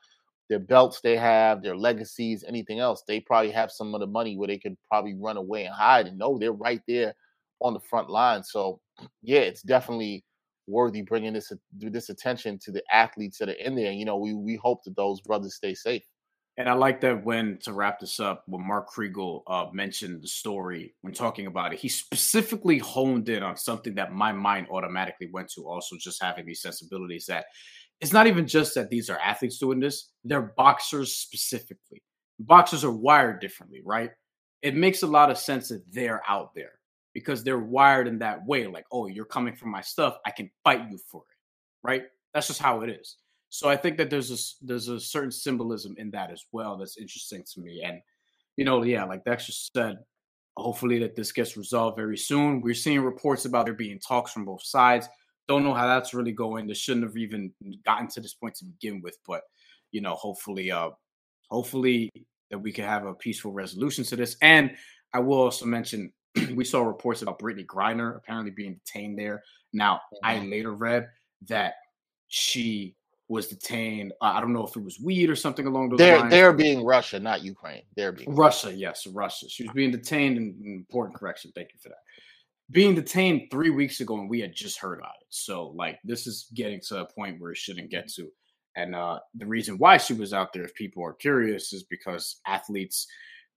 their 0.48 0.58
belts 0.58 1.00
they 1.00 1.16
have, 1.16 1.62
their 1.62 1.76
legacies, 1.76 2.44
anything 2.46 2.80
else. 2.80 3.02
They 3.06 3.20
probably 3.20 3.50
have 3.50 3.70
some 3.70 3.94
of 3.94 4.00
the 4.00 4.06
money 4.06 4.36
where 4.36 4.48
they 4.48 4.58
could 4.58 4.76
probably 4.90 5.14
run 5.14 5.36
away 5.36 5.64
and 5.64 5.74
hide 5.74 6.06
and 6.06 6.18
no, 6.18 6.38
they're 6.38 6.52
right 6.52 6.80
there 6.88 7.14
on 7.60 7.74
the 7.74 7.80
front 7.80 8.10
line. 8.10 8.42
So 8.42 8.80
yeah, 9.22 9.40
it's 9.40 9.62
definitely 9.62 10.24
worthy 10.66 11.02
bringing 11.02 11.32
this 11.32 11.50
this 11.72 12.10
attention 12.10 12.58
to 12.58 12.70
the 12.70 12.82
athletes 12.92 13.38
that 13.38 13.48
are 13.48 13.52
in 13.52 13.74
there. 13.74 13.92
You 13.92 14.04
know, 14.04 14.16
we 14.16 14.34
we 14.34 14.56
hope 14.56 14.84
that 14.84 14.96
those 14.96 15.20
brothers 15.20 15.54
stay 15.54 15.74
safe. 15.74 16.02
And 16.58 16.68
I 16.68 16.72
like 16.72 17.00
that 17.02 17.24
when 17.24 17.58
to 17.62 17.72
wrap 17.72 18.00
this 18.00 18.18
up, 18.18 18.42
when 18.46 18.66
Mark 18.66 18.90
Kriegel 18.90 19.42
uh, 19.46 19.66
mentioned 19.72 20.22
the 20.22 20.26
story 20.26 20.92
when 21.02 21.14
talking 21.14 21.46
about 21.46 21.72
it, 21.72 21.78
he 21.78 21.88
specifically 21.88 22.78
honed 22.78 23.28
in 23.28 23.44
on 23.44 23.56
something 23.56 23.94
that 23.94 24.12
my 24.12 24.32
mind 24.32 24.66
automatically 24.68 25.28
went 25.32 25.48
to. 25.50 25.68
Also, 25.68 25.94
just 25.96 26.20
having 26.20 26.46
these 26.46 26.60
sensibilities 26.60 27.26
that 27.26 27.44
it's 28.00 28.12
not 28.12 28.26
even 28.26 28.46
just 28.46 28.74
that 28.74 28.90
these 28.90 29.10
are 29.10 29.18
athletes 29.18 29.58
doing 29.58 29.80
this; 29.80 30.10
they're 30.24 30.52
boxers 30.56 31.12
specifically. 31.12 32.02
Boxers 32.40 32.84
are 32.84 32.92
wired 32.92 33.40
differently, 33.40 33.82
right? 33.84 34.10
It 34.62 34.76
makes 34.76 35.02
a 35.02 35.06
lot 35.06 35.30
of 35.30 35.38
sense 35.38 35.68
that 35.68 35.82
they're 35.92 36.22
out 36.28 36.54
there 36.54 36.78
because 37.14 37.42
they're 37.42 37.58
wired 37.58 38.06
in 38.06 38.18
that 38.20 38.44
way. 38.46 38.66
Like, 38.66 38.86
oh, 38.92 39.06
you're 39.06 39.24
coming 39.24 39.54
for 39.54 39.66
my 39.66 39.80
stuff, 39.80 40.18
I 40.24 40.30
can 40.30 40.50
fight 40.62 40.88
you 40.90 40.98
for 41.10 41.22
it, 41.22 41.86
right? 41.86 42.04
That's 42.32 42.46
just 42.46 42.62
how 42.62 42.82
it 42.82 42.90
is. 42.90 43.16
So 43.50 43.68
I 43.68 43.76
think 43.76 43.96
that 43.96 44.10
there's 44.10 44.30
a 44.30 44.64
there's 44.64 44.88
a 44.88 45.00
certain 45.00 45.30
symbolism 45.30 45.94
in 45.98 46.10
that 46.10 46.30
as 46.30 46.44
well 46.52 46.76
that's 46.76 46.98
interesting 46.98 47.44
to 47.54 47.60
me. 47.60 47.82
And 47.84 48.00
you 48.56 48.64
know, 48.64 48.82
yeah, 48.82 49.04
like 49.04 49.24
Dexter 49.24 49.52
said, 49.52 49.96
hopefully 50.56 50.98
that 51.00 51.16
this 51.16 51.32
gets 51.32 51.56
resolved 51.56 51.96
very 51.96 52.18
soon. 52.18 52.60
We're 52.60 52.74
seeing 52.74 53.00
reports 53.00 53.44
about 53.44 53.64
there 53.66 53.74
being 53.74 53.98
talks 54.00 54.32
from 54.32 54.44
both 54.44 54.62
sides. 54.62 55.08
Don't 55.48 55.64
know 55.64 55.74
how 55.74 55.86
that's 55.86 56.14
really 56.14 56.32
going. 56.32 56.66
They 56.66 56.74
shouldn't 56.74 57.06
have 57.06 57.16
even 57.16 57.52
gotten 57.84 58.08
to 58.08 58.20
this 58.20 58.34
point 58.34 58.54
to 58.56 58.66
begin 58.66 59.00
with, 59.00 59.16
but 59.26 59.42
you 59.92 60.00
know, 60.00 60.14
hopefully, 60.14 60.70
uh, 60.70 60.90
hopefully 61.50 62.10
that 62.50 62.58
we 62.58 62.72
can 62.72 62.84
have 62.84 63.06
a 63.06 63.14
peaceful 63.14 63.52
resolution 63.52 64.04
to 64.04 64.16
this. 64.16 64.36
And 64.42 64.72
I 65.12 65.20
will 65.20 65.38
also 65.38 65.66
mention 65.66 66.12
we 66.54 66.64
saw 66.64 66.82
reports 66.82 67.22
about 67.22 67.38
Brittney 67.38 67.66
Griner 67.66 68.16
apparently 68.16 68.50
being 68.50 68.78
detained 68.84 69.18
there. 69.18 69.42
Now, 69.72 70.00
I 70.22 70.40
later 70.40 70.74
read 70.74 71.08
that 71.48 71.74
she 72.28 72.94
was 73.28 73.46
detained. 73.46 74.12
uh, 74.22 74.32
I 74.34 74.40
don't 74.40 74.54
know 74.54 74.66
if 74.66 74.74
it 74.74 74.82
was 74.82 74.98
weed 74.98 75.28
or 75.28 75.36
something 75.36 75.66
along 75.66 75.90
those 75.90 75.98
They're 75.98 76.18
lines. 76.18 76.30
they're 76.30 76.52
being 76.52 76.84
Russia, 76.84 77.20
not 77.20 77.42
Ukraine. 77.42 77.82
They're 77.94 78.12
being 78.12 78.34
Russia, 78.34 78.72
yes, 78.72 79.06
Russia. 79.06 79.48
She 79.48 79.64
was 79.64 79.72
being 79.72 79.90
detained. 79.90 80.38
And 80.38 80.64
important 80.64 81.16
correction. 81.16 81.52
Thank 81.54 81.72
you 81.74 81.78
for 81.78 81.90
that. 81.90 81.98
Being 82.70 82.94
detained 82.94 83.48
three 83.50 83.70
weeks 83.70 84.00
ago, 84.00 84.18
and 84.18 84.28
we 84.28 84.40
had 84.40 84.54
just 84.54 84.78
heard 84.78 84.98
about 84.98 85.14
it. 85.20 85.26
So, 85.30 85.68
like, 85.68 85.98
this 86.04 86.26
is 86.26 86.48
getting 86.54 86.80
to 86.88 87.00
a 87.00 87.12
point 87.12 87.40
where 87.40 87.52
it 87.52 87.56
shouldn't 87.56 87.90
get 87.90 88.08
to. 88.14 88.28
And 88.76 88.94
uh, 88.94 89.18
the 89.34 89.46
reason 89.46 89.78
why 89.78 89.96
she 89.96 90.14
was 90.14 90.32
out 90.32 90.52
there, 90.52 90.64
if 90.64 90.74
people 90.74 91.04
are 91.04 91.14
curious, 91.14 91.72
is 91.72 91.82
because 91.82 92.40
athletes, 92.46 93.06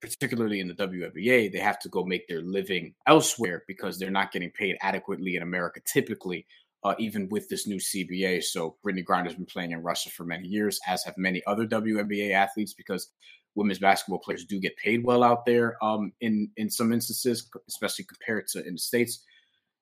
particularly 0.01 0.59
in 0.59 0.67
the 0.67 0.73
WNBA, 0.73 1.51
they 1.51 1.59
have 1.59 1.77
to 1.79 1.89
go 1.89 2.03
make 2.03 2.27
their 2.27 2.41
living 2.41 2.95
elsewhere 3.05 3.63
because 3.67 3.99
they're 3.99 4.09
not 4.09 4.31
getting 4.31 4.49
paid 4.49 4.77
adequately 4.81 5.35
in 5.35 5.43
America 5.43 5.79
typically, 5.85 6.47
uh, 6.83 6.95
even 6.97 7.29
with 7.29 7.47
this 7.49 7.67
new 7.67 7.77
CBA. 7.77 8.43
So 8.43 8.77
Brittney 8.83 9.05
Griner's 9.05 9.35
been 9.35 9.45
playing 9.45 9.71
in 9.71 9.83
Russia 9.83 10.09
for 10.09 10.23
many 10.23 10.47
years, 10.47 10.79
as 10.87 11.03
have 11.03 11.17
many 11.17 11.43
other 11.45 11.67
WNBA 11.67 12.31
athletes, 12.31 12.73
because 12.73 13.11
women's 13.55 13.79
basketball 13.79 14.19
players 14.19 14.45
do 14.45 14.59
get 14.59 14.77
paid 14.77 15.03
well 15.03 15.23
out 15.23 15.45
there 15.45 15.83
um, 15.83 16.13
in 16.21 16.49
in 16.57 16.69
some 16.69 16.91
instances, 16.91 17.49
especially 17.67 18.05
compared 18.05 18.47
to 18.47 18.65
in 18.65 18.73
the 18.73 18.79
states. 18.79 19.23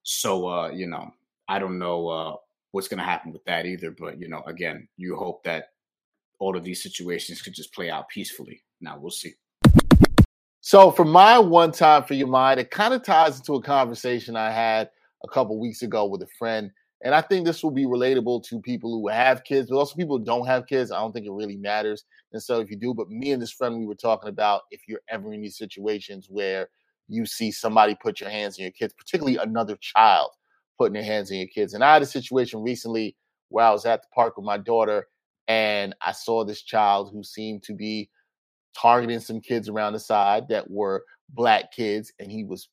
So 0.04 0.48
uh, 0.48 0.70
you 0.70 0.88
know, 0.88 1.12
I 1.48 1.60
don't 1.60 1.80
know 1.80 2.08
uh, 2.08 2.36
what's 2.72 2.88
going 2.88 3.00
to 3.00 3.04
happen 3.04 3.32
with 3.32 3.44
that 3.46 3.66
either. 3.66 3.92
But 3.92 4.20
you 4.20 4.28
know, 4.28 4.44
again, 4.48 4.88
you 4.98 5.16
hope 5.16 5.44
that 5.44 5.66
all 6.40 6.56
of 6.56 6.64
these 6.64 6.82
situations 6.82 7.42
could 7.42 7.54
just 7.54 7.74
play 7.74 7.90
out 7.90 8.10
peacefully. 8.10 8.62
Now 8.82 8.98
we'll 8.98 9.12
see. 9.12 9.34
So 10.62 10.92
for 10.92 11.06
my 11.06 11.40
one 11.40 11.72
time 11.72 12.04
for 12.04 12.14
your 12.14 12.28
mind, 12.28 12.60
it 12.60 12.72
kind 12.72 12.94
of 12.94 13.04
ties 13.04 13.38
into 13.38 13.56
a 13.56 13.62
conversation 13.62 14.36
I 14.36 14.52
had 14.52 14.90
a 15.24 15.28
couple 15.28 15.60
weeks 15.60 15.82
ago 15.82 16.06
with 16.06 16.22
a 16.22 16.28
friend. 16.38 16.72
And 17.02 17.16
I 17.16 17.22
think 17.22 17.46
this 17.46 17.64
will 17.64 17.72
be 17.72 17.86
relatable 17.86 18.44
to 18.46 18.60
people 18.60 18.92
who 18.92 19.08
have 19.08 19.46
kids, 19.46 19.70
but 19.70 19.78
also 19.78 19.96
people 19.96 20.18
who 20.18 20.26
don't 20.26 20.48
have 20.48 20.68
kids. 20.68 20.92
I 20.92 21.00
don't 21.00 21.14
think 21.14 21.26
it 21.26 21.32
really 21.32 21.56
matters. 21.56 22.04
And 22.34 22.44
so 22.44 22.60
if 22.60 22.70
you 22.70 22.76
do, 22.76 22.94
but 22.94 23.10
me 23.10 23.32
and 23.32 23.42
this 23.42 23.52
friend, 23.52 23.80
we 23.80 23.86
were 23.86 23.96
talking 23.96 24.30
about 24.30 24.64
if 24.72 24.82
you're 24.88 25.02
ever 25.10 25.32
in 25.34 25.42
these 25.42 25.58
situations 25.58 26.28
where 26.30 26.70
you 27.08 27.26
see 27.26 27.52
somebody 27.52 27.96
put 28.02 28.20
your 28.20 28.30
hands 28.30 28.60
on 28.60 28.64
your 28.64 28.72
kids, 28.72 28.94
particularly 28.94 29.38
another 29.38 29.78
child 29.80 30.32
putting 30.78 30.94
their 30.94 31.04
hands 31.04 31.32
on 31.32 31.38
your 31.38 31.48
kids. 31.48 31.74
And 31.74 31.84
I 31.84 31.94
had 31.94 32.02
a 32.02 32.08
situation 32.08 32.62
recently 32.62 33.16
where 33.50 33.66
I 33.66 33.72
was 33.72 33.86
at 33.86 34.02
the 34.02 34.08
park 34.14 34.38
with 34.38 34.46
my 34.46 34.58
daughter 34.58 35.08
and 35.48 35.96
I 36.02 36.12
saw 36.12 36.44
this 36.44 36.62
child 36.62 37.12
who 37.12 37.24
seemed 37.24 37.64
to 37.64 37.74
be 37.74 38.10
targeting 38.78 39.20
some 39.20 39.42
kids 39.42 39.68
around 39.68 39.94
the 39.94 40.00
side 40.00 40.48
that 40.50 40.70
were 40.70 41.04
black 41.30 41.72
kids, 41.72 42.12
and 42.20 42.32
he 42.32 42.44
was 42.44 42.70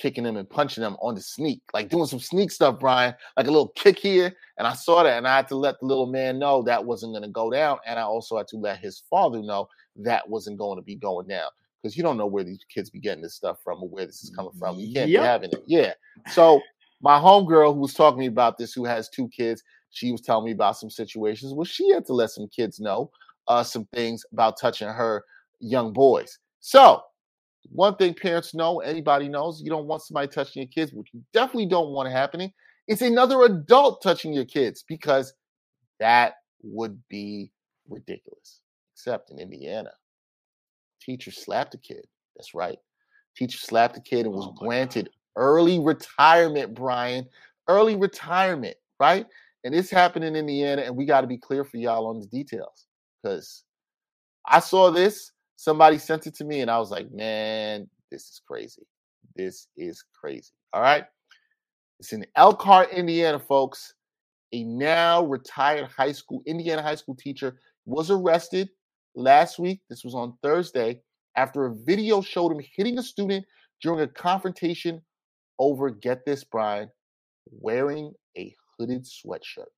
kicking 0.00 0.24
them 0.24 0.36
and 0.36 0.48
punching 0.48 0.82
them 0.82 0.96
on 1.02 1.14
the 1.14 1.20
sneak, 1.20 1.60
like 1.74 1.88
doing 1.90 2.06
some 2.06 2.18
sneak 2.20 2.50
stuff, 2.50 2.80
Brian, 2.80 3.14
like 3.36 3.46
a 3.46 3.50
little 3.50 3.68
kick 3.68 3.98
here. 3.98 4.32
And 4.58 4.66
I 4.66 4.72
saw 4.72 5.02
that, 5.02 5.18
and 5.18 5.28
I 5.28 5.36
had 5.36 5.48
to 5.48 5.56
let 5.56 5.78
the 5.80 5.86
little 5.86 6.06
man 6.06 6.38
know 6.38 6.62
that 6.62 6.84
wasn't 6.84 7.12
going 7.12 7.22
to 7.22 7.28
go 7.28 7.50
down, 7.50 7.78
and 7.86 7.98
I 7.98 8.02
also 8.02 8.36
had 8.38 8.48
to 8.48 8.56
let 8.56 8.78
his 8.78 9.02
father 9.10 9.42
know 9.42 9.68
that 9.96 10.28
wasn't 10.28 10.58
going 10.58 10.78
to 10.78 10.82
be 10.82 10.94
going 10.96 11.26
down 11.28 11.50
because 11.82 11.96
you 11.96 12.02
don't 12.02 12.16
know 12.16 12.26
where 12.26 12.44
these 12.44 12.64
kids 12.72 12.90
be 12.90 12.98
getting 13.00 13.22
this 13.22 13.34
stuff 13.34 13.58
from 13.62 13.82
or 13.82 13.88
where 13.88 14.06
this 14.06 14.22
is 14.22 14.30
coming 14.30 14.52
from. 14.58 14.78
You 14.78 14.92
can't 14.92 15.10
Yep. 15.10 15.22
be 15.22 15.26
having 15.26 15.50
it. 15.52 15.64
Yeah. 15.66 15.92
So 16.32 16.60
my 17.02 17.18
homegirl 17.18 17.74
who 17.74 17.80
was 17.80 17.94
talking 17.94 18.18
to 18.18 18.20
me 18.20 18.26
about 18.26 18.58
this, 18.58 18.72
who 18.72 18.84
has 18.84 19.08
two 19.08 19.28
kids, 19.28 19.62
she 19.90 20.12
was 20.12 20.20
telling 20.20 20.44
me 20.44 20.52
about 20.52 20.76
some 20.76 20.90
situations 20.90 21.54
where 21.54 21.66
she 21.66 21.90
had 21.90 22.04
to 22.06 22.12
let 22.12 22.30
some 22.30 22.48
kids 22.48 22.80
know 22.80 23.10
uh, 23.48 23.62
some 23.62 23.86
things 23.94 24.24
about 24.32 24.58
touching 24.58 24.88
her 24.88 25.24
young 25.60 25.92
boys. 25.92 26.38
So, 26.60 27.02
one 27.68 27.96
thing 27.96 28.14
parents 28.14 28.54
know, 28.54 28.80
anybody 28.80 29.28
knows, 29.28 29.60
you 29.62 29.70
don't 29.70 29.86
want 29.86 30.02
somebody 30.02 30.28
touching 30.28 30.62
your 30.62 30.68
kids, 30.68 30.92
which 30.92 31.10
you 31.12 31.22
definitely 31.32 31.66
don't 31.66 31.90
want 31.90 32.10
happening. 32.10 32.52
It's 32.88 33.02
another 33.02 33.42
adult 33.42 34.02
touching 34.02 34.32
your 34.32 34.44
kids 34.44 34.84
because 34.86 35.34
that 36.00 36.34
would 36.62 37.00
be 37.08 37.52
ridiculous. 37.88 38.60
Except 38.94 39.30
in 39.30 39.38
Indiana, 39.38 39.90
teacher 41.00 41.30
slapped 41.30 41.74
a 41.74 41.78
kid. 41.78 42.06
That's 42.36 42.54
right. 42.54 42.78
Teacher 43.36 43.58
slapped 43.58 43.96
a 43.96 44.00
kid 44.00 44.26
and 44.26 44.34
was 44.34 44.46
Oh 44.48 44.52
granted 44.52 45.10
early 45.36 45.78
retirement, 45.78 46.74
Brian. 46.74 47.26
Early 47.68 47.96
retirement, 47.96 48.76
right? 48.98 49.26
And 49.64 49.72
this 49.72 49.90
happened 49.90 50.24
in 50.24 50.36
Indiana, 50.36 50.82
and 50.82 50.96
we 50.96 51.04
got 51.04 51.20
to 51.20 51.26
be 51.26 51.38
clear 51.38 51.64
for 51.64 51.76
y'all 51.76 52.06
on 52.06 52.18
the 52.18 52.26
details 52.26 52.86
because 53.22 53.64
I 54.46 54.60
saw 54.60 54.90
this. 54.90 55.32
Somebody 55.60 55.98
sent 55.98 56.26
it 56.26 56.34
to 56.36 56.44
me, 56.44 56.62
and 56.62 56.70
I 56.70 56.78
was 56.78 56.90
like, 56.90 57.12
man, 57.12 57.86
this 58.10 58.22
is 58.22 58.40
crazy. 58.48 58.80
This 59.36 59.66
is 59.76 60.02
crazy. 60.18 60.52
All 60.72 60.80
right. 60.80 61.04
It's 61.98 62.14
in 62.14 62.24
Elkhart, 62.34 62.90
Indiana, 62.92 63.38
folks. 63.38 63.92
A 64.54 64.64
now 64.64 65.22
retired 65.22 65.90
high 65.90 66.12
school, 66.12 66.42
Indiana 66.46 66.80
high 66.80 66.94
school 66.94 67.14
teacher 67.14 67.58
was 67.84 68.10
arrested 68.10 68.70
last 69.14 69.58
week. 69.58 69.82
This 69.90 70.02
was 70.02 70.14
on 70.14 70.32
Thursday 70.42 71.02
after 71.36 71.66
a 71.66 71.74
video 71.74 72.22
showed 72.22 72.52
him 72.52 72.64
hitting 72.74 72.96
a 72.96 73.02
student 73.02 73.44
during 73.82 74.00
a 74.00 74.08
confrontation 74.08 75.02
over, 75.58 75.90
get 75.90 76.24
this, 76.24 76.42
Brian, 76.42 76.88
wearing 77.50 78.14
a 78.38 78.56
hooded 78.78 79.04
sweatshirt 79.04 79.68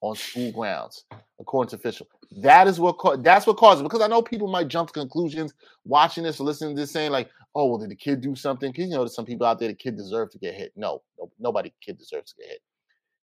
on 0.00 0.16
school 0.16 0.52
grounds, 0.52 1.04
according 1.40 1.70
to 1.70 1.76
official. 1.76 2.06
That 2.42 2.68
is 2.68 2.80
what 2.80 2.98
ca- 2.98 3.16
that's 3.16 3.46
what 3.46 3.56
caused 3.56 3.80
it. 3.80 3.84
Because 3.84 4.00
I 4.00 4.06
know 4.06 4.22
people 4.22 4.48
might 4.48 4.68
jump 4.68 4.88
to 4.88 4.92
conclusions 4.92 5.54
watching 5.84 6.24
this 6.24 6.40
or 6.40 6.44
listening 6.44 6.76
to 6.76 6.82
this, 6.82 6.92
saying 6.92 7.10
like, 7.10 7.30
"Oh, 7.54 7.66
well, 7.66 7.78
did 7.78 7.90
the 7.90 7.96
kid 7.96 8.20
do 8.20 8.34
something?" 8.34 8.70
Because 8.70 8.88
you 8.88 8.94
know, 8.94 9.00
there's 9.00 9.14
some 9.14 9.26
people 9.26 9.46
out 9.46 9.58
there 9.58 9.68
the 9.68 9.74
kid 9.74 9.96
deserved 9.96 10.32
to 10.32 10.38
get 10.38 10.54
hit. 10.54 10.72
No, 10.76 11.02
no 11.18 11.30
nobody 11.38 11.72
kid 11.84 11.98
deserves 11.98 12.32
to 12.32 12.42
get 12.42 12.50
hit. 12.50 12.60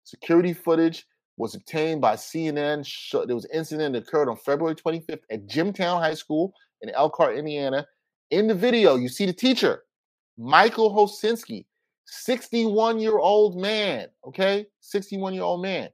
Security 0.04 0.52
footage 0.52 1.06
was 1.36 1.54
obtained 1.54 2.00
by 2.00 2.14
CNN. 2.14 2.86
There 3.26 3.34
was 3.34 3.44
an 3.46 3.50
incident 3.54 3.94
that 3.94 4.08
occurred 4.08 4.28
on 4.28 4.36
February 4.36 4.74
25th 4.74 5.20
at 5.30 5.46
Jimtown 5.46 6.00
High 6.00 6.14
School 6.14 6.52
in 6.82 6.90
Elkhart, 6.90 7.36
Indiana. 7.36 7.86
In 8.30 8.46
the 8.46 8.54
video, 8.54 8.96
you 8.96 9.08
see 9.08 9.26
the 9.26 9.32
teacher, 9.32 9.84
Michael 10.38 10.94
Hosinski, 10.94 11.66
61 12.06 12.98
year 12.98 13.18
old 13.18 13.56
man. 13.56 14.08
Okay, 14.26 14.66
61 14.80 15.34
year 15.34 15.42
old 15.42 15.62
man. 15.62 15.88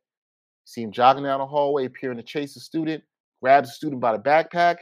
See 0.64 0.82
him 0.82 0.92
jogging 0.92 1.24
down 1.24 1.40
the 1.40 1.46
hallway, 1.46 1.86
appearing 1.86 2.18
to 2.18 2.22
chase 2.22 2.56
a 2.56 2.60
student, 2.60 3.02
grabs 3.42 3.68
the 3.68 3.74
student 3.74 4.00
by 4.00 4.12
the 4.16 4.22
backpack. 4.22 4.76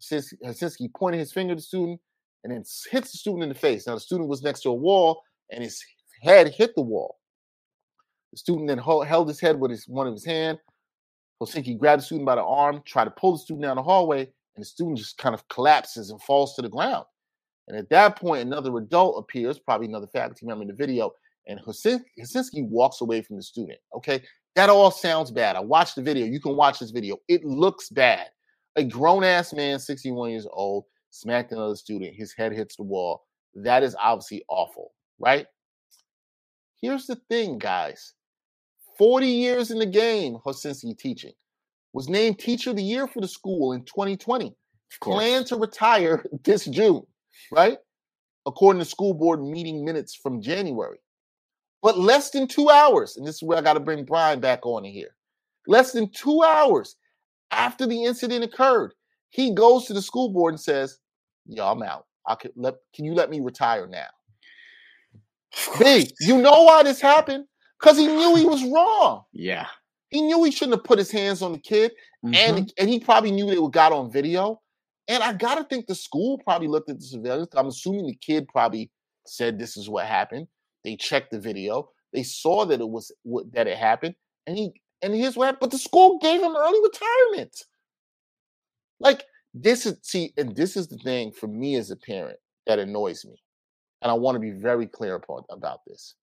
Hosins- 0.00 0.34
Hosinski 0.44 0.86
uh, 0.86 0.98
pointed 0.98 1.18
his 1.18 1.32
finger 1.32 1.52
at 1.52 1.58
the 1.58 1.62
student 1.62 2.00
and 2.44 2.52
then 2.52 2.64
hits 2.90 3.12
the 3.12 3.18
student 3.18 3.42
in 3.42 3.48
the 3.48 3.54
face. 3.54 3.86
Now, 3.86 3.94
the 3.94 4.00
student 4.00 4.28
was 4.28 4.42
next 4.42 4.60
to 4.62 4.70
a 4.70 4.74
wall 4.74 5.22
and 5.50 5.62
his 5.62 5.82
head 6.22 6.48
hit 6.48 6.74
the 6.74 6.82
wall. 6.82 7.18
The 8.32 8.38
student 8.38 8.68
then 8.68 8.78
held 8.78 9.28
his 9.28 9.40
head 9.40 9.58
with 9.58 9.70
his 9.70 9.88
one 9.88 10.06
of 10.06 10.12
his 10.12 10.24
hand. 10.24 10.58
Hosinski 11.42 11.78
grabbed 11.78 12.02
the 12.02 12.06
student 12.06 12.26
by 12.26 12.34
the 12.34 12.44
arm, 12.44 12.82
tried 12.84 13.04
to 13.04 13.10
pull 13.10 13.32
the 13.32 13.38
student 13.38 13.62
down 13.64 13.76
the 13.76 13.82
hallway, 13.82 14.20
and 14.20 14.62
the 14.62 14.64
student 14.64 14.98
just 14.98 15.16
kind 15.16 15.34
of 15.34 15.48
collapses 15.48 16.10
and 16.10 16.20
falls 16.22 16.54
to 16.54 16.62
the 16.62 16.68
ground. 16.68 17.06
And 17.66 17.78
at 17.78 17.88
that 17.90 18.16
point, 18.16 18.42
another 18.42 18.76
adult 18.76 19.18
appears, 19.18 19.58
probably 19.58 19.86
another 19.86 20.08
faculty 20.08 20.44
member 20.44 20.62
in 20.62 20.68
the 20.68 20.74
video, 20.74 21.12
and 21.46 21.58
Hosin- 21.60 22.04
walks 22.68 23.00
away 23.00 23.22
from 23.22 23.36
the 23.36 23.42
student. 23.42 23.78
Okay, 23.94 24.22
that 24.56 24.70
all 24.70 24.90
sounds 24.90 25.30
bad. 25.30 25.56
I 25.56 25.60
watched 25.60 25.96
the 25.96 26.02
video. 26.02 26.26
You 26.26 26.40
can 26.40 26.56
watch 26.56 26.78
this 26.80 26.90
video. 26.90 27.18
It 27.28 27.44
looks 27.44 27.88
bad. 27.88 28.26
A 28.76 28.84
grown 28.84 29.24
ass 29.24 29.52
man, 29.52 29.78
61 29.78 30.30
years 30.30 30.46
old, 30.50 30.84
smacked 31.10 31.52
another 31.52 31.76
student. 31.76 32.14
His 32.14 32.32
head 32.32 32.52
hits 32.52 32.76
the 32.76 32.82
wall. 32.82 33.24
That 33.54 33.82
is 33.82 33.96
obviously 34.00 34.44
awful, 34.48 34.92
right? 35.18 35.46
Here's 36.80 37.06
the 37.06 37.16
thing, 37.28 37.58
guys 37.58 38.14
40 38.98 39.26
years 39.26 39.70
in 39.70 39.78
the 39.78 39.86
game, 39.86 40.36
Hosinski 40.44 40.96
teaching, 40.96 41.32
was 41.92 42.08
named 42.08 42.38
Teacher 42.38 42.70
of 42.70 42.76
the 42.76 42.82
Year 42.82 43.08
for 43.08 43.20
the 43.20 43.28
school 43.28 43.72
in 43.72 43.82
2020. 43.84 44.46
Of 44.46 45.00
course. 45.00 45.16
Plan 45.16 45.44
to 45.44 45.56
retire 45.56 46.24
this 46.44 46.66
June, 46.66 47.02
right? 47.50 47.78
According 48.46 48.80
to 48.80 48.84
school 48.84 49.14
board 49.14 49.42
meeting 49.42 49.84
minutes 49.84 50.14
from 50.14 50.40
January. 50.40 50.98
But 51.82 51.98
less 51.98 52.30
than 52.30 52.46
two 52.46 52.68
hours, 52.68 53.16
and 53.16 53.26
this 53.26 53.36
is 53.36 53.42
where 53.42 53.58
I 53.58 53.62
got 53.62 53.74
to 53.74 53.80
bring 53.80 54.04
Brian 54.04 54.40
back 54.40 54.66
on 54.66 54.84
in 54.84 54.92
here. 54.92 55.14
Less 55.66 55.92
than 55.92 56.10
two 56.10 56.42
hours 56.42 56.96
after 57.50 57.86
the 57.86 58.04
incident 58.04 58.44
occurred, 58.44 58.92
he 59.30 59.54
goes 59.54 59.86
to 59.86 59.94
the 59.94 60.02
school 60.02 60.30
board 60.30 60.54
and 60.54 60.60
says, 60.60 60.98
"Yo, 61.46 61.66
I'm 61.66 61.82
out. 61.82 62.06
I 62.26 62.34
can 62.34 62.50
let. 62.56 62.74
Can 62.94 63.04
you 63.04 63.14
let 63.14 63.30
me 63.30 63.40
retire 63.40 63.86
now?" 63.86 64.08
B, 65.78 66.10
you 66.20 66.38
know 66.38 66.62
why 66.64 66.82
this 66.82 67.00
happened? 67.00 67.46
Because 67.78 67.96
he 67.96 68.06
knew 68.06 68.36
he 68.36 68.44
was 68.44 68.62
wrong. 68.64 69.24
Yeah. 69.32 69.66
He 70.10 70.22
knew 70.22 70.44
he 70.44 70.50
shouldn't 70.50 70.76
have 70.78 70.84
put 70.84 70.98
his 70.98 71.10
hands 71.10 71.40
on 71.40 71.52
the 71.52 71.58
kid, 71.58 71.92
Mhm. 72.24 72.34
and 72.34 72.72
and 72.78 72.88
he 72.90 73.00
probably 73.00 73.30
knew 73.30 73.50
it 73.50 73.72
got 73.72 73.92
on 73.92 74.10
video. 74.10 74.60
And 75.08 75.22
I 75.22 75.32
gotta 75.32 75.64
think 75.64 75.86
the 75.86 75.94
school 75.94 76.38
probably 76.38 76.68
looked 76.68 76.90
at 76.90 76.98
the 76.98 77.04
surveillance. 77.04 77.50
I'm 77.54 77.66
assuming 77.66 78.06
the 78.06 78.14
kid 78.14 78.46
probably 78.48 78.90
said 79.26 79.58
this 79.58 79.76
is 79.76 79.88
what 79.88 80.06
happened. 80.06 80.46
They 80.84 80.96
checked 80.96 81.30
the 81.30 81.40
video. 81.40 81.90
They 82.12 82.22
saw 82.22 82.64
that 82.66 82.80
it 82.80 82.88
was 82.88 83.12
that 83.52 83.66
it 83.66 83.78
happened, 83.78 84.14
and 84.46 84.56
he 84.56 84.72
and 85.02 85.14
here's 85.14 85.36
what 85.36 85.46
happened. 85.46 85.60
But 85.60 85.70
the 85.70 85.78
school 85.78 86.18
gave 86.18 86.40
him 86.40 86.56
early 86.56 86.80
retirement. 86.82 87.64
Like 88.98 89.24
this 89.54 89.86
is 89.86 89.98
see, 90.02 90.32
and 90.36 90.54
this 90.54 90.76
is 90.76 90.88
the 90.88 90.98
thing 90.98 91.32
for 91.32 91.46
me 91.46 91.76
as 91.76 91.90
a 91.90 91.96
parent 91.96 92.38
that 92.66 92.78
annoys 92.78 93.24
me, 93.24 93.36
and 94.02 94.10
I 94.10 94.14
want 94.14 94.36
to 94.36 94.40
be 94.40 94.50
very 94.50 94.86
clear 94.86 95.14
upon 95.14 95.42
about 95.50 95.80
this, 95.86 96.14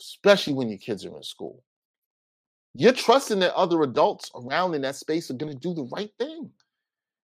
especially 0.00 0.54
when 0.54 0.68
your 0.68 0.78
kids 0.78 1.04
are 1.04 1.16
in 1.16 1.22
school. 1.22 1.62
You're 2.74 2.92
trusting 2.92 3.38
that 3.38 3.54
other 3.54 3.82
adults 3.82 4.30
around 4.34 4.74
in 4.74 4.82
that 4.82 4.96
space 4.96 5.30
are 5.30 5.34
going 5.34 5.52
to 5.52 5.58
do 5.58 5.74
the 5.74 5.88
right 5.92 6.10
thing. 6.18 6.50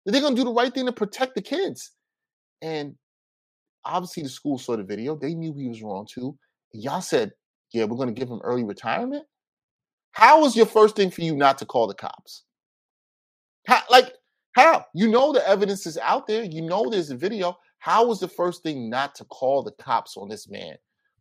That 0.05 0.11
they're 0.11 0.21
going 0.21 0.35
to 0.35 0.41
do 0.41 0.45
the 0.45 0.53
right 0.53 0.73
thing 0.73 0.87
to 0.87 0.91
protect 0.91 1.35
the 1.35 1.41
kids. 1.41 1.91
And 2.61 2.95
obviously, 3.85 4.23
the 4.23 4.29
school 4.29 4.57
saw 4.57 4.75
the 4.75 4.83
video. 4.83 5.15
They 5.15 5.33
knew 5.33 5.53
he 5.53 5.67
was 5.67 5.81
wrong 5.81 6.07
too. 6.09 6.37
Y'all 6.71 7.01
said, 7.01 7.31
yeah, 7.71 7.85
we're 7.85 7.97
going 7.97 8.13
to 8.13 8.19
give 8.19 8.29
him 8.29 8.41
early 8.43 8.63
retirement. 8.63 9.25
How 10.11 10.41
was 10.41 10.55
your 10.55 10.65
first 10.65 10.95
thing 10.95 11.11
for 11.11 11.21
you 11.21 11.35
not 11.35 11.57
to 11.57 11.65
call 11.65 11.87
the 11.87 11.93
cops? 11.93 12.43
How, 13.67 13.81
like, 13.89 14.13
how? 14.55 14.85
You 14.93 15.09
know 15.09 15.33
the 15.33 15.47
evidence 15.47 15.85
is 15.85 15.97
out 15.97 16.27
there. 16.27 16.43
You 16.43 16.61
know 16.61 16.89
there's 16.89 17.11
a 17.11 17.17
video. 17.17 17.57
How 17.79 18.05
was 18.05 18.19
the 18.19 18.27
first 18.27 18.63
thing 18.63 18.89
not 18.89 19.13
to 19.15 19.25
call 19.25 19.61
the 19.61 19.73
cops 19.73 20.15
on 20.17 20.29
this 20.29 20.49
man 20.49 20.75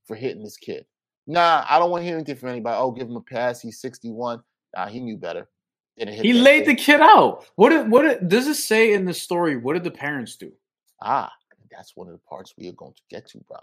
for 0.05 0.15
hitting 0.15 0.43
this 0.43 0.57
kid? 0.57 0.87
Nah, 1.27 1.65
I 1.69 1.79
don't 1.79 1.91
want 1.91 2.03
to 2.03 2.07
hear 2.07 2.17
anything 2.17 2.37
from 2.37 2.51
anybody. 2.51 2.77
Oh, 2.79 2.91
give 2.91 3.09
him 3.09 3.17
a 3.17 3.21
pass. 3.21 3.61
He's 3.61 3.81
61. 3.81 4.41
Nah, 4.77 4.87
he 4.87 5.01
knew 5.01 5.17
better. 5.17 5.49
He 5.97 6.33
laid 6.33 6.67
the 6.67 6.75
kid. 6.75 6.99
kid 6.99 7.01
out. 7.01 7.47
What 7.55 7.71
did 7.71 7.91
what 7.91 8.03
did, 8.03 8.29
does 8.29 8.49
it 8.49 8.57
say 8.57 8.93
in 8.95 9.05
the 9.05 9.15
story? 9.15 9.57
What 9.57 9.75
did 9.75 9.85
the 9.85 9.91
parents 9.91 10.37
do? 10.37 10.53
Ah, 11.03 11.33
that's 11.77 11.97
one 11.97 12.09
of 12.09 12.13
the 12.15 12.21
parts 12.29 12.55
we 12.59 12.69
are 12.69 12.73
going 12.73 12.95
to 12.95 13.03
get 13.11 13.27
to, 13.29 13.39
Brian. 13.49 13.63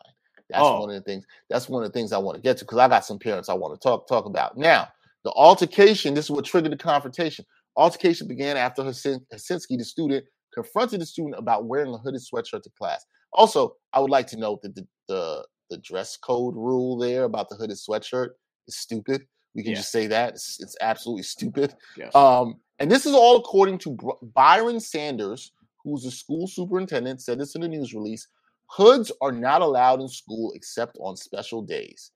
That's 0.50 0.62
Oh. 0.64 0.80
one 0.82 0.90
of 0.90 0.96
the 0.96 1.02
things. 1.02 1.26
That's 1.50 1.70
one 1.70 1.84
of 1.84 1.90
the 1.92 1.94
things 1.98 2.12
I 2.12 2.18
want 2.18 2.36
to 2.36 2.42
get 2.42 2.58
to 2.58 2.66
because 2.66 2.78
I 2.80 2.88
got 2.88 3.06
some 3.06 3.20
parents 3.20 3.48
I 3.50 3.54
want 3.54 3.74
to 3.74 3.84
talk 3.84 4.08
talk 4.08 4.26
about. 4.26 4.58
Now, 4.58 4.88
the 5.24 5.32
altercation. 5.32 6.14
This 6.14 6.26
is 6.26 6.32
what 6.32 6.46
triggered 6.46 6.72
the 6.72 6.78
confrontation. 6.78 7.46
Altercation 7.78 8.28
began 8.28 8.58
after 8.58 8.84
Hasin- 8.84 9.26
Hasinski, 9.34 9.78
the 9.78 9.86
student, 9.86 10.26
confronted 10.54 11.00
the 11.00 11.06
student 11.06 11.36
about 11.38 11.66
wearing 11.66 11.94
a 11.94 11.98
hooded 11.98 12.22
sweatshirt 12.22 12.64
to 12.64 12.70
class. 12.78 13.06
Also, 13.34 13.78
I 13.94 14.00
would 14.02 14.10
like 14.12 14.28
to 14.28 14.38
note 14.38 14.62
that 14.64 14.76
the 14.76 14.86
the, 15.08 15.46
the 15.70 15.78
dress 15.78 16.18
code 16.18 16.56
rule 16.56 16.98
there 16.98 17.24
about 17.24 17.48
the 17.50 17.56
hooded 17.56 17.78
sweatshirt 17.78 18.30
is 18.68 18.78
stupid. 18.78 19.22
We 19.56 19.64
can 19.64 19.72
Yeah. 19.72 19.78
just 19.78 19.92
say 19.92 20.08
that 20.08 20.34
it's, 20.34 20.58
it's 20.62 20.76
absolutely 20.82 21.24
stupid. 21.24 21.76
Yes. 21.98 22.14
Um, 22.16 22.60
and 22.80 22.90
this 22.92 23.06
is 23.06 23.14
all 23.14 23.38
according 23.38 23.78
to 23.80 23.98
Byron 24.34 24.80
Sanders, 24.80 25.52
who's 25.84 26.04
the 26.04 26.12
school 26.12 26.48
superintendent, 26.48 27.22
said 27.22 27.40
this 27.40 27.56
in 27.56 27.64
a 27.64 27.68
news 27.68 27.94
release. 27.94 28.28
Hoods 28.68 29.12
are 29.22 29.32
not 29.32 29.62
allowed 29.62 30.00
in 30.02 30.08
school 30.08 30.54
except 30.56 30.98
on 31.00 31.16
special 31.18 31.62
days, 31.62 32.12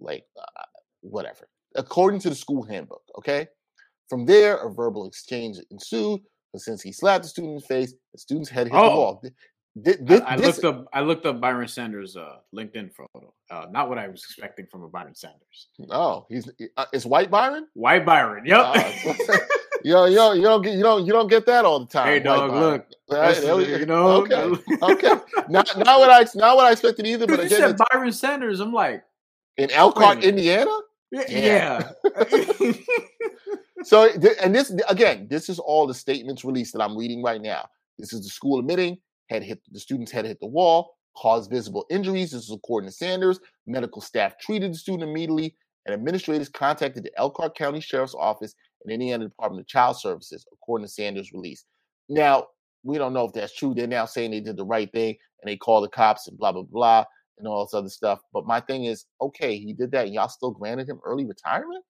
like 0.00 0.24
uh, 0.40 0.62
whatever, 1.02 1.48
according 1.74 2.20
to 2.20 2.28
the 2.30 2.34
school 2.34 2.62
handbook. 2.62 3.02
Okay. 3.18 3.46
From 4.08 4.24
there, 4.24 4.56
a 4.56 4.70
verbal 4.72 5.06
exchange 5.06 5.58
ensued. 5.70 6.20
But 6.52 6.62
since 6.62 6.80
he 6.80 6.92
slapped 6.92 7.24
the 7.24 7.28
student 7.28 7.54
in 7.54 7.58
the 7.58 7.66
face, 7.66 7.92
the 8.12 8.18
student's 8.18 8.48
head 8.48 8.68
hit 8.68 8.72
the 8.72 8.78
Oh. 8.78 8.96
wall. 8.96 9.22
Th- 9.84 9.98
th- 10.06 10.22
I, 10.22 10.34
I 10.34 10.36
looked 10.36 10.64
up. 10.64 10.86
I 10.94 11.00
looked 11.02 11.26
up 11.26 11.38
Byron 11.38 11.68
Sanders' 11.68 12.16
uh, 12.16 12.36
LinkedIn 12.54 12.92
photo. 12.94 13.34
Uh, 13.50 13.66
not 13.70 13.90
what 13.90 13.98
I 13.98 14.08
was 14.08 14.24
expecting 14.24 14.66
from 14.70 14.82
a 14.84 14.88
Byron 14.88 15.14
Sanders. 15.14 15.68
oh, 15.90 16.24
he's 16.30 16.48
uh, 16.78 16.86
it's 16.94 17.04
white 17.04 17.30
Byron. 17.30 17.66
White 17.74 18.06
Byron. 18.06 18.46
Yep. 18.46 18.74
Yo, 19.86 20.06
yo, 20.06 20.32
you 20.32 20.42
don't 20.42 20.62
get 20.62 20.74
you 20.74 20.82
don't 20.82 21.06
you 21.06 21.12
don't 21.12 21.28
get 21.28 21.46
that 21.46 21.64
all 21.64 21.78
the 21.78 21.86
time. 21.86 22.08
hey 22.08 22.18
dog, 22.18 22.50
Byron. 22.50 22.60
look. 22.64 22.86
All 23.08 23.18
right, 23.18 23.34
this 23.36 23.44
there 23.44 23.60
is- 23.60 23.68
we- 23.68 23.76
you 23.78 23.86
know. 23.86 24.08
okay, 24.22 24.42
okay. 24.82 25.12
Not, 25.48 25.78
not 25.78 26.00
what 26.00 26.10
I 26.10 26.26
not 26.34 26.56
what 26.56 26.66
I 26.66 26.72
expected 26.72 27.06
either. 27.06 27.24
But 27.28 27.38
you 27.38 27.44
again, 27.46 27.60
said 27.60 27.78
Byron 27.92 28.10
Sanders. 28.10 28.58
I'm 28.58 28.72
like, 28.72 29.04
in 29.58 29.70
Elkhart. 29.70 30.24
Indiana. 30.24 30.72
yeah. 31.12 31.22
Yeah. 31.28 32.72
So, 33.84 34.08
and 34.42 34.52
this 34.52 34.74
again, 34.88 35.28
this 35.30 35.48
is 35.48 35.60
all 35.60 35.86
the 35.86 35.94
statements 35.94 36.44
released 36.44 36.72
that 36.72 36.82
I'm 36.82 36.96
reading 36.98 37.22
right 37.22 37.40
now. 37.40 37.68
This 37.96 38.12
is 38.12 38.22
the 38.22 38.28
school 38.28 38.58
admitting 38.58 38.98
had 39.30 39.44
hit 39.44 39.60
the 39.70 39.78
student's 39.78 40.10
head 40.10 40.24
hit 40.24 40.40
the 40.40 40.48
wall, 40.48 40.96
caused 41.16 41.48
visible 41.50 41.86
injuries. 41.90 42.32
This 42.32 42.42
is 42.42 42.50
according 42.50 42.88
to 42.90 42.96
Sanders. 42.96 43.38
Medical 43.68 44.02
staff 44.02 44.36
treated 44.40 44.72
the 44.72 44.78
student 44.78 45.04
immediately, 45.08 45.54
and 45.84 45.94
administrators 45.94 46.48
contacted 46.48 47.04
the 47.04 47.16
Elkhart 47.16 47.54
County 47.56 47.80
Sheriff's 47.80 48.16
Office 48.18 48.56
and 48.84 48.92
Indiana 48.92 49.24
Department 49.24 49.60
of 49.60 49.66
Child 49.66 49.98
Services, 49.98 50.46
according 50.52 50.86
to 50.86 50.92
Sanders' 50.92 51.32
release. 51.32 51.64
Now, 52.08 52.46
we 52.84 52.98
don't 52.98 53.12
know 53.12 53.24
if 53.24 53.32
that's 53.32 53.54
true. 53.54 53.74
They're 53.74 53.86
now 53.86 54.04
saying 54.06 54.30
they 54.30 54.40
did 54.40 54.56
the 54.56 54.64
right 54.64 54.90
thing 54.92 55.16
and 55.42 55.50
they 55.50 55.56
called 55.56 55.84
the 55.84 55.88
cops 55.88 56.28
and 56.28 56.38
blah 56.38 56.52
blah 56.52 56.62
blah 56.62 57.04
and 57.38 57.46
all 57.46 57.64
this 57.64 57.74
other 57.74 57.88
stuff. 57.88 58.20
But 58.32 58.46
my 58.46 58.60
thing 58.60 58.84
is, 58.84 59.06
okay, 59.20 59.58
he 59.58 59.72
did 59.72 59.90
that, 59.90 60.06
and 60.06 60.14
y'all 60.14 60.28
still 60.28 60.52
granted 60.52 60.88
him 60.88 61.00
early 61.04 61.24
retirement. 61.26 61.84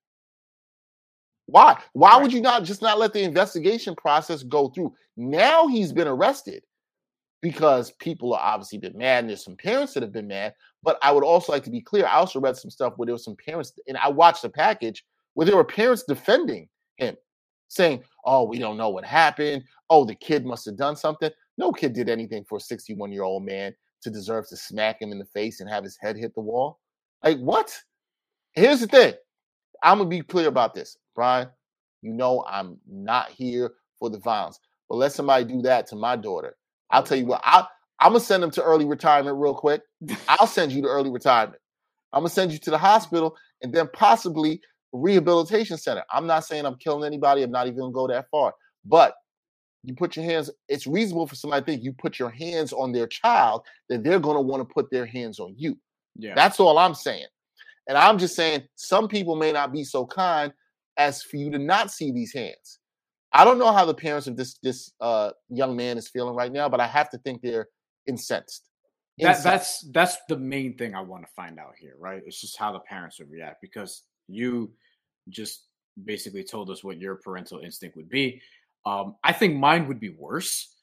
Why? 1.47 1.81
Why 1.93 2.15
Right. 2.15 2.23
would 2.23 2.33
you 2.33 2.41
not 2.41 2.65
just 2.65 2.83
not 2.83 2.99
let 2.99 3.13
the 3.13 3.23
investigation 3.23 3.95
process 3.95 4.43
go 4.43 4.69
through? 4.69 4.95
Now 5.17 5.69
he's 5.69 5.93
been 5.93 6.09
arrested 6.09 6.65
because 7.41 7.93
people 7.93 8.35
are 8.35 8.41
obviously 8.41 8.79
been 8.79 8.97
mad, 8.99 9.21
and 9.21 9.29
there's 9.29 9.45
some 9.45 9.57
parents 9.57 9.95
that 9.95 10.03
have 10.03 10.13
been 10.13 10.27
mad. 10.27 10.55
But 10.83 10.99
I 11.03 11.13
would 11.13 11.23
also 11.25 11.53
like 11.53 11.63
to 11.65 11.71
be 11.71 11.81
clear. 11.81 12.07
I 12.07 12.15
also 12.15 12.41
read 12.41 12.57
some 12.57 12.71
stuff 12.71 12.95
where 12.97 13.07
there 13.07 13.15
were 13.15 13.19
some 13.19 13.37
parents, 13.37 13.73
and 13.87 13.97
I 13.99 14.09
watched 14.09 14.43
the 14.43 14.49
package 14.49 15.05
where 15.35 15.47
there 15.47 15.57
were 15.57 15.65
parents 15.65 16.03
defending 16.03 16.69
him, 16.97 17.17
saying, 17.69 18.03
"Oh, 18.25 18.45
we 18.45 18.59
don't 18.59 18.77
know 18.77 18.89
what 18.89 19.05
happened. 19.05 19.65
Oh, 19.91 20.05
the 20.05 20.15
kid 20.15 20.45
must 20.45 20.65
have 20.67 20.77
done 20.77 20.97
something." 20.97 21.31
No 21.59 21.73
kid 21.73 21.93
did 21.95 22.09
anything 22.09 22.45
for 22.45 22.59
a 22.59 22.61
61 22.61 23.13
year 23.13 23.23
old 23.23 23.45
man 23.45 23.75
to 24.03 24.11
deserve 24.11 24.49
to 24.49 24.57
smack 24.57 25.01
him 25.01 25.13
in 25.13 25.19
the 25.19 25.25
face 25.25 25.61
and 25.61 25.69
have 25.69 25.85
his 25.85 25.97
head 25.97 26.17
hit 26.17 26.35
the 26.35 26.41
wall. 26.41 26.79
Like 27.25 27.39
what? 27.39 27.77
Here's 28.53 28.81
the 28.81 28.87
thing. 28.87 29.15
I'm 29.83 29.99
gonna 29.99 30.11
be 30.11 30.23
clear 30.23 30.49
about 30.49 30.75
this, 30.75 30.97
Brian. 31.15 31.49
You 32.03 32.13
know 32.13 32.45
I'm 32.49 32.79
not 32.87 33.31
here 33.31 33.73
for 33.99 34.11
the 34.11 34.19
violence, 34.19 34.61
but 34.89 34.97
let 34.97 35.13
somebody 35.13 35.45
do 35.45 35.63
that 35.63 35.87
to 35.89 35.97
my 35.97 36.17
daughter. 36.17 36.57
I'll 36.91 37.03
tell 37.03 37.19
you 37.19 37.27
what. 37.27 37.41
I'll, 37.45 37.69
I'm 38.01 38.13
gonna 38.13 38.21
send 38.21 38.43
them 38.43 38.51
to 38.53 38.63
early 38.63 38.85
retirement 38.85 39.37
real 39.39 39.55
quick. 39.55 39.83
I'll 40.29 40.47
send 40.47 40.73
you 40.73 40.83
to 40.83 40.89
early 40.89 41.11
retirement. 41.11 41.61
I'm 42.13 42.21
gonna 42.21 42.31
send 42.31 42.53
you 42.53 42.59
to 42.59 42.71
the 42.71 42.79
hospital 42.79 43.37
and 43.63 43.73
then 43.73 43.89
possibly 43.93 44.61
rehabilitation 44.97 45.77
center. 45.79 46.05
I'm 46.13 46.27
not 46.27 46.45
saying 46.45 46.65
I'm 46.65 46.77
killing 46.77 47.05
anybody. 47.05 47.43
I'm 47.43 47.51
not 47.51 47.67
even 47.67 47.81
gonna 47.81 47.93
go 47.93 48.07
that 48.09 48.27
far. 48.31 48.55
But 48.85 49.15
you 49.83 49.95
put 49.95 50.17
your 50.17 50.25
hands. 50.25 50.51
It's 50.69 50.87
reasonable 50.87 51.27
for 51.27 51.37
somebody 51.37 51.63
to 51.63 51.67
think 51.67 51.85
you 51.85 51.93
put 51.93 52.19
your 52.19 52.31
hands 52.31 52.73
on 52.73 52.93
their 52.93 53.07
child 53.07 53.63
that 53.89 54.03
they're 54.03 54.21
gonna 54.21 54.41
want 54.41 54.67
to 54.67 54.73
put 54.73 54.91
their 54.91 55.07
hands 55.07 55.39
on 55.39 55.55
you. 55.57 55.79
Yeah. 56.17 56.35
That's 56.35 56.61
all 56.61 56.79
I'm 56.79 56.95
saying. 56.95 57.27
And 57.89 57.97
I'm 57.97 58.19
just 58.19 58.35
saying 58.35 58.65
some 58.75 59.09
people 59.09 59.37
may 59.37 59.53
not 59.53 59.73
be 59.73 59.85
so 59.85 60.07
kind 60.07 60.53
as 60.97 61.23
for 61.23 61.37
you 61.37 61.51
to 61.51 61.59
not 61.59 61.91
see 61.91 62.11
these 62.11 62.33
hands. 62.33 62.79
I 63.33 63.45
don't 63.45 63.59
know 63.59 63.73
how 63.73 63.85
the 63.85 63.95
parents 63.95 64.27
of 64.27 64.37
this 64.37 64.59
this 64.63 64.93
uh, 65.01 65.31
young 65.49 65.77
man 65.77 65.99
is 65.99 66.09
feeling 66.09 66.35
right 66.35 66.53
now, 66.53 66.69
but 66.69 66.81
I 66.81 66.87
have 66.87 67.11
to 67.11 67.19
think 67.19 67.43
they're 67.43 67.69
incensed. 68.07 68.69
that, 69.19 69.43
that's 69.43 69.81
that's 69.93 70.17
the 70.29 70.37
main 70.37 70.77
thing 70.77 70.95
I 70.95 71.01
want 71.01 71.25
to 71.25 71.29
find 71.35 71.59
out 71.59 71.75
here, 71.79 71.95
right? 71.99 72.23
It's 72.27 72.41
just 72.41 72.57
how 72.57 72.73
the 72.73 72.81
parents 72.81 73.19
would 73.19 73.31
react 73.31 73.61
because 73.61 74.03
you 74.29 74.71
just 75.29 75.65
basically 76.05 76.45
told 76.45 76.71
us 76.71 76.85
what 76.85 76.99
your 76.99 77.17
parental 77.17 77.61
instinct 77.61 77.97
would 77.97 78.09
be. 78.09 78.41
Um, 78.85 79.17
I 79.25 79.33
think 79.33 79.57
mine 79.57 79.89
would 79.89 80.01
be 80.01 80.11
worse. 80.11 80.75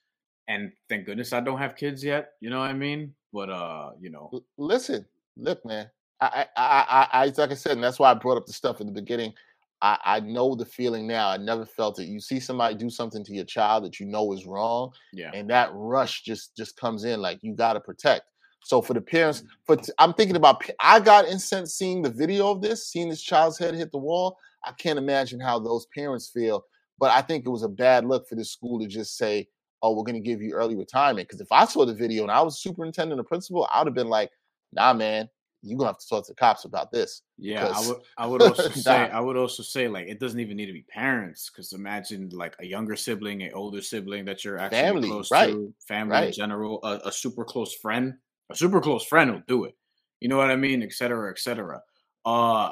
And 0.48 0.72
thank 0.90 1.06
goodness 1.06 1.32
I 1.32 1.40
don't 1.40 1.60
have 1.60 1.76
kids 1.76 2.04
yet. 2.04 2.32
You 2.42 2.50
know 2.50 2.60
what 2.60 2.70
I 2.70 2.74
mean? 2.74 3.14
But 3.32 3.50
uh, 3.50 3.92
you 4.00 4.10
know, 4.10 4.44
Listen, 4.58 5.06
look, 5.38 5.66
man. 5.66 5.90
I, 6.20 6.26
I, 6.26 6.62
I, 6.62 6.86
I, 7.12 7.24
I, 7.24 7.26
like 7.26 7.52
I 7.52 7.54
said, 7.54 7.74
and 7.74 7.84
that's 7.84 8.00
why 8.00 8.12
I 8.12 8.14
brought 8.14 8.38
up 8.38 8.46
the 8.46 8.54
stuff 8.54 8.82
in 8.82 8.88
the 8.88 8.94
beginning. 8.94 9.34
I, 9.82 9.98
I 10.06 10.20
know 10.22 10.56
the 10.56 10.66
feeling 10.66 11.08
now. 11.08 11.30
I 11.30 11.38
never 11.38 11.66
felt 11.66 12.00
it. 12.00 12.06
You 12.06 12.20
see 12.20 12.40
somebody 12.40 12.76
do 12.76 12.90
something 12.90 13.24
to 13.26 13.34
your 13.34 13.46
child 13.46 13.84
that 13.84 14.00
you 14.00 14.06
know 14.06 14.32
is 14.34 14.46
wrong, 14.46 14.92
yeah. 15.12 15.32
and 15.34 15.50
that 15.50 15.72
rush 15.74 16.22
just 16.24 16.56
just 16.56 16.78
comes 16.78 17.04
in. 17.04 17.22
Like 17.22 17.40
you 17.42 17.54
got 17.54 17.74
to 17.74 17.82
protect. 17.82 18.24
So 18.64 18.82
for 18.82 18.94
the 18.94 19.02
parents, 19.02 19.42
mm-hmm. 19.42 19.48
for 19.66 19.76
t- 19.76 19.92
I'm 20.00 20.14
thinking 20.14 20.36
about. 20.36 20.64
I 20.80 21.00
got 21.00 21.28
incensed 21.28 21.78
seeing 21.78 22.02
the 22.02 22.10
video 22.10 22.50
of 22.50 22.62
this, 22.62 22.88
seeing 22.88 23.10
this 23.10 23.22
child's 23.22 23.58
head 23.60 23.76
hit 23.76 23.92
the 23.92 23.98
wall. 23.98 24.38
I 24.64 24.72
can't 24.72 24.98
imagine 24.98 25.40
how 25.40 25.60
those 25.60 25.86
parents 25.94 26.30
feel. 26.30 26.66
But 27.00 27.12
I 27.12 27.22
think 27.22 27.46
it 27.46 27.50
was 27.50 27.64
a 27.64 27.70
bad 27.70 28.06
look 28.06 28.28
for 28.28 28.36
this 28.36 28.52
school 28.52 28.80
to 28.80 28.88
just 28.88 29.18
say, 29.18 29.50
"Oh, 29.82 29.94
we're 29.94 30.04
going 30.04 30.22
to 30.22 30.28
give 30.28 30.42
you 30.42 30.54
early 30.54 30.76
retirement." 30.76 31.28
Because 31.28 31.42
if 31.42 31.52
I 31.52 31.66
saw 31.66 31.86
the 31.86 31.94
video 31.94 32.24
and 32.24 32.32
I 32.32 32.42
was 32.42 32.62
superintendent 32.62 33.20
or 33.20 33.24
principal, 33.24 33.68
I 33.74 33.80
would 33.80 33.88
have 33.88 33.96
been 33.96 34.10
like, 34.10 34.32
"Nah, 34.72 34.94
man, 34.94 35.30
you're 35.62 35.78
gonna 35.78 35.90
have 35.90 35.98
to 35.98 36.08
talk 36.08 36.26
to 36.26 36.32
the 36.32 36.36
cops 36.36 36.64
about 36.64 36.92
this." 36.92 37.24
Yeah, 37.38 37.74
I 37.76 37.88
would. 37.88 37.98
I 38.18 38.28
would 38.28 38.42
also 38.42 38.70
say. 38.70 39.10
I 39.10 39.20
would 39.20 39.36
also 39.36 39.64
say 39.64 39.88
like 39.90 40.08
it 40.08 40.20
doesn't 40.20 40.40
even 40.40 40.56
need 40.56 40.68
to 40.68 40.74
be 40.74 40.84
parents 40.84 41.50
because 41.50 41.74
imagine 41.74 42.30
like 42.30 42.56
a 42.60 42.66
younger 42.66 42.96
sibling, 42.96 43.44
an 43.44 43.52
older 43.54 43.82
sibling 43.82 44.24
that 44.26 44.46
you're 44.46 44.60
actually 44.60 44.80
Family, 44.80 45.10
close 45.10 45.32
right, 45.32 45.50
to, 45.50 45.74
family 45.86 46.14
right. 46.14 46.28
in 46.28 46.34
general, 46.34 46.80
a, 46.84 47.02
a 47.06 47.12
super 47.12 47.44
close 47.44 47.74
friend, 47.74 48.14
a 48.52 48.56
super 48.56 48.82
close 48.82 49.06
friend 49.06 49.32
will 49.32 49.42
do 49.48 49.64
it. 49.66 49.76
You 50.20 50.30
know 50.30 50.38
what 50.38 50.52
I 50.52 50.56
mean, 50.56 50.84
et 50.84 50.94
cetera, 50.94 51.30
et 51.32 51.40
cetera. 51.40 51.82
Uh, 52.26 52.72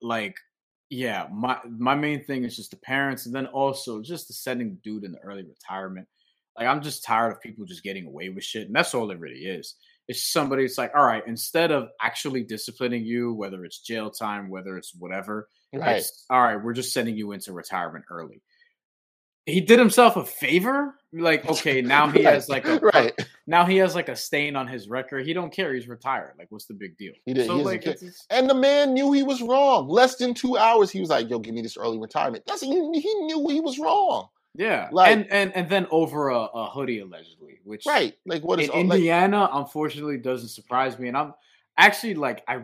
like 0.00 0.36
yeah, 0.90 1.26
my 1.32 1.58
my 1.66 1.94
main 1.94 2.24
thing 2.24 2.44
is 2.44 2.56
just 2.56 2.70
the 2.70 2.76
parents, 2.76 3.26
and 3.26 3.34
then 3.34 3.46
also 3.46 4.02
just 4.02 4.28
the 4.28 4.34
sending 4.34 4.78
dude 4.84 5.04
in 5.04 5.12
the 5.12 5.18
early 5.20 5.44
retirement. 5.44 6.06
Like 6.58 6.68
I'm 6.68 6.82
just 6.82 7.04
tired 7.04 7.32
of 7.32 7.40
people 7.40 7.64
just 7.64 7.82
getting 7.82 8.06
away 8.06 8.28
with 8.28 8.44
shit, 8.44 8.66
and 8.66 8.76
that's 8.76 8.94
all 8.94 9.10
it 9.10 9.18
really 9.18 9.40
is. 9.40 9.74
It's 10.08 10.30
somebody. 10.32 10.64
It's 10.64 10.78
like, 10.78 10.92
all 10.94 11.04
right, 11.04 11.22
instead 11.26 11.70
of 11.70 11.88
actually 12.00 12.42
disciplining 12.44 13.04
you, 13.04 13.32
whether 13.32 13.64
it's 13.64 13.78
jail 13.80 14.10
time, 14.10 14.50
whether 14.50 14.76
it's 14.76 14.94
whatever, 14.94 15.48
Right. 15.72 15.96
it's, 15.98 16.26
all 16.28 16.42
right, 16.42 16.62
we're 16.62 16.74
just 16.74 16.92
sending 16.92 17.16
you 17.16 17.32
into 17.32 17.52
retirement 17.52 18.04
early. 18.10 18.42
He 19.46 19.60
did 19.60 19.78
himself 19.78 20.16
a 20.16 20.24
favor. 20.24 20.94
Like, 21.12 21.44
okay, 21.50 21.82
now 21.82 22.08
he 22.08 22.24
Right, 22.24 22.34
has 22.34 22.48
like 22.48 22.66
a 22.66 22.78
right. 22.78 23.12
now 23.46 23.64
he 23.66 23.76
has 23.76 23.94
like 23.94 24.08
a 24.08 24.16
stain 24.16 24.56
on 24.56 24.66
his 24.66 24.88
record. 24.88 25.26
He 25.26 25.32
don't 25.34 25.52
care. 25.52 25.74
He's 25.74 25.86
retired. 25.88 26.34
Like, 26.38 26.46
what's 26.50 26.64
the 26.64 26.74
big 26.74 26.96
deal? 26.96 27.12
He 27.26 27.34
did- 27.34 27.46
So 27.46 27.58
he 27.58 27.62
like, 27.64 27.82
care. 27.82 27.92
it's, 27.92 28.02
it's- 28.02 28.26
And 28.30 28.48
the 28.48 28.54
man 28.54 28.94
knew 28.94 29.12
he 29.12 29.22
was 29.22 29.42
wrong. 29.42 29.88
Less 29.88 30.16
than 30.16 30.32
two 30.34 30.56
hours, 30.56 30.90
he 30.90 31.00
was 31.00 31.10
like, 31.10 31.28
"Yo, 31.28 31.38
give 31.38 31.54
me 31.54 31.60
this 31.62 31.76
early 31.76 31.98
retirement." 31.98 32.44
That's 32.46 32.62
he, 32.62 32.68
he 32.70 33.14
knew 33.26 33.46
he 33.48 33.60
was 33.60 33.78
wrong. 33.78 34.28
yeah, 34.54 34.88
Like- 34.92 35.12
and 35.12 35.30
and 35.30 35.54
and 35.54 35.68
then 35.68 35.86
over 35.90 36.30
a, 36.30 36.38
a 36.40 36.70
hoodie 36.70 37.00
allegedly, 37.00 37.58
which 37.64 37.84
Right? 37.86 38.14
Like 38.24 38.42
what 38.42 38.60
is 38.60 38.68
in 38.70 38.74
Indiana, 38.90 39.48
unfortunately, 39.52 40.16
doesn't 40.18 40.48
surprise 40.48 40.98
me. 40.98 41.08
And 41.08 41.16
I'm 41.16 41.34
actually 41.76 42.14
like, 42.14 42.42
I 42.48 42.62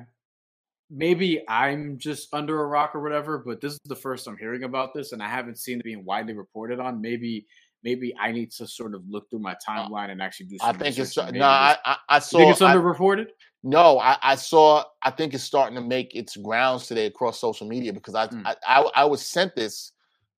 maybe 0.91 1.43
I'm 1.49 1.99
just 1.99 2.33
under 2.33 2.63
a 2.63 2.67
rock 2.67 2.95
or 2.95 3.01
whatever, 3.03 3.39
but 3.39 3.61
this 3.61 3.75
is 3.75 3.81
the 3.85 3.97
first 3.97 4.27
I'm 4.27 4.39
hearing 4.39 4.65
about 4.65 4.95
this, 4.95 5.13
and 5.13 5.23
I 5.23 5.29
haven't 5.29 5.59
seen 5.59 5.79
it 5.81 5.85
being 5.85 6.05
widely 6.05 6.33
reported 6.33 6.81
on. 6.81 7.01
Maybe, 7.01 7.47
maybe 7.83 8.15
I 8.21 8.33
need 8.33 8.51
to 8.53 8.67
sort 8.67 8.95
of 8.95 9.03
look 9.09 9.29
through 9.31 9.41
my 9.41 9.57
timeline 9.67 10.11
and 10.11 10.21
actually 10.21 10.47
do. 10.47 10.57
Uh, 10.61 10.67
I 10.69 10.73
think 10.73 10.99
it's 10.99 11.17
no. 11.17 11.25
maybe 11.27 11.43
I 11.43 11.77
I, 11.85 11.97
I 12.09 12.17
you 12.17 12.21
saw. 12.23 12.39
think 12.39 12.51
it's 12.53 12.63
I- 12.63 12.75
underreported? 12.75 13.29
no, 13.63 13.99
I, 13.99 14.17
I 14.23 14.35
saw. 14.37 14.85
I 15.03 15.11
think 15.11 15.35
it's 15.35 15.45
starting 15.45 15.75
to 15.77 15.83
make 15.83 16.15
its 16.15 16.37
grounds 16.37 16.87
today 16.87 17.07
across 17.07 17.41
social 17.41 17.67
media 17.69 17.93
because 17.93 18.15
I 18.15 18.29
Mm. 18.29 18.43
I, 18.45 18.57
I 18.67 18.91
I 18.95 19.05
was 19.05 19.25
sent 19.25 19.55
this 19.55 19.93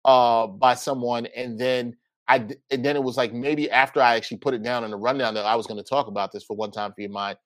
uh 0.05 0.47
by 0.47 0.75
someone, 0.75 1.27
and 1.37 1.59
then 1.59 1.97
I 2.29 2.47
and 2.71 2.85
then 2.85 2.97
it 2.97 3.03
was 3.03 3.17
like 3.17 3.33
maybe 3.33 3.71
after 3.71 4.01
I 4.01 4.17
actually 4.17 4.39
put 4.39 4.55
it 4.55 4.63
down 4.63 4.85
in 4.85 4.91
the 4.91 4.97
rundown 4.97 5.35
that 5.35 5.47
I 5.47 5.57
was 5.57 5.67
going 5.67 5.83
to 5.83 5.89
talk 5.89 6.09
about 6.09 6.33
this 6.33 6.45
for 6.45 6.57
one 6.57 6.71
time 6.71 6.93
for 6.93 7.01
your 7.01 7.11
mind. 7.11 7.39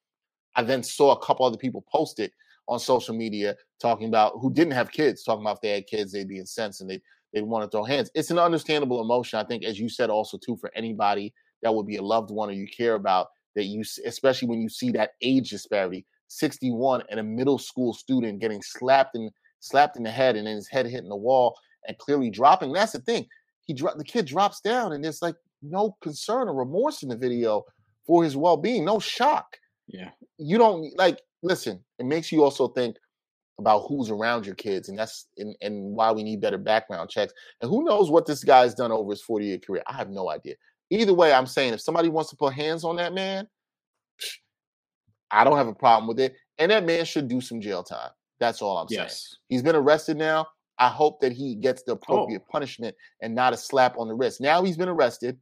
I 0.54 0.62
then 0.62 0.82
saw 0.82 1.12
a 1.12 1.24
couple 1.24 1.46
other 1.46 1.56
people 1.56 1.82
post 1.90 2.18
it 2.18 2.32
on 2.68 2.78
social 2.78 3.14
media 3.14 3.56
talking 3.80 4.08
about 4.08 4.34
who 4.40 4.52
didn't 4.52 4.74
have 4.74 4.90
kids, 4.92 5.24
talking 5.24 5.42
about 5.42 5.56
if 5.56 5.60
they 5.62 5.70
had 5.70 5.86
kids, 5.86 6.12
they'd 6.12 6.28
be 6.28 6.38
incensed 6.38 6.80
and 6.82 6.90
they 6.90 7.00
they 7.32 7.42
want 7.42 7.64
to 7.64 7.70
throw 7.70 7.84
hands. 7.84 8.10
It's 8.14 8.30
an 8.30 8.38
understandable 8.38 9.00
emotion, 9.00 9.38
I 9.38 9.44
think, 9.44 9.64
as 9.64 9.78
you 9.78 9.88
said, 9.88 10.10
also 10.10 10.38
too 10.38 10.56
for 10.60 10.70
anybody 10.74 11.32
that 11.62 11.74
would 11.74 11.86
be 11.86 11.96
a 11.96 12.02
loved 12.02 12.30
one 12.30 12.48
or 12.48 12.52
you 12.52 12.66
care 12.66 12.94
about 12.94 13.28
that 13.54 13.64
you, 13.64 13.82
especially 14.06 14.48
when 14.48 14.60
you 14.60 14.68
see 14.68 14.90
that 14.92 15.10
age 15.22 15.50
disparity, 15.50 16.06
sixty 16.28 16.70
one 16.70 17.02
and 17.10 17.20
a 17.20 17.22
middle 17.22 17.58
school 17.58 17.92
student 17.92 18.40
getting 18.40 18.62
slapped 18.62 19.14
in 19.16 19.30
slapped 19.60 19.96
in 19.96 20.02
the 20.02 20.10
head 20.10 20.36
and 20.36 20.46
then 20.46 20.56
his 20.56 20.68
head 20.68 20.86
hitting 20.86 21.08
the 21.08 21.16
wall 21.16 21.56
and 21.86 21.96
clearly 21.98 22.30
dropping. 22.30 22.72
That's 22.72 22.92
the 22.92 23.00
thing. 23.00 23.26
He 23.64 23.74
dro- 23.74 23.96
the 23.96 24.04
kid 24.04 24.26
drops 24.26 24.60
down 24.60 24.92
and 24.92 25.04
there's 25.04 25.22
like 25.22 25.36
no 25.62 25.96
concern 26.02 26.48
or 26.48 26.54
remorse 26.54 27.02
in 27.02 27.08
the 27.08 27.16
video 27.16 27.62
for 28.06 28.24
his 28.24 28.36
well 28.36 28.56
being, 28.56 28.84
no 28.84 28.98
shock 28.98 29.56
Yeah, 29.86 30.10
you 30.38 30.58
don't 30.58 30.96
like 30.96 31.20
listen 31.44 31.82
it 31.98 32.06
makes 32.06 32.30
you 32.32 32.42
also 32.42 32.68
think 32.68 32.96
about 33.58 33.84
who's 33.88 34.10
around 34.10 34.46
your 34.46 34.54
kids 34.54 34.88
and 34.88 34.98
that's 34.98 35.26
and, 35.36 35.54
and 35.60 35.94
why 35.94 36.10
we 36.10 36.22
need 36.22 36.40
better 36.40 36.58
background 36.58 37.10
checks 37.10 37.32
and 37.60 37.70
who 37.70 37.84
knows 37.84 38.10
what 38.10 38.26
this 38.26 38.44
guy's 38.44 38.74
done 38.74 38.90
over 38.90 39.10
his 39.10 39.22
40 39.22 39.46
year 39.46 39.58
career 39.58 39.82
i 39.86 39.94
have 39.94 40.10
no 40.10 40.30
idea. 40.30 40.54
Either 40.90 41.14
way 41.14 41.32
i'm 41.32 41.46
saying 41.46 41.72
if 41.72 41.80
somebody 41.80 42.08
wants 42.08 42.30
to 42.30 42.36
put 42.36 42.54
hands 42.54 42.84
on 42.84 42.96
that 42.96 43.12
man 43.12 43.46
i 45.30 45.44
don't 45.44 45.56
have 45.56 45.68
a 45.68 45.74
problem 45.74 46.08
with 46.08 46.18
it 46.18 46.34
and 46.58 46.70
that 46.70 46.84
man 46.84 47.04
should 47.04 47.28
do 47.28 47.40
some 47.40 47.60
jail 47.60 47.82
time 47.82 48.10
that's 48.40 48.62
all 48.62 48.78
i'm 48.78 48.88
saying. 48.88 49.02
Yes, 49.02 49.36
he's 49.48 49.62
been 49.62 49.76
arrested 49.76 50.16
now 50.16 50.46
i 50.78 50.88
hope 50.88 51.20
that 51.20 51.32
he 51.32 51.54
gets 51.54 51.82
the 51.82 51.92
oh. 51.92 51.94
appropriate 51.94 52.42
punishment 52.50 52.96
and 53.20 53.34
not 53.34 53.52
a 53.52 53.56
slap 53.56 53.98
on 53.98 54.08
the 54.08 54.14
wrist. 54.14 54.40
Now 54.40 54.62
he's 54.62 54.76
been 54.76 54.88
arrested 54.88 55.38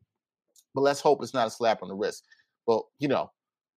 but 0.75 0.83
let's 0.83 1.01
hope 1.01 1.23
it's 1.23 1.35
not 1.35 1.47
a 1.47 1.51
slap 1.51 1.83
on 1.83 1.89
the 1.89 1.95
wrist 1.95 2.25
but 2.67 2.83
you 2.99 3.09
know 3.09 3.31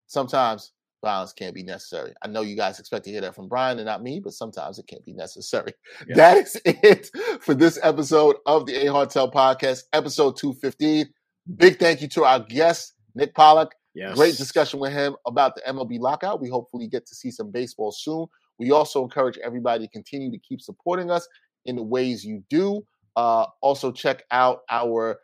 sometimes 0.06 0.72
violence 1.04 1.32
can't 1.32 1.54
be 1.54 1.62
necessary. 1.62 2.12
I 2.22 2.28
know 2.28 2.40
you 2.40 2.56
guys 2.56 2.80
expect 2.80 3.04
to 3.04 3.10
hear 3.12 3.20
that 3.20 3.34
from 3.34 3.48
Brian 3.48 3.78
and 3.78 3.86
not 3.86 4.02
me, 4.02 4.18
but 4.18 4.32
sometimes 4.32 4.78
it 4.78 4.86
can't 4.88 5.04
be 5.04 5.12
necessary. 5.12 5.72
Yeah. 6.08 6.16
That 6.16 6.36
is 6.38 6.60
it 6.64 7.10
for 7.40 7.54
this 7.54 7.78
episode 7.82 8.36
of 8.46 8.66
the 8.66 8.74
Ain't 8.76 8.90
Hard 8.90 9.10
to 9.10 9.14
Tell 9.14 9.30
Podcast, 9.30 9.84
episode 9.92 10.36
215. 10.36 11.06
Big 11.56 11.78
thank 11.78 12.02
you 12.02 12.08
to 12.08 12.24
our 12.24 12.40
guest, 12.40 12.94
Nick 13.14 13.34
Pollack. 13.34 13.68
yes. 13.94 14.16
Great 14.16 14.36
discussion 14.36 14.80
with 14.80 14.92
him 14.92 15.14
about 15.26 15.54
the 15.54 15.62
MLB 15.62 16.00
lockout. 16.00 16.40
We 16.40 16.48
hopefully 16.48 16.88
get 16.88 17.06
to 17.06 17.14
see 17.14 17.30
some 17.30 17.50
baseball 17.52 17.92
soon. 17.92 18.26
We 18.58 18.70
also 18.72 19.02
encourage 19.02 19.38
everybody 19.38 19.86
to 19.86 19.92
continue 19.92 20.30
to 20.30 20.38
keep 20.38 20.60
supporting 20.60 21.10
us 21.10 21.26
in 21.64 21.76
the 21.76 21.82
ways 21.82 22.24
you 22.24 22.42
do. 22.50 22.82
Uh, 23.16 23.46
also, 23.62 23.92
check 23.92 24.22
out 24.30 24.60
our 24.70 25.18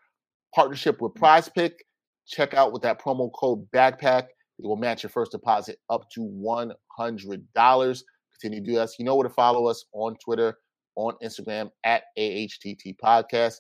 partnership 0.55 1.01
with 1.01 1.14
Prize 1.14 1.49
Pick. 1.49 1.85
Check 2.26 2.55
out 2.55 2.72
with 2.72 2.83
that 2.83 3.01
promo 3.01 3.31
code 3.33 3.66
Backpack. 3.72 4.28
It 4.62 4.66
will 4.66 4.76
match 4.76 5.02
your 5.02 5.11
first 5.11 5.32
deposit 5.32 5.78
up 5.88 6.08
to 6.11 6.20
$100. 6.20 8.02
Continue 8.40 8.61
to 8.61 8.66
do 8.66 8.74
that. 8.76 8.90
You 8.98 9.04
know 9.04 9.16
where 9.16 9.26
to 9.28 9.32
follow 9.34 9.66
us 9.66 9.84
on 9.92 10.16
Twitter, 10.22 10.58
on 10.96 11.14
Instagram 11.22 11.70
at 11.84 12.04
AHTT 12.18 12.96
Podcast. 13.02 13.54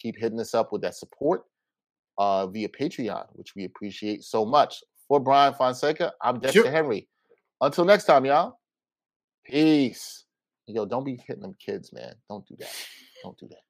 Keep 0.00 0.16
hitting 0.18 0.40
us 0.40 0.54
up 0.54 0.72
with 0.72 0.82
that 0.82 0.94
support 0.94 1.42
uh, 2.18 2.46
via 2.46 2.68
Patreon, 2.68 3.26
which 3.32 3.54
we 3.54 3.64
appreciate 3.64 4.24
so 4.24 4.44
much. 4.44 4.82
For 5.08 5.20
Brian 5.20 5.54
Fonseca, 5.54 6.12
I'm 6.20 6.40
Dexter 6.40 6.62
Sure. 6.62 6.70
Henry. 6.70 7.08
Until 7.60 7.84
next 7.84 8.04
time, 8.04 8.24
y'all. 8.24 8.58
Peace. 9.44 10.24
Yo, 10.66 10.84
don't 10.84 11.04
be 11.04 11.20
hitting 11.26 11.42
them 11.42 11.54
kids, 11.64 11.92
man. 11.92 12.14
Don't 12.28 12.44
do 12.46 12.56
that. 12.58 12.74
Don't 13.22 13.38
do 13.38 13.46
that. 13.48 13.60